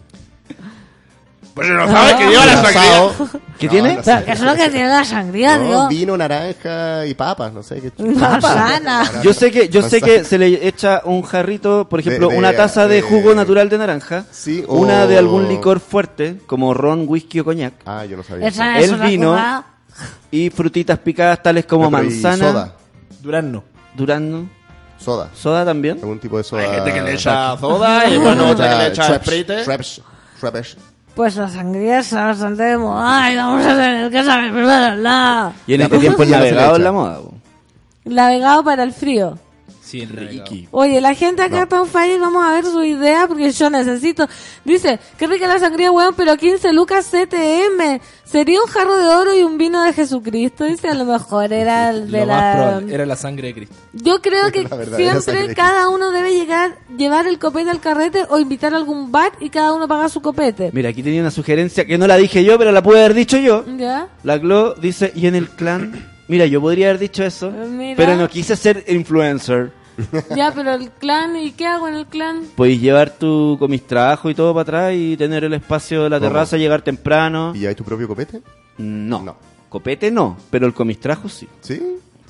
Pero 1.55 1.73
no 1.77 1.87
sabes 1.89 2.15
que 2.15 2.25
lleva 2.27 2.45
la 2.45 2.53
sangría. 2.61 2.81
asado. 2.81 3.29
¿Qué 3.57 3.65
No, 3.67 3.71
tiene? 3.71 3.99
¿Qué 4.25 4.31
es 4.33 4.41
lo 4.41 4.55
que 4.55 4.69
tiene 4.69 4.89
la 4.89 5.05
sangría, 5.05 5.57
No, 5.57 5.63
Dios? 5.65 5.87
vino, 5.87 6.17
naranja 6.17 7.05
y 7.05 7.13
papas, 7.13 7.53
no 7.53 7.63
sé 7.63 7.79
qué. 7.81 8.03
Manzana. 8.03 9.09
Yo 9.23 9.33
sé 9.33 9.51
que 9.51 9.69
yo 9.69 9.81
sé 9.81 10.01
que 10.01 10.25
se 10.25 10.37
le 10.37 10.67
echa 10.67 11.01
un 11.05 11.21
jarrito, 11.21 11.87
por 11.87 12.01
ejemplo, 12.01 12.27
De- 12.27 12.33
de- 12.33 12.39
una 12.39 12.51
taza 12.53 12.89
de 12.89 12.95
de- 12.95 13.01
jugo 13.03 13.33
natural 13.33 13.69
de 13.69 13.77
naranja, 13.77 14.25
Sí, 14.31 14.65
una 14.67 15.07
de 15.07 15.17
algún 15.17 15.47
licor 15.47 15.79
fuerte, 15.79 16.35
como 16.45 16.73
ron, 16.73 17.05
whisky 17.07 17.39
o 17.39 17.45
coñac, 17.45 17.73
Ah, 17.85 18.03
yo 18.03 18.17
no 18.17 18.23
sabía. 18.23 18.49
Esa 18.49 18.77
es 18.77 18.89
el 18.91 18.99
vino 18.99 19.63
y 20.31 20.49
frutitas 20.49 20.99
picadas 20.99 21.41
tales 21.41 21.65
como 21.65 21.85
No, 21.89 21.91
pero 21.91 22.03
y 22.03 22.09
manzana, 22.15 22.51
Soda. 22.51 22.73
Durazno. 23.25 23.63
durazno, 23.95 24.47
Soda. 24.99 25.29
soda 25.33 25.65
también. 25.65 25.97
Algún 25.97 26.19
tipo 26.19 26.37
de 26.37 26.43
soda. 26.43 26.61
Hay 26.61 26.75
gente 26.75 26.93
que 26.93 27.01
le 27.01 27.13
echa 27.15 27.57
soda 27.57 28.07
y 28.07 28.17
bueno, 28.19 28.51
otra 28.51 28.69
que 28.69 28.75
le 28.75 28.87
echa 28.89 29.15
sprite. 29.15 29.63
Schweppes, 29.63 30.01
Schweppes. 30.37 30.77
Pues 31.15 31.35
la 31.35 31.49
sangría 31.49 31.99
está 31.99 32.27
bastante 32.27 32.61
de 32.61 32.77
moda. 32.77 33.23
Ay, 33.23 33.35
vamos 33.35 33.65
a 33.65 33.69
tener 33.69 34.11
que 34.11 34.23
saber 34.23 34.51
prepararla. 34.53 35.53
Y 35.65 35.73
en 35.73 35.81
este 35.81 35.97
tiempo 35.97 36.23
le 36.23 36.31
navegado 36.31 36.75
es 36.75 36.81
la 36.83 36.91
moda. 36.91 37.19
Navegado 38.03 38.63
para 38.63 38.83
el 38.83 38.93
frío. 38.93 39.39
Sí, 39.85 40.01
el 40.01 40.15
navegado. 40.15 40.51
Oye, 40.71 40.99
la 40.99 41.13
gente 41.13 41.43
acá 41.43 41.63
está 41.63 41.79
on 41.79 41.87
fire, 41.87 42.19
vamos 42.19 42.43
a 42.43 42.53
ver 42.53 42.65
su 42.65 42.83
idea 42.83 43.27
porque 43.27 43.51
yo 43.51 43.69
necesito. 43.69 44.27
Dice, 44.63 44.99
qué 45.15 45.27
rica 45.27 45.47
la 45.47 45.59
sangría, 45.59 45.91
weón, 45.91 46.15
pero 46.17 46.35
15 46.35 46.73
lucas 46.73 47.11
CTM. 47.11 48.01
Sería 48.23 48.59
un 48.61 48.67
jarro 48.67 48.97
de 48.97 49.07
oro 49.07 49.35
y 49.35 49.43
un 49.43 49.59
vino 49.59 49.83
de 49.83 49.93
Jesucristo. 49.93 50.63
Dice, 50.63 50.87
a 50.87 50.95
lo 50.95 51.05
mejor 51.05 51.53
era 51.53 51.91
el 51.91 52.09
de 52.09 52.21
Lo 52.21 52.25
más 52.25 52.55
la... 52.55 52.61
probable, 52.63 52.95
era 52.95 53.05
la 53.05 53.15
sangre 53.15 53.49
de 53.49 53.53
Cristo. 53.53 53.75
Yo 53.93 54.23
creo 54.23 54.51
que 54.51 54.67
siempre 54.95 55.53
cada 55.53 55.89
uno 55.89 56.09
debe 56.09 56.33
llegar, 56.33 56.79
llevar 56.97 57.27
el 57.27 57.37
copete 57.37 57.69
al 57.69 57.79
carrete 57.79 58.25
o 58.29 58.39
invitar 58.39 58.73
a 58.73 58.77
algún 58.77 59.11
bar 59.11 59.33
y 59.39 59.51
cada 59.51 59.71
uno 59.73 59.87
paga 59.87 60.09
su 60.09 60.19
copete. 60.19 60.71
Mira, 60.73 60.89
aquí 60.89 61.03
tenía 61.03 61.21
una 61.21 61.29
sugerencia 61.29 61.85
que 61.85 61.99
no 61.99 62.07
la 62.07 62.17
dije 62.17 62.43
yo, 62.43 62.57
pero 62.57 62.71
la 62.71 62.81
pude 62.81 63.01
haber 63.01 63.13
dicho 63.13 63.37
yo. 63.37 63.63
¿Ya? 63.77 64.07
La 64.23 64.39
Glo 64.39 64.73
dice, 64.73 65.11
y 65.13 65.27
en 65.27 65.35
el 65.35 65.47
clan, 65.47 66.14
mira, 66.27 66.45
yo 66.45 66.61
podría 66.61 66.87
haber 66.89 66.99
dicho 66.99 67.23
eso, 67.23 67.51
Mira. 67.51 67.95
pero 67.97 68.15
no 68.15 68.27
quise 68.29 68.55
ser 68.55 68.83
influencer. 68.87 69.71
Ya, 70.35 70.51
pero 70.53 70.73
el 70.73 70.91
clan, 70.91 71.37
¿y 71.37 71.51
qué 71.51 71.67
hago 71.67 71.87
en 71.87 71.95
el 71.95 72.05
clan? 72.05 72.41
Podéis 72.55 72.81
llevar 72.81 73.11
tu 73.11 73.55
comistrajo 73.57 74.29
y 74.29 74.35
todo 74.35 74.53
para 74.53 74.61
atrás 74.63 74.93
y 74.93 75.15
tener 75.15 75.45
el 75.45 75.53
espacio 75.53 76.03
de 76.03 76.09
la 76.09 76.17
¿Cómo? 76.19 76.29
terraza, 76.29 76.57
llegar 76.57 76.81
temprano. 76.81 77.53
¿Y 77.55 77.65
hay 77.65 77.75
tu 77.75 77.85
propio 77.85 78.05
copete? 78.07 78.41
No. 78.77 79.21
No. 79.23 79.37
Copete 79.69 80.11
no, 80.11 80.35
pero 80.49 80.67
el 80.67 80.73
comistrajo 80.73 81.29
sí. 81.29 81.47
¿Sí? 81.61 81.81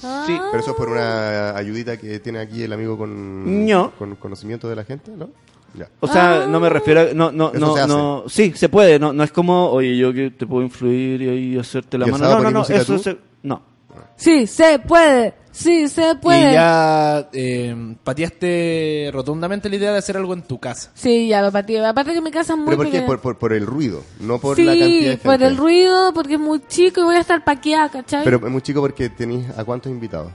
Ah. 0.03 0.25
Sí. 0.27 0.37
Pero 0.51 0.61
eso 0.61 0.71
es 0.71 0.77
por 0.77 0.89
una 0.89 1.55
ayudita 1.57 1.97
que 1.97 2.19
tiene 2.19 2.37
aquí 2.39 2.61
el 2.61 2.71
amigo 2.73 2.97
con, 2.99 3.65
No. 3.65 3.91
con 3.97 4.15
conocimiento 4.15 4.69
de 4.69 4.75
la 4.75 4.83
gente, 4.83 5.11
¿no? 5.17 5.29
Ya. 5.73 5.89
O 5.99 6.07
sea, 6.07 6.45
no 6.47 6.59
me 6.59 6.69
refiero 6.69 7.01
a... 7.01 7.03
No, 7.13 7.31
no, 7.31 7.51
no, 7.51 7.87
no, 7.87 8.23
sí, 8.27 8.53
se 8.55 8.69
puede. 8.69 8.97
No, 8.99 9.11
no 9.11 9.23
es 9.23 9.31
como, 9.31 9.69
oye, 9.71 9.97
yo 9.97 10.13
que 10.13 10.29
te 10.31 10.45
puedo 10.47 10.63
influir 10.63 11.21
y 11.23 11.29
ahí 11.29 11.57
hacerte 11.57 11.97
la 11.97 12.07
¿Y 12.07 12.11
mano. 12.11 12.29
No, 12.29 12.41
no, 12.43 12.51
no, 12.51 12.61
eso 12.61 12.93
tú? 12.93 12.99
se... 12.99 13.17
Sí, 14.15 14.47
se 14.47 14.79
puede. 14.79 15.33
Sí, 15.51 15.87
se 15.87 16.15
puede. 16.15 16.49
Y 16.51 16.53
ya 16.53 17.29
eh, 17.31 17.95
pateaste 18.03 19.09
rotundamente 19.13 19.69
la 19.69 19.75
idea 19.77 19.91
de 19.93 19.99
hacer 19.99 20.17
algo 20.17 20.33
en 20.33 20.41
tu 20.41 20.59
casa. 20.59 20.91
Sí, 20.95 21.29
ya 21.29 21.41
lo 21.41 21.51
patí. 21.51 21.77
Aparte 21.77 22.13
que 22.13 22.19
mi 22.21 22.31
casa 22.31 22.53
es 22.53 22.59
muy 22.59 22.65
¿Pero 22.67 22.77
por 22.77 22.91
qué? 22.91 23.01
Por, 23.03 23.21
por, 23.21 23.37
por 23.37 23.53
el 23.53 23.65
ruido, 23.65 24.01
no 24.19 24.37
por 24.39 24.59
la 24.59 24.65
cantidad 24.73 24.85
de 24.85 24.91
Sí, 24.91 25.05
gente. 25.11 25.23
por 25.23 25.41
el 25.41 25.55
ruido, 25.57 26.13
porque 26.13 26.33
es 26.33 26.39
muy 26.41 26.61
chico 26.67 27.01
y 27.01 27.03
voy 27.05 27.15
a 27.15 27.19
estar 27.21 27.43
paqueada, 27.45 27.89
¿cachai? 27.89 28.23
Pero 28.25 28.37
es 28.45 28.51
muy 28.51 28.61
chico 28.61 28.81
porque 28.81 29.09
tenéis 29.09 29.45
a 29.57 29.63
cuántos 29.63 29.91
invitados. 29.91 30.31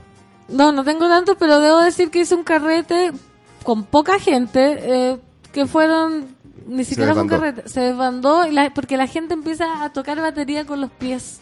No, 0.49 0.71
no 0.71 0.83
tengo 0.83 1.07
tantos, 1.07 1.35
pero 1.39 1.59
debo 1.59 1.79
decir 1.81 2.09
que 2.09 2.21
hice 2.21 2.33
un 2.35 2.43
carrete 2.43 3.11
con 3.63 3.83
poca 3.83 4.19
gente, 4.19 4.79
eh, 4.81 5.17
que 5.51 5.67
fueron... 5.67 6.35
Ni 6.67 6.83
siquiera 6.83 7.13
fue 7.13 7.23
un 7.23 7.27
carrete. 7.27 7.67
Se 7.69 7.79
desbandó 7.81 8.45
y 8.47 8.51
la- 8.51 8.71
porque 8.73 8.95
la 8.97 9.07
gente 9.07 9.33
empieza 9.33 9.83
a 9.83 9.91
tocar 9.93 10.19
batería 10.21 10.65
con 10.65 10.79
los 10.81 10.91
pies. 10.91 11.41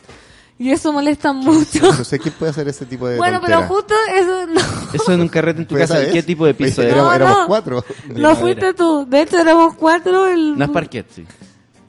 Y 0.59 0.71
eso 0.71 0.91
molesta 0.91 1.31
mucho. 1.31 1.79
No 1.81 2.03
sé 2.03 2.19
quién 2.19 2.33
puede 2.37 2.51
hacer 2.51 2.67
ese 2.67 2.85
tipo 2.85 3.07
de 3.07 3.17
Bueno, 3.17 3.39
pero 3.41 3.59
tontera. 3.61 3.67
justo 3.75 3.93
eso 4.13 4.47
no. 4.47 4.61
Eso 4.93 5.13
en 5.13 5.21
un 5.21 5.29
carrete 5.29 5.61
en 5.61 5.67
tu 5.67 5.75
Pues 5.75 5.87
casa. 5.89 6.11
¿Qué 6.11 6.21
tipo 6.21 6.45
de 6.45 6.53
piso 6.53 6.81
era? 6.81 6.91
éramos, 6.91 7.09
No, 7.09 7.15
éramos 7.15 7.37
no. 7.39 7.47
cuatro. 7.47 7.85
No 8.15 8.35
fuiste 8.35 8.73
tú. 8.73 9.05
De 9.09 9.21
hecho, 9.21 9.39
éramos 9.39 9.75
cuatro. 9.75 10.27
El... 10.27 10.57
No 10.57 10.65
es 10.65 10.71
parquet, 10.71 11.05
sí. 11.09 11.25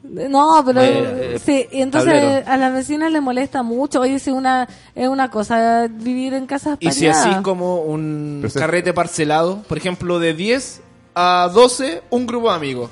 No, 0.05 0.63
pero 0.67 0.81
Eh, 0.83 1.35
eh, 1.35 1.39
sí, 1.45 1.67
y 1.71 1.83
entonces 1.83 2.13
tablero. 2.13 2.51
a 2.51 2.57
las 2.57 2.73
vecinas 2.73 3.13
les 3.13 3.23
molesta 3.23 3.63
mucho. 3.63 4.01
Oye, 4.01 4.19
si 4.19 4.31
una 4.31 4.69
es 4.95 5.09
una 5.09 5.31
cosa 5.31 5.87
vivir 5.89 6.35
en 6.35 6.47
casas 6.47 6.77
Y 6.81 6.91
si 6.93 7.07
así 7.07 7.31
como 7.43 7.83
un 7.83 8.39
Pero 8.43 8.55
carrete 8.55 8.93
parcelado, 8.93 9.63
por 9.69 9.79
ejemplo, 9.79 10.19
de 10.19 10.35
10 10.35 10.81
a 11.15 11.49
12, 11.53 12.03
un 12.11 12.27
grupo 12.27 12.51
de 12.51 12.57
amigos. 12.57 12.91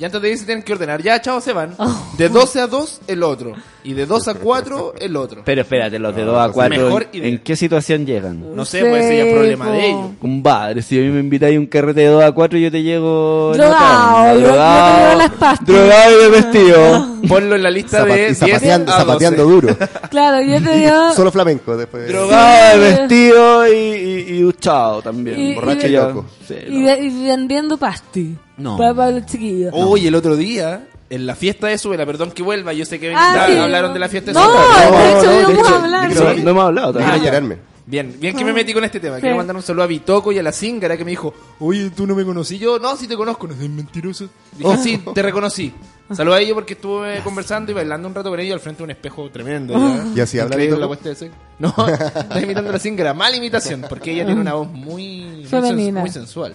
Y 0.00 0.04
antes 0.06 0.22
de 0.22 0.30
irse 0.30 0.46
tienen 0.46 0.64
que 0.64 0.72
ordenar. 0.72 1.02
Ya, 1.02 1.20
chao, 1.20 1.42
se 1.42 1.52
van. 1.52 1.74
Oh. 1.76 2.12
De 2.16 2.30
12 2.30 2.60
a 2.60 2.66
2, 2.66 3.02
el 3.06 3.22
otro. 3.22 3.52
Y 3.84 3.92
de 3.92 4.06
2 4.06 4.28
a 4.28 4.34
4, 4.34 4.94
el 4.98 5.14
otro. 5.14 5.42
Pero 5.44 5.60
espérate, 5.60 5.98
los 5.98 6.16
de 6.16 6.24
No, 6.24 6.32
2 6.32 6.38
a 6.40 6.44
eso 6.44 6.48
sí. 6.52 6.54
4, 6.54 6.84
Mejor 6.84 7.02
¿en, 7.02 7.18
idea. 7.18 7.28
en 7.28 7.38
qué 7.40 7.54
situación 7.56 8.06
llegan? 8.06 8.56
No 8.56 8.64
sé, 8.64 8.80
pues 8.80 9.04
ese 9.04 9.16
ya 9.18 9.24
es 9.24 9.34
problema 9.34 9.70
de 9.70 9.86
ellos. 9.88 10.10
Compadre, 10.18 10.80
si 10.80 10.98
a 10.98 11.02
mí 11.02 11.08
me 11.10 11.20
invitáis 11.20 11.54
a 11.56 11.60
un 11.60 11.66
carrete 11.66 12.00
de 12.00 12.06
2 12.06 12.24
a 12.24 12.32
4, 12.32 12.58
yo 12.58 12.70
te 12.70 12.82
llego... 12.82 13.52
Drogado, 13.54 13.76
otra 13.76 14.32
onda, 14.32 14.34
yo- 14.34 14.40
yo 14.40 14.46
te 14.46 15.00
llevo 15.02 15.18
las 15.18 15.30
pastas. 15.32 15.66
drogado 15.66 16.10
y 16.18 16.22
de 16.22 16.28
vestido. 16.30 17.06
Ponlo 17.28 17.56
en 17.56 17.62
la 17.62 17.70
lista 17.70 17.98
Zapa- 18.00 18.14
de 18.14 18.22
y 18.22 18.24
10 18.26 18.38
zapateando, 18.38 18.92
a 18.92 18.94
12. 18.96 19.06
zapateando 19.06 19.44
duro. 19.44 19.76
Claro, 20.10 20.40
yo 20.46 20.62
te 20.64 20.78
digo. 20.78 21.12
Solo 21.14 21.30
flamenco 21.30 21.76
después. 21.76 22.08
drogado 22.08 22.78
de 22.80 22.90
vestido 22.96 23.68
y, 23.68 23.70
y, 23.76 24.24
y 24.36 24.40
duchado 24.40 25.02
también. 25.02 25.38
Y- 25.38 25.54
Borracho 25.54 25.86
y- 25.86 25.90
y 25.90 25.92
loco. 25.92 26.24
Sí, 26.48 26.54
y, 26.68 26.78
no. 26.78 26.86
ve- 26.86 27.00
y 27.04 27.24
vendiendo 27.26 27.76
pasti. 27.76 28.34
No. 28.60 28.76
Para, 28.76 28.94
para 28.94 29.10
los 29.12 29.26
chiquillos. 29.26 29.72
Oye, 29.74 30.08
el 30.08 30.14
otro 30.14 30.36
día, 30.36 30.86
en 31.08 31.26
la 31.26 31.34
fiesta 31.34 31.66
de 31.68 31.78
Súbela, 31.78 32.04
perdón 32.06 32.30
que 32.32 32.42
vuelva, 32.42 32.72
yo 32.72 32.84
sé 32.84 33.00
que 33.00 33.12
Ah, 33.14 33.32
ya 33.34 33.46
sí. 33.54 33.58
hablaron 33.58 33.92
de 33.92 33.98
la 33.98 34.08
fiesta 34.08 34.30
de 34.32 34.34
No, 34.34 34.44
Súbela. 34.44 34.90
de 34.90 35.10
hecho, 35.10 35.52
no, 35.62 35.68
a 35.68 35.82
hablar. 35.82 36.14
No, 36.14 36.34
no 36.44 36.50
hemos 36.50 36.64
hablado 36.64 36.92
todavía. 36.92 37.12
quiero 37.20 37.36
enterarme. 37.36 37.70
Bien, 37.86 38.14
bien 38.20 38.36
que 38.36 38.44
me 38.44 38.52
metí 38.52 38.72
con 38.72 38.84
este 38.84 39.00
tema. 39.00 39.18
Quiero 39.18 39.34
Sí. 39.34 39.38
mandar 39.38 39.56
un 39.56 39.62
saludo 39.62 39.82
a 39.82 39.86
Bitoco 39.88 40.30
y 40.30 40.38
a 40.38 40.44
la 40.44 40.52
Zingara 40.52 40.96
que 40.96 41.04
me 41.04 41.10
dijo, 41.10 41.34
oye, 41.58 41.90
tú 41.90 42.06
no 42.06 42.14
me 42.14 42.24
conocí. 42.24 42.56
Yo, 42.56 42.78
no, 42.78 42.94
sí 42.96 43.08
te 43.08 43.16
conozco, 43.16 43.48
no 43.48 43.54
seas 43.56 43.68
mentiroso. 43.68 44.28
Dije, 44.56 44.76
sí, 44.76 45.02
te 45.12 45.22
reconocí. 45.22 45.72
Saludos 46.14 46.38
a 46.38 46.40
ellos 46.40 46.54
porque 46.54 46.74
estuve 46.74 47.20
conversando 47.24 47.72
y 47.72 47.74
bailando 47.74 48.06
un 48.06 48.14
rato 48.14 48.30
con 48.30 48.38
ellos 48.38 48.54
al 48.54 48.60
frente 48.60 48.78
de 48.78 48.84
un 48.84 48.90
espejo 48.90 49.28
tremendo. 49.30 49.74
ya. 49.74 50.04
¿Y 50.14 50.20
así 50.20 50.38
habla 50.38 50.54
Increíble 50.54 50.76
Bitoco? 50.76 50.80
la 50.80 50.86
puesta 50.86 51.08
de 51.08 51.14
seco. 51.16 51.34
No, 51.58 51.74
está 52.20 52.40
imitando 52.40 52.70
a 52.70 52.72
la 52.74 52.78
Zingara. 52.78 53.12
Mala 53.14 53.36
imitación, 53.36 53.84
porque 53.88 54.12
ella 54.12 54.24
tiene 54.26 54.40
una 54.40 54.54
voz 54.54 54.68
muy, 54.68 54.84
muy, 55.24 55.44
sens- 55.44 55.48
Femenina. 55.48 56.00
muy 56.00 56.10
sensual. 56.10 56.54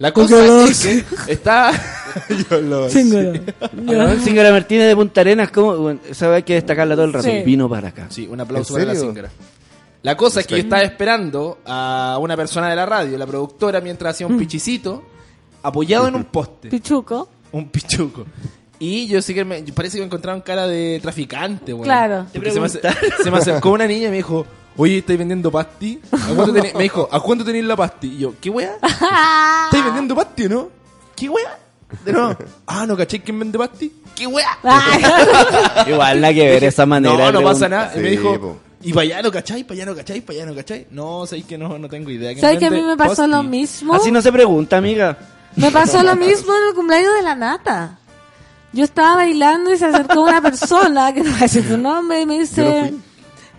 La 0.00 0.12
cosa 0.12 0.64
es 0.64 0.80
que 0.80 1.04
está... 1.30 1.72
Yo 2.50 2.58
lo 2.62 2.88
sé. 2.88 3.04
Weón, 3.86 4.18
Zingara 4.20 4.50
Martínez 4.50 4.88
de 4.88 4.96
Punta 4.96 5.20
Arenas, 5.20 5.50
¿cómo? 5.50 5.76
Bueno, 5.76 6.00
esa 6.08 6.34
hay 6.34 6.42
que 6.42 6.54
destacarla 6.54 6.94
todo 6.94 7.04
el 7.04 7.12
rato. 7.12 7.28
Sí. 7.28 7.42
Vino 7.44 7.68
para 7.68 7.88
acá. 7.88 8.06
Sí, 8.08 8.26
un 8.26 8.40
aplauso 8.40 8.78
¿En 8.78 8.84
para 8.84 8.94
la 8.94 8.98
serio? 8.98 9.10
Zingara. 9.10 9.30
La 10.02 10.16
cosa 10.16 10.40
es 10.40 10.46
que 10.46 10.54
yo 10.54 10.60
estaba 10.62 10.80
esperando 10.80 11.58
a 11.66 12.16
una 12.18 12.34
persona 12.34 12.70
de 12.70 12.76
la 12.76 12.86
radio, 12.86 13.18
la 13.18 13.26
productora, 13.26 13.82
mientras 13.82 14.14
hacía 14.14 14.26
un 14.26 14.38
pichicito, 14.38 15.02
apoyado 15.62 16.08
en 16.08 16.14
un 16.14 16.24
poste. 16.32 16.70
Pichuco. 16.70 17.28
un 17.52 17.68
pichuco. 17.68 18.24
Y 18.78 19.06
yo 19.06 19.20
sí 19.20 19.34
que 19.34 19.44
me, 19.44 19.62
parece 19.64 19.98
que 19.98 20.00
me 20.00 20.06
encontraron 20.06 20.40
cara 20.40 20.66
de 20.66 20.98
traficante, 21.02 21.74
weón. 21.74 21.84
Claro. 21.84 22.26
Se 22.32 22.58
me, 22.58 22.68
se 22.70 23.30
me 23.30 23.36
acercó 23.36 23.70
una 23.72 23.86
niña 23.86 24.06
y 24.06 24.10
me 24.10 24.16
dijo, 24.16 24.46
oye, 24.76 24.98
¿estáis 24.98 25.18
vendiendo 25.18 25.50
pasti? 25.50 26.00
¿A 26.12 26.34
cuánto 26.34 26.52
tenéis? 26.52 26.74
Me 26.74 26.82
dijo, 26.84 27.08
¿a 27.10 27.20
cuánto 27.20 27.44
tenéis 27.44 27.64
la 27.64 27.76
pasti? 27.76 28.08
Y 28.08 28.18
yo, 28.18 28.34
¿qué 28.40 28.50
weá? 28.50 28.76
¿Estáis 28.82 29.84
vendiendo 29.84 30.14
pasti 30.14 30.46
o 30.46 30.48
no? 30.48 30.68
¿Qué 31.16 31.28
weá? 31.28 31.58
De 32.04 32.12
nuevo, 32.12 32.36
ah, 32.66 32.86
¿no 32.86 32.96
caché 32.96 33.20
quién 33.20 33.38
vende 33.38 33.58
pasti? 33.58 33.92
¿Qué 34.14 34.26
weá? 34.26 34.58
Igual 35.86 36.20
nada 36.20 36.34
que 36.34 36.48
ver 36.48 36.64
esa 36.64 36.86
manera. 36.86 37.16
No, 37.16 37.26
de 37.26 37.32
no 37.32 37.42
pasa 37.42 37.68
nada. 37.68 37.92
Y 37.96 38.00
me 38.00 38.10
dijo, 38.10 38.40
po. 38.40 38.56
¿y 38.82 38.92
para 38.92 39.02
allá 39.02 39.22
no 39.22 39.30
cacháis? 39.30 39.64
¿Para 39.64 39.74
allá 39.74 39.86
no 39.86 39.96
cacháis? 39.96 40.22
¿Para 40.22 40.38
allá 40.38 40.46
no 40.46 40.54
cacháis? 40.54 40.86
No, 40.90 41.26
sabéis 41.26 41.46
que 41.46 41.58
no, 41.58 41.78
no 41.78 41.88
tengo 41.88 42.10
idea. 42.10 42.30
¿Quién 42.30 42.40
¿Sabes 42.40 42.58
que 42.58 42.66
a 42.66 42.70
mí 42.70 42.82
me 42.82 42.96
pasó 42.96 43.26
lo 43.26 43.42
mismo? 43.42 43.94
Así 43.94 44.10
no 44.10 44.22
se 44.22 44.32
pregunta, 44.32 44.76
amiga. 44.76 45.18
Me 45.56 45.70
pasó 45.70 46.02
lo 46.02 46.14
mismo 46.16 46.52
en 46.54 46.68
el 46.68 46.74
cumpleaños 46.74 47.14
de 47.14 47.22
la 47.22 47.34
nata. 47.34 47.98
Yo 48.72 48.84
estaba 48.84 49.16
bailando 49.16 49.72
y 49.72 49.76
se 49.76 49.86
acercó 49.86 50.22
una 50.22 50.40
persona, 50.40 51.12
que 51.12 51.20
no 51.22 51.30
voy 51.30 51.38
a 51.40 51.42
decir 51.42 51.66
su 51.66 51.76
nombre, 51.76 52.20
y 52.20 52.26
me 52.26 52.38
dice... 52.38 52.94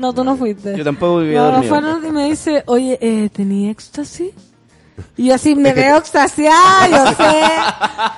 No 0.01 0.13
tú 0.13 0.23
no 0.23 0.35
fuiste. 0.35 0.75
Yo 0.77 0.83
tampoco 0.83 1.19
vivía 1.19 1.39
No, 1.39 1.45
no 1.45 1.51
dormido. 1.53 1.73
fueron 1.75 2.05
y 2.05 2.11
me 2.11 2.25
dice, 2.29 2.63
oye, 2.65 2.97
eh, 3.01 3.29
¿tenía 3.31 3.69
éxtasis? 3.71 4.31
Y 5.17 5.27
yo 5.27 5.35
así 5.35 5.55
me 5.55 5.73
veo 5.73 5.97
extasiada, 5.97 6.87
yo 6.89 7.05
sé. 7.17 7.41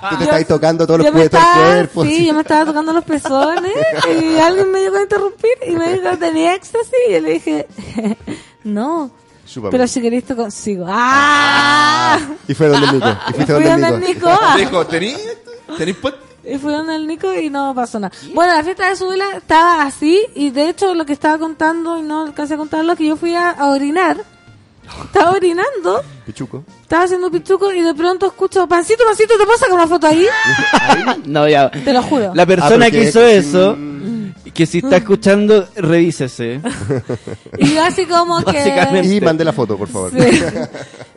Tú 0.10 0.18
te 0.26 0.32
ahí 0.32 0.46
tocando 0.46 0.86
todos 0.88 1.00
los 1.02 1.08
juguetes 1.12 1.32
del 1.32 1.42
estaba- 1.42 1.66
cuerpo. 1.66 2.04
Sí, 2.06 2.26
yo 2.26 2.34
me 2.34 2.42
estaba 2.42 2.66
tocando 2.66 2.94
los 2.94 3.04
pezones 3.04 3.72
y 4.22 4.38
alguien 4.40 4.72
me 4.72 4.80
llegó 4.82 4.98
a 4.98 5.02
interrumpir 5.04 5.52
y 5.68 5.72
me 5.76 5.94
dijo, 5.94 6.18
¿tenía 6.18 6.56
éxtasis? 6.56 6.92
Y 7.10 7.14
yo 7.14 7.20
le 7.22 7.30
dije, 7.34 7.68
no. 8.64 9.12
Pero 9.70 9.88
si 9.88 10.02
querés 10.02 10.24
te 10.24 10.36
consigo. 10.36 10.86
¡Ah! 10.88 12.18
Y 12.48 12.54
fue 12.54 12.68
donde 12.70 12.88
el 12.88 12.94
Nico. 12.94 13.08
Y 13.30 13.34
fuiste 13.34 13.54
Fui 13.56 13.64
donde 13.66 13.92
Nico. 13.92 14.08
Nico. 14.08 14.28
ah. 14.30 14.56
Dijo, 14.58 14.88
¿tenéis? 14.88 15.20
¿Tenéis 15.78 15.98
pasti? 15.98 16.20
Y 16.46 16.58
fui 16.58 16.74
donde 16.74 16.96
el 16.96 17.08
Nico 17.08 17.34
y 17.34 17.50
no 17.50 17.74
pasó 17.74 18.00
nada. 18.00 18.14
Bueno, 18.34 18.54
la 18.54 18.64
fiesta 18.64 18.90
de 18.90 18.96
Subila 18.96 19.26
estaba 19.38 19.84
así 19.84 20.20
y 20.36 20.50
de 20.50 20.70
hecho 20.70 20.94
lo 20.94 21.06
que 21.06 21.14
estaba 21.14 21.38
contando 21.38 21.98
y 21.98 22.02
no 22.02 22.24
alcancé 22.24 22.56
a 22.56 22.58
contarlo 22.58 22.96
que 22.96 23.08
yo 23.08 23.16
fui 23.16 23.34
a, 23.34 23.52
a 23.52 23.68
orinar. 23.68 24.18
Estaba 25.06 25.32
orinando, 25.32 26.02
Pichuco. 26.26 26.64
estaba 26.82 27.04
haciendo 27.04 27.32
pichuco 27.32 27.72
y 27.72 27.80
de 27.82 27.94
pronto 27.94 28.26
escucho, 28.28 28.68
pancito, 28.68 29.06
pancito, 29.06 29.38
¿te 29.38 29.46
puedo 29.46 29.58
sacar 29.58 29.76
una 29.76 29.88
foto 29.88 30.08
ahí? 30.08 30.28
No, 31.26 31.48
ya. 31.48 31.72
Te 31.72 31.94
lo 31.94 32.04
juro. 32.04 32.34
La 32.36 32.46
persona 32.46 32.88
Ah, 32.88 32.92
que 32.92 33.04
hizo 33.04 33.22
eso, 33.26 33.76
Mm. 33.78 34.03
Que 34.54 34.66
si 34.66 34.78
está 34.80 34.98
escuchando, 34.98 35.68
revísese. 35.76 36.62
Y 37.58 37.74
yo 37.74 37.84
así 37.84 38.06
como 38.06 38.44
que... 38.44 39.02
Y 39.04 39.22
mande 39.22 39.44
la 39.44 39.54
foto, 39.54 39.78
por 39.78 39.88
favor. 39.88 40.12
Sí. 40.12 40.40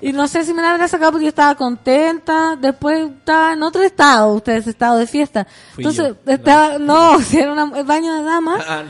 Y 0.00 0.12
no 0.12 0.26
sé 0.28 0.44
si 0.44 0.52
me 0.54 0.62
la 0.62 0.72
habrá 0.72 0.88
sacado 0.88 1.12
porque 1.12 1.24
yo 1.24 1.28
estaba 1.30 1.54
contenta. 1.54 2.56
Después 2.56 3.10
estaba 3.10 3.52
en 3.52 3.62
otro 3.62 3.82
estado, 3.82 4.34
ustedes, 4.34 4.66
estado 4.66 4.98
de 4.98 5.06
fiesta. 5.06 5.46
Fui 5.74 5.84
Entonces, 5.84 6.14
yo. 6.26 6.32
estaba, 6.32 6.78
no, 6.78 7.20
si 7.22 7.38
era 7.38 7.52
una- 7.52 7.78
el 7.78 7.84
baño 7.84 8.14
de 8.14 8.22
damas. 8.22 8.64
Ah, 8.68 8.82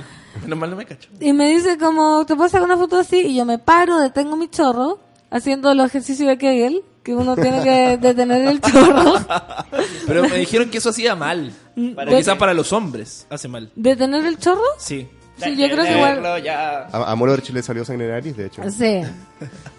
menos 0.43 0.59
mal 0.59 0.71
no 0.71 0.77
me 0.77 0.85
cacho. 0.87 1.09
Y 1.21 1.33
me 1.33 1.49
dice 1.51 1.79
como, 1.79 2.25
¿te 2.27 2.35
puedo 2.37 2.49
sacar 2.49 2.67
una 2.67 2.77
foto 2.77 2.99
así? 2.99 3.19
Y 3.19 3.37
yo 3.37 3.45
me 3.45 3.59
paro, 3.59 3.99
detengo 3.99 4.37
mi 4.37 4.49
chorro, 4.49 4.99
haciendo 5.31 5.71
el 5.73 5.81
ejercicio 5.81 6.27
de 6.29 6.39
Kegel, 6.39 6.83
que 7.07 7.15
uno 7.15 7.37
tiene 7.37 7.63
que 7.63 7.97
detener 7.99 8.49
el 8.49 8.61
chorro. 8.61 9.15
Pero 10.09 10.23
me 10.29 10.39
dijeron 10.39 10.69
que 10.71 10.79
eso 10.79 10.91
hacía 10.91 11.15
mal. 11.15 11.53
Para, 11.95 12.11
De- 12.11 12.17
quizás 12.19 12.37
para 12.37 12.53
los 12.53 12.73
hombres 12.73 13.29
hace 13.31 13.47
mal. 13.47 13.71
¿Detener 13.77 14.27
el 14.27 14.37
chorro? 14.39 14.65
Sí. 14.77 15.09
Sí, 15.39 15.55
yo 15.55 15.69
creo 15.69 15.85
que 15.85 15.93
igual... 15.95 16.25
A, 16.49 16.87
a 17.13 17.15
Moroder 17.15 17.49
le 17.53 17.63
salió 17.63 17.85
sangre 17.85 18.09
nariz, 18.09 18.35
de 18.37 18.47
hecho. 18.47 18.63
Sí. 18.71 19.03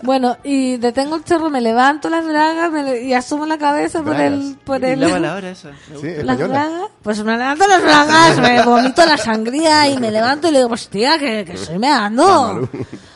Bueno, 0.04 0.38
y 0.44 0.78
detengo 0.78 1.16
el 1.18 1.24
chorro, 1.26 1.50
me 1.50 1.60
levanto 1.60 2.10
las 2.12 2.24
bragas 2.26 2.72
me 2.72 2.84
le- 2.84 3.04
y 3.04 3.14
asumo 3.14 3.46
la 3.46 3.58
cabeza 3.58 4.04
por 4.04 4.16
el... 4.16 4.56
Por 4.64 4.86
el 4.86 5.00
la 5.02 5.10
palabra 5.10 5.50
esa. 5.50 5.72
Sí, 6.00 6.10
las 6.24 6.38
bragas, 6.38 6.90
pues 7.02 7.24
me 7.24 7.32
levanto 7.36 7.68
las 7.68 7.82
bragas, 7.82 8.38
me 8.40 8.64
vomito 8.64 9.04
la 9.06 9.18
sangría 9.18 9.90
y 9.90 9.98
me 9.98 10.12
levanto 10.12 10.48
y 10.48 10.52
le 10.52 10.60
digo, 10.60 10.70
pues 10.70 10.88
tía, 10.90 11.18
que, 11.18 11.44
que 11.44 11.54
estoy 11.54 11.80
meando. 11.80 12.70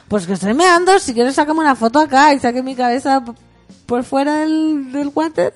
Pues 0.08 0.26
que 0.28 0.34
estoy 0.34 0.54
meando, 0.56 0.98
si 1.00 1.14
quieres 1.14 1.36
sácame 1.36 1.60
una 1.60 1.76
foto 1.76 2.00
acá 2.00 2.34
y 2.34 2.40
saque 2.40 2.62
mi 2.64 2.76
cabeza 2.76 3.24
por 3.92 4.06
fuera 4.06 4.36
del, 4.38 4.90
del 4.94 5.12
water 5.14 5.54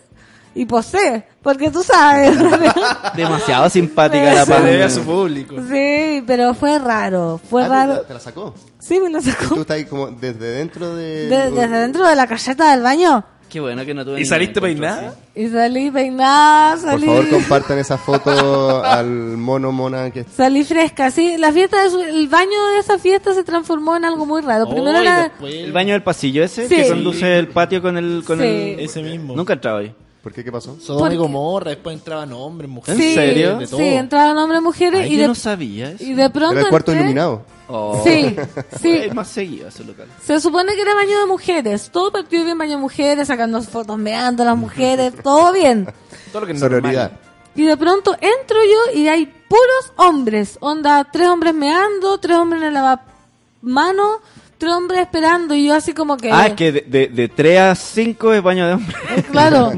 y 0.54 0.66
posee, 0.66 1.26
porque 1.42 1.72
tú 1.72 1.82
sabes. 1.84 2.38
Demasiado 3.16 3.70
simpática 3.70 4.34
la 4.34 4.46
Pamela. 4.46 4.86
a 4.88 4.90
su 4.90 5.04
público. 5.04 5.56
sí, 5.70 6.22
pero 6.28 6.54
fue 6.54 6.78
raro, 6.80 7.40
fue 7.50 7.64
Ah, 7.64 7.68
raro. 7.70 8.02
¿Te 8.02 8.14
la 8.14 8.20
sacó? 8.20 8.54
Sí, 8.78 9.00
me 9.00 9.10
lo 9.10 9.20
Y 9.20 9.24
tú 9.24 9.32
sacó. 9.32 9.62
estás 9.62 9.76
ahí 9.78 9.86
como 9.86 10.08
desde 10.08 10.50
dentro 10.52 10.94
de... 10.96 11.28
De- 11.30 11.52
desde 11.52 11.78
dentro 11.80 12.06
de 12.06 12.14
la 12.16 12.28
caseta 12.28 12.72
del 12.72 12.82
baño. 12.84 13.24
Qué 13.50 13.60
bueno 13.62 13.86
que 13.86 13.94
no 13.94 14.04
tuve 14.04 14.20
¿Y 14.20 14.26
saliste 14.26 14.60
peinada? 14.60 15.16
Y 15.34 15.48
salí 15.48 15.90
peinada, 15.92 16.72
Por 16.76 16.82
salí... 16.92 17.06
favor, 17.06 17.30
compartan 17.30 17.78
esa 17.80 17.98
foto 17.98 18.82
al 18.84 19.08
mono 19.08 19.72
mona 19.72 20.12
que 20.12 20.24
Salí 20.26 20.64
fresca, 20.64 21.10
sí. 21.12 21.36
La 21.38 21.52
fiesta 21.54 21.84
de 21.84 21.90
su- 21.90 22.02
el 22.02 22.28
baño 22.28 22.66
de 22.74 22.80
esa 22.80 22.98
fiesta 23.00 23.34
se 23.34 23.44
transformó 23.44 23.96
en 23.96 24.04
algo 24.06 24.26
muy 24.26 24.42
raro. 24.42 24.66
Primero 24.70 24.98
Oh, 24.98 25.02
era, 25.02 25.24
después-. 25.30 25.54
El 25.56 25.72
baño 25.72 25.94
del 25.94 26.04
pasillo 26.04 26.44
ese, 26.44 26.68
Sí. 26.68 26.76
que 26.76 26.88
conduce 26.90 27.38
el 27.40 27.48
patio 27.48 27.82
con 27.82 27.98
el... 27.98 28.24
Con 28.26 28.40
Sí. 28.40 28.46
el... 28.46 28.80
Ese 28.82 29.02
mismo. 29.02 29.36
Nunca 29.36 29.54
he 29.54 29.56
entrado 29.56 29.78
ahí. 29.78 29.94
¿Por 30.24 30.34
qué? 30.34 30.44
¿Qué 30.44 30.52
pasó? 30.52 30.78
Sodoma 30.80 31.14
y 31.14 31.18
Gomorra, 31.18 31.70
después 31.70 31.96
entraban 31.96 32.34
hombres, 32.34 32.68
mujeres. 32.70 33.00
¿En 33.00 33.14
serio? 33.14 33.58
De 33.60 33.68
todo. 33.68 33.78
sí, 33.78 33.86
entraban 33.86 34.36
hombres, 34.38 34.60
mujeres 34.62 35.02
Ay, 35.02 35.14
y 35.14 35.16
yo 35.18 35.22
de, 35.22 35.28
no 35.28 35.36
sabía 35.36 35.92
eso. 35.92 36.04
y 36.04 36.14
de 36.14 36.30
pronto 36.32 36.54
Era 36.56 36.62
el 36.62 36.70
cuarto 36.70 36.92
entré- 36.92 37.02
iluminado. 37.02 37.44
Oh. 37.68 38.02
Sí, 38.04 38.36
sí. 38.82 38.92
Es 38.98 39.14
más 39.14 39.28
seguido 39.28 39.68
ese 39.70 39.84
local. 39.84 40.08
Se 40.24 40.40
supone 40.40 40.74
que 40.76 40.82
era 40.82 40.94
baño 40.94 41.20
de 41.20 41.26
mujeres. 41.26 41.90
Todo 41.92 42.12
partió 42.12 42.44
bien 42.44 42.58
baño 42.58 42.72
de 42.72 42.78
mujeres, 42.78 43.28
sacando 43.28 43.62
fotos, 43.64 43.98
meando 43.98 44.44
a 44.44 44.48
las 44.48 44.58
mujeres, 44.58 45.14
todo 45.24 45.52
bien. 45.54 45.88
Todo 46.32 46.42
lo 46.42 46.48
que 46.48 46.54
es 46.54 46.60
Sororidad. 46.60 47.12
normal. 47.12 47.20
Y 47.56 47.64
de 47.64 47.78
pronto 47.78 48.14
entro 48.20 48.58
yo 48.64 49.00
y 49.00 49.08
hay 49.08 49.26
puros 49.26 49.94
hombres. 49.96 50.58
Onda, 50.60 51.08
tres 51.12 51.28
hombres 51.30 51.54
meando, 51.54 52.18
tres 52.20 52.38
hombres 52.38 52.62
en 52.62 52.68
el 52.68 52.74
lavamanos, 52.74 54.18
tres 54.58 54.74
hombres 54.74 55.00
esperando. 55.02 55.56
Y 55.56 55.68
yo 55.68 55.74
así 55.76 55.94
como 55.94 56.18
que... 56.18 56.30
Ah, 56.32 56.48
es 56.48 56.54
que 56.54 56.72
de, 56.74 56.82
de, 56.82 57.08
de 57.08 57.30
3 57.30 57.60
a 57.60 57.74
5 57.76 58.34
es 58.34 58.44
baño 58.44 58.68
de 58.68 58.74
hombre. 58.74 58.96
Claro. 59.32 59.72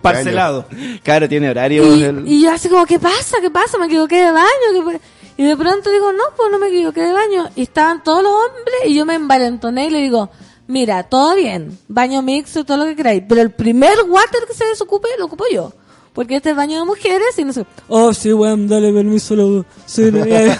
Parcelado. 0.00 0.66
Claro, 1.02 1.28
tiene 1.28 1.50
horario. 1.50 1.96
Y, 1.96 2.02
el- 2.04 2.26
y 2.28 2.42
yo 2.42 2.52
así 2.52 2.68
como, 2.68 2.86
¿qué 2.86 2.98
pasa? 2.98 3.38
¿Qué 3.40 3.50
pasa? 3.50 3.76
Me 3.78 3.86
equivoqué 3.86 4.24
de 4.24 4.30
baño. 4.32 4.90
¿qué? 4.90 5.00
Y 5.40 5.44
de 5.44 5.56
pronto 5.56 5.90
digo, 5.90 6.12
no, 6.12 6.24
pues 6.36 6.50
no 6.52 6.58
me 6.58 6.68
equivoqué 6.68 7.00
de 7.00 7.14
baño. 7.14 7.48
Y 7.56 7.62
estaban 7.62 8.02
todos 8.04 8.22
los 8.22 8.30
hombres 8.30 8.74
y 8.84 8.94
yo 8.94 9.06
me 9.06 9.14
envalentoné 9.14 9.86
y 9.86 9.90
le 9.90 10.00
digo, 10.02 10.28
mira, 10.66 11.04
todo 11.04 11.34
bien, 11.34 11.78
baño 11.88 12.20
mixto, 12.20 12.64
todo 12.66 12.76
lo 12.76 12.84
que 12.84 12.94
queráis. 12.96 13.22
Pero 13.26 13.40
el 13.40 13.50
primer 13.50 13.94
water 14.06 14.42
que 14.46 14.52
se 14.52 14.66
desocupe, 14.66 15.08
lo 15.18 15.24
ocupo 15.24 15.44
yo. 15.50 15.72
Porque 16.12 16.36
este 16.36 16.50
es 16.50 16.56
baño 16.56 16.78
de 16.80 16.84
mujeres 16.84 17.38
y 17.38 17.44
no 17.44 17.54
sé. 17.54 17.64
Oh, 17.88 18.12
sí, 18.12 18.34
weón, 18.34 18.68
dale 18.68 18.92
permiso. 18.92 19.34
Lo, 19.34 19.64
sí, 19.86 20.10
no", 20.12 20.26
y, 20.26 20.30
ahí, 20.32 20.52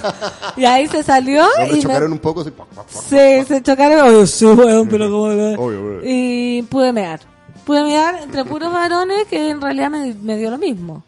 y 0.57 0.65
ahí 0.65 0.87
se 0.89 1.03
salió 1.03 1.43
hombres 1.45 1.73
y 1.73 1.75
me- 1.75 1.83
chocaron 1.83 2.13
un 2.13 2.19
poco. 2.19 2.41
así, 2.41 2.51
pa, 2.51 2.65
pa, 2.65 2.83
pa. 2.83 2.89
Sí, 2.91 3.45
se 3.47 3.63
chocaron. 3.63 4.15
Oh, 4.15 4.27
sí, 4.27 4.47
weón, 4.47 4.89
pero 4.89 5.11
como... 5.11 5.25
Obvio, 5.25 5.59
obvio. 5.59 6.01
Y 6.05 6.63
pude 6.63 6.95
mear. 6.95 7.21
Pude 7.67 7.83
mear 7.83 8.23
entre 8.23 8.47
puros 8.47 8.73
varones 8.73 9.27
que 9.27 9.51
en 9.51 9.61
realidad 9.61 9.91
me, 9.91 10.15
me 10.15 10.39
dio 10.39 10.51
lo 10.51 10.57
mismo. 10.57 11.05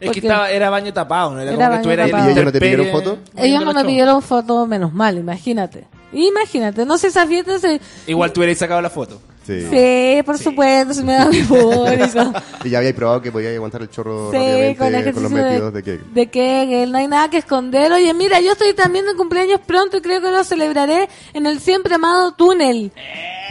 Es 0.00 0.06
Porque 0.06 0.20
que 0.20 0.26
estaba, 0.26 0.50
era 0.50 0.70
baño 0.70 0.92
tapado, 0.92 1.30
¿no? 1.32 1.40
Era, 1.40 1.52
Era 1.52 1.66
como 1.66 1.78
que 1.78 1.82
tú 1.84 1.90
eras 1.90 2.10
tapado. 2.10 2.28
¿Y 2.28 2.32
ellos 2.32 2.44
no 2.44 2.52
te 2.52 2.60
pidieron 2.60 2.86
foto? 2.88 3.18
Ellos 3.36 3.64
no 3.64 3.72
me 3.72 3.84
pidieron 3.84 4.22
foto, 4.22 4.66
menos 4.66 4.92
mal, 4.92 5.16
imagínate. 5.18 5.86
Imagínate, 6.12 6.84
no 6.84 6.98
sé, 6.98 7.08
esa 7.08 7.26
fiesta 7.26 7.58
se... 7.58 7.80
Igual 8.06 8.32
tú 8.32 8.40
hubieras 8.40 8.58
sacado 8.58 8.80
la 8.80 8.90
foto. 8.90 9.20
Sí. 9.46 9.66
Sí, 9.70 10.22
por 10.24 10.38
supuesto, 10.38 10.94
se 10.94 11.02
me 11.02 11.12
da 11.12 11.26
mi 11.26 11.42
público. 11.42 12.32
Y 12.64 12.70
ya 12.70 12.78
habíais 12.78 12.94
probado 12.94 13.20
que 13.20 13.30
podíais 13.30 13.56
aguantar 13.56 13.82
el 13.82 13.90
chorro 13.90 14.30
Sí, 14.30 14.38
rápidamente 14.38 15.12
con 15.12 15.14
con, 15.14 15.22
los 15.24 15.32
metidos 15.32 15.72
de, 15.74 15.82
de, 15.82 15.98
que 15.98 16.04
de 16.14 16.26
Kegel, 16.28 16.92
no 16.92 16.98
hay 16.98 17.08
nada 17.08 17.28
que 17.28 17.36
esconder. 17.38 17.92
Oye, 17.92 18.14
mira, 18.14 18.40
yo 18.40 18.52
estoy 18.52 18.72
también 18.72 19.04
de 19.04 19.14
cumpleaños 19.14 19.60
pronto 19.66 19.98
y 19.98 20.00
creo 20.00 20.22
que 20.22 20.30
lo 20.30 20.42
celebraré 20.44 21.08
en 21.34 21.46
el 21.46 21.60
siempre 21.60 21.94
amado 21.96 22.32
túnel. 22.32 22.90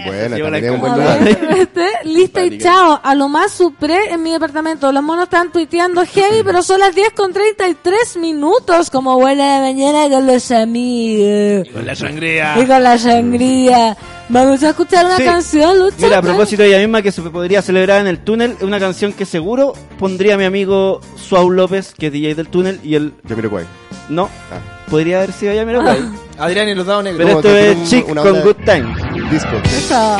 Bueno, 0.05 0.35
Sí, 0.35 0.41
también 0.41 0.65
es 0.65 0.71
un 0.71 0.79
buen 0.79 0.93
lugar. 0.93 1.27
este, 1.27 1.87
lista 2.05 2.43
y 2.43 2.57
chao. 2.57 2.99
A 3.03 3.13
lo 3.13 3.29
más 3.29 3.51
supré 3.51 4.11
en 4.11 4.23
mi 4.23 4.31
departamento. 4.31 4.91
Los 4.91 5.03
monos 5.03 5.25
están 5.25 5.51
tuiteando 5.51 6.03
heavy, 6.05 6.41
pero 6.43 6.63
son 6.63 6.79
las 6.79 6.95
10 6.95 7.11
con 7.11 7.31
33 7.31 8.17
minutos. 8.17 8.89
Como 8.89 9.19
buena 9.19 9.55
de 9.55 9.73
mañana 9.73 10.09
con 10.09 10.25
los 10.25 10.49
amigos. 10.51 11.67
Con 11.71 11.85
la 11.85 11.95
sangría. 11.95 12.55
Y 12.59 12.65
con 12.65 12.81
la 12.81 12.97
sangría. 12.97 13.95
Vamos 14.29 14.63
a 14.63 14.69
escuchar 14.69 15.05
una 15.05 15.17
Sí. 15.17 15.23
canción, 15.25 15.77
Lucha. 15.79 15.97
Mira, 15.99 16.17
a 16.19 16.21
propósito 16.21 16.63
de 16.63 16.69
ella 16.69 16.79
misma 16.79 17.01
que 17.01 17.11
se 17.11 17.21
podría 17.21 17.61
celebrar 17.61 18.01
en 18.01 18.07
el 18.07 18.19
túnel, 18.19 18.55
una 18.61 18.79
canción 18.79 19.13
que 19.13 19.25
seguro 19.25 19.73
pondría 19.99 20.37
mi 20.37 20.45
amigo 20.45 21.01
Suau 21.17 21.49
López, 21.49 21.93
que 21.97 22.07
es 22.07 22.13
DJ 22.13 22.35
del 22.35 22.47
túnel, 22.47 22.79
y 22.83 22.95
él 22.95 23.13
Yo 23.25 23.35
miro 23.35 23.49
guay. 23.49 23.65
no. 24.09 24.29
Ah. 24.51 24.59
Podría 24.89 25.17
haber 25.17 25.31
sido 25.31 25.53
por 25.65 25.87
ahí. 25.87 26.09
Adrián 26.37 26.69
y 26.69 26.75
los 26.75 26.85
dados 26.85 27.03
negros. 27.03 27.25
Pero 27.25 27.41
¿Cómo 27.41 27.55
esto 27.55 27.95
es 27.97 28.03
una 28.09 28.21
con 28.21 28.41
Good 28.41 28.55
Time. 28.65 29.29
Disco. 29.31 29.49
Eso. 29.65 30.17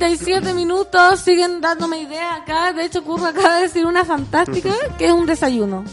37 0.00 0.54
minutos, 0.54 1.20
siguen 1.20 1.60
dándome 1.60 2.00
ideas 2.00 2.40
acá, 2.40 2.72
de 2.72 2.84
hecho 2.86 3.04
Curro 3.04 3.26
acaba 3.26 3.56
de 3.56 3.62
decir 3.62 3.84
una 3.84 4.04
fantástica, 4.04 4.72
que 4.98 5.06
es 5.06 5.12
un 5.12 5.26
desayuno. 5.26 5.84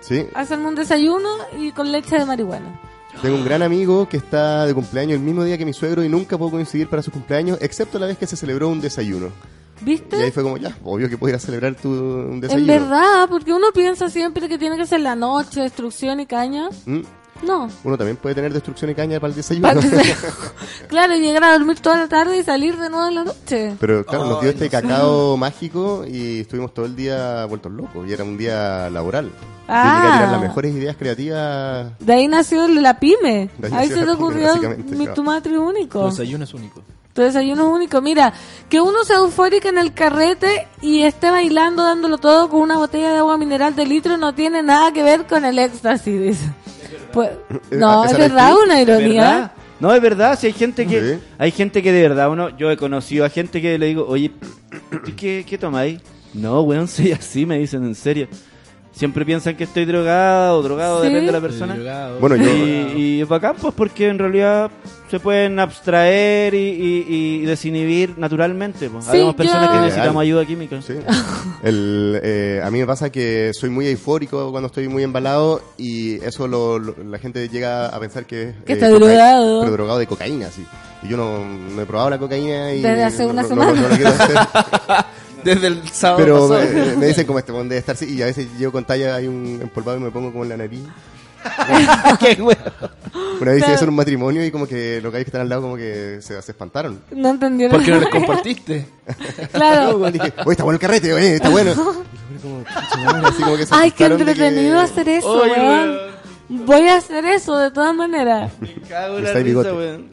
Sí, 0.00 0.24
Hacerme 0.34 0.68
un 0.68 0.76
desayuno 0.76 1.28
y 1.58 1.72
con 1.72 1.90
leche 1.90 2.16
de 2.16 2.24
marihuana. 2.24 2.80
tengo 3.20 3.34
un 3.34 3.44
gran 3.44 3.62
amigo 3.62 4.08
que 4.08 4.18
está 4.18 4.66
de 4.66 4.72
cumpleaños 4.72 5.16
el 5.16 5.22
mismo 5.22 5.42
día 5.42 5.58
que 5.58 5.64
mi 5.64 5.72
suegro 5.72 6.04
y 6.04 6.08
nunca 6.08 6.38
puedo 6.38 6.52
coincidir 6.52 6.88
para 6.88 7.02
su 7.02 7.10
cumpleaños, 7.10 7.58
excepto 7.60 7.98
la 7.98 8.06
vez 8.06 8.16
que 8.16 8.26
se 8.28 8.36
celebró 8.36 8.68
un 8.68 8.80
desayuno. 8.80 9.26
Y 9.26 9.78
ahí 9.80 9.84
¿Viste? 9.84 10.32
fue 10.32 10.42
como, 10.44 10.56
ya, 10.58 10.76
obvio 10.84 11.08
que 11.08 11.34
a 11.34 11.38
celebrar 11.40 11.74
tu 11.74 11.88
un 11.90 12.34
En 12.34 12.40
desayuno. 12.40 12.72
verdad, 12.72 13.28
porque 13.28 13.52
uno 13.52 13.66
piensa 13.74 14.08
siempre 14.08 14.48
que 14.48 14.58
tiene 14.58 14.76
que 14.76 14.86
ser 14.86 15.00
la 15.00 15.16
noche, 15.16 15.60
destrucción 15.60 16.20
y 16.20 16.26
caña. 16.26 16.68
Mm, 16.86 17.00
No. 17.42 17.68
Uno 17.84 17.96
también 17.96 18.16
puede 18.16 18.34
tener 18.34 18.52
destrucción 18.52 18.90
y 18.90 18.94
caña 18.94 19.20
para 19.20 19.30
el 19.30 19.36
desayuno. 19.36 19.68
Para 19.68 19.82
sea- 19.82 20.16
claro, 20.88 21.16
y 21.16 21.20
llegar 21.20 21.44
a 21.44 21.52
dormir 21.52 21.80
toda 21.80 21.98
la 21.98 22.08
tarde 22.08 22.38
y 22.38 22.42
salir 22.42 22.76
de 22.78 22.90
nuevo 22.90 23.08
en 23.08 23.14
la 23.14 23.24
noche. 23.24 23.76
Pero 23.78 24.04
claro, 24.04 24.26
nos 24.26 24.40
dio 24.40 24.50
este 24.50 24.64
sé. 24.64 24.70
cacao 24.70 25.36
mágico 25.36 26.04
y 26.06 26.40
estuvimos 26.40 26.72
todo 26.72 26.86
el 26.86 26.96
día 26.96 27.44
vueltos 27.46 27.72
locos. 27.72 28.08
Y 28.08 28.12
era 28.12 28.24
un 28.24 28.36
día 28.36 28.88
laboral. 28.90 29.30
Ah. 29.68 29.82
Yo 29.84 30.02
llegué 30.02 30.08
a 30.08 30.16
tirar 30.18 30.32
las 30.32 30.40
mejores 30.40 30.74
ideas 30.74 30.96
creativas. 30.96 31.98
De 31.98 32.12
ahí 32.12 32.28
nació 32.28 32.66
el 32.66 32.82
la 32.82 32.98
pyme. 33.00 33.50
Ahí 33.72 33.88
se 33.88 34.04
te 34.04 34.10
ocurrió 34.10 34.56
mi, 34.56 34.96
claro. 34.96 35.14
tu 35.14 35.22
matri 35.22 35.56
único. 35.56 36.02
Los 36.02 36.16
desayunos 36.16 36.54
únicos. 36.54 36.84
Tu 37.12 37.22
desayuno 37.22 37.66
es 37.68 37.72
único. 37.74 38.00
Mira, 38.02 38.32
que 38.68 38.80
uno 38.80 39.02
sea 39.04 39.16
eufórico 39.16 39.68
en 39.68 39.78
el 39.78 39.94
carrete 39.94 40.68
y 40.82 41.02
esté 41.02 41.30
bailando, 41.30 41.82
dándolo 41.82 42.18
todo 42.18 42.50
con 42.50 42.60
una 42.60 42.76
botella 42.76 43.10
de 43.10 43.18
agua 43.18 43.38
mineral 43.38 43.74
de 43.74 43.86
litro 43.86 44.18
no 44.18 44.34
tiene 44.34 44.62
nada 44.62 44.92
que 44.92 45.02
ver 45.02 45.26
con 45.26 45.44
el 45.46 45.58
éxtasis. 45.58 46.20
dice. 46.20 46.44
Pues, 47.12 47.30
no, 47.70 48.04
¿Esa 48.04 48.12
es 48.14 48.18
verdad 48.18 48.54
una 48.62 48.80
ironía. 48.80 49.22
¿Verdad? 49.22 49.52
No, 49.78 49.92
es 49.94 50.00
verdad, 50.00 50.38
si 50.38 50.46
hay 50.46 50.52
gente 50.54 50.86
que 50.86 51.00
Sí. 51.16 51.20
hay 51.38 51.50
gente 51.50 51.82
que 51.82 51.92
de 51.92 52.00
verdad 52.02 52.30
uno 52.30 52.56
yo 52.56 52.70
he 52.70 52.76
conocido 52.76 53.24
a 53.24 53.28
gente 53.28 53.60
que 53.60 53.78
le 53.78 53.86
digo, 53.86 54.06
"Oye, 54.08 54.30
¿qué 55.16 55.44
qué 55.46 55.58
tomáis?" 55.58 56.00
No, 56.32 56.62
weón, 56.62 56.88
soy 56.88 57.12
así, 57.12 57.44
me 57.46 57.58
dicen 57.58 57.84
en 57.84 57.94
serio. 57.94 58.28
Siempre 58.96 59.26
piensan 59.26 59.54
que 59.56 59.64
estoy 59.64 59.84
drogado 59.84 60.58
o 60.58 60.62
drogado, 60.62 61.02
Sí. 61.02 61.08
depende 61.08 61.26
de 61.26 61.32
la 61.32 61.40
persona. 61.42 61.74
drogado. 61.74 62.18
Bueno, 62.18 62.36
yo- 62.36 62.44
Y, 62.48 62.92
y 62.96 63.20
es 63.20 63.28
bacán, 63.28 63.54
pues, 63.60 63.74
porque 63.74 64.08
en 64.08 64.18
realidad 64.18 64.70
se 65.10 65.20
pueden 65.20 65.58
abstraer 65.60 66.54
y, 66.54 66.58
y- 66.58 67.04
y 67.08 67.40
desinhibir 67.42 68.14
naturalmente. 68.16 68.88
Pues. 68.88 69.04
Sí, 69.04 69.10
Habemos 69.10 69.34
personas 69.34 69.66
yo- 69.66 69.72
que 69.74 69.80
necesitamos 69.80 70.22
ayuda 70.22 70.46
química. 70.46 70.80
Sí. 70.80 70.94
El, 71.62 72.18
eh, 72.22 72.62
a 72.64 72.70
mí 72.70 72.78
me 72.78 72.86
pasa 72.86 73.10
que 73.10 73.50
soy 73.52 73.68
muy 73.68 73.86
eufórico 73.86 74.50
cuando 74.50 74.68
estoy 74.68 74.88
muy 74.88 75.02
embalado 75.02 75.60
y 75.76 76.14
eso 76.24 76.48
lo, 76.48 76.78
lo- 76.78 76.94
la 77.04 77.18
gente 77.18 77.48
llega 77.50 77.88
a 77.88 78.00
pensar 78.00 78.24
que 78.24 78.48
es 78.50 78.54
Que 78.64 78.72
eh, 78.72 78.76
está 78.76 78.88
cocaína, 78.88 79.06
drogado. 79.14 79.60
Pero 79.60 79.72
drogado 79.72 79.98
de 79.98 80.06
cocaína, 80.06 80.48
sí. 80.50 80.64
Y 81.02 81.08
yo 81.08 81.18
no, 81.18 81.44
no 81.44 81.82
he 81.82 81.84
probado 81.86 82.08
la 82.08 82.18
cocaína 82.18 82.72
y 82.72 82.80
Desde 82.80 83.04
hace 83.04 83.26
una 83.26 83.42
no- 83.42 83.48
semana. 83.48 83.72
No, 83.72 83.82
no 83.82 83.88
lo 83.88 83.94
quiero 83.94 84.10
hacer. 84.10 84.36
Desde 85.54 85.66
el 85.68 85.88
sábado 85.88 86.18
Pero 86.24 86.48
pasado. 86.48 86.72
me, 86.72 86.96
me 86.96 87.06
dicen 87.06 87.26
como 87.26 87.38
este 87.38 87.52
debe 87.52 87.78
estar 87.78 87.94
así 87.94 88.04
y 88.14 88.22
a 88.22 88.26
veces 88.26 88.48
llego 88.58 88.72
con 88.72 88.84
talla 88.84 89.14
hay 89.16 89.26
un 89.26 89.58
empolvado 89.62 89.98
y 89.98 90.00
me 90.00 90.10
pongo 90.10 90.30
como 90.32 90.44
en 90.44 90.50
la 90.50 90.56
nariz. 90.58 90.82
Qué. 92.20 92.42
Una 92.42 93.52
vez 93.52 93.62
hice 93.62 93.74
eso 93.74 93.84
en 93.84 93.90
un 93.90 93.96
matrimonio 93.96 94.44
y 94.44 94.50
como 94.50 94.66
que 94.66 95.00
los 95.00 95.12
gallos 95.12 95.24
que 95.24 95.28
están 95.28 95.42
al 95.42 95.48
lado 95.48 95.62
como 95.62 95.76
que 95.76 96.18
se, 96.20 96.40
se 96.42 96.52
espantaron. 96.52 97.00
No 97.12 97.28
entendieron. 97.30 97.76
¿Por 97.76 97.84
qué 97.84 97.92
no 97.92 98.00
les 98.00 98.08
compartiste? 98.10 98.86
Claro. 99.52 99.98
No, 99.98 100.10
dije, 100.10 100.32
oye, 100.44 100.52
está 100.52 100.64
bueno 100.64 100.76
el 100.76 100.80
carrete, 100.80 101.12
oye, 101.14 101.36
está 101.36 101.48
bueno. 101.50 101.70
Y 101.70 101.74
yo 101.74 102.40
como, 102.42 102.64
así 103.28 103.42
como 103.42 103.56
que 103.56 103.66
se 103.66 103.74
Ay, 103.74 103.90
qué 103.92 104.08
de 104.08 104.16
que- 104.16 104.22
entretenido 104.22 104.80
hacer 104.80 105.08
eso, 105.08 105.40
weón. 105.40 105.60
weón. 105.60 105.96
Voy 106.48 106.88
a 106.88 106.96
hacer 106.96 107.24
eso 107.26 107.56
de 107.58 107.70
todas 107.70 107.94
maneras. 107.94 108.52
Cago 108.88 109.18
en 109.18 109.24
la 109.24 109.30
risa, 109.30 109.42
bigote. 109.44 109.72
weón. 109.72 110.08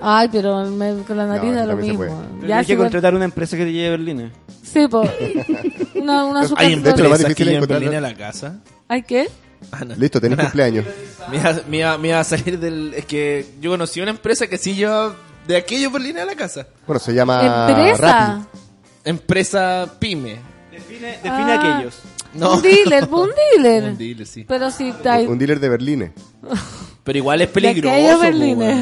Ay, 0.00 0.28
pero 0.30 0.64
me- 0.70 1.02
con 1.02 1.16
la 1.16 1.26
nariz 1.26 1.50
No, 1.50 1.56
da 1.56 1.62
lo 1.66 1.68
también 1.72 1.96
se 1.96 1.98
mismo. 2.02 2.22
Pero 2.36 2.48
Ya 2.48 2.58
hay 2.58 2.66
que 2.66 2.76
contratar 2.76 3.14
una 3.14 3.24
empresa 3.24 3.56
que 3.56 3.64
te 3.64 3.72
lleve 3.72 3.88
a 3.88 3.90
Berlín. 3.92 4.20
eh. 4.20 4.32
Sí, 4.62 4.86
pues. 4.88 5.10
Una, 5.94 6.24
una 6.24 6.40
azúcar 6.40 6.64
Hay 6.64 6.76
lo 6.76 6.80
más 6.82 6.86
empresas 6.94 7.18
difícil 7.18 7.34
que 7.36 7.42
es 7.42 7.48
llevan 7.48 7.62
encontrar- 7.64 7.80
Berlín 7.80 7.96
a 7.96 8.00
la 8.00 8.14
casa. 8.14 8.60
¿Hay 8.86 9.02
qué? 9.02 9.28
Ah, 9.72 9.84
no. 9.84 9.94
Listo, 9.96 10.20
tenés 10.20 10.38
Nah. 10.38 10.44
cumpleaños. 10.44 10.84
Me 11.30 11.36
iba, 11.38 11.52
me 11.68 11.76
iba- 11.78 11.98
me 11.98 12.08
iba 12.08 12.20
a 12.20 12.24
salir 12.24 12.58
del... 12.60 12.94
Es 12.94 13.04
que 13.06 13.44
yo 13.60 13.70
conocí 13.70 14.00
una 14.00 14.10
empresa 14.10 14.46
que 14.46 14.56
sí 14.58 14.74
lleva 14.74 15.14
de 15.46 15.56
aquellos 15.56 15.92
Berlín 15.92 16.18
a 16.18 16.24
la 16.24 16.34
casa. 16.36 16.66
Bueno, 16.86 17.00
se 17.00 17.12
llama 17.12 17.66
Empresa. 17.68 18.26
Rappi. 18.36 18.58
Empresa 19.04 19.94
pyme. 19.98 20.36
Define, 20.70 21.08
define 21.22 21.52
Ah. 21.52 21.74
aquellos. 21.76 21.98
No. 22.34 22.54
Un 22.56 22.62
dealer, 22.62 23.08
un 23.10 23.30
dealer. 23.54 23.84
Un 23.90 23.98
dealer, 23.98 24.26
sí. 24.26 24.44
Pero 24.46 24.70
si 24.70 24.94
hay... 25.04 25.26
Un 25.26 25.38
dealer 25.38 25.58
de 25.60 25.68
Berlín. 25.68 26.12
Pero 27.08 27.16
igual 27.20 27.40
es 27.40 27.48
peligroso. 27.48 28.20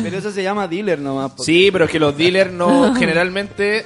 Pero 0.03 0.19
eso 0.19 0.33
se 0.33 0.43
llama 0.43 0.67
dealer 0.67 0.99
nomás. 0.99 1.31
po. 1.31 1.45
Sí, 1.45 1.69
pero 1.71 1.85
es 1.85 1.91
que 1.93 2.01
los 2.01 2.17
dealers 2.19 2.51
no 2.53 2.93
generalmente. 2.97 3.85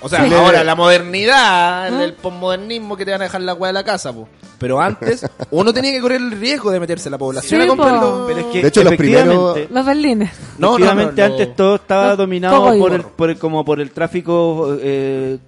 O 0.00 0.08
sea, 0.08 0.24
Sí. 0.24 0.32
ahora 0.32 0.62
la 0.62 0.76
modernidad, 0.76 1.88
el, 1.88 2.00
el 2.00 2.12
posmodernismo 2.14 2.96
que 2.96 3.04
te 3.04 3.10
van 3.10 3.22
a 3.22 3.24
dejar 3.24 3.40
la 3.40 3.54
weá 3.54 3.70
de 3.70 3.72
la 3.72 3.82
casa, 3.82 4.12
po. 4.12 4.28
Pero 4.58 4.80
antes, 4.80 5.26
uno 5.50 5.72
tenía 5.74 5.90
que 5.90 6.00
correr 6.00 6.20
el 6.20 6.30
riesgo 6.30 6.70
de 6.70 6.78
meterse 6.78 7.08
a 7.08 7.10
la 7.10 7.18
población 7.18 7.60
Sí, 7.60 7.64
a 7.66 7.68
comprar 7.68 7.98
po. 7.98 8.06
los- 8.06 8.26
Pero 8.28 8.38
es 8.38 8.46
que 8.52 8.62
De 8.62 8.68
hecho, 8.68 8.84
los 8.84 8.92
efectivamente- 8.92 9.34
primeros- 9.34 9.70
Los 9.72 9.84
berlines. 9.86 10.30
No, 10.58 10.66
no, 10.68 10.76
Efectivamente, 10.76 11.22
no, 11.22 11.26
no. 11.28 11.34
antes 11.34 11.56
todo 11.56 11.74
estaba 11.74 12.08
Los 12.10 12.18
dominado 12.18 12.78
por 12.78 12.92
el, 12.92 13.02
por 13.02 13.30
el- 13.30 13.38
como 13.38 13.64
por 13.64 13.80
el 13.80 13.90
tráfico 13.90 14.76
eh, 14.80 15.38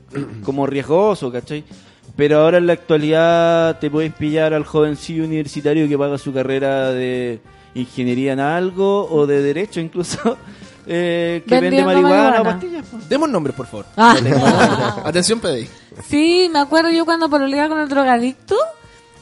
como 0.43 0.67
riesgoso, 0.67 1.31
¿cachai? 1.31 1.63
Pero 2.17 2.41
ahora 2.41 2.59
en 2.59 2.67
la 2.67 2.73
actualidad 2.73 3.79
te 3.79 3.91
puedes 3.91 4.13
pillar 4.13 4.55
al 4.55 4.65
jovencillo 4.65 5.23
universitario 5.23 5.89
que 5.89 5.97
paga 5.97 6.19
su 6.19 6.33
carrera 6.33 6.91
de 6.91 7.39
ingeniería 7.75 8.33
en 8.33 8.41
algo 8.41 9.09
o 9.11 9.27
de 9.27 9.43
derecho 9.43 9.81
incluso, 9.81 10.37
eh, 10.87 11.43
que 11.47 11.61
vende 11.61 11.85
marihuana, 11.85 12.43
pastillas. 12.43 12.87
po. 12.87 12.99
Demos 13.09 13.29
nombres, 13.29 13.57
por 13.57 13.67
favor. 13.67 13.87
Ah. 13.97 14.17
Atención, 15.05 15.41
PDI. 15.41 15.69
Sí, 16.09 16.49
me 16.53 16.59
acuerdo 16.61 16.91
yo 16.91 17.05
cuando 17.05 17.29
pololeaba 17.29 17.69
con 17.69 17.81
el 17.81 17.89
drogadicto, 17.89 18.57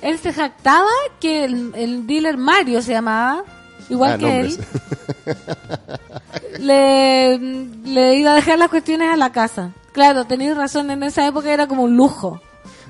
él 0.00 0.18
se 0.18 0.32
jactaba 0.32 0.88
que 1.20 1.44
el, 1.44 1.72
el 1.74 2.06
dealer 2.06 2.36
Mario 2.36 2.82
se 2.82 2.92
llamaba, 2.92 3.44
igual 3.88 4.12
Ah, 4.12 4.18
que 4.18 4.24
nombres. 4.26 4.58
él, 4.58 5.36
le, 6.58 7.38
le 7.84 8.16
iba 8.18 8.32
a 8.32 8.34
dejar 8.34 8.58
las 8.58 8.68
cuestiones 8.68 9.08
a 9.12 9.16
la 9.16 9.32
casa. 9.32 9.70
Claro, 9.92 10.24
tenéis 10.24 10.56
razón, 10.56 10.90
en 10.90 11.02
esa 11.02 11.26
época 11.26 11.52
era 11.52 11.66
como 11.66 11.82
un 11.84 11.96
lujo. 11.96 12.40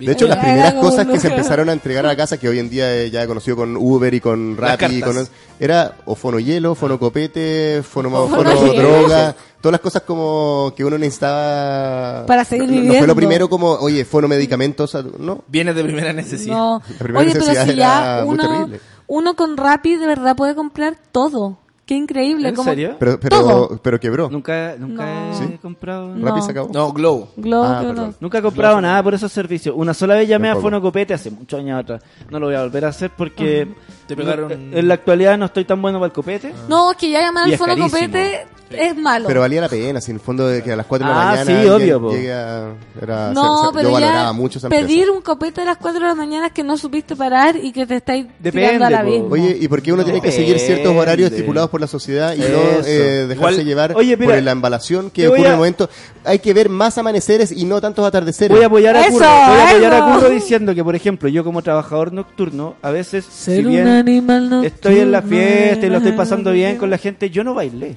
De 0.06 0.12
hecho, 0.12 0.26
las 0.26 0.36
Era 0.38 0.46
primeras 0.46 0.74
cosas 0.74 1.06
que 1.06 1.18
se 1.20 1.28
empezaron 1.28 1.68
a 1.68 1.72
entregar 1.72 2.04
a 2.04 2.08
la 2.08 2.16
casa, 2.16 2.38
que 2.38 2.48
hoy 2.48 2.58
en 2.58 2.68
día 2.70 3.06
ya 3.06 3.22
he 3.22 3.26
conocido 3.26 3.56
con 3.56 3.76
Uber 3.76 4.12
y 4.14 4.20
con 4.20 4.56
Rappi, 4.56 4.86
y 4.96 5.00
con, 5.00 5.26
era 5.60 5.96
o 6.06 6.14
fono 6.14 6.38
hielo, 6.38 6.74
fono 6.74 6.98
copete, 6.98 7.82
fono, 7.82 8.10
Fono 8.10 8.28
fono 8.36 8.72
hielo. 8.72 8.82
droga, 9.00 9.34
todas 9.60 9.72
las 9.72 9.80
cosas 9.80 10.02
como 10.02 10.72
que 10.76 10.84
uno 10.84 10.98
necesitaba 10.98 12.26
Para 12.26 12.44
seguir 12.44 12.68
No- 12.68 12.74
No 12.74 12.76
fue 12.78 12.82
viviendo. 12.84 13.06
lo 13.06 13.16
primero 13.16 13.48
como, 13.48 13.70
oye, 13.72 14.04
fono 14.04 14.28
medicamentos, 14.28 14.96
no. 15.18 15.44
Viene 15.48 15.72
de 15.74 15.84
primera 15.84 16.12
necesidad. 16.12 16.54
No. 16.56 16.82
La 16.90 16.98
primera 16.98 17.20
Oye, 17.20 17.32
pero 17.32 17.44
necesidad 17.46 17.66
si 17.66 17.74
ya 17.76 18.14
era 18.16 18.24
muy 18.24 18.34
uno, 18.34 18.48
terrible. 18.48 18.80
uno 19.06 19.34
con 19.36 19.56
Rappi 19.56 19.96
de 19.96 20.06
verdad 20.06 20.36
puede 20.36 20.54
comprar 20.54 20.96
todo. 21.12 21.58
Qué 21.92 21.98
increíble. 21.98 22.48
¿En 22.48 22.54
como 22.54 22.70
serio? 22.70 22.96
Pero, 22.98 23.20
pero, 23.20 23.38
Todo. 23.38 23.80
pero 23.82 24.00
quebró. 24.00 24.30
Nunca, 24.30 24.76
nunca 24.78 25.04
No. 25.04 25.30
he 25.30 25.34
¿Sí? 25.34 25.58
comprado. 25.60 26.14
No. 26.14 26.26
Rappi 26.26 26.40
se 26.40 26.50
acabó. 26.52 26.70
No, 26.72 26.90
Globo. 26.90 27.28
Globo, 27.36 27.64
Ah, 27.66 27.82
no. 27.94 28.14
Nunca 28.18 28.38
he 28.38 28.42
comprado 28.42 28.80
nada 28.80 29.02
por 29.02 29.12
esos 29.12 29.30
servicios. 29.30 29.74
Una 29.76 29.92
sola 29.92 30.14
vez 30.14 30.26
llamé 30.26 30.48
a 30.48 30.52
Tampoco. 30.52 30.68
Fonocopete 30.70 31.12
hace 31.12 31.30
muchos 31.30 31.60
años 31.60 31.78
atrás. 31.78 32.02
No 32.30 32.40
lo 32.40 32.46
voy 32.46 32.54
a 32.54 32.62
volver 32.62 32.86
a 32.86 32.88
hacer 32.88 33.10
porque 33.14 33.68
Te 34.06 34.16
pegaron- 34.16 34.70
no- 34.70 34.76
en 34.78 34.88
la 34.88 34.94
actualidad 34.94 35.38
no 35.38 35.46
estoy 35.46 35.64
tan 35.64 35.80
bueno 35.80 35.98
para 35.98 36.06
el 36.06 36.12
copete. 36.12 36.52
No, 36.68 36.90
es 36.92 36.96
que 36.96 37.10
ya 37.10 37.20
llamar 37.20 37.44
al 37.44 37.52
es 37.52 37.58
fono 37.58 37.74
carísimo. 37.76 37.90
copete 38.00 38.46
es 38.70 38.96
malo. 38.96 39.26
Pero 39.28 39.40
valía 39.40 39.60
la 39.60 39.68
pena, 39.68 40.00
si 40.00 40.10
en 40.12 40.16
el 40.16 40.20
fondo 40.22 40.46
de 40.48 40.62
que 40.62 40.72
a 40.72 40.76
las 40.76 40.86
4 40.86 41.06
de 41.06 41.12
la 41.12 41.20
Ah, 41.20 41.34
mañana 41.36 41.60
sí, 41.62 41.68
obvio, 41.68 42.10
a- 42.10 42.72
era, 43.02 43.30
no, 43.34 43.58
se- 43.60 43.66
se- 43.66 43.72
pero 43.74 43.88
yo 43.88 43.92
valoraba 43.92 44.22
ya 44.28 44.32
mucho 44.32 44.58
esa 44.58 44.68
empresa. 44.68 44.86
pedir 44.86 45.10
un 45.10 45.20
copete 45.20 45.60
a 45.60 45.64
las 45.66 45.76
4 45.76 46.00
de 46.00 46.06
la 46.06 46.14
mañana 46.14 46.48
que 46.48 46.62
no 46.64 46.78
supiste 46.78 47.14
parar 47.14 47.54
y 47.56 47.70
que 47.70 47.84
te 47.86 47.96
estáis 47.96 48.26
Depende, 48.38 48.68
tirando 48.72 48.86
al 48.86 48.92
po. 48.94 48.98
abismo. 49.10 49.28
Oye, 49.30 49.58
¿y 49.60 49.68
por 49.68 49.82
qué 49.82 49.92
uno 49.92 50.04
tiene 50.04 50.22
que 50.22 50.32
seguir 50.32 50.58
ciertos 50.58 50.96
horarios 50.96 51.30
estipulados 51.30 51.68
por 51.68 51.82
la 51.82 51.86
sociedad 51.86 52.34
y 52.34 52.38
no 52.38 52.44
eh, 52.86 53.26
dejarse 53.28 53.34
Igual- 53.34 53.64
llevar 53.66 53.92
Oye, 53.94 54.16
mira, 54.16 54.34
por 54.36 54.42
la 54.42 54.50
embalación 54.52 55.10
que 55.10 55.28
ocurre 55.28 55.40
en 55.42 55.46
a- 55.46 55.50
el 55.50 55.56
momento? 55.56 55.90
Hay 56.24 56.38
que 56.38 56.54
ver 56.54 56.70
más 56.70 56.96
amaneceres 56.96 57.52
y 57.52 57.66
no 57.66 57.78
tantos 57.78 58.06
atardeceres. 58.06 58.56
Voy 58.56 58.64
a 58.64 58.68
apoyar 58.68 58.96
a 58.96 59.00
Eso, 59.02 59.18
Curro. 59.18 59.26
Voy 59.28 59.58
a 59.60 59.68
apoyar 59.70 59.92
a. 59.94 60.14
Curro 60.14 60.30
diciendo 60.30 60.74
que, 60.74 60.82
por 60.82 60.96
ejemplo, 60.96 61.28
yo 61.28 61.44
como 61.44 61.60
trabajador 61.60 62.10
nocturno, 62.14 62.76
a 62.80 62.90
veces, 62.90 63.26
Ser 63.26 63.56
si 63.58 63.62
bien 63.64 63.84
animal 63.92 64.64
estoy 64.64 64.98
en 65.00 65.12
la 65.12 65.22
fiesta 65.22 65.86
y 65.86 65.90
lo 65.90 65.98
estoy 65.98 66.12
pasando 66.12 66.52
bien 66.52 66.76
con 66.78 66.90
la 66.90 66.98
gente, 66.98 67.30
yo 67.30 67.44
no 67.44 67.54
bailé. 67.54 67.96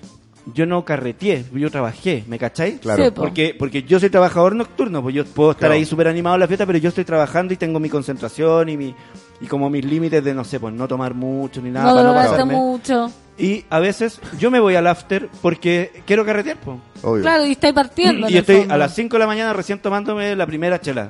Yo 0.54 0.68
no 0.68 0.86
carreteé, 0.86 1.44
yo 1.56 1.72
trabajé, 1.72 2.24
¿me 2.28 2.38
cacháis? 2.38 2.80
Claro. 2.80 3.04
Sí, 3.06 3.10
po. 3.10 3.24
Porque, 3.24 3.56
porque 3.58 3.82
yo 3.82 4.00
soy 4.00 4.12
trabajador 4.12 4.56
nocturno, 4.56 5.02
pues 5.02 5.16
yo 5.16 5.26
puedo 5.26 5.50
estar 5.52 5.62
Claro. 5.70 5.74
ahí 5.74 5.86
súper 5.86 6.08
animado 6.08 6.36
en 6.36 6.42
la 6.42 6.48
fiesta, 6.48 6.68
pero 6.68 6.78
yo 6.78 6.90
estoy 6.90 7.04
trabajando 7.04 7.52
y 7.56 7.58
tengo 7.58 7.80
mi 7.80 7.90
concentración 7.90 8.70
y 8.70 8.78
mi 8.78 8.94
y 9.42 9.48
como 9.48 9.72
mis 9.72 9.84
límites 9.84 10.24
de, 10.24 10.36
no 10.36 10.44
sé, 10.44 10.60
pues 10.60 10.72
no 10.76 10.88
tomar 10.88 11.16
mucho 11.16 11.64
ni 11.64 11.72
nada 11.72 11.88
no 11.90 11.96
para 11.96 12.08
no 12.10 12.14
pasarme. 12.14 12.54
mucho. 12.54 13.12
Y 13.40 13.66
a 13.72 13.80
veces 13.80 14.20
yo 14.40 14.52
me 14.52 14.60
voy 14.60 14.76
al 14.76 14.86
after 14.86 15.30
porque 15.42 15.92
quiero 16.06 16.24
carretear, 16.24 16.58
pues. 16.58 16.78
Claro, 17.24 17.44
y 17.48 17.54
estáis 17.54 17.74
partiendo. 17.74 18.28
en 18.28 18.34
Y 18.34 18.38
estoy 18.38 18.58
fondo. 18.58 18.74
a 18.76 18.78
las 18.78 18.94
5 18.94 19.16
de 19.16 19.20
la 19.20 19.28
mañana 19.28 19.52
recién 19.52 19.80
tomándome 19.80 20.36
la 20.36 20.46
primera 20.46 20.80
chela. 20.80 21.10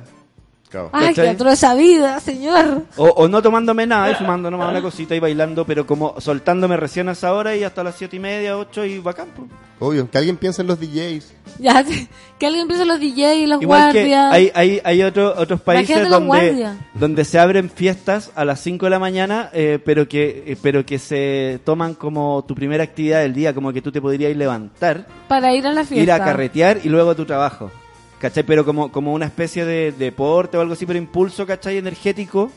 Ay, 0.92 1.08
¿cachai? 1.08 1.24
que 1.24 1.30
entró 1.30 1.50
esa 1.50 1.74
vida, 1.74 2.20
señor. 2.20 2.82
O, 2.96 3.04
o 3.08 3.28
no 3.28 3.42
tomándome 3.42 3.86
nada 3.86 4.10
y 4.10 4.14
fumando 4.14 4.50
nomás 4.50 4.70
una 4.70 4.82
cosita 4.82 5.14
y 5.14 5.20
bailando, 5.20 5.64
pero 5.64 5.86
como 5.86 6.20
soltándome 6.20 6.76
recién 6.76 7.08
a 7.08 7.12
esa 7.12 7.32
hora 7.32 7.54
y 7.56 7.64
hasta 7.64 7.82
las 7.84 7.94
siete 7.96 8.16
y 8.16 8.20
media, 8.20 8.56
8 8.56 8.84
y 8.84 8.98
bacán. 8.98 9.28
pues. 9.36 9.48
Obvio. 9.78 10.10
Que 10.10 10.16
alguien 10.16 10.38
piense 10.38 10.62
en 10.62 10.68
los 10.68 10.80
DJs. 10.80 11.34
Ya, 11.58 11.84
que 12.38 12.46
alguien 12.46 12.62
empiece 12.62 12.84
los 12.86 12.98
DJ 12.98 13.36
y 13.40 13.46
los 13.46 13.60
Igual 13.60 13.92
que 13.92 13.98
guardias. 14.00 14.32
hay, 14.32 14.50
hay, 14.54 14.80
hay 14.82 15.02
otro- 15.02 15.34
otros 15.36 15.60
países 15.60 16.08
donde 16.94 17.24
se 17.24 17.38
abren 17.38 17.68
fiestas 17.70 18.30
a 18.34 18.44
las 18.46 18.60
5 18.60 18.86
de 18.86 18.90
la 18.90 18.98
mañana, 18.98 19.50
eh, 19.52 19.78
pero, 19.84 20.08
que, 20.08 20.44
eh, 20.46 20.56
pero 20.62 20.86
que 20.86 20.98
se 20.98 21.60
toman 21.64 21.92
como 21.94 22.42
tu 22.48 22.54
primera 22.54 22.84
actividad 22.84 23.20
del 23.20 23.34
día, 23.34 23.52
como 23.54 23.70
que 23.72 23.82
tú 23.82 23.92
te 23.92 24.00
podrías 24.00 24.34
levantar, 24.36 25.06
Para 25.28 25.54
ir 25.54 25.66
a 25.66 25.72
la 25.72 25.84
fiesta. 25.84 26.02
ir 26.02 26.10
a 26.12 26.18
carretear 26.24 26.78
y 26.82 26.88
luego 26.88 27.10
a 27.10 27.14
tu 27.14 27.24
trabajo. 27.26 27.70
¿Cachai? 28.20 28.44
Pero 28.44 28.64
como, 28.64 28.90
como 28.90 29.12
una 29.12 29.26
especie 29.26 29.64
de 29.64 29.92
deporte 29.92 30.56
o 30.56 30.60
algo 30.60 30.72
así, 30.72 30.86
pero 30.86 30.98
impulso, 30.98 31.46
¿cachai? 31.46 31.76
Energético. 31.78 32.50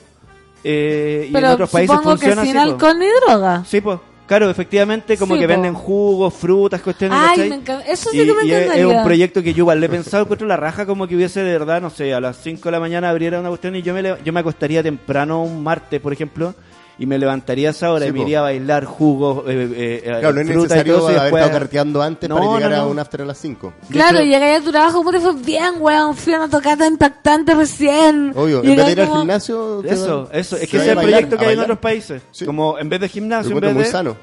Eh, 0.63 1.29
y 1.31 1.35
en 1.37 1.45
otros 1.45 1.69
países 1.69 1.95
supongo 1.95 2.17
que 2.17 2.27
funciona 2.27 2.41
sin 2.45 2.57
así. 2.57 2.67
po. 2.69 2.73
alcohol 2.73 2.99
ni 2.99 3.07
droga. 3.25 3.63
Sí, 3.65 3.81
pues. 3.81 3.99
Claro, 4.27 4.47
efectivamente, 4.49 5.17
como 5.17 5.33
Sí, 5.33 5.39
que 5.41 5.47
po. 5.47 5.53
venden 5.53 5.73
jugos, 5.73 6.33
frutas, 6.35 6.81
cuestiones, 6.81 7.17
Ay, 7.19 7.49
¿cachai? 7.49 7.49
me. 7.85 7.91
Eso 7.91 8.09
sí 8.11 8.21
Y- 8.21 8.25
que 8.27 8.33
me 8.35 8.45
y 8.45 8.51
es- 8.51 8.71
es 8.75 8.85
un 8.85 9.03
proyecto 9.03 9.41
que 9.41 9.53
yo 9.53 9.61
igual 9.63 9.79
le 9.79 9.87
he 9.87 9.89
pensado, 9.89 10.23
encuentro 10.23 10.47
la 10.47 10.55
raja 10.55 10.85
como 10.85 11.07
que 11.07 11.15
hubiese 11.15 11.41
de 11.41 11.51
verdad, 11.51 11.81
no 11.81 11.89
sé, 11.89 12.13
a 12.13 12.19
las 12.21 12.37
5 12.37 12.65
de 12.69 12.71
la 12.73 12.79
mañana 12.79 13.09
abriera 13.09 13.39
una 13.39 13.49
cuestión 13.49 13.75
y 13.75 13.81
yo 13.81 13.93
me, 13.93 14.03
yo 14.23 14.31
me 14.31 14.39
acostaría 14.41 14.83
temprano 14.83 15.41
un 15.43 15.63
martes, 15.63 15.99
por 15.99 16.13
ejemplo, 16.13 16.53
y 16.99 17.05
me 17.05 17.17
levantaría 17.17 17.69
a 17.69 17.71
esa 17.71 17.91
hora 17.91 18.03
Sí, 18.05 18.09
y 18.09 18.11
me 18.11 18.19
po. 18.19 18.23
iría 18.25 18.39
a 18.39 18.41
bailar 18.43 18.83
jugos, 18.85 19.45
eh, 19.47 19.51
eh, 19.73 20.01
eh, 20.05 20.15
Claro, 20.19 20.33
no 20.33 20.41
es 20.41 20.47
y 20.47 20.49
necesario 20.53 20.95
todo 20.97 21.05
y 21.07 21.11
haber 21.13 21.21
después- 21.23 21.41
estado 21.43 21.59
carreteando 21.59 22.01
antes 22.01 22.29
No, 22.29 22.35
para 22.37 22.47
llegar 22.55 22.71
no, 22.71 22.77
no. 22.77 22.83
a 22.83 22.87
un 22.87 22.99
after 22.99 23.21
a 23.21 23.25
las 23.25 23.37
5. 23.37 23.73
Claro, 23.89 24.17
hecho- 24.19 24.25
llegué 24.27 24.55
a 24.55 24.61
tu 24.61 24.71
trabajo, 24.71 24.97
¿cómo 24.97 25.11
te 25.11 25.19
fue 25.19 25.33
bien, 25.35 25.75
weón? 25.79 26.15
Fui 26.15 26.33
a 26.33 26.37
una 26.37 26.49
tocata 26.49 26.85
impactante 26.85 27.55
recién. 27.55 28.33
Obvio, 28.35 28.63
en 28.63 28.75
vez 28.75 28.85
de 28.85 28.91
ir 28.91 29.01
al 29.01 29.07
gimnasio... 29.07 29.83
Eso, 29.83 30.29
eso, 30.31 30.55
es 30.57 30.69
que 30.69 30.77
ese 30.77 30.85
es 30.85 30.87
el 30.91 30.97
proyecto 30.97 31.37
que 31.37 31.45
hay 31.45 31.53
en 31.53 31.59
otros 31.61 31.79
países. 31.79 32.21
Sí. 32.31 32.45
Como 32.45 32.77
en 32.77 32.89
vez 32.89 32.99
de 32.99 33.07
gimnasio, 33.09 33.51
en 33.55 33.59
vez 33.61 33.73
muy 33.73 33.83
de 33.83 33.89
sano. 33.89 34.17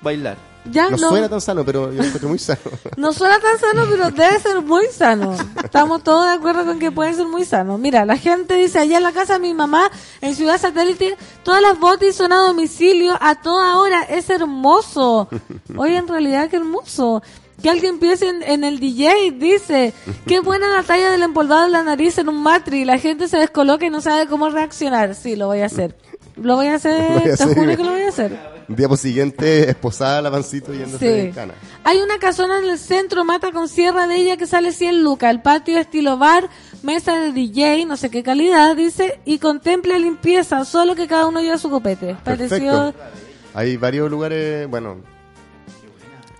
bailar. 0.00 0.36
Ya, 0.70 0.88
No 0.90 0.96
no, 0.96 1.08
suena 1.08 1.28
tan 1.28 1.40
sano, 1.40 1.64
pero 1.64 1.92
yo 1.92 1.98
lo 1.98 2.04
encuentro 2.04 2.28
muy 2.28 2.38
sano. 2.38 2.60
no 2.96 3.12
suena 3.12 3.40
tan 3.40 3.58
sano, 3.58 3.84
pero 3.90 4.10
debe 4.10 4.38
ser 4.38 4.62
muy 4.62 4.86
sano. 4.86 5.34
Estamos 5.62 6.04
todos 6.04 6.26
de 6.26 6.32
acuerdo 6.32 6.64
con 6.64 6.78
que 6.78 6.92
puede 6.92 7.12
ser 7.14 7.26
muy 7.26 7.44
sano. 7.44 7.78
Mira, 7.78 8.04
la 8.04 8.16
gente 8.16 8.54
dice, 8.54 8.78
allá 8.78 8.98
en 8.98 9.02
la 9.02 9.12
casa 9.12 9.34
de 9.34 9.40
mi 9.40 9.54
mamá, 9.54 9.90
en 10.20 10.36
Ciudad 10.36 10.60
Satélite, 10.60 11.16
todas 11.42 11.60
las 11.62 11.78
botis 11.80 12.14
son 12.14 12.32
a 12.32 12.36
domicilio 12.36 13.16
a 13.20 13.34
toda 13.34 13.78
hora. 13.78 14.02
Es 14.02 14.30
hermoso. 14.30 15.28
Oye, 15.76 15.96
en 15.96 16.06
realidad, 16.06 16.48
qué 16.48 16.56
hermoso. 16.56 17.22
Que 17.60 17.70
alguien 17.70 17.98
piense 17.98 18.28
en, 18.28 18.42
en 18.42 18.64
el 18.64 18.78
DJ, 18.80 19.32
dice, 19.32 19.92
qué 20.26 20.40
buena 20.40 20.68
la 20.68 20.82
talla 20.82 21.10
del 21.10 21.22
empolvado 21.22 21.66
en 21.66 21.72
la 21.72 21.82
nariz 21.82 22.18
en 22.18 22.28
un 22.28 22.42
matri. 22.42 22.84
La 22.84 22.98
gente 22.98 23.26
se 23.28 23.36
descoloca 23.36 23.84
y 23.84 23.90
no 23.90 24.00
sabe 24.00 24.26
cómo 24.28 24.48
reaccionar. 24.48 25.14
Sí, 25.14 25.34
lo 25.36 25.48
voy 25.48 25.60
a 25.60 25.66
hacer. 25.66 25.96
Lo 26.42 26.56
voy 26.56 26.66
a 26.68 26.74
hacer, 26.74 27.08
voy 27.12 27.18
a 27.18 27.22
te 27.24 27.32
hacer. 27.32 27.54
juro 27.54 27.76
que 27.76 27.84
lo 27.84 27.90
voy 27.92 28.02
a 28.02 28.08
hacer. 28.08 28.52
Día 28.68 28.88
siguiente, 28.96 29.68
esposada 29.70 30.22
la 30.22 30.30
pancito 30.30 30.72
yéndose 30.72 31.26
Sí. 31.26 31.32
cana. 31.32 31.54
Hay 31.84 31.98
una 31.98 32.18
casona 32.18 32.58
en 32.58 32.64
el 32.70 32.78
centro, 32.78 33.24
mata 33.24 33.50
con 33.52 33.68
sierra 33.68 34.06
de 34.06 34.16
ella 34.16 34.36
que 34.36 34.46
sale 34.46 34.72
100 34.72 35.02
lucas. 35.02 35.30
El 35.30 35.42
patio 35.42 35.78
estilo 35.78 36.16
bar, 36.16 36.48
mesa 36.82 37.18
de 37.18 37.32
DJ, 37.32 37.84
no 37.86 37.96
sé 37.96 38.08
qué 38.08 38.22
calidad, 38.22 38.76
dice, 38.76 39.20
y 39.24 39.38
contempla 39.38 39.98
limpieza, 39.98 40.64
solo 40.64 40.94
que 40.94 41.06
cada 41.08 41.26
uno 41.26 41.40
lleva 41.40 41.58
su 41.58 41.68
copete. 41.70 42.16
Pareció, 42.24 42.48
Perfecto. 42.58 42.94
Hay 43.54 43.76
varios 43.76 44.10
lugares, 44.10 44.68
bueno. 44.68 44.96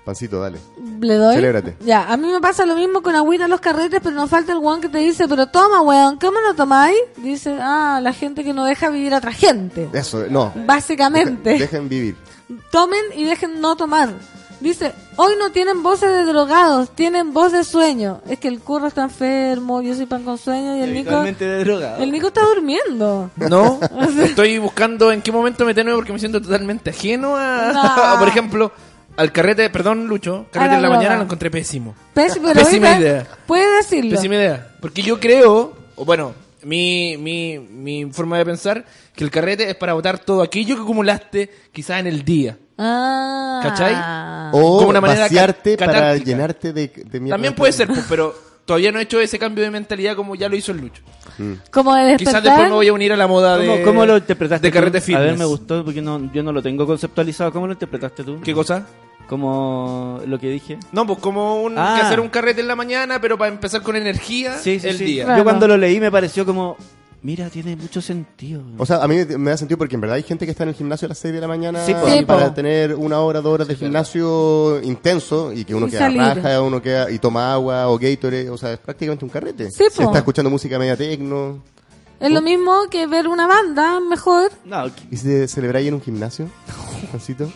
Pancito, 0.05 0.41
dale. 0.41 0.59
le 1.01 1.15
doy. 1.15 1.37
Celébrate. 1.37 1.77
Ya, 1.85 2.13
a 2.13 2.17
mí 2.17 2.27
me 2.29 2.41
pasa 2.41 2.67
lo 2.67 2.75
mismo 2.75 3.03
con 3.03 3.15
agüita 3.15 3.45
en 3.45 3.51
los 3.51 3.61
carretes, 3.61 4.01
pero 4.03 4.17
nos 4.17 4.29
falta 4.29 4.53
el 4.53 4.59
weón 4.59 4.81
que 4.81 4.89
te 4.89 4.99
dice, 4.99 5.29
pero 5.29 5.47
toma 5.47 5.81
weón, 5.81 6.19
¿cómo 6.19 6.41
lo 6.41 6.55
tomáis? 6.55 6.99
Dice, 7.19 7.57
ah, 7.61 8.01
la 8.03 8.13
gente 8.13 8.43
que 8.43 8.53
no 8.53 8.65
deja 8.65 8.91
vivir 8.91 9.15
a 9.15 9.19
otra 9.19 9.33
gente. 9.33 9.89
Eso, 9.93 10.25
no. 10.29 10.53
Básicamente. 10.67 11.51
Dejen, 11.51 11.59
dejen 11.59 11.89
vivir. 11.89 12.17
Tomen 12.71 13.03
y 13.15 13.25
dejen 13.25 13.61
no 13.61 13.77
tomar. 13.77 14.11
Dice, 14.63 14.93
hoy 15.17 15.35
no 15.41 15.51
tienen 15.51 15.83
voces 15.83 16.09
de 16.09 16.25
drogados, 16.25 16.91
tienen 16.91 17.33
voz 17.33 17.51
de 17.51 17.65
sueño. 17.65 18.21
Es 18.29 18.39
que 18.39 18.47
el 18.47 18.61
curro 18.61 18.87
está 18.87 19.03
enfermo, 19.03 19.83
yo 19.83 19.93
soy 19.97 20.07
pan 20.07 20.23
con 20.23 20.39
sueño 20.39 20.77
y 20.77 20.83
el 20.83 20.95
Nico... 20.95 21.21
De. 21.21 21.97
El 21.99 22.13
Nico 22.13 22.29
está 22.29 22.43
durmiendo. 22.45 23.29
No, 23.35 23.81
estoy 24.23 24.59
buscando 24.59 25.11
en 25.11 25.21
qué 25.21 25.33
momento 25.33 25.65
meterme 25.65 25.93
porque 25.95 26.13
me 26.13 26.21
siento 26.21 26.41
totalmente 26.41 26.91
ajeno 26.91 27.35
a, 27.37 27.73
No. 27.73 28.19
por 28.21 28.29
ejemplo, 28.29 28.73
al 29.17 29.33
carrete, 29.33 29.69
perdón 29.71 30.07
Lucho, 30.07 30.47
carrete 30.51 30.71
la 30.73 30.77
en 30.77 30.83
la 30.83 30.89
droga. 30.89 30.97
mañana 30.99 31.17
lo 31.17 31.23
encontré 31.25 31.51
pésimo. 31.51 31.95
Pésimo, 32.15 32.49
pero 32.53 32.65
Pésima 32.65 32.99
idea. 32.99 33.27
Puede 33.47 33.77
decirlo. 33.77 34.11
Pésima 34.17 34.35
idea. 34.37 34.69
Porque 34.81 35.03
yo 35.03 35.19
creo, 35.21 35.77
o 35.97 36.05
bueno, 36.05 36.35
mi, 36.65 37.17
mi, 37.19 37.59
mi 37.59 38.07
forma 38.13 38.39
de 38.39 38.45
pensar, 38.45 38.85
que 39.15 39.25
el 39.25 39.31
carrete 39.31 39.69
es 39.69 39.75
para 39.77 39.93
botar 39.95 40.19
todo 40.19 40.43
aquello 40.43 40.77
que 40.77 40.83
acumulaste 40.83 41.51
quizás 41.73 42.01
en 42.01 42.07
el 42.07 42.25
día. 42.25 42.57
Ah. 42.79 43.61
¿Cachai? 43.63 43.95
O 44.59 44.79
Como 44.79 44.89
una 44.89 45.01
manera 45.01 45.23
vaciarte 45.23 45.77
ca- 45.77 45.87
para 45.87 46.17
llenarte 46.17 46.73
de, 46.73 46.89
de 46.89 47.21
mierda. 47.21 47.35
También 47.37 47.55
puede 47.55 47.73
ser, 47.73 47.87
pues, 47.89 48.05
pero 48.09 48.35
todavía 48.73 48.91
no 48.93 48.99
he 48.99 49.03
hecho 49.03 49.21
ese 49.21 49.39
cambio 49.39 49.63
de 49.65 49.71
mentalidad 49.71 50.17
como 50.17 50.35
ya 50.35 50.49
lo 50.49 50.57
hizo 50.57 50.73
el 50.73 50.79
Lucho. 50.79 51.03
Como 51.71 51.95
de 51.95 52.05
despertar. 52.05 52.19
Quizás 52.19 52.43
después 52.43 52.69
me 52.69 52.75
voy 52.75 52.89
a 52.89 52.93
unir 52.93 53.13
a 53.13 53.17
la 53.17 53.27
moda 53.27 53.57
de, 53.59 53.67
¿Cómo, 53.67 53.83
cómo 53.85 54.07
lo 54.07 54.17
interpretaste? 54.17 54.67
de 54.67 54.73
carrete 54.73 54.99
tú? 55.01 55.07
fitness. 55.07 55.23
A 55.23 55.27
ver, 55.31 55.39
me 55.39 55.45
gustó 55.45 55.85
porque 55.85 56.01
no, 56.03 56.33
yo 56.33 56.43
no 56.43 56.53
lo 56.53 56.63
tengo 56.63 56.87
conceptualizado. 56.87 57.53
¿Cómo 57.53 57.67
lo 57.67 57.73
interpretaste 57.75 58.25
tú? 58.25 58.41
¿Qué 58.43 58.53
cosa? 58.55 58.87
Como 59.29 60.21
lo 60.27 60.39
que 60.39 60.49
dije. 60.49 60.79
No, 60.93 61.07
pues 61.07 61.19
como 61.19 61.63
un, 61.63 61.75
Ah. 61.79 61.97
que 61.99 62.07
hacer 62.07 62.21
un 62.21 62.29
carrete 62.29 62.61
en 62.61 62.69
la 62.69 62.77
mañana, 62.77 63.21
pero 63.21 63.39
para 63.39 63.51
empezar 63.53 63.83
con 63.83 63.97
energía 63.97 64.57
Sí, 64.59 64.79
sí, 64.81 64.89
el 64.89 64.99
sí. 64.99 65.05
día. 65.05 65.37
Yo 65.37 65.45
cuando 65.45 65.67
lo 65.69 65.77
leí 65.77 66.01
me 66.01 66.11
pareció 66.11 66.45
como, 66.45 66.77
mira, 67.23 67.49
tiene 67.51 67.77
mucho 67.77 68.01
sentido. 68.03 68.63
O 68.79 68.85
sea, 68.87 69.03
a 69.03 69.09
mí 69.09 69.17
me 69.39 69.51
da 69.51 69.57
sentido 69.57 69.79
porque 69.79 69.95
en 69.95 70.01
verdad 70.01 70.17
hay 70.17 70.23
gente 70.23 70.45
que 70.45 70.51
está 70.53 70.65
en 70.65 70.71
el 70.71 70.75
gimnasio 70.75 71.07
a 71.07 71.11
las 71.11 71.19
6 71.19 71.33
de 71.35 71.41
la 71.41 71.49
mañana 71.49 71.85
Sí, 71.87 71.95
po. 71.95 72.09
Sí, 72.09 72.25
para 72.25 72.49
po. 72.49 72.55
tener 72.55 72.95
una 72.95 73.21
hora, 73.21 73.41
dos 73.41 73.55
horas 73.55 73.69
de 73.69 73.77
gimnasio 73.77 74.81
intenso 74.83 75.53
y 75.53 75.65
que 75.65 75.75
uno 75.75 75.87
Y 75.87 75.91
queda 75.91 76.01
salir. 76.01 76.21
raja, 76.21 76.61
uno 76.63 76.83
queda 76.83 77.11
y 77.11 77.19
toma 77.19 77.53
agua 77.53 77.89
o 77.89 77.99
Gatorade, 77.99 78.51
o 78.51 78.59
sea, 78.59 78.73
es 78.73 78.79
prácticamente 78.79 79.25
un 79.25 79.31
carrete. 79.31 79.71
Sí, 79.71 79.85
Se 79.91 79.97
po. 80.03 80.09
está 80.09 80.19
escuchando 80.19 80.51
música 80.51 80.79
media 80.79 80.97
tecno. 80.97 81.63
Es 82.21 82.31
lo 82.31 82.41
mismo 82.41 82.73
que 82.89 83.07
ver 83.09 83.27
una 83.27 83.49
banda, 83.49 83.99
mejor. 83.99 84.53
No, 84.65 84.87
¿Y 85.11 85.17
si 85.17 85.49
celebráis 85.49 85.89
en 85.89 85.95
un 85.95 86.01
gimnasio? 86.03 86.49
Juancito? 87.11 87.51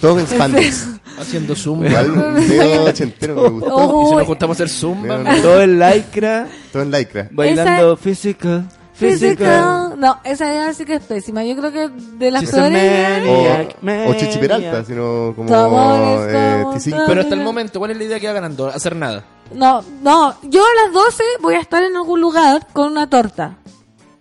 Todos 0.00 0.18
en 0.20 0.26
spandex. 0.26 0.88
Haciendo 1.18 1.56
zumba. 1.56 1.88
Igual 1.88 2.12
medio 2.34 2.84
ochentero 2.84 3.34
me 3.42 3.48
gustó. 3.48 3.74
Oh, 3.74 4.02
Y 4.06 4.10
si 4.10 4.16
nos 4.16 4.26
juntamos 4.26 4.54
a 4.60 4.64
hacer 4.64 4.68
zumba. 4.68 5.16
Veo- 5.18 5.42
todo 5.42 5.60
el 5.62 5.78
lycra, 5.78 6.46
Todo 6.72 6.82
en 6.82 6.90
lycra. 6.92 7.28
bailando 7.32 7.96
physical, 7.96 8.68
physical. 8.94 9.36
Physical. 9.38 9.94
No, 9.98 10.20
esa 10.22 10.46
idea 10.52 10.72
sí 10.74 10.84
que 10.84 10.94
es 10.94 11.02
pésima. 11.02 11.42
Yo 11.44 11.56
creo 11.56 11.72
que 11.72 11.88
de 11.88 12.30
las 12.30 12.44
peores. 12.48 13.26
O, 13.28 13.42
maniac. 13.82 14.08
o 14.08 14.14
Chichi 14.14 14.38
Peralta, 14.38 14.84
sino 14.84 15.32
como 15.34 15.48
eh, 15.48 16.60
como 16.62 16.74
T5. 16.74 16.90
todo. 16.90 17.06
Pero 17.08 17.20
hasta 17.22 17.34
el 17.34 17.40
momento, 17.42 17.78
¿cuál 17.80 17.90
es 17.92 17.96
la 17.98 18.04
idea 18.04 18.20
que 18.20 18.26
va 18.28 18.32
ganando? 18.34 18.68
Hacer 18.68 18.94
nada. 18.94 19.24
No, 19.52 19.82
no. 20.02 20.36
Yo 20.44 20.62
a 20.62 20.84
las 20.84 20.92
12 20.94 21.22
voy 21.40 21.54
a 21.54 21.60
estar 21.60 21.82
en 21.82 21.96
algún 21.96 22.20
lugar 22.20 22.66
con 22.72 22.92
una 22.92 23.08
torta. 23.10 23.56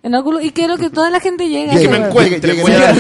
En 0.07 0.15
y 0.41 0.51
quiero 0.51 0.77
que 0.77 0.89
toda 0.89 1.09
la 1.09 1.19
gente 1.19 1.49
llegue 1.49 1.73
ese 1.73 1.81
Que 1.81 1.89
me 1.89 1.97
encuentre, 2.07 2.53
voy 2.61 2.71
a 2.71 2.79
dar 2.79 2.95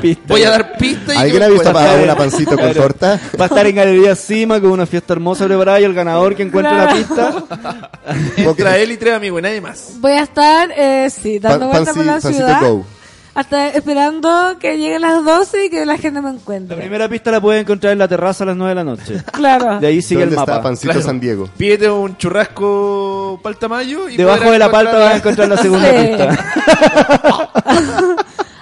pistas. 0.00 0.26
Voy 0.26 0.42
a 0.42 0.50
dar 0.50 0.76
pistas 0.76 1.14
y 1.14 1.18
¿Alguien 1.18 1.42
ha 1.44 1.48
visto 1.48 1.72
para 1.72 1.94
una 2.02 2.16
pancito 2.16 2.58
con 2.58 2.74
torta? 2.74 3.20
Va 3.40 3.44
a 3.44 3.46
estar 3.46 3.64
en 3.66 3.76
Galería 3.76 4.16
Cima 4.16 4.60
con 4.60 4.70
una 4.72 4.84
fiesta 4.84 5.12
hermosa 5.12 5.46
preparada 5.46 5.80
y 5.80 5.84
el 5.84 5.94
ganador 5.94 6.34
que 6.34 6.42
encuentre 6.42 6.74
la 6.74 6.92
pista. 6.92 7.88
Entra 8.36 8.78
él 8.78 8.90
y 8.90 8.96
tres 8.96 9.14
amigos 9.14 9.38
y 9.38 9.42
nadie 9.42 9.60
más. 9.60 9.92
Voy 10.00 10.12
a 10.12 10.22
estar, 10.24 10.72
eh, 10.76 11.08
sí, 11.08 11.38
dando 11.38 11.68
vueltas 11.68 11.94
por 11.94 12.04
la 12.04 12.12
pancito 12.14 12.34
ciudad. 12.34 12.60
go. 12.62 12.97
Hasta 13.38 13.68
esperando 13.68 14.56
que 14.58 14.76
lleguen 14.78 15.02
las 15.02 15.24
12 15.24 15.66
y 15.66 15.70
que 15.70 15.86
la 15.86 15.96
gente 15.96 16.20
me 16.20 16.30
La 16.30 16.34
encuentre. 16.34 16.76
primera 16.76 17.08
pista 17.08 17.30
la 17.30 17.40
pueden 17.40 17.60
encontrar 17.62 17.92
en 17.92 18.00
la 18.00 18.08
terraza 18.08 18.42
a 18.42 18.48
las 18.48 18.56
9 18.56 18.70
de 18.70 18.74
la 18.74 18.84
noche. 18.84 19.22
Claro. 19.32 19.78
De 19.78 19.86
ahí 19.86 20.02
sigue 20.02 20.24
el 20.24 20.30
¿Dónde 20.30 20.40
está 20.42 20.52
mapa. 20.54 20.62
Pancito 20.64 20.92
Claro. 20.92 21.06
San 21.06 21.20
Diego? 21.20 21.48
Pídete 21.56 21.88
un 21.88 22.16
churrasco 22.16 23.38
para 23.40 23.52
el 23.52 23.58
tamaño 23.58 24.08
y 24.08 24.16
Debajo 24.16 24.50
de 24.50 24.58
la 24.58 24.68
palta 24.70 24.98
vas 24.98 25.14
a 25.14 25.16
encontrar 25.18 25.48
la 25.48 25.56
segunda 25.56 25.88
Sí. 25.88 26.06
pista. 26.08 26.28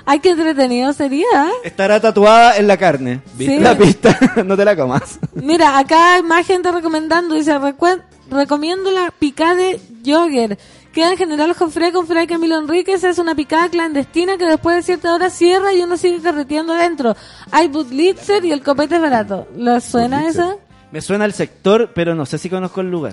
Ay, 0.09 0.21
qué 0.21 0.31
entretenido 0.31 0.93
sería. 0.93 1.27
Estará 1.65 1.99
tatuada 1.99 2.57
en 2.59 2.69
la 2.69 2.77
carne. 2.77 3.23
Sí. 3.39 3.59
La 3.59 3.77
pista, 3.77 4.17
no 4.45 4.57
te 4.57 4.65
la 4.65 4.77
comas. 4.77 5.19
Mira, 5.35 5.79
acá 5.79 6.15
hay 6.15 6.23
más 6.23 6.47
gente 6.47 6.71
recomendando. 6.71 7.35
Dice, 7.35 7.59
"Recuen- 7.59 8.03
recomiendo 8.31 8.91
la 8.93 9.11
picada 9.19 9.55
de 9.55 9.81
Jogger. 10.05 10.59
Queda 10.97 11.13
en 11.13 11.19
General 11.19 11.53
Jofre 11.53 11.93
con 11.93 12.07
Fray 12.07 12.27
Camilo 12.27 12.57
Enríquez. 12.59 13.05
Es 13.05 13.19
una 13.19 13.35
picada 13.35 13.69
clandestina 13.69 14.39
que 14.39 14.47
después 14.47 14.77
de 14.77 14.83
cierta 14.83 15.15
hora 15.15 15.29
cierra 15.29 15.75
y 15.75 15.83
uno 15.83 15.99
sigue 15.99 16.23
carreteando 16.23 16.73
adentro. 16.73 17.15
Hay 17.51 17.69
Butlitzer 17.69 18.43
y 18.47 18.51
el 18.53 18.63
copete 18.63 18.97
es 18.97 19.03
barato. 19.03 19.47
¿Les 19.59 19.85
suena 19.85 20.21
Butlitzer. 20.23 20.45
esa? 20.47 20.57
Me 20.91 21.03
suena 21.03 21.27
el 21.27 21.35
sector, 21.35 21.91
pero 21.95 22.15
no 22.15 22.25
sé 22.25 22.39
si 22.39 22.49
conozco 22.49 22.81
el 22.81 22.91
lugar. 22.91 23.13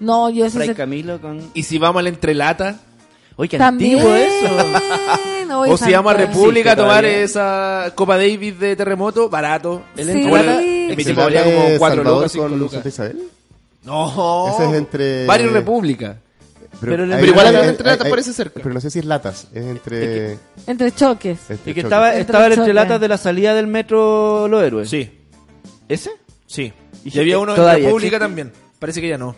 No, 0.00 0.28
yo 0.28 0.44
ese 0.44 0.56
Fray 0.56 0.68
se- 0.70 0.74
Camilo 0.74 1.20
con... 1.20 1.40
Y 1.54 1.62
si 1.62 1.78
vamos 1.78 2.00
a 2.00 2.02
la 2.02 2.08
entrelata, 2.08 2.80
Oye, 3.36 3.48
qué 3.48 3.58
También. 3.58 3.98
antiguo 3.98 4.14
eso. 4.16 5.56
Oye, 5.60 5.72
o 5.72 5.76
si 5.76 5.92
vamos 5.92 6.14
a. 6.14 6.16
República 6.16 6.70
a 6.70 6.72
¿Existe 6.72 6.76
tomar 6.76 7.02
todavía? 7.04 7.22
esa 7.22 7.92
Copa 7.94 8.16
Davis 8.16 8.58
de 8.58 8.74
terremoto, 8.74 9.28
barato. 9.28 9.82
El 9.96 10.06
Sí. 10.06 10.10
entrelata- 10.22 10.62
En 10.62 10.88
mi 10.88 10.96
¿Se 10.96 11.04
tiempo 11.04 11.22
valía 11.22 11.44
como 11.44 11.62
de 11.64 11.78
4 11.78 11.96
Salvador 11.96 12.16
lucas, 12.18 12.32
5 12.32 12.48
con 12.48 12.58
lucas. 12.58 12.86
Isabel? 12.86 13.22
No. 13.84 14.48
Ese 14.52 14.66
es 14.68 14.74
entre- 14.74 15.26
Varios 15.26 15.52
República. 15.52 16.16
Pero 16.80 17.04
el- 17.04 17.12
hay- 17.12 17.20
pero 17.20 17.32
igual 17.32 17.46
hay- 17.56 17.68
entrelata 17.68 18.04
hay- 18.04 18.10
parece 18.10 18.32
cerca. 18.32 18.60
Pero 18.62 18.74
no 18.74 18.80
sé 18.80 18.90
si 18.90 18.98
es 18.98 19.04
latas, 19.04 19.48
es 19.52 19.64
entre... 19.64 20.38
Entre 20.66 20.92
choques. 20.92 21.38
entre 21.50 21.70
Y 21.70 21.74
que 21.74 21.80
choques. 21.80 21.84
estaba, 21.84 22.08
Entre 22.10 22.20
estaba 22.22 22.46
el 22.46 22.52
entrelatas 22.54 23.00
de 23.00 23.08
la 23.08 23.18
salida 23.18 23.54
del 23.54 23.66
metro 23.66 24.48
Los 24.48 24.62
Héroes. 24.62 24.88
Sí, 24.90 25.10
¿Ese? 25.88 26.10
sí. 26.46 26.72
¿Y 27.04 27.16
Y 27.16 27.20
había 27.20 27.38
uno 27.38 27.52
en 27.54 27.58
República 27.62 27.88
existe? 28.16 28.18
también. 28.18 28.52
Parece 28.78 29.00
que 29.00 29.08
ya 29.08 29.18
no. 29.18 29.36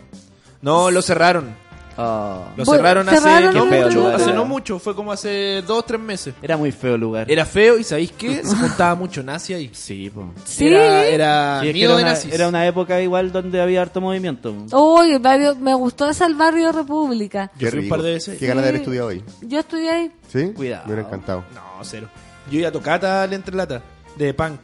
No, 0.61 0.89
lo 0.91 1.01
cerraron. 1.01 1.55
Ah. 1.97 2.53
Lo 2.55 2.63
Bueno, 2.63 2.81
cerraron, 2.83 3.05
cerraron 3.07 3.49
hace, 3.49 3.57
no 3.57 3.63
Qué 3.65 3.69
feo 3.71 3.85
mucho, 3.87 3.99
lugar 3.99 4.15
hace 4.15 4.23
era. 4.25 4.33
no 4.33 4.45
mucho. 4.45 4.79
Fue 4.79 4.95
como 4.95 5.11
hace 5.11 5.63
dos, 5.65 5.85
tres 5.85 5.99
meses. 5.99 6.35
Era 6.41 6.55
muy 6.57 6.71
feo 6.71 6.95
el 6.95 7.01
lugar. 7.01 7.29
Era 7.31 7.43
feo 7.45 7.77
y 7.79 7.83
¿sabéis 7.83 8.11
qué? 8.11 8.43
Se 8.43 8.55
juntaba 8.55 8.93
mucho 8.95 9.23
nazi 9.23 9.53
ahí. 9.53 9.69
Sí, 9.73 10.09
po. 10.09 10.31
Sí. 10.45 10.67
Era, 10.67 11.05
era 11.05 11.59
Sí, 11.61 11.67
es 11.67 11.73
que 11.73 11.73
miedo 11.73 11.89
era, 11.91 11.97
de 11.97 12.03
una, 12.03 12.11
nazis. 12.13 12.33
era 12.33 12.47
una 12.47 12.67
época 12.67 13.01
igual 13.01 13.31
donde 13.31 13.59
había 13.61 13.81
harto 13.81 13.99
movimiento. 13.99 14.53
Uy, 14.71 15.11
el 15.13 15.19
barrio- 15.19 15.55
me 15.55 15.73
gustó 15.73 16.07
ese 16.09 16.25
el 16.25 16.35
barrio 16.35 16.71
República. 16.71 17.51
Yo 17.57 17.69
fui 17.69 17.79
un 17.79 17.83
rico. 17.85 17.95
par 17.95 18.03
de 18.05 18.11
veces. 18.13 18.37
Qué 18.37 18.45
ganas 18.47 18.63
de 18.63 18.69
haber 18.69 18.79
Sí. 18.79 18.83
estudiado 18.83 19.09
ahí. 19.09 19.23
Yo 19.41 19.59
estudié 19.59 19.89
ahí. 19.89 20.11
¿Sí? 20.31 20.51
Cuidado. 20.55 20.83
Me 20.85 20.93
hubiera 20.93 21.07
encantado. 21.07 21.43
No, 21.55 21.61
cero. 21.83 22.07
Yo 22.51 22.59
iba 22.59 22.69
a 22.69 22.71
tocata 22.71 23.23
al 23.23 23.33
entrelata 23.33 23.81
de 24.15 24.33
punk. 24.33 24.59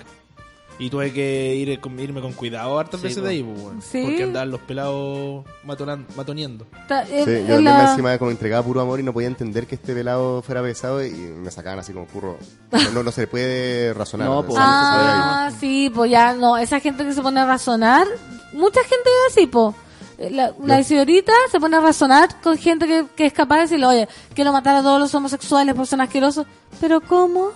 Y 0.84 0.90
tuve 0.90 1.14
que 1.14 1.56
ir, 1.56 1.80
con- 1.80 1.98
irme 2.00 2.20
con 2.22 2.34
cuidado 2.34 2.78
hartas 2.78 3.00
Sí, 3.00 3.06
veces 3.08 3.20
po. 3.20 3.24
de 3.26 3.30
ahí, 3.30 3.44
pues. 3.44 3.86
Sí. 3.86 4.02
Porque 4.04 4.24
andaban 4.24 4.52
los 4.52 4.60
pelados 4.62 5.46
matoneando. 6.16 6.66
Ta- 6.88 7.04
eh, 7.04 7.24
Sí, 7.26 7.32
en 7.32 7.48
yo 7.48 7.62
la- 7.62 7.78
me 7.78 7.90
encima 7.92 8.18
como 8.18 8.32
entregaba 8.32 8.66
puro 8.66 8.82
amor 8.82 9.00
y 9.00 9.04
no 9.04 9.14
podía 9.14 9.28
entender 9.28 9.66
que 9.68 9.76
este 9.76 9.94
velado 9.94 10.42
fuera 10.42 10.62
pesado 10.62 11.04
y 11.06 11.12
me 11.12 11.50
sacaban 11.52 11.80
así 11.80 11.94
como 11.94 12.06
curro. 12.08 12.38
No, 12.72 12.92
no, 12.92 13.04
no 13.04 13.12
se 13.12 13.22
le 13.22 13.28
puede 13.28 13.94
razonar. 13.94 14.28
No, 14.28 14.46
po. 14.46 14.56
Ah, 14.58 15.52
sí, 15.60 15.92
pues 15.94 16.12
ya 16.12 16.34
no, 16.34 16.58
esa 16.58 16.80
gente 16.80 17.06
que 17.06 17.14
se 17.14 17.22
pone 17.22 17.40
a 17.40 17.46
razonar, 17.46 18.06
mucha 18.54 18.82
gente 18.82 19.10
es 19.28 19.34
así, 19.38 19.48
pues. 19.48 19.76
La, 20.32 20.54
la 20.64 20.84
señorita 20.84 21.34
se 21.52 21.60
pone 21.60 21.76
a 21.76 21.82
razonar 21.82 22.30
con 22.42 22.56
gente 22.58 22.86
que, 22.88 23.06
que 23.16 23.26
es 23.26 23.34
capaz 23.34 23.56
de 23.56 23.62
decirle, 23.64 23.86
oye, 23.88 24.08
quiero 24.36 24.54
matar 24.54 24.76
a 24.76 24.82
todos 24.82 25.00
los 25.00 25.14
homosexuales 25.16 25.74
por 25.76 25.88
ser 25.88 26.00
asquerosos. 26.02 26.46
Pero 26.80 27.02
¿cómo? 27.02 27.52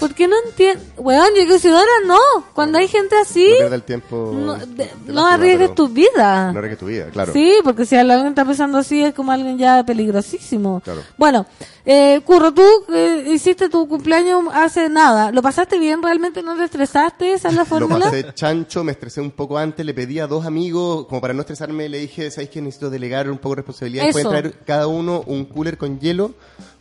¿Por 0.00 0.14
qué 0.14 0.26
no 0.28 0.36
entiendo? 0.46 0.82
Weón, 0.98 1.28
yo 1.38 1.46
que 1.46 1.58
ciudadana 1.58 1.86
no. 2.06 2.18
Cuando 2.54 2.78
hay 2.78 2.88
gente 2.88 3.16
así, 3.16 3.46
No 3.60 3.74
el 3.74 3.82
tiempo. 3.82 4.32
no, 4.34 4.54
de- 4.54 4.66
de- 4.66 4.84
de 4.84 4.90
no 5.06 5.14
lástima, 5.14 5.34
arriesgues 5.34 5.74
tu 5.74 5.88
vida. 5.88 6.52
No 6.52 6.58
arriesgues 6.58 6.78
tu 6.78 6.86
vida, 6.86 7.06
claro. 7.10 7.32
Sí, 7.32 7.54
porque 7.64 7.86
si 7.86 7.96
alguien 7.96 8.26
está 8.26 8.44
pensando 8.44 8.78
así 8.78 9.02
es 9.02 9.14
como 9.14 9.32
alguien 9.32 9.58
ya 9.58 9.82
peligrosísimo. 9.84 10.80
Claro. 10.84 11.02
Bueno, 11.16 11.46
eh, 11.86 12.20
Curro, 12.24 12.52
tú 12.52 12.62
eh, 12.92 13.24
hiciste 13.32 13.68
tu 13.68 13.86
cumpleaños 13.88 14.44
hace 14.52 14.88
nada. 14.88 15.30
¿Lo 15.32 15.42
pasaste 15.42 15.78
bien 15.78 16.02
realmente? 16.02 16.42
¿No 16.42 16.56
te 16.56 16.64
estresaste? 16.64 17.32
¿Esa 17.34 17.48
es 17.48 17.54
la 17.54 17.62
Lo 17.64 17.66
fórmula? 17.66 18.04
pasé 18.06 18.32
chancho, 18.34 18.84
me 18.84 18.92
estresé 18.92 19.20
un 19.20 19.30
poco 19.30 19.58
antes, 19.58 19.84
le 19.84 19.94
pedí 19.94 20.18
a 20.18 20.26
dos 20.26 20.46
amigos, 20.46 21.06
como 21.06 21.20
para 21.20 21.34
no 21.34 21.40
estresarme, 21.40 21.88
le 21.88 21.98
dije, 21.98 22.30
¿sabes 22.30 22.50
qué? 22.50 22.60
Necesito 22.60 22.90
delegar 22.90 23.30
un 23.30 23.38
poco 23.38 23.50
de 23.50 23.56
responsabilidad. 23.62 24.10
Pueden 24.12 24.28
traer 24.28 24.54
cada 24.66 24.86
uno 24.86 25.22
un 25.26 25.44
cooler 25.46 25.76
con 25.78 25.98
hielo. 26.00 26.32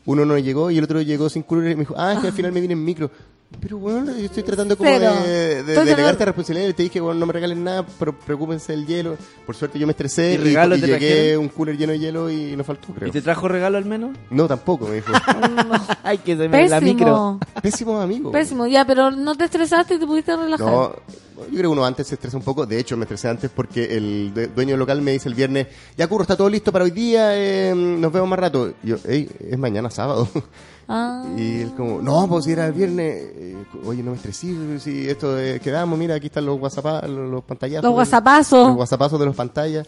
Uno 0.06 0.26
no 0.26 0.38
llegó 0.38 0.70
y 0.72 0.78
el 0.78 0.84
otro 0.84 1.02
llegó 1.02 1.30
sin 1.30 1.44
cooler 1.44 1.72
y 1.72 1.76
me 1.76 1.82
dijo, 1.82 1.96
ah, 1.98 2.14
es 2.14 2.20
que 2.20 2.28
al 2.28 2.34
final 2.34 2.52
me 2.52 2.62
vine 2.62 2.74
en 2.74 2.84
micro. 2.84 3.10
Pero 3.62 3.78
bueno, 3.78 4.12
yo 4.18 4.26
estoy 4.26 4.44
tratando 4.44 4.76
como 4.78 4.90
Pero, 4.90 5.14
de, 5.24 5.64
de 5.64 5.74
delegarte 5.86 6.20
no- 6.20 6.26
responsabilidad 6.26 6.70
y 6.70 6.74
te 6.74 6.84
dije, 6.84 7.00
bueno, 7.00 7.20
no 7.20 7.26
me 7.26 7.32
regalen 7.34 7.64
nada, 7.64 7.86
pero 7.98 8.12
preocúpense 8.18 8.74
del 8.74 8.86
hielo. 8.86 9.16
Por 9.46 9.56
suerte 9.56 9.80
yo 9.80 9.88
me 9.88 9.92
estresé 9.92 10.34
¿Y 10.34 10.36
y, 10.50 10.52
y 10.52 10.82
te 10.82 10.88
llegué 10.88 10.88
trajeron? 10.88 11.44
un 11.44 11.50
cooler 11.50 11.78
lleno 11.78 11.94
de 11.94 12.00
hielo 12.00 12.30
y 12.30 12.56
no 12.58 12.64
faltó, 12.66 12.90
creo. 12.94 13.08
¿Y 13.08 13.12
te 13.12 13.22
trajo 13.22 13.48
regalo 13.48 13.78
al 13.78 13.86
menos? 13.86 14.12
No, 14.30 14.48
tampoco, 14.48 14.88
me 14.88 14.96
dijo. 14.96 15.14
Ay, 16.04 16.18
que 16.18 16.36
se 16.36 16.50
me 16.50 16.68
la 16.68 16.82
micro. 16.82 17.40
Pésimo. 17.62 18.00
Amigo. 18.02 18.32
Pésimo, 18.32 18.68
ya, 18.68 18.86
pero 18.86 19.12
no 19.12 19.36
te 19.36 19.46
estresaste 19.46 19.96
y 19.96 20.00
te 20.00 20.06
pudiste 20.06 20.36
relajar. 20.36 20.68
No, 20.68 20.94
yo 21.38 21.50
creo 21.50 21.62
que 21.62 21.68
uno 21.68 21.86
antes 21.86 22.08
se 22.08 22.16
estresa 22.16 22.36
un 22.38 22.44
poco. 22.44 22.66
De 22.66 22.78
hecho, 22.80 22.98
me 22.98 23.04
estresé 23.04 23.30
antes 23.30 23.50
porque 23.50 23.96
el 23.96 24.34
de- 24.34 24.48
dueño 24.48 24.72
del 24.72 24.80
local 24.80 25.02
me 25.02 25.12
dice 25.12 25.30
el 25.30 25.36
viernes, 25.36 25.68
ya 25.98 26.08
curro, 26.08 26.24
está 26.24 26.36
todo 26.36 26.50
listo 26.50 26.72
para 26.74 26.84
hoy 26.84 26.92
día, 26.92 27.30
eh, 27.38 27.74
nos 27.76 28.12
vemos 28.12 28.28
más 28.30 28.40
rato. 28.40 28.74
Y 28.84 28.88
yo, 28.88 28.98
hey, 29.08 29.30
es 29.50 29.58
mañana 29.58 29.90
sábado. 29.90 30.28
Ah. 30.88 31.24
Y 31.38 31.62
él 31.62 31.72
como, 31.76 32.02
no, 32.02 32.28
pues 32.28 32.46
si 32.46 32.52
era 32.52 32.68
el 32.68 32.74
viernes, 32.74 33.16
eh, 33.36 33.56
oye, 33.86 34.04
no 34.04 34.12
me 34.12 34.18
estresé, 34.18 34.80
si 34.80 35.10
esto 35.10 35.36
quedamos, 35.64 35.98
mira, 35.98 36.16
aquí 36.16 36.28
están 36.28 36.46
los 36.46 36.60
whatsapp, 36.60 37.06
los, 37.08 37.30
los 37.32 37.44
pantallazos. 37.44 37.84
Los 37.84 37.94
whatsappazos. 37.98 38.68
Los 38.68 38.78
whatsappazos 38.78 39.20
de 39.20 39.26
los 39.26 39.36
pantallas. 39.36 39.88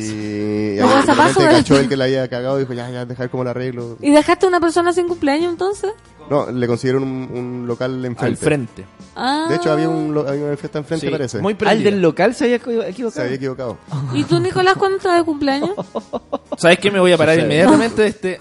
Y 0.00 0.76
Los 0.76 0.90
whatsappazos 0.92 1.42
de 1.42 1.48
de- 1.48 1.54
cachó 1.56 1.78
el 1.78 1.88
que 1.88 1.96
le 1.96 2.04
había 2.04 2.28
cagado 2.28 2.56
y 2.58 2.60
dijo, 2.62 2.72
ya, 2.72 2.90
ya, 2.90 3.04
dejar 3.04 3.30
como 3.30 3.44
lo 3.44 3.50
arreglo. 3.50 3.96
¿Y 4.00 4.10
dejaste 4.10 4.46
una 4.46 4.60
persona 4.60 4.92
sin 4.92 5.08
cumpleaños 5.08 5.50
entonces? 5.52 5.92
No, 6.30 6.50
le 6.50 6.66
consiguieron 6.66 7.02
un, 7.04 7.30
un 7.32 7.66
local 7.66 8.04
enfrente. 8.04 8.26
Al 8.26 8.36
frente. 8.36 8.84
Ah. 9.16 9.46
De 9.48 9.56
hecho, 9.56 9.72
había, 9.72 9.88
un, 9.88 10.16
había 10.26 10.44
una 10.44 10.56
fiesta 10.56 10.78
enfrente, 10.78 11.06
Sí, 11.06 11.10
parece. 11.12 11.38
muy 11.40 11.56
¿Al 11.66 11.82
del 11.82 12.02
local 12.02 12.34
se 12.34 12.44
había 12.44 12.60
equi- 12.60 12.82
Se 12.82 12.88
equivocado? 12.90 13.24
había 13.24 13.36
equivocado. 13.36 13.78
¿Y 14.14 14.24
tú, 14.24 14.38
Nicolás, 14.38 14.76
cuándo 14.76 14.98
estás 14.98 15.16
de 15.16 15.24
cumpleaños? 15.24 15.70
¿Sabes 16.58 16.78
qué? 16.78 16.90
Me 16.90 17.00
voy 17.00 17.12
a 17.12 17.16
parar 17.18 17.38
inmediatamente 17.38 18.02
de 18.02 18.08
este 18.08 18.40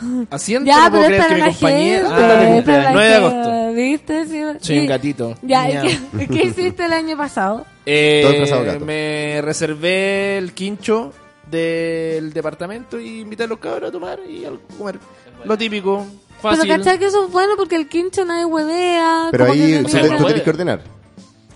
asiento. 0.30 0.66
ya, 0.66 0.84
no 0.84 0.90
puedo 0.90 1.04
pero 1.08 1.16
es 1.16 1.26
creer 1.26 1.40
para 1.40 1.44
que 1.44 1.48
mi 1.48 1.54
gente. 1.54 2.06
Ah, 2.08 2.56
es 2.56 2.64
para 2.64 2.82
la 2.82 2.92
9 2.92 3.08
de 3.08 3.14
agosto. 3.14 3.72
¿Viste? 3.74 4.26
Sí. 4.26 4.42
Soy 4.66 4.78
un 4.78 4.86
gatito. 4.86 5.34
Ya, 5.42 5.68
¿y 5.70 5.72
Miau. 5.74 5.86
qué, 6.18 6.26
qué 6.28 6.42
hiciste 6.46 6.84
el 6.84 6.92
año 6.92 7.16
pasado? 7.16 7.64
Eh, 7.86 8.46
Todo 8.48 8.64
gato. 8.64 8.84
me 8.84 9.40
reservé 9.42 10.38
el 10.38 10.52
quincho 10.52 11.12
del 11.50 12.32
departamento 12.32 13.00
y 13.00 13.20
invité 13.20 13.44
a 13.44 13.46
los 13.46 13.58
cabros 13.58 13.88
a 13.88 13.92
tomar 13.92 14.18
y 14.28 14.44
a 14.44 14.50
comer. 14.76 14.98
Lo 15.44 15.56
típico, 15.56 16.04
fácil. 16.42 16.62
Pero 16.68 16.76
cachai 16.78 16.98
que 16.98 17.06
eso 17.06 17.24
es 17.26 17.32
bueno 17.32 17.54
porque 17.56 17.76
el 17.76 17.88
quincho 17.88 18.24
nadie 18.24 18.44
huevea. 18.44 19.28
Pero 19.30 19.46
que 19.46 19.50
ahí 19.52 19.72
no 19.82 19.88
tú, 19.88 20.24
tienes 20.26 20.42
que 20.42 20.50
ordenar. 20.50 20.82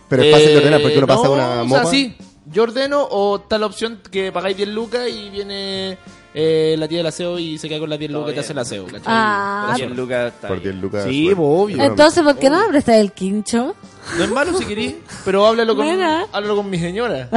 Pero 0.08 0.22
es 0.22 0.32
fácil 0.32 0.48
de 0.48 0.56
ordenar 0.58 0.82
porque 0.82 0.98
uno 0.98 1.06
pasa 1.06 1.20
Eh, 1.22 1.24
no, 1.24 1.32
una 1.32 1.62
o 1.62 1.64
mopa. 1.66 1.82
sea, 1.82 1.90
sí, 1.90 2.16
yo 2.46 2.62
ordeno 2.62 3.02
o 3.02 3.36
está 3.36 3.58
la 3.58 3.66
opción 3.66 4.00
que 4.10 4.30
pagáis 4.32 4.56
10 4.56 4.68
lucas 4.70 5.08
y 5.08 5.30
viene 5.30 5.98
eh, 6.34 6.74
la 6.78 6.88
tía 6.88 6.98
del 6.98 7.06
aseo 7.06 7.38
y 7.38 7.58
se 7.58 7.68
queda 7.68 7.78
con 7.80 7.90
las 7.90 7.98
10 7.98 8.10
lucas 8.10 8.30
y 8.30 8.34
te 8.34 8.40
hace 8.40 8.52
el 8.52 8.58
aseo. 8.58 8.84
¿cachai? 8.86 9.02
Ah. 9.06 9.64
Por 9.68 9.76
Cien 9.76 9.92
eso. 9.92 10.00
lucas 10.00 10.32
está 10.34 10.48
Por 10.48 10.60
bien. 10.60 10.72
10 10.72 10.82
lucas. 10.82 11.04
Sí, 11.04 11.24
bueno. 11.24 11.36
pues, 11.36 11.48
obvio. 11.76 11.84
Entonces, 11.84 12.22
¿por 12.22 12.36
qué 12.38 12.50
no 12.50 12.60
me 12.62 12.68
prestas 12.68 12.96
el 12.96 13.12
quincho? 13.12 13.74
No 14.18 14.24
es 14.24 14.30
malo 14.30 14.58
si 14.58 14.64
querís, 14.64 14.96
pero 15.24 15.46
háblalo 15.46 15.76
con, 15.76 15.86
Mira. 15.86 16.26
háblalo 16.32 16.56
con 16.56 16.68
mi 16.70 16.78
señora. 16.78 17.28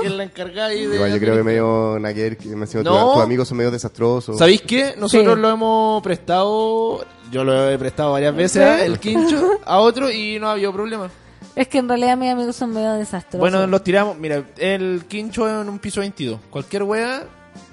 que 0.00 0.06
es 0.08 0.12
la 0.12 0.24
encargada 0.24 0.68
ahí 0.70 0.84
de... 0.86 0.96
Igual 0.96 1.12
yo 1.12 1.18
creo 1.20 1.36
que 1.36 1.42
medio 1.44 1.98
naquer, 2.00 2.36
que 2.36 2.48
me 2.48 2.62
encima 2.62 2.82
No. 2.82 3.04
tus, 3.04 3.14
tus 3.14 3.22
amigos 3.22 3.46
son 3.48 3.58
medio 3.58 3.70
desastrosos. 3.70 4.36
¿Sabéis 4.38 4.62
qué? 4.62 4.94
Nosotros 4.98 5.34
Sí. 5.36 5.40
lo 5.40 5.48
hemos 5.50 6.02
prestado, 6.02 7.04
yo 7.30 7.44
lo 7.44 7.70
he 7.70 7.78
prestado 7.78 8.12
varias 8.12 8.34
veces, 8.34 8.80
¿Sí? 8.80 8.86
el 8.86 8.98
quincho, 8.98 9.60
a 9.64 9.78
otro 9.78 10.10
y 10.10 10.38
no 10.40 10.48
ha 10.48 10.52
habido 10.52 10.72
problema. 10.72 11.08
Es 11.54 11.68
que 11.68 11.78
en 11.78 11.88
realidad 11.88 12.16
mis 12.16 12.30
amigos 12.32 12.56
son 12.56 12.72
medio 12.72 12.92
desastrosos. 12.94 13.38
Bueno, 13.40 13.66
los 13.66 13.82
tiramos, 13.84 14.16
mira, 14.18 14.42
el 14.56 15.04
quincho 15.08 15.48
en 15.48 15.68
un 15.68 15.78
piso 15.78 16.00
22. 16.00 16.40
Cualquier 16.50 16.82
wea, 16.84 17.24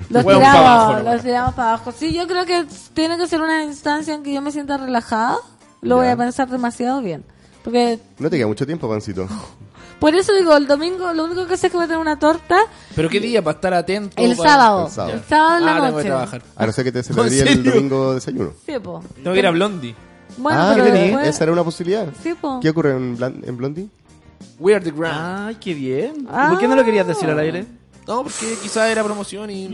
los 0.10 0.24
tiramos, 0.26 0.44
pa' 0.48 0.60
abajo, 0.86 1.04
los 1.04 1.22
tiramos 1.24 1.54
para 1.54 1.70
abajo. 1.70 1.92
Sí, 1.92 2.14
yo 2.14 2.28
creo 2.28 2.46
que 2.46 2.66
tiene 2.94 3.18
que 3.18 3.28
ser 3.28 3.42
una 3.42 3.64
instancia 3.64 4.14
en 4.14 4.24
que 4.24 4.34
yo 4.34 4.42
me 4.42 4.52
sienta 4.52 4.78
relajada. 4.78 5.38
Lo 5.82 5.98
voy 5.98 6.06
Ya. 6.08 6.14
a 6.14 6.18
pensar 6.18 6.50
demasiado 6.50 7.02
bien. 7.02 7.24
Porque, 7.64 8.00
No 8.20 8.30
te 8.30 8.38
queda 8.38 8.48
mucho 8.48 8.66
tiempo, 8.66 8.88
pancito. 8.90 9.28
por 10.00 10.16
eso 10.16 10.34
digo, 10.34 10.56
el 10.56 10.68
domingo 10.68 11.12
lo 11.14 11.26
único 11.26 11.46
que 11.48 11.58
sé 11.58 11.68
es 11.68 11.72
que 11.72 11.78
voy 11.78 11.86
a 11.86 11.88
tener 11.88 12.00
una 12.02 12.18
torta 12.20 12.60
pero 12.96 13.10
qué 13.10 13.20
día 13.20 13.44
para 13.44 13.56
estar 13.56 13.74
atento. 13.74 14.14
el 14.18 14.36
para- 14.36 14.50
sábado. 14.50 14.86
El 14.86 14.92
sábado. 14.92 15.14
El 15.14 15.24
sábado 15.24 15.58
en 15.58 15.66
la 15.66 15.72
Ah, 15.72 15.76
tengo 15.76 15.88
que 15.88 15.92
noche. 15.96 16.08
trabajar. 16.08 16.42
A 16.56 16.66
no 16.66 16.72
ser 16.72 16.84
que 16.86 16.92
te 16.92 17.04
celebraría 17.04 17.42
¿En 17.42 17.48
el 17.48 17.54
serio? 17.56 17.72
domingo 17.74 18.14
desayuno. 18.14 18.52
Sí, 18.66 18.74
po. 18.82 19.04
Tengo 19.16 19.34
que 19.34 19.40
ir 19.40 19.48
a 19.48 19.52
Blondie. 19.52 19.96
Bueno, 20.38 20.60
ah, 20.62 20.72
pero 20.74 20.86
qué 20.86 20.92
después- 20.92 21.28
Esa 21.28 21.44
era 21.44 21.54
una 21.54 21.64
posibilidad. 21.64 22.08
Sí, 22.24 22.34
po. 22.40 22.60
¿Qué 22.60 22.70
ocurre 22.70 22.92
en, 22.92 23.18
Blan- 23.18 23.44
en 23.48 23.58
Blondie? 23.58 23.90
We 24.60 24.74
are 24.76 24.84
the 24.84 24.92
ground. 24.92 25.18
Ay, 25.50 25.56
qué 25.56 25.74
bien. 25.74 26.22
¿Y 26.22 26.28
Ah. 26.30 26.48
¿Por 26.52 26.60
qué 26.60 26.68
no 26.68 26.76
lo 26.76 26.84
querías 26.86 27.06
decir 27.08 27.30
al 27.30 27.40
aire? 27.40 27.66
No, 28.08 28.24
porque 28.24 28.58
quizás 28.62 28.90
era 28.90 29.04
promoción 29.04 29.50
y 29.50 29.68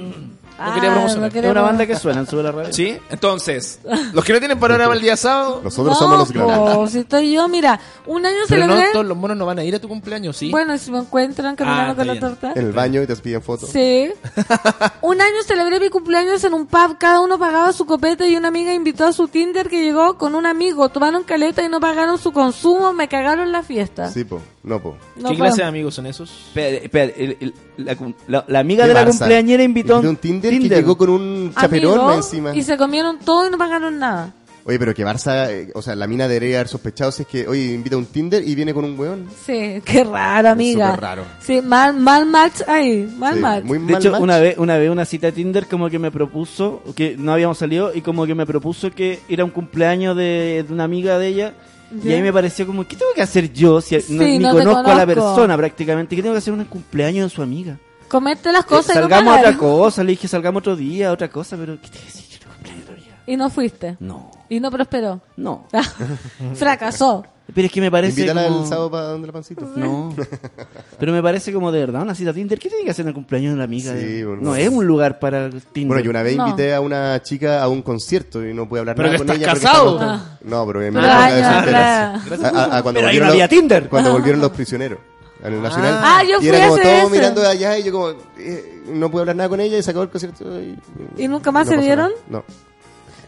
no 0.57 0.63
Ah, 0.65 0.73
quería 0.75 0.91
promocionar. 0.91 1.21
no 1.21 1.27
Es 1.27 1.33
quería 1.33 1.51
una 1.51 1.61
banda 1.61 1.85
que 1.87 1.95
suena 1.95 2.19
en 2.21 2.27
Sube 2.27 2.43
la 2.43 2.51
Radio. 2.51 2.73
¿Sí? 2.73 2.97
Entonces, 3.09 3.79
los 4.13 4.23
que 4.23 4.33
no 4.33 4.39
tienen 4.39 4.59
panorama 4.59 4.93
el 4.93 5.01
día 5.01 5.17
sábado, 5.17 5.61
Nosotros 5.63 5.93
No, 5.93 5.99
somos 5.99 6.17
los 6.19 6.31
grandes. 6.31 6.91
si 6.91 6.99
estoy 6.99 7.31
yo, 7.33 7.47
mira, 7.47 7.79
un 8.05 8.25
año 8.25 8.37
pero 8.47 8.67
no 8.67 8.73
celebré. 8.73 8.91
todos 8.93 9.05
los 9.05 9.17
monos 9.17 9.35
no 9.37 9.45
van 9.45 9.59
a 9.59 9.63
ir 9.63 9.73
a 9.75 9.79
tu 9.79 9.87
cumpleaños, 9.87 10.37
¿sí? 10.37 10.51
Bueno, 10.51 10.77
si 10.77 10.91
me 10.91 10.99
encuentran 10.99 11.55
caminando 11.55 11.93
Ah, 11.93 11.95
con 11.95 12.07
la 12.07 12.19
torta. 12.19 12.53
En 12.55 12.65
el 12.67 12.71
baño 12.71 13.01
y 13.01 13.07
te 13.07 13.15
piden 13.15 13.41
fotos. 13.41 13.69
Sí. 13.69 14.11
un 15.01 15.21
año 15.21 15.43
celebré 15.45 15.79
mi 15.79 15.89
cumpleaños 15.89 16.43
en 16.43 16.53
un 16.53 16.65
pub, 16.67 16.97
cada 16.97 17.19
uno 17.19 17.37
pagaba 17.39 17.71
su 17.73 17.85
copete 17.85 18.27
y 18.29 18.35
una 18.35 18.47
amiga 18.49 18.73
invitó 18.73 19.05
a 19.05 19.13
su 19.13 19.27
Tinder 19.27 19.69
que 19.69 19.81
llegó 19.83 20.17
con 20.17 20.35
un 20.35 20.45
amigo, 20.45 20.89
tomaron 20.89 21.23
caleta 21.23 21.63
y 21.63 21.69
no 21.69 21.79
pagaron 21.79 22.17
su 22.17 22.31
consumo, 22.31 22.93
me 22.93 23.07
cagaron 23.07 23.51
la 23.51 23.63
fiesta. 23.63 24.09
Sí, 24.11 24.23
po. 24.23 24.41
No, 24.63 24.79
po. 24.81 24.95
No 25.17 25.29
¿Qué 25.29 25.35
clase 25.35 25.61
de 25.61 25.67
amigos 25.67 25.93
son 25.95 26.05
esos? 26.07 26.29
Espera, 26.47 26.77
espera, 26.77 27.11
el- 27.17 27.37
el- 27.41 27.53
la, 27.77 27.95
cum- 27.97 28.13
la- 28.27 28.45
la 28.47 28.59
amiga 28.59 28.83
¿Qué 28.83 28.89
de 28.89 28.93
la 28.93 29.05
cumpleañera 29.05 29.61
invitó 29.63 29.95
Invitó 29.95 30.09
un 30.09 30.15
Tinder, 30.15 30.42
que 30.49 30.69
llegó 30.69 30.97
con 30.97 31.09
un 31.09 31.53
chaperón 31.53 31.93
Amigo, 31.99 32.13
encima. 32.13 32.55
Y 32.55 32.63
se 32.63 32.77
comieron 32.77 33.19
todo 33.19 33.47
y 33.47 33.51
no 33.51 33.57
pagaron 33.57 33.99
nada. 33.99 34.33
Oye, 34.65 34.79
pero 34.79 34.93
que 34.95 35.05
Barça, 35.05 35.49
eh, 35.49 35.71
o 35.75 35.81
sea, 35.81 35.93
la 35.93 36.07
mina 36.07 36.25
debería 36.25 36.59
haber 36.59 36.69
sospechado 36.69 37.11
si 37.11 37.23
es 37.23 37.27
que, 37.27 37.45
oye, 37.49 37.73
invita 37.73 37.95
a 37.97 37.99
un 37.99 38.05
Tinder 38.05 38.47
y 38.47 38.55
viene 38.55 38.73
con 38.73 38.85
un 38.85 38.97
weón. 38.97 39.27
Sí, 39.45 39.81
qué 39.83 40.05
raro, 40.05 40.47
amiga. 40.49 40.87
súper 40.91 41.01
raro. 41.01 41.23
Sí, 41.41 41.61
mal, 41.61 41.93
mal 41.97 42.25
match 42.25 42.61
ahí, 42.65 43.13
mal 43.17 43.33
Sí, 43.35 43.39
match. 43.41 43.63
muy 43.65 43.77
De 43.79 43.83
mal 43.91 44.01
hecho, 44.01 44.11
match. 44.11 44.21
una 44.21 44.37
vez, 44.39 44.57
una 44.57 44.77
vez 44.77 44.89
una 44.89 45.03
cita 45.03 45.27
de 45.27 45.33
Tinder 45.33 45.67
como 45.67 45.89
que 45.89 45.99
me 45.99 46.11
propuso, 46.11 46.81
que 46.95 47.17
no 47.17 47.33
habíamos 47.33 47.57
salido, 47.57 47.91
y 47.93 47.99
como 47.99 48.25
que 48.25 48.35
me 48.35 48.45
propuso 48.45 48.89
que 48.91 49.19
era 49.27 49.43
un 49.43 49.51
cumpleaños 49.51 50.15
de, 50.15 50.63
de 50.65 50.73
una 50.73 50.85
amiga 50.85 51.17
de 51.19 51.27
ella. 51.27 51.53
Y 52.01 52.07
Ya. 52.07 52.15
ahí 52.15 52.21
me 52.21 52.31
pareció 52.31 52.65
como, 52.65 52.87
¿qué 52.87 52.95
tengo 52.95 53.11
que 53.13 53.21
hacer 53.21 53.51
yo 53.51 53.81
si 53.81 53.95
no, 53.95 54.01
Sí, 54.01 54.13
ni 54.15 54.39
no 54.39 54.55
te 54.55 54.63
conozco 54.63 54.89
a 54.91 54.95
la 54.95 55.05
conozco. 55.05 55.35
persona 55.35 55.57
prácticamente? 55.57 56.15
¿Qué 56.15 56.21
tengo 56.21 56.33
que 56.35 56.39
hacer 56.39 56.53
en 56.53 56.61
un 56.61 56.65
cumpleaños 56.67 57.29
de 57.29 57.35
su 57.35 57.41
amiga? 57.41 57.77
Comete 58.13 58.51
las 58.51 58.65
cosas 58.65 58.95
Eh, 58.95 58.99
y 58.99 59.01
no 59.01 59.09
salgamos 59.09 59.35
a 59.35 59.39
otra 59.39 59.57
cosa, 59.57 60.03
le 60.03 60.11
dije 60.11 60.27
salgamos 60.27 60.59
otro 60.61 60.75
día, 60.75 61.11
otra 61.11 61.29
cosa, 61.29 61.57
pero 61.57 61.81
¿qué 61.81 61.87
te 61.89 61.97
voy 61.97 62.01
a 62.01 62.05
decir? 62.05 62.39
Yo 62.39 62.47
cumpleaños 62.47 62.83
otro 62.83 62.95
día. 62.95 63.17
Y 63.25 63.35
no 63.37 63.49
fuiste. 63.49 63.97
No, 63.99 64.29
Y 64.49 64.59
no 64.59 64.69
prosperó. 64.71 65.19
no. 65.35 65.65
Fracasó. 66.55 67.25
Pero 67.53 67.65
es 67.65 67.73
que 67.73 67.81
me 67.81 67.91
parece 67.91 68.21
Invítala 68.21 68.47
como... 68.47 68.61
el 68.63 68.67
sábado 68.69 68.89
para 68.89 69.03
donde 69.07 69.27
la 69.27 69.33
pancito. 69.33 69.69
No. 69.75 70.15
Pero 70.99 71.11
me 71.11 71.21
parece 71.21 71.51
como 71.51 71.71
de 71.73 71.79
verdad 71.81 72.01
una 72.01 72.15
cita 72.15 72.33
Tinder. 72.33 72.57
¿Qué 72.57 72.69
tiene 72.69 72.85
que 72.85 72.91
hacer 72.91 73.03
en 73.03 73.09
el 73.09 73.13
cumpleaños 73.13 73.49
de 73.49 73.55
una 73.55 73.65
amiga? 73.65 73.91
Sí, 73.93 73.99
de- 74.05 74.25
bueno. 74.25 74.41
no 74.41 74.55
es 74.55 74.69
un 74.69 74.85
lugar 74.87 75.19
para 75.19 75.49
Tinder. 75.49 75.87
Bueno, 75.87 76.03
yo 76.03 76.09
una 76.09 76.23
vez 76.23 76.37
No. 76.37 76.47
invité 76.47 76.73
a 76.73 76.79
una 76.79 77.21
chica 77.21 77.61
a 77.61 77.67
un 77.67 77.81
concierto 77.81 78.47
y 78.47 78.53
no 78.53 78.67
pude 78.69 78.79
hablar 78.79 78.95
Pero 78.95 79.09
nada 79.09 79.17
que 79.19 79.25
con 79.25 79.35
estás 79.35 79.41
ella. 79.43 79.53
porque 79.53 79.65
casado. 79.65 79.91
estaba 79.95 80.13
acostada. 80.15 80.39
No, 80.45 80.65
pero 80.67 80.81
en 80.83 80.93
Pero 80.93 81.05
mi 81.05 81.11
época 81.11 81.33
de 81.33 81.43
solteras. 81.43 82.53
A- 82.55 82.59
a- 82.63 82.77
a 82.77 82.81
cuando 82.81 82.99
Pero 82.99 83.07
ahí 83.07 83.19
volvieron 83.19 83.27
no 83.27 83.31
había 83.33 83.43
los- 83.43 83.49
Tinder. 83.49 83.89
Cuando 83.89 84.11
volvieron 84.13 84.41
los 84.41 84.51
prisioneros. 84.51 84.99
En 85.43 85.53
el 85.53 85.61
Nacional. 85.61 85.99
Ah, 86.01 86.23
yo 86.23 86.37
y 86.37 86.39
fui 86.39 86.47
era 86.47 86.57
a 86.65 86.67
como 86.69 86.77
ese 86.77 86.89
todo 86.89 87.01
ese. 87.07 87.09
mirando 87.11 87.41
de 87.41 87.47
allá 87.47 87.77
y 87.77 87.83
yo 87.83 87.91
como... 87.91 88.09
eh, 88.37 88.81
no 88.87 89.11
pude 89.11 89.21
hablar 89.21 89.35
nada 89.35 89.49
con 89.49 89.59
ella 89.59 89.77
y 89.77 89.83
se 89.83 89.89
acabó 89.91 90.03
el 90.03 90.09
concierto. 90.09 90.45
Y, 90.61 90.77
¿Y 91.17 91.27
nunca 91.27 91.51
más 91.51 91.65
no 91.67 91.73
se 91.73 91.77
vieron? 91.79 92.09
nada. 92.11 92.21
No. 92.29 92.43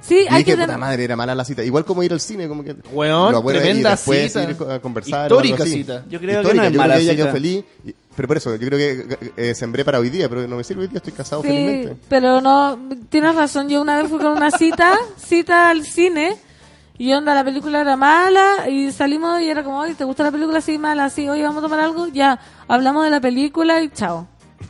Sí, 0.02 0.20
Y 0.24 0.28
hay 0.32 0.44
dije, 0.44 0.56
que 0.56 0.62
puta 0.62 0.78
madre, 0.78 1.04
era 1.04 1.16
mala 1.16 1.34
la 1.34 1.44
cita. 1.44 1.64
Igual 1.64 1.84
como 1.84 2.04
ir 2.04 2.14
al 2.14 2.20
cine, 2.22 2.48
como 2.48 2.64
que... 2.64 2.76
Weón, 2.94 3.32
lo 3.34 3.42
y 3.42 3.54
tremenda 3.56 3.90
después 3.92 4.32
cita. 4.32 4.44
ir 4.44 4.56
a 4.70 4.80
conversar. 4.80 5.24
Histórica 5.32 5.66
cita. 5.66 6.06
Yo 6.08 6.20
creo 6.20 6.42
que 6.44 6.48
Histórica, 6.48 6.62
no 6.64 6.68
es 6.68 6.74
yo 6.74 6.78
mala 6.78 6.94
creo 6.94 6.98
que 6.98 7.04
ella 7.04 7.12
cita. 7.14 7.24
quedó 7.24 7.34
feliz. 7.34 7.64
y- 7.86 7.96
Pero 8.16 8.28
por 8.28 8.38
eso, 8.38 8.56
yo 8.56 8.68
creo 8.68 8.78
que 8.80 9.18
eh, 9.36 9.56
sembré 9.56 9.84
para 9.84 9.98
hoy 10.00 10.12
día, 10.12 10.30
pero 10.30 10.48
no 10.48 10.58
me 10.58 10.64
sirve 10.64 10.84
hoy 10.84 10.88
día, 10.90 10.98
estoy 10.98 11.12
casado 11.14 11.42
Sí, 11.42 11.48
felizmente. 11.48 11.96
pero 12.08 12.40
no, 12.40 12.78
tienes 13.10 13.34
razón. 13.36 13.68
Yo 13.68 13.82
una 13.82 13.98
vez 14.00 14.08
fui 14.10 14.20
con 14.20 14.28
una 14.34 14.52
cita, 14.52 14.96
cita 15.18 15.70
al 15.72 15.84
cine, 15.84 16.38
y 16.98 17.14
onda, 17.14 17.34
la 17.34 17.44
película 17.44 17.82
era 17.82 17.98
mala, 17.98 18.70
y 18.70 18.92
salimos 18.92 19.42
y 19.42 19.50
era 19.50 19.64
como, 19.64 19.80
oye, 19.80 19.96
¿te 19.96 20.04
gusta 20.04 20.24
la 20.24 20.32
película 20.32 20.60
así 20.60 20.78
mala? 20.78 21.10
Sí, 21.10 21.28
oye, 21.30 21.44
vamos 21.44 21.60
a 21.60 21.68
tomar 21.68 21.80
algo, 21.80 22.08
ya, 22.08 22.40
hablamos 22.68 23.04
de 23.04 23.10
la 23.10 23.20
película 23.22 23.82
y 23.82 23.90
chao. 23.90 24.28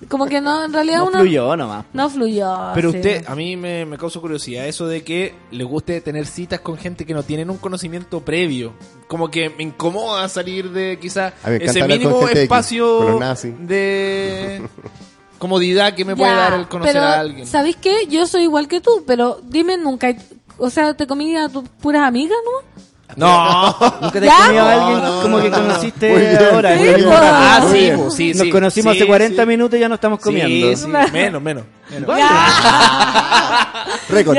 Como 0.09 0.25
que 0.25 0.41
no, 0.41 0.65
en 0.65 0.73
realidad 0.73 0.99
No 0.99 1.05
uno... 1.07 1.19
fluyó 1.19 1.55
nomás. 1.55 1.85
No 1.93 2.09
fluyó. 2.09 2.71
Pero 2.73 2.91
sí. 2.91 2.97
usted, 2.97 3.23
a 3.27 3.35
mí 3.35 3.55
me, 3.55 3.85
me 3.85 3.97
causa 3.97 4.19
curiosidad 4.19 4.67
eso 4.67 4.87
de 4.87 5.03
que 5.03 5.35
le 5.51 5.63
guste 5.63 6.01
tener 6.01 6.25
citas 6.25 6.59
con 6.59 6.77
gente 6.77 7.05
que 7.05 7.13
no 7.13 7.23
tienen 7.23 7.49
un 7.49 7.57
conocimiento 7.57 8.19
previo. 8.19 8.73
Como 9.07 9.29
que 9.29 9.49
me 9.49 9.63
incomoda 9.63 10.27
salir 10.27 10.71
de 10.71 10.99
quizás 10.99 11.33
ese 11.45 11.87
mínimo 11.87 12.27
X, 12.27 12.41
espacio 12.41 13.19
de 13.59 14.67
comodidad 15.37 15.93
que 15.93 16.03
me 16.03 16.13
Ya, 16.13 16.17
puede 16.17 16.31
dar 16.33 16.53
el 16.53 16.67
conocer 16.67 16.93
pero, 16.93 17.05
a 17.05 17.19
alguien. 17.19 17.47
¿Sabéis 17.47 17.77
qué? 17.77 18.07
Yo 18.09 18.25
soy 18.25 18.43
igual 18.43 18.67
que 18.67 18.81
tú, 18.81 19.03
pero 19.07 19.39
dime 19.43 19.77
nunca, 19.77 20.13
o 20.57 20.69
sea, 20.69 20.93
¿te 20.93 21.07
comí 21.07 21.35
a 21.35 21.49
tus 21.49 21.67
puras 21.81 22.03
amigas, 22.07 22.37
no? 22.45 22.85
No. 23.15 23.75
¿Nunca 24.01 24.19
te 24.19 24.29
has 24.29 24.45
comido 24.47 24.63
a 24.65 24.73
alguien 24.73 25.03
No, 25.03 25.15
no, 25.15 25.21
como 25.21 25.37
no, 25.37 25.43
que 25.43 25.49
no, 25.49 25.57
no. 25.57 25.63
conociste 25.67 26.15
bien. 26.15 26.37
ahora? 26.51 26.77
Sí, 26.77 26.91
rato? 26.91 27.09
Ah, 27.13 27.67
sí, 27.71 27.91
pues, 27.95 28.13
sí, 28.15 28.29
Nos 28.33 28.41
sí. 28.41 28.49
conocimos 28.49 28.93
Sí, 28.93 28.99
hace 28.99 29.07
40 29.07 29.41
sí. 29.43 29.47
minutos 29.47 29.77
y 29.77 29.79
ya 29.79 29.89
no 29.89 29.95
estamos 29.95 30.19
comiendo. 30.19 30.67
Sí, 30.75 30.83
sí, 30.83 30.87
menos, 30.87 31.41
menos. 31.41 31.63
menos. 31.89 32.09
Récord. 34.09 34.37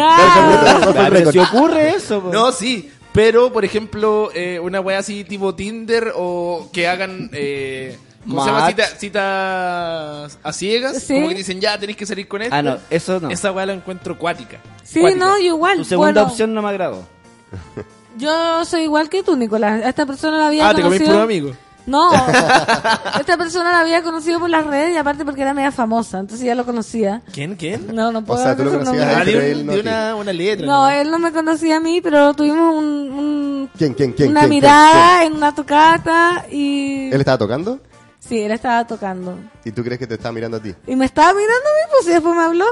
Si 1.33 1.39
ocurre 1.39 1.91
eso, 1.91 2.21
po. 2.23 2.33
No, 2.33 2.53
sí. 2.53 2.91
Pero, 3.13 3.53
por 3.53 3.65
ejemplo, 3.65 4.31
eh, 4.35 4.59
una 4.61 4.81
wea 4.81 4.99
así 4.99 5.25
tipo 5.25 5.55
Tinder 5.55 6.13
o 6.15 6.69
que 6.73 6.87
hagan... 6.89 7.31
Eh, 7.33 7.97
¿Cómo 8.28 8.40
se 8.44 8.47
llama? 8.51 8.61
Match. 8.61 8.70
Cita- 8.77 8.98
citas 8.98 10.39
a 10.43 10.53
ciegas. 10.53 11.03
Sí. 11.03 11.15
Como 11.15 11.28
que 11.28 11.35
dicen, 11.35 11.61
ya, 11.61 11.78
tenéis 11.78 11.97
que 11.97 12.07
salir 12.07 12.27
con 12.28 12.43
esto. 12.43 12.55
Ah, 12.55 12.62
no, 12.62 12.78
eso 12.90 13.20
no. 13.20 13.31
Esa 13.31 13.53
wea 13.53 13.66
la 13.66 13.73
encuentro 13.74 14.19
cuática. 14.19 14.59
Sí, 14.85 15.01
Cuática. 15.01 15.24
no, 15.24 15.39
yo 15.39 15.44
igual. 15.47 15.78
Tu 15.78 15.85
segunda 15.85 16.12
Bueno, 16.12 16.28
opción 16.31 16.55
no 16.55 16.62
me 16.62 16.69
agradó. 16.69 17.03
Yo 18.19 18.65
soy 18.65 18.82
igual 18.85 19.11
que 19.11 19.23
tú, 19.23 19.36
Nicolás. 19.36 19.82
A 19.85 19.90
esta 19.90 20.07
persona 20.07 20.39
la 20.39 20.47
había 20.47 20.66
Ah, 20.69 20.74
te 20.74 20.81
comí 20.81 20.94
conocido... 20.97 21.12
puro 21.12 21.23
amigo. 21.24 21.53
No, 21.85 22.11
esta 23.20 23.36
persona 23.36 23.70
la 23.73 23.81
había 23.81 24.03
conocido 24.03 24.40
por 24.40 24.48
las 24.51 24.66
redes 24.66 24.94
y 24.94 24.97
aparte 24.97 25.24
porque 25.24 25.43
era 25.43 25.53
media 25.55 25.70
famosa, 25.70 26.19
entonces 26.19 26.44
ya 26.44 26.55
lo 26.57 26.65
conocía. 26.65 27.23
¿Quién? 27.32 27.55
¿Quién? 27.57 27.94
No, 27.94 28.11
no 28.11 28.20
O 28.20 28.24
puedo 28.24 28.43
sea, 28.43 28.57
tú 28.57 28.65
lo 28.65 28.73
conocías 28.78 29.07
Ah, 29.07 29.20
él, 29.23 29.27
de, 29.27 29.32
pero 29.32 29.39
un- 29.44 29.51
él 29.53 29.66
no 29.66 29.73
de 29.74 29.81
una, 29.81 30.15
una 30.16 30.32
letra. 30.32 30.66
No, 30.66 30.89
él 30.89 31.11
no 31.12 31.19
me 31.20 31.31
conocía 31.31 31.77
a 31.77 31.81
mí, 31.81 32.01
pero 32.01 32.32
tuvimos 32.35 32.74
un, 32.74 32.85
un- 33.12 33.70
¿Quién, 33.78 33.94
quién, 33.94 34.12
quién? 34.15 34.31
una 34.31 34.40
quién, 34.40 34.51
quién, 34.51 34.61
mirada 34.62 35.24
en 35.24 35.35
una 35.35 35.55
tocata 35.55 36.47
y... 36.51 37.09
¿Él 37.12 37.20
estaba 37.20 37.39
tocando? 37.39 37.78
Sí, 38.19 38.41
él 38.41 38.51
estaba 38.53 38.87
tocando. 38.87 39.39
¿Y 39.65 39.71
tú 39.73 39.83
crees 39.85 39.99
que 39.99 40.07
te 40.07 40.15
estaba 40.15 40.33
mirando 40.33 40.57
a 40.57 40.61
ti? 40.63 40.75
Y 40.87 40.97
me 40.97 41.05
estaba 41.05 41.33
mirando 41.33 41.55
a 41.55 41.73
mí, 41.73 41.91
pues 41.93 42.07
y 42.07 42.11
después 42.11 42.35
me 42.37 42.43
habló. 42.43 42.65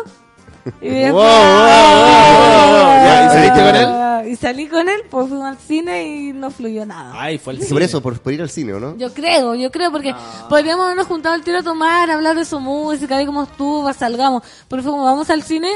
Y, 0.80 0.88
después- 1.04 1.12
Wow, 1.12 1.22
wow, 1.22 1.94
wow, 2.00 2.70
wow. 2.70 3.04
Ya, 3.04 3.26
¿y 3.26 3.28
saliste 3.28 3.60
con 3.60 3.76
él? 3.76 3.88
Y 4.26 4.36
salí 4.36 4.66
con 4.68 4.88
él, 4.88 5.02
pues 5.10 5.28
fuimos 5.28 5.46
al 5.46 5.58
cine 5.58 6.04
y 6.06 6.32
no 6.32 6.50
fluyó 6.50 6.86
nada. 6.86 7.12
Ay, 7.14 7.36
fue 7.38 7.52
al 7.52 7.60
Sí, 7.62 7.72
por 7.72 7.82
eso, 7.82 8.00
por, 8.00 8.18
por 8.20 8.32
ir 8.32 8.40
al 8.40 8.48
cine, 8.48 8.72
¿o 8.72 8.80
no? 8.80 8.96
Yo 8.96 9.12
creo, 9.12 9.54
yo 9.54 9.70
creo, 9.70 9.92
porque 9.92 10.14
podríamos 10.48 10.86
habernos 10.86 11.06
juntado 11.06 11.34
el 11.34 11.42
tiro 11.44 11.58
a 11.58 11.62
tomar, 11.62 12.10
hablar 12.10 12.34
de 12.34 12.44
su 12.46 12.58
música, 12.58 13.18
de 13.18 13.26
cómo 13.26 13.42
estuvo, 13.42 13.92
salgamos. 13.92 14.42
Pero 14.68 14.82
fue 14.82 14.90
como 14.92 15.04
vamos 15.04 15.28
al 15.28 15.42
cine, 15.42 15.68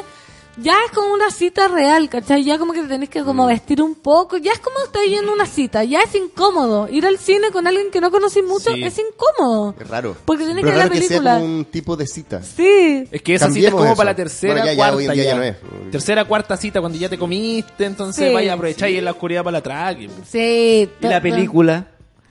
ya 0.61 0.75
es 0.87 0.93
como 0.93 1.13
una 1.15 1.31
cita 1.31 1.69
real, 1.69 2.09
¿cachai? 2.09 2.45
Ya 2.45 2.59
como 2.59 2.73
que 2.73 2.83
te 2.83 2.89
tenés 2.89 3.09
que 3.09 3.23
como 3.23 3.47
vestir 3.47 3.83
un 3.83 3.95
poco, 3.95 4.37
ya 4.37 4.53
es 4.53 4.59
como 4.59 4.77
estar 4.85 5.03
yendo 5.05 5.31
a 5.33 5.35
una 5.35 5.47
cita, 5.47 5.85
ya 5.85 6.01
es 6.01 6.15
incómodo. 6.15 6.89
Ir 6.89 7.07
al 7.07 7.19
cine 7.19 7.51
con 7.53 7.67
alguien 7.67 7.91
que 7.91 8.01
no 8.01 8.11
conocís 8.11 8.45
mucho 8.45 8.71
Sí. 8.75 8.83
es 8.85 8.99
incómodo. 8.99 9.75
Es 9.81 9.89
raro. 9.89 10.17
Porque 10.25 10.45
tenés 10.45 10.63
Pero 10.63 10.73
que 10.75 10.77
ver 10.79 10.85
la 10.87 10.91
que 10.91 10.99
sea 10.99 11.09
película. 11.09 11.35
como 11.35 11.45
un 11.45 11.65
tipo 11.65 11.97
de 11.97 12.07
cita. 12.07 12.43
Sí. 12.43 13.05
Es 13.11 13.23
que 13.23 13.35
esa 13.35 13.51
cita 13.51 13.69
es 13.69 13.73
como 13.75 13.85
eso. 13.87 13.97
para 13.97 14.11
la 14.11 14.17
tercera, 14.17 14.53
Bueno, 14.55 14.67
ya- 14.67 14.73
ya 14.73 14.77
cuarta. 14.77 14.97
hoy 14.97 15.05
en 15.07 15.13
día 15.13 15.25
ya 15.25 15.37
no 15.37 15.43
es. 15.43 15.57
Tercera, 15.91 16.25
cuarta 16.25 16.57
cita 16.57 16.81
cuando 16.81 16.99
ya 16.99 17.09
te 17.09 17.19
comiste, 17.19 17.85
entonces 17.85 18.29
Sí, 18.29 18.35
vaya 18.35 18.53
a 18.53 18.55
aprovechar 18.55 18.91
y 18.91 18.97
en 18.99 19.05
la 19.05 19.13
oscuridad 19.13 19.45
para 19.45 19.59
la 19.59 19.63
traque. 19.63 20.09
Sí. 20.31 20.89
¿Y 21.01 21.07
la 21.07 21.21
película? 21.21 21.87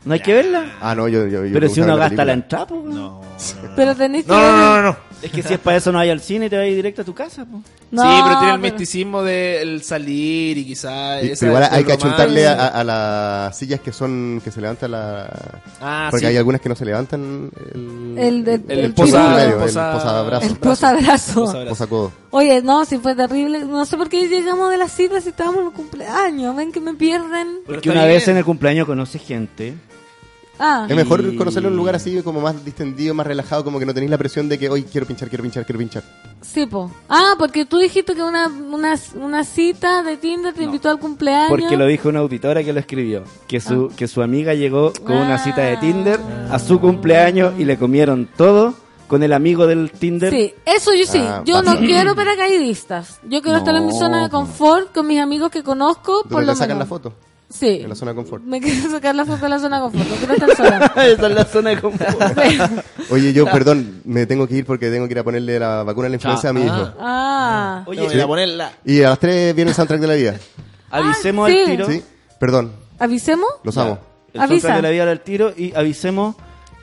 ¿No 0.08 0.14
hay 0.14 0.20
que 0.22 0.34
verla? 0.34 0.78
Ah, 0.82 0.96
no, 0.96 1.08
yo, 1.08 1.28
yo, 1.28 1.46
yo 1.46 1.54
Pero 1.54 1.70
si 1.70 1.82
uno 1.82 1.96
la 1.98 2.08
gasta 2.08 2.26
la 2.26 2.34
entrada, 2.34 2.66
pues, 2.68 2.84
no. 2.86 3.22
Pero 3.76 3.96
tenés 3.96 4.26
que 4.26 4.32
No, 4.32 4.38
no, 4.38 4.44
ver- 4.44 4.54
no, 4.56 4.76
no, 4.78 4.82
no. 4.92 5.08
Es 5.20 5.32
que 5.32 5.42
si 5.42 5.54
es 5.56 5.60
para 5.60 5.78
eso 5.78 5.92
no 5.92 5.98
hay 5.98 6.12
al 6.12 6.22
cine, 6.22 6.48
te 6.48 6.56
vas 6.58 6.66
directo 6.68 7.02
a 7.02 7.06
tu 7.06 7.14
casa, 7.16 7.44
pues. 7.44 7.64
No, 7.90 8.04
sí, 8.04 8.08
pero 8.24 8.38
tiene 8.40 8.54
el 8.54 8.60
pero- 8.62 8.74
misticismo 8.74 9.24
del 9.24 9.82
salir 9.82 10.58
y 10.60 10.66
quizás... 10.66 11.24
Y- 11.24 11.46
igual 11.46 11.68
hay 11.72 11.84
que 11.84 11.94
achuntarle 11.94 12.48
a, 12.48 12.84
las 12.84 13.58
sillas 13.58 13.80
que 13.80 13.92
son 13.92 14.42
que 14.44 14.52
se 14.52 14.62
levantan 14.62 14.92
la 14.92 15.28
Ah, 15.82 16.08
porque 16.12 16.26
sí. 16.28 16.32
hay 16.32 16.38
algunas 16.38 16.62
que 16.62 16.70
no 16.70 16.76
se 16.76 16.86
levantan 16.86 17.50
el 17.74 18.16
El 18.18 18.44
de- 18.44 18.62
El 18.68 18.80
el 18.80 18.94
posa- 18.94 19.44
el 19.44 19.54
posa- 19.54 19.94
posabrazo. 19.94 20.46
El 20.48 20.56
posabrazo. 20.58 21.34
Posabrazo. 21.42 21.70
posacodo. 21.70 22.12
Oye, 22.30 22.62
no, 22.62 22.86
si 22.86 22.98
fue 23.00 23.16
terrible. 23.16 23.60
No 23.66 23.86
sé 23.86 23.98
por 23.98 24.10
qué 24.10 24.28
llegamos 24.28 24.70
de 24.70 24.78
la 24.78 24.88
cita 24.88 25.20
si 25.22 25.30
estábamos 25.30 25.62
en 25.62 25.68
el 25.68 25.74
cumpleaños. 25.74 26.56
Ven 26.56 26.72
que 26.72 26.80
me 26.80 26.94
pierden. 26.94 27.60
Porque 27.66 27.90
una 27.90 28.04
bien. 28.06 28.16
vez 28.18 28.28
en 28.28 28.38
el 28.38 28.46
cumpleaños 28.46 28.86
conoces 28.86 29.22
gente. 29.22 29.74
Ah, 30.60 30.86
Es 30.90 30.96
mejor 30.96 31.24
Y- 31.26 31.36
conocerlo 31.36 31.68
en 31.70 31.74
un 31.74 31.78
lugar 31.78 31.96
así 31.96 32.22
como 32.24 32.42
más 32.42 32.64
distendido, 32.66 33.14
más 33.14 33.28
relajado, 33.28 33.64
como 33.64 33.80
que 33.80 33.86
no 33.86 33.94
tenéis 33.94 34.10
la 34.12 34.18
presión 34.18 34.50
de 34.50 34.58
que 34.58 34.70
hoy 34.70 34.84
quiero 34.84 35.06
pinchar, 35.06 35.30
quiero 35.30 35.44
pinchar, 35.44 35.66
quiero 35.66 35.80
pinchar. 35.80 36.04
sí, 36.42 36.66
po. 36.66 36.92
Ah, 37.10 37.36
porque 37.38 37.66
tú 37.66 37.78
dijiste 37.78 38.14
que 38.16 38.24
una, 38.24 38.48
una, 38.48 38.96
una 39.16 39.44
cita 39.44 40.04
de 40.04 40.18
Tinder 40.18 40.54
te 40.54 40.64
invitó 40.64 40.90
al 40.90 41.00
cumpleaños. 41.00 41.50
Porque 41.50 41.76
lo 41.78 41.86
dijo 41.86 42.10
una 42.10 42.20
auditora 42.20 42.64
que 42.64 42.74
lo 42.74 42.80
escribió. 42.80 43.24
Que 43.48 43.60
su, 43.60 43.92
que 43.96 44.08
su 44.08 44.22
amiga 44.22 44.54
llegó 44.54 44.94
con 45.04 45.16
una 45.18 45.38
cita 45.38 45.62
de 45.62 45.78
Ah. 45.78 45.80
Tinder 45.80 46.20
a 46.52 46.60
su 46.60 46.80
cumpleaños 46.80 47.54
y 47.60 47.66
le 47.66 47.78
comieron 47.78 48.28
todo 48.38 48.74
con 49.08 49.24
el 49.24 49.32
amigo 49.34 49.68
del 49.68 49.92
Tinder. 49.92 50.32
Sí, 50.34 50.54
eso 50.66 50.94
yo 50.94 51.06
sí. 51.06 51.20
Ah, 51.22 51.42
yo 51.46 51.62
no 51.62 51.78
quiero 51.78 52.14
paracaidistas. 52.16 53.20
Yo 53.24 53.42
quiero 53.42 53.58
estar 53.60 53.76
en 53.76 53.86
mi 53.86 53.94
zona 53.94 54.24
de 54.24 54.30
confort 54.30 54.94
con 54.94 55.08
mis 55.08 55.20
amigos 55.20 55.50
que 55.52 55.64
conozco. 55.64 56.24
Por 56.30 56.44
lo 56.44 56.54
sacan 56.54 56.78
menos. 56.78 56.80
la 56.80 56.86
foto, 56.86 57.14
Sí. 57.50 57.80
en 57.82 57.90
la 57.90 57.96
zona 57.96 58.12
de 58.12 58.16
confort. 58.18 58.44
Me 58.44 58.60
quiero 58.60 58.90
sacar 58.92 59.16
la 59.16 59.24
foto 59.26 59.44
de 59.44 59.50
la 59.50 59.60
zona 59.60 59.78
de 59.78 59.84
confort. 59.84 60.10
No 60.10 60.16
quiero 60.18 60.34
estar 60.34 60.56
sola. 60.58 60.86
Esa 61.06 61.28
es 61.28 61.34
la 61.34 61.46
zona 61.46 61.70
de 61.72 61.80
confort. 61.82 62.18
Oye, 63.10 63.32
yo, 63.34 63.46
perdón, 63.46 64.02
me 64.06 64.26
tengo 64.26 64.48
que 64.48 64.56
ir 64.56 64.66
porque 64.66 64.90
tengo 64.90 65.08
que 65.08 65.14
ir 65.14 65.20
a 65.20 65.24
ponerle 65.24 65.58
la 65.60 65.84
vacuna 65.84 66.08
a 66.08 66.10
la 66.10 66.16
influenza 66.16 66.50
a 66.50 66.54
mi 66.54 66.62
hijo. 66.66 66.94
Ah. 67.00 67.84
Oye, 67.88 68.02
Oye, 68.02 68.10
voy 68.16 68.22
a 68.22 68.28
ponerla. 68.28 68.72
Y 68.84 69.02
a 69.02 69.10
las 69.10 69.20
3 69.20 69.56
viene 69.56 69.72
el 69.72 69.76
soundtrack 69.76 70.02
de 70.02 70.08
la 70.08 70.14
vida. 70.16 70.36
avisemos 70.92 71.50
Ah, 71.50 71.54
sí. 71.54 71.60
al 71.60 71.66
tiro. 71.66 71.86
¿Sí? 71.88 72.04
Perdón, 72.40 72.72
¿Avisemos? 73.00 73.50
los 73.64 73.78
amo. 73.78 73.98
El 74.34 74.42
Avisa. 74.42 74.62
soundtrack 74.68 74.76
de 74.76 74.82
la 74.82 74.90
vida 74.90 75.10
al 75.12 75.22
tiro 75.22 75.54
y 75.56 75.74
avisemos 75.76 76.36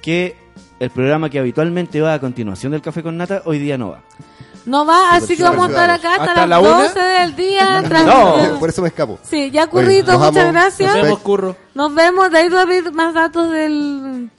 que 0.03 0.35
el 0.81 0.91
programa 0.91 1.29
que 1.31 1.39
habitualmente 1.39 2.01
va 2.01 2.15
a 2.15 2.19
continuación 2.21 2.73
del 2.73 2.83
Café 2.83 3.03
con 3.03 3.17
Nata 3.17 3.43
hoy 3.45 3.59
día 3.59 3.77
no 3.79 3.91
va. 3.91 4.03
No 4.67 4.87
va, 4.87 5.13
así 5.15 5.37
que 5.37 5.43
vamos 5.43 5.67
a 5.67 5.71
estar 5.71 5.91
acá 5.91 6.13
hasta, 6.13 6.25
¿Hasta 6.25 6.47
las 6.47 6.49
la 6.49 6.61
una? 6.61 6.83
12 6.85 7.01
del 7.01 7.37
día. 7.37 7.83
No. 8.05 8.59
Por 8.59 8.69
eso 8.69 8.83
me 8.83 8.89
escapo. 8.89 9.19
Sí, 9.23 9.51
ya 9.51 9.67
currito, 9.67 10.13
los 10.13 10.21
muchas 10.21 10.37
amo. 10.45 10.53
gracias. 10.53 10.95
Nos 10.95 11.03
vemos, 11.03 11.19
curro. 11.21 11.57
Nos 11.75 11.95
vemos, 11.95 12.31
de 12.31 12.39
ahí 12.39 12.49
va 12.49 12.61
a 12.61 12.63
haber 12.63 12.93
más 12.93 13.13
datos 13.15 13.51
del... 13.51 14.31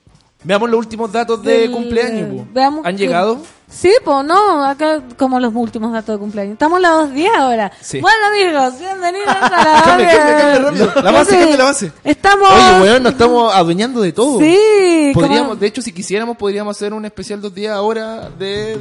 Veamos 0.43 0.69
los 0.69 0.77
últimos 0.79 1.11
datos 1.11 1.41
de 1.41 1.61
del- 1.61 1.71
cumpleaños. 1.71 2.29
po. 2.43 2.47
veamos 2.53 2.85
¿Han 2.85 2.95
que- 2.95 3.03
llegado? 3.05 3.39
Sí, 3.67 3.91
pues 4.05 4.23
no, 4.25 4.63
acá 4.63 5.01
como 5.17 5.39
los 5.39 5.51
últimos 5.55 5.91
datos 5.91 6.15
de 6.15 6.19
cumpleaños. 6.19 6.53
Estamos 6.53 6.77
en 6.77 6.83
la 6.83 6.89
2.10 6.91 7.29
ahora. 7.35 7.71
Sí. 7.81 7.99
Bueno 7.99 8.17
amigos, 8.27 8.79
bienvenidos 8.79 9.27
a 9.27 9.49
la 9.49 9.81
Cambia, 9.85 10.07
cambia, 10.17 10.37
cambia 10.37 10.59
rápido. 10.59 11.01
La 11.01 11.11
base, 11.11 11.31
Sí. 11.31 11.37
cambia 11.39 11.57
la 11.57 11.63
base. 11.63 11.91
Estamos... 12.03 12.47
Oye, 12.51 12.81
weón, 12.83 13.03
nos 13.03 13.13
estamos 13.13 13.53
adueñando 13.55 14.01
de 14.01 14.13
todo. 14.13 14.39
Sí, 14.39 15.11
Podríamos, 15.15 15.41
como- 15.49 15.55
de 15.55 15.65
hecho, 15.67 15.81
si 15.81 15.91
quisiéramos, 15.91 16.37
podríamos 16.37 16.77
hacer 16.77 16.93
un 16.93 17.05
especial 17.05 17.41
dos 17.41 17.53
días 17.55 17.75
ahora 17.75 18.29
de 18.37 18.77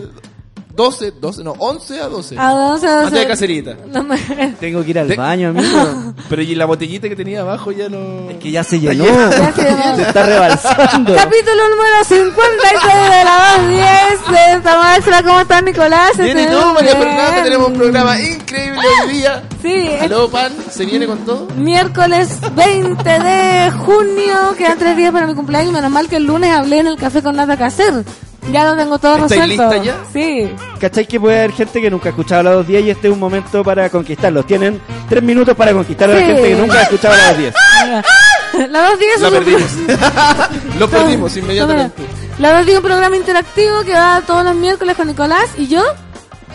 12, 0.76 1.12
12, 1.20 1.44
no, 1.44 1.52
11 1.58 2.00
a 2.00 2.08
12. 2.08 2.36
A 2.38 2.50
12, 2.50 2.86
a 2.86 2.90
12. 2.96 3.04
Antes 3.06 3.20
de 3.20 3.26
cacerita. 3.26 3.76
No 3.86 4.02
me- 4.02 4.18
Tengo 4.58 4.82
que 4.82 4.90
ir 4.90 4.98
al 4.98 5.08
De- 5.08 5.14
baño, 5.16 5.50
amigo. 5.50 6.14
Pero 6.28 6.42
y 6.42 6.54
la 6.56 6.64
botellita 6.66 7.08
que 7.08 7.14
tenía 7.14 7.42
abajo 7.42 7.70
ya 7.70 7.88
no... 7.88 8.28
que 8.40 8.50
ya 8.50 8.64
se 8.64 8.80
llenó. 8.80 9.04
Ya 9.30 9.52
se 9.52 9.62
llenó. 9.62 9.96
Se 9.96 10.02
está 10.02 10.22
rebalsando. 10.26 11.14
Capítulo 11.14 11.62
número 11.68 12.04
56 12.04 12.92
de 13.10 13.24
la 13.24 13.56
210 13.58 14.30
de 14.32 14.56
esta 14.56 14.78
maestra. 14.78 15.22
¿Cómo 15.22 15.40
estás, 15.40 15.62
Nicolás? 15.62 16.10
Bien, 16.18 16.38
y 16.40 16.46
tú, 16.46 16.58
María 16.74 16.94
bien. 16.94 17.02
Fernanda, 17.08 17.42
tenemos 17.44 17.68
un 17.68 17.74
programa 17.74 18.20
increíble 18.20 18.80
hoy 19.06 19.12
día. 19.14 19.42
Sí, 19.62 19.72
es 19.74 20.02
Aló, 20.02 20.28
pan, 20.28 20.52
se 20.70 20.84
viene 20.84 21.06
con 21.06 21.18
todo. 21.24 21.46
miércoles 21.56 22.30
20 22.54 23.08
de 23.20 23.70
junio. 23.70 24.54
Quedan 24.58 24.78
tres 24.78 24.96
días 24.96 25.12
para 25.12 25.26
mi 25.26 25.34
cumpleaños. 25.34 25.72
Menos 25.72 25.90
mal 25.90 26.08
que 26.08 26.16
el 26.16 26.24
lunes 26.24 26.50
hablé 26.52 26.80
en 26.80 26.88
el 26.88 26.96
café 26.96 27.22
con 27.22 27.36
Nata 27.36 27.56
Cacer. 27.56 28.04
Ya 28.52 28.64
lo 28.64 28.76
tengo 28.76 28.98
todo 28.98 29.16
¿Estáis 29.16 29.40
resuelto. 29.48 29.74
lista 29.74 29.84
ya? 29.84 29.96
Sí. 30.12 30.52
¿Cachai 30.78 31.06
que 31.06 31.18
puede 31.18 31.38
haber 31.38 31.52
gente 31.52 31.80
que 31.80 31.90
nunca 31.90 32.08
ha 32.08 32.10
escuchado 32.10 32.42
la 32.42 32.50
210 32.52 32.84
y 32.86 32.90
este 32.90 33.08
es 33.08 33.12
un 33.12 33.18
momento 33.20 33.64
para 33.64 33.88
conquistarlos? 33.90 34.46
Tienen 34.46 34.80
tres 35.08 35.22
minutos 35.22 35.56
para 35.56 35.72
conquistar 35.72 36.10
a 36.10 36.14
la 36.14 36.20
Sí. 36.20 36.26
gente 36.26 36.42
que 36.42 36.54
nunca 36.54 36.78
ha 36.78 36.82
escuchado 36.82 37.16
la 37.16 37.28
210. 37.32 37.54
La 38.70 38.82
210 38.90 39.20
La 39.20 39.26
es 39.26 39.32
un- 39.32 39.38
perdimos. 39.44 40.78
Lo 40.78 40.88
perdimos 40.88 41.36
inmediatamente. 41.36 42.02
La 42.38 42.50
210 42.50 42.68
es 42.68 42.76
un 42.76 42.82
programa 42.84 43.16
interactivo 43.16 43.82
que 43.84 43.92
va 43.92 44.22
todos 44.24 44.44
los 44.44 44.54
miércoles 44.54 44.96
con 44.96 45.08
Nicolás 45.08 45.46
y 45.58 45.66
yo. 45.66 45.82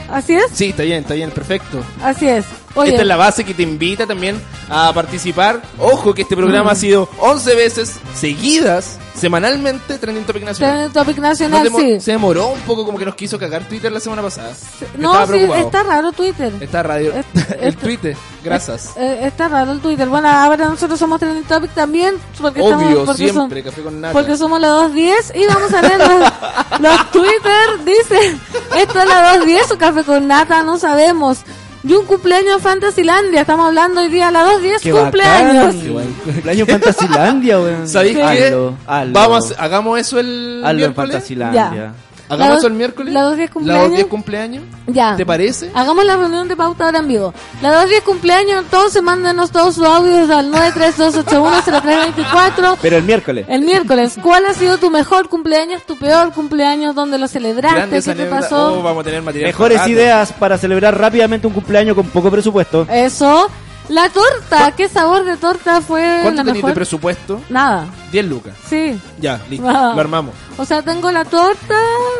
Así 0.09 0.33
es, 0.35 0.45
Sí, 0.53 0.69
está 0.69 0.83
bien, 0.83 0.99
está 1.01 1.13
bien, 1.15 1.29
perfecto. 1.31 1.83
así 2.01 2.27
es. 2.27 2.45
Oye, 2.75 2.91
Esta 2.91 3.01
es 3.01 3.07
la 3.07 3.17
base 3.17 3.43
que 3.43 3.53
te 3.53 3.63
invita 3.63 4.05
también 4.05 4.39
a 4.69 4.93
participar. 4.93 5.61
Ojo 5.79 6.13
que 6.13 6.21
este 6.21 6.35
programa 6.37 6.71
ha 6.71 6.75
sido 6.75 7.09
11 7.19 7.55
veces 7.55 7.95
seguidas, 8.15 8.97
semanalmente, 9.15 9.97
Trending 9.97 10.23
Topic 10.23 10.43
Nacional. 10.43 10.75
Trending 10.75 10.93
Topic 10.93 11.17
Nacional, 11.17 11.63
demo- 11.63 11.79
sí. 11.79 11.99
Se 11.99 12.11
demoró 12.11 12.49
un 12.49 12.59
poco 12.61 12.85
como 12.85 12.97
que 12.99 13.05
nos 13.05 13.15
quiso 13.15 13.39
cagar 13.39 13.67
Twitter 13.67 13.91
la 13.91 13.99
semana 13.99 14.21
pasada. 14.21 14.53
No, 14.97 15.19
sí, 15.21 15.27
preocupado. 15.27 15.65
está 15.65 15.83
raro 15.83 16.11
Twitter. 16.11 16.53
Está 16.61 16.83
radio. 16.83 17.11
Es- 17.13 17.25
el 17.61 17.67
es- 17.69 17.77
Twitter, 17.77 18.15
gracias. 18.43 18.91
Eh, 18.97 19.21
está 19.23 19.47
raro 19.47 19.71
el 19.71 19.79
Twitter. 19.79 20.07
Bueno, 20.07 20.29
ahora 20.29 20.69
nosotros 20.69 20.99
somos 20.99 21.19
Trending 21.19 21.45
Topic 21.45 21.71
también. 21.73 22.15
Porque 22.39 22.61
Obvio, 22.61 22.71
estamos, 22.77 23.05
porque 23.07 23.27
son- 23.27 23.35
siempre, 23.35 23.63
café 23.63 23.81
con 23.81 23.99
nata. 23.99 24.13
Porque 24.13 24.37
somos 24.37 24.61
la 24.61 24.67
210 24.67 25.33
y 25.35 25.45
vamos 25.47 25.73
a 25.73 25.81
leer 25.81 25.97
los, 25.99 26.79
los 26.81 27.11
Twitter. 27.11 27.83
Dicen, 27.83 28.39
esto 28.77 28.99
es 29.01 29.07
la 29.09 29.21
210 29.37 29.71
o 29.71 29.77
café 29.77 30.03
con 30.03 30.27
nata, 30.27 30.61
no 30.63 30.77
sabemos. 30.77 31.39
Y 31.83 31.93
un 31.93 32.05
cumpleaños 32.05 32.55
en 32.55 32.59
Fantasylandia. 32.61 33.41
Estamos 33.41 33.67
hablando 33.67 34.01
hoy 34.01 34.09
día, 34.09 34.29
la 34.31 34.41
210 34.43 34.81
¡Qué 34.81 34.91
cumpleaños. 34.91 35.65
bacán! 35.67 35.81
¡Qué 35.81 35.89
buen 35.89 36.13
cumpleaños 36.25 36.67
en 36.69 36.81
Fantasilandia, 36.81 37.59
weón! 37.59 37.87
¿Sabéis 37.87 38.17
qué? 38.17 38.23
Hazlo, 38.23 38.75
hazlo. 38.85 39.13
Vamos, 39.13 39.51
a- 39.57 39.63
hagamos 39.63 39.99
eso 39.99 40.19
el 40.19 40.57
Hazlo 40.63 40.69
en 40.71 40.75
miércoles. 40.77 41.11
Fantasilandia. 41.11 41.71
Ya. 41.73 41.93
Hagamos 42.29 42.53
La 42.53 42.57
eso 42.59 42.67
el 42.67 42.73
miércoles. 42.73 43.13
la 43.13 43.21
210 43.23 43.49
La 43.49 43.53
cumpleaños. 43.53 43.83
210 43.89 44.07
cumpleaños. 44.07 44.63
Ya. 44.87 45.15
¿Te 45.15 45.25
parece? 45.25 45.71
Hagamos 45.73 46.05
la 46.05 46.15
reunión 46.15 46.47
de 46.47 46.55
pauta 46.55 46.85
ahora 46.85 46.99
en 46.99 47.07
vivo. 47.07 47.33
La 47.61 47.69
210 47.69 48.03
cumpleaños, 48.03 48.63
entonces 48.63 49.01
mándenos 49.01 49.51
todos 49.51 49.75
sus 49.75 49.85
audios 49.85 50.29
al 50.29 50.51
932810324. 50.51 52.77
Pero 52.81 52.97
el 52.97 53.03
miércoles. 53.03 53.45
El 53.49 53.61
miércoles, 53.61 54.17
¿cuál 54.21 54.45
ha 54.45 54.53
sido 54.53 54.77
tu 54.77 54.89
mejor 54.91 55.29
cumpleaños, 55.29 55.83
tu 55.83 55.97
peor 55.97 56.31
cumpleaños, 56.31 56.95
dónde 56.95 57.17
lo 57.17 57.27
celebraste, 57.27 57.77
Grandes 57.77 58.05
qué 58.05 58.15
te 58.15 58.25
pasó? 58.25 58.79
Oh, 58.79 58.83
vamos 58.83 59.01
a 59.01 59.03
tener 59.05 59.21
material. 59.21 59.49
Mejores 59.49 59.87
ideas 59.87 60.31
para 60.33 60.57
celebrar 60.57 60.97
rápidamente 60.97 61.47
un 61.47 61.53
cumpleaños 61.53 61.95
con 61.95 62.05
poco 62.07 62.29
presupuesto. 62.29 62.85
Eso. 62.89 63.49
La 63.89 64.07
torta, 64.09 64.71
¿qué 64.75 64.87
sabor 64.87 65.25
de 65.25 65.35
torta 65.37 65.81
fue 65.81 66.19
¿Cuánto 66.21 66.41
tenéis 66.41 66.57
de 66.57 66.61
mejor? 66.61 66.73
presupuesto? 66.75 67.41
Nada, 67.49 67.87
10 68.11 68.25
lucas. 68.25 68.53
sí. 68.69 68.99
Ya, 69.19 69.41
listo. 69.49 69.65
Lo 69.69 69.99
armamos. 69.99 70.35
O 70.57 70.65
sea, 70.65 70.81
tengo 70.83 71.11
la 71.11 71.25
torta 71.25 71.75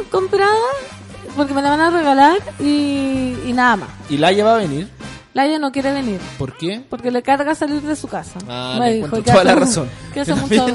comprada 0.09 0.55
porque 1.35 1.53
me 1.53 1.61
la 1.61 1.69
van 1.69 1.81
a 1.81 1.89
regalar 1.91 2.37
y, 2.59 3.35
y 3.45 3.53
nada 3.53 3.75
más. 3.77 3.89
¿Y 4.09 4.17
Laia 4.17 4.43
va 4.43 4.55
a 4.55 4.57
venir? 4.57 4.89
Laia 5.35 5.59
no 5.59 5.71
quiere 5.71 5.93
venir 5.93 6.19
¿Por 6.39 6.57
qué? 6.57 6.83
porque 6.89 7.11
le 7.11 7.21
carga 7.21 7.53
salir 7.53 7.81
de 7.83 7.95
su 7.95 8.07
casa. 8.07 8.39
Ah, 8.49 8.77
me 8.79 8.93
dijo 8.93 9.21
toda 9.21 9.43
la 9.43 9.55
razón. 9.55 9.87
Que 10.13 10.21
hace 10.21 10.33
mucho... 10.33 10.65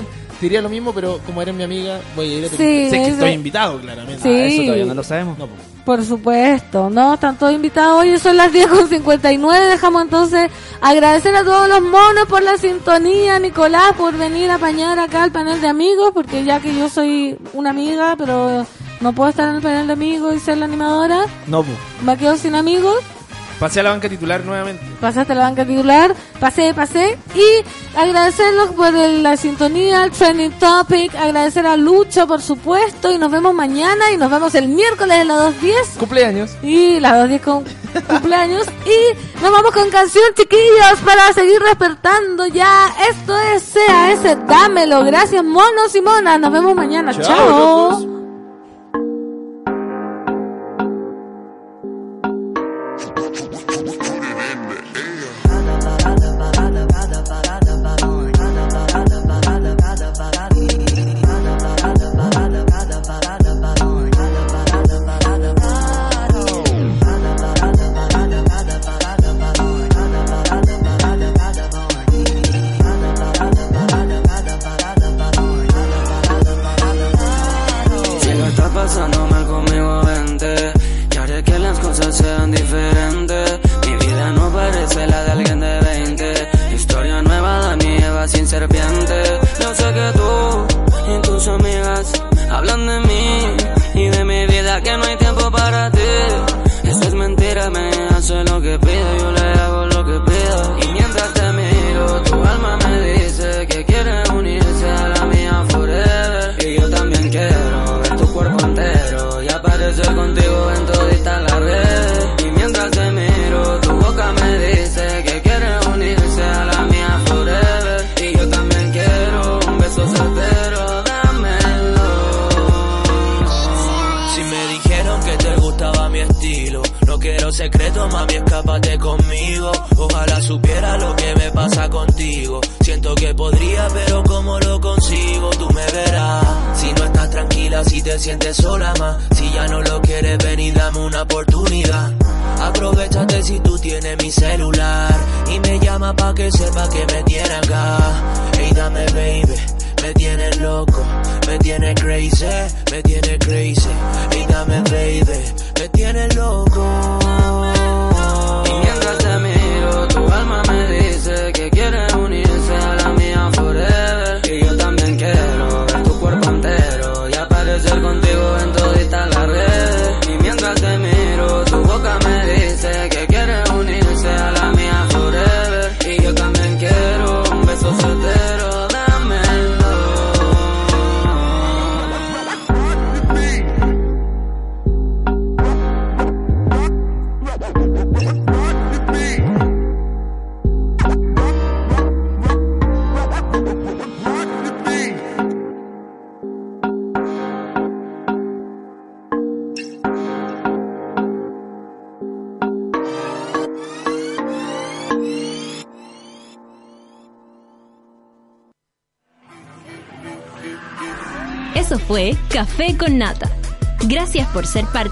Diría 0.41 0.61
lo 0.61 0.69
mismo, 0.69 0.93
pero 0.93 1.21
como 1.25 1.41
eres 1.43 1.55
mi 1.55 1.63
amiga, 1.63 2.01
voy 2.17 2.31
a 2.33 2.39
ir 2.39 2.45
a 2.45 2.49
tu. 2.49 2.57
Sé 2.57 2.91
que 2.91 3.07
estoy 3.09 3.31
invitado, 3.31 3.81
claramente. 3.81 4.23
Sí. 4.23 4.31
Eso 4.31 4.63
todavía 4.63 4.85
no 4.85 4.95
lo 4.95 5.03
sabemos. 5.03 5.39
No, 5.39 5.47
pues. 5.47 5.61
Por 5.85 6.03
supuesto, 6.03 6.89
no, 6.89 7.15
están 7.15 7.37
todos 7.39 7.53
invitados. 7.53 8.03
Hoy 8.03 8.17
son 8.19 8.39
las 8.39 8.53
10 8.53 8.67
con 8.69 8.89
59. 8.89 9.67
Dejamos 9.67 10.03
entonces 10.03 10.51
agradecer 10.81 11.37
a 11.37 11.45
todos 11.45 11.69
los 11.69 11.83
monos 11.83 12.27
por 12.29 12.43
la 12.43 12.57
sintonía, 12.57 13.39
Nicolás, 13.39 13.93
por 13.97 14.17
venir 14.17 14.51
a 14.51 14.55
apañar 14.55 14.99
acá 14.99 15.23
al 15.23 15.33
panel 15.33 15.61
de 15.61 15.69
amigos, 15.69 16.13
porque 16.15 16.45
ya 16.45 16.61
que 16.61 16.75
yo 16.75 16.89
soy 16.89 17.37
una 17.53 17.71
amiga, 17.71 18.17
pero 18.17 18.67
no 19.01 19.13
puedo 19.13 19.29
estar 19.29 19.49
en 19.51 19.57
el 19.57 19.63
panel 19.63 19.87
de 19.87 19.93
amigos 19.93 20.35
y 20.35 20.41
ser 20.41 20.57
la 20.57 20.65
animadora. 20.65 21.27
No, 21.47 21.63
pues. 21.63 21.77
Me 22.03 22.17
quedo 22.17 22.37
sin 22.37 22.55
amigos. 22.55 22.97
Pasé 23.59 23.81
a 23.81 23.83
la 23.85 23.91
banca 23.91 24.09
titular 24.09 24.45
nuevamente. 24.45 24.85
Pasaste 25.01 25.33
a 25.33 25.37
la 25.37 25.43
banca 25.43 25.65
titular, 25.65 26.15
pasé, 26.41 26.75
pasé. 26.75 27.19
Y 27.35 27.97
agradecerlos 27.97 28.71
por 28.71 28.93
la 28.93 29.37
sintonía, 29.37 30.05
el 30.05 30.11
trending 30.11 30.53
topic, 30.59 31.15
agradecer 31.15 31.67
a 31.67 31.77
Lucho, 31.77 32.27
por 32.27 32.43
supuesto. 32.43 33.11
Y 33.13 33.19
nos 33.19 33.31
vemos 33.31 33.55
mañana 33.55 34.11
y 34.13 34.17
nos 34.17 34.31
vemos 34.31 34.55
el 34.55 34.69
miércoles 34.69 35.19
en 35.19 35.29
la 35.29 35.51
2.10. 35.51 35.99
Cumpleaños. 35.99 36.51
Y 36.63 37.01
la 37.01 37.25
2.10 37.25 37.41
con 37.41 37.65
cumpleaños. 38.09 38.67
Y 38.85 39.41
nos 39.43 39.53
vamos 39.53 39.73
con 39.73 39.89
canción, 39.91 40.25
chiquillos, 40.37 41.01
para 41.05 41.33
seguir 41.33 41.61
despertando 41.63 42.47
ya. 42.47 42.93
Esto 43.09 43.39
es 43.39 43.75
CAS, 43.87 44.47
dámelo. 44.47 45.05
Gracias, 45.05 45.45
monos 45.45 45.95
y 45.95 46.01
monas. 46.01 46.41
Nos 46.41 46.53
vemos 46.53 46.75
mañana. 46.75 47.13
Chao. 47.13 48.14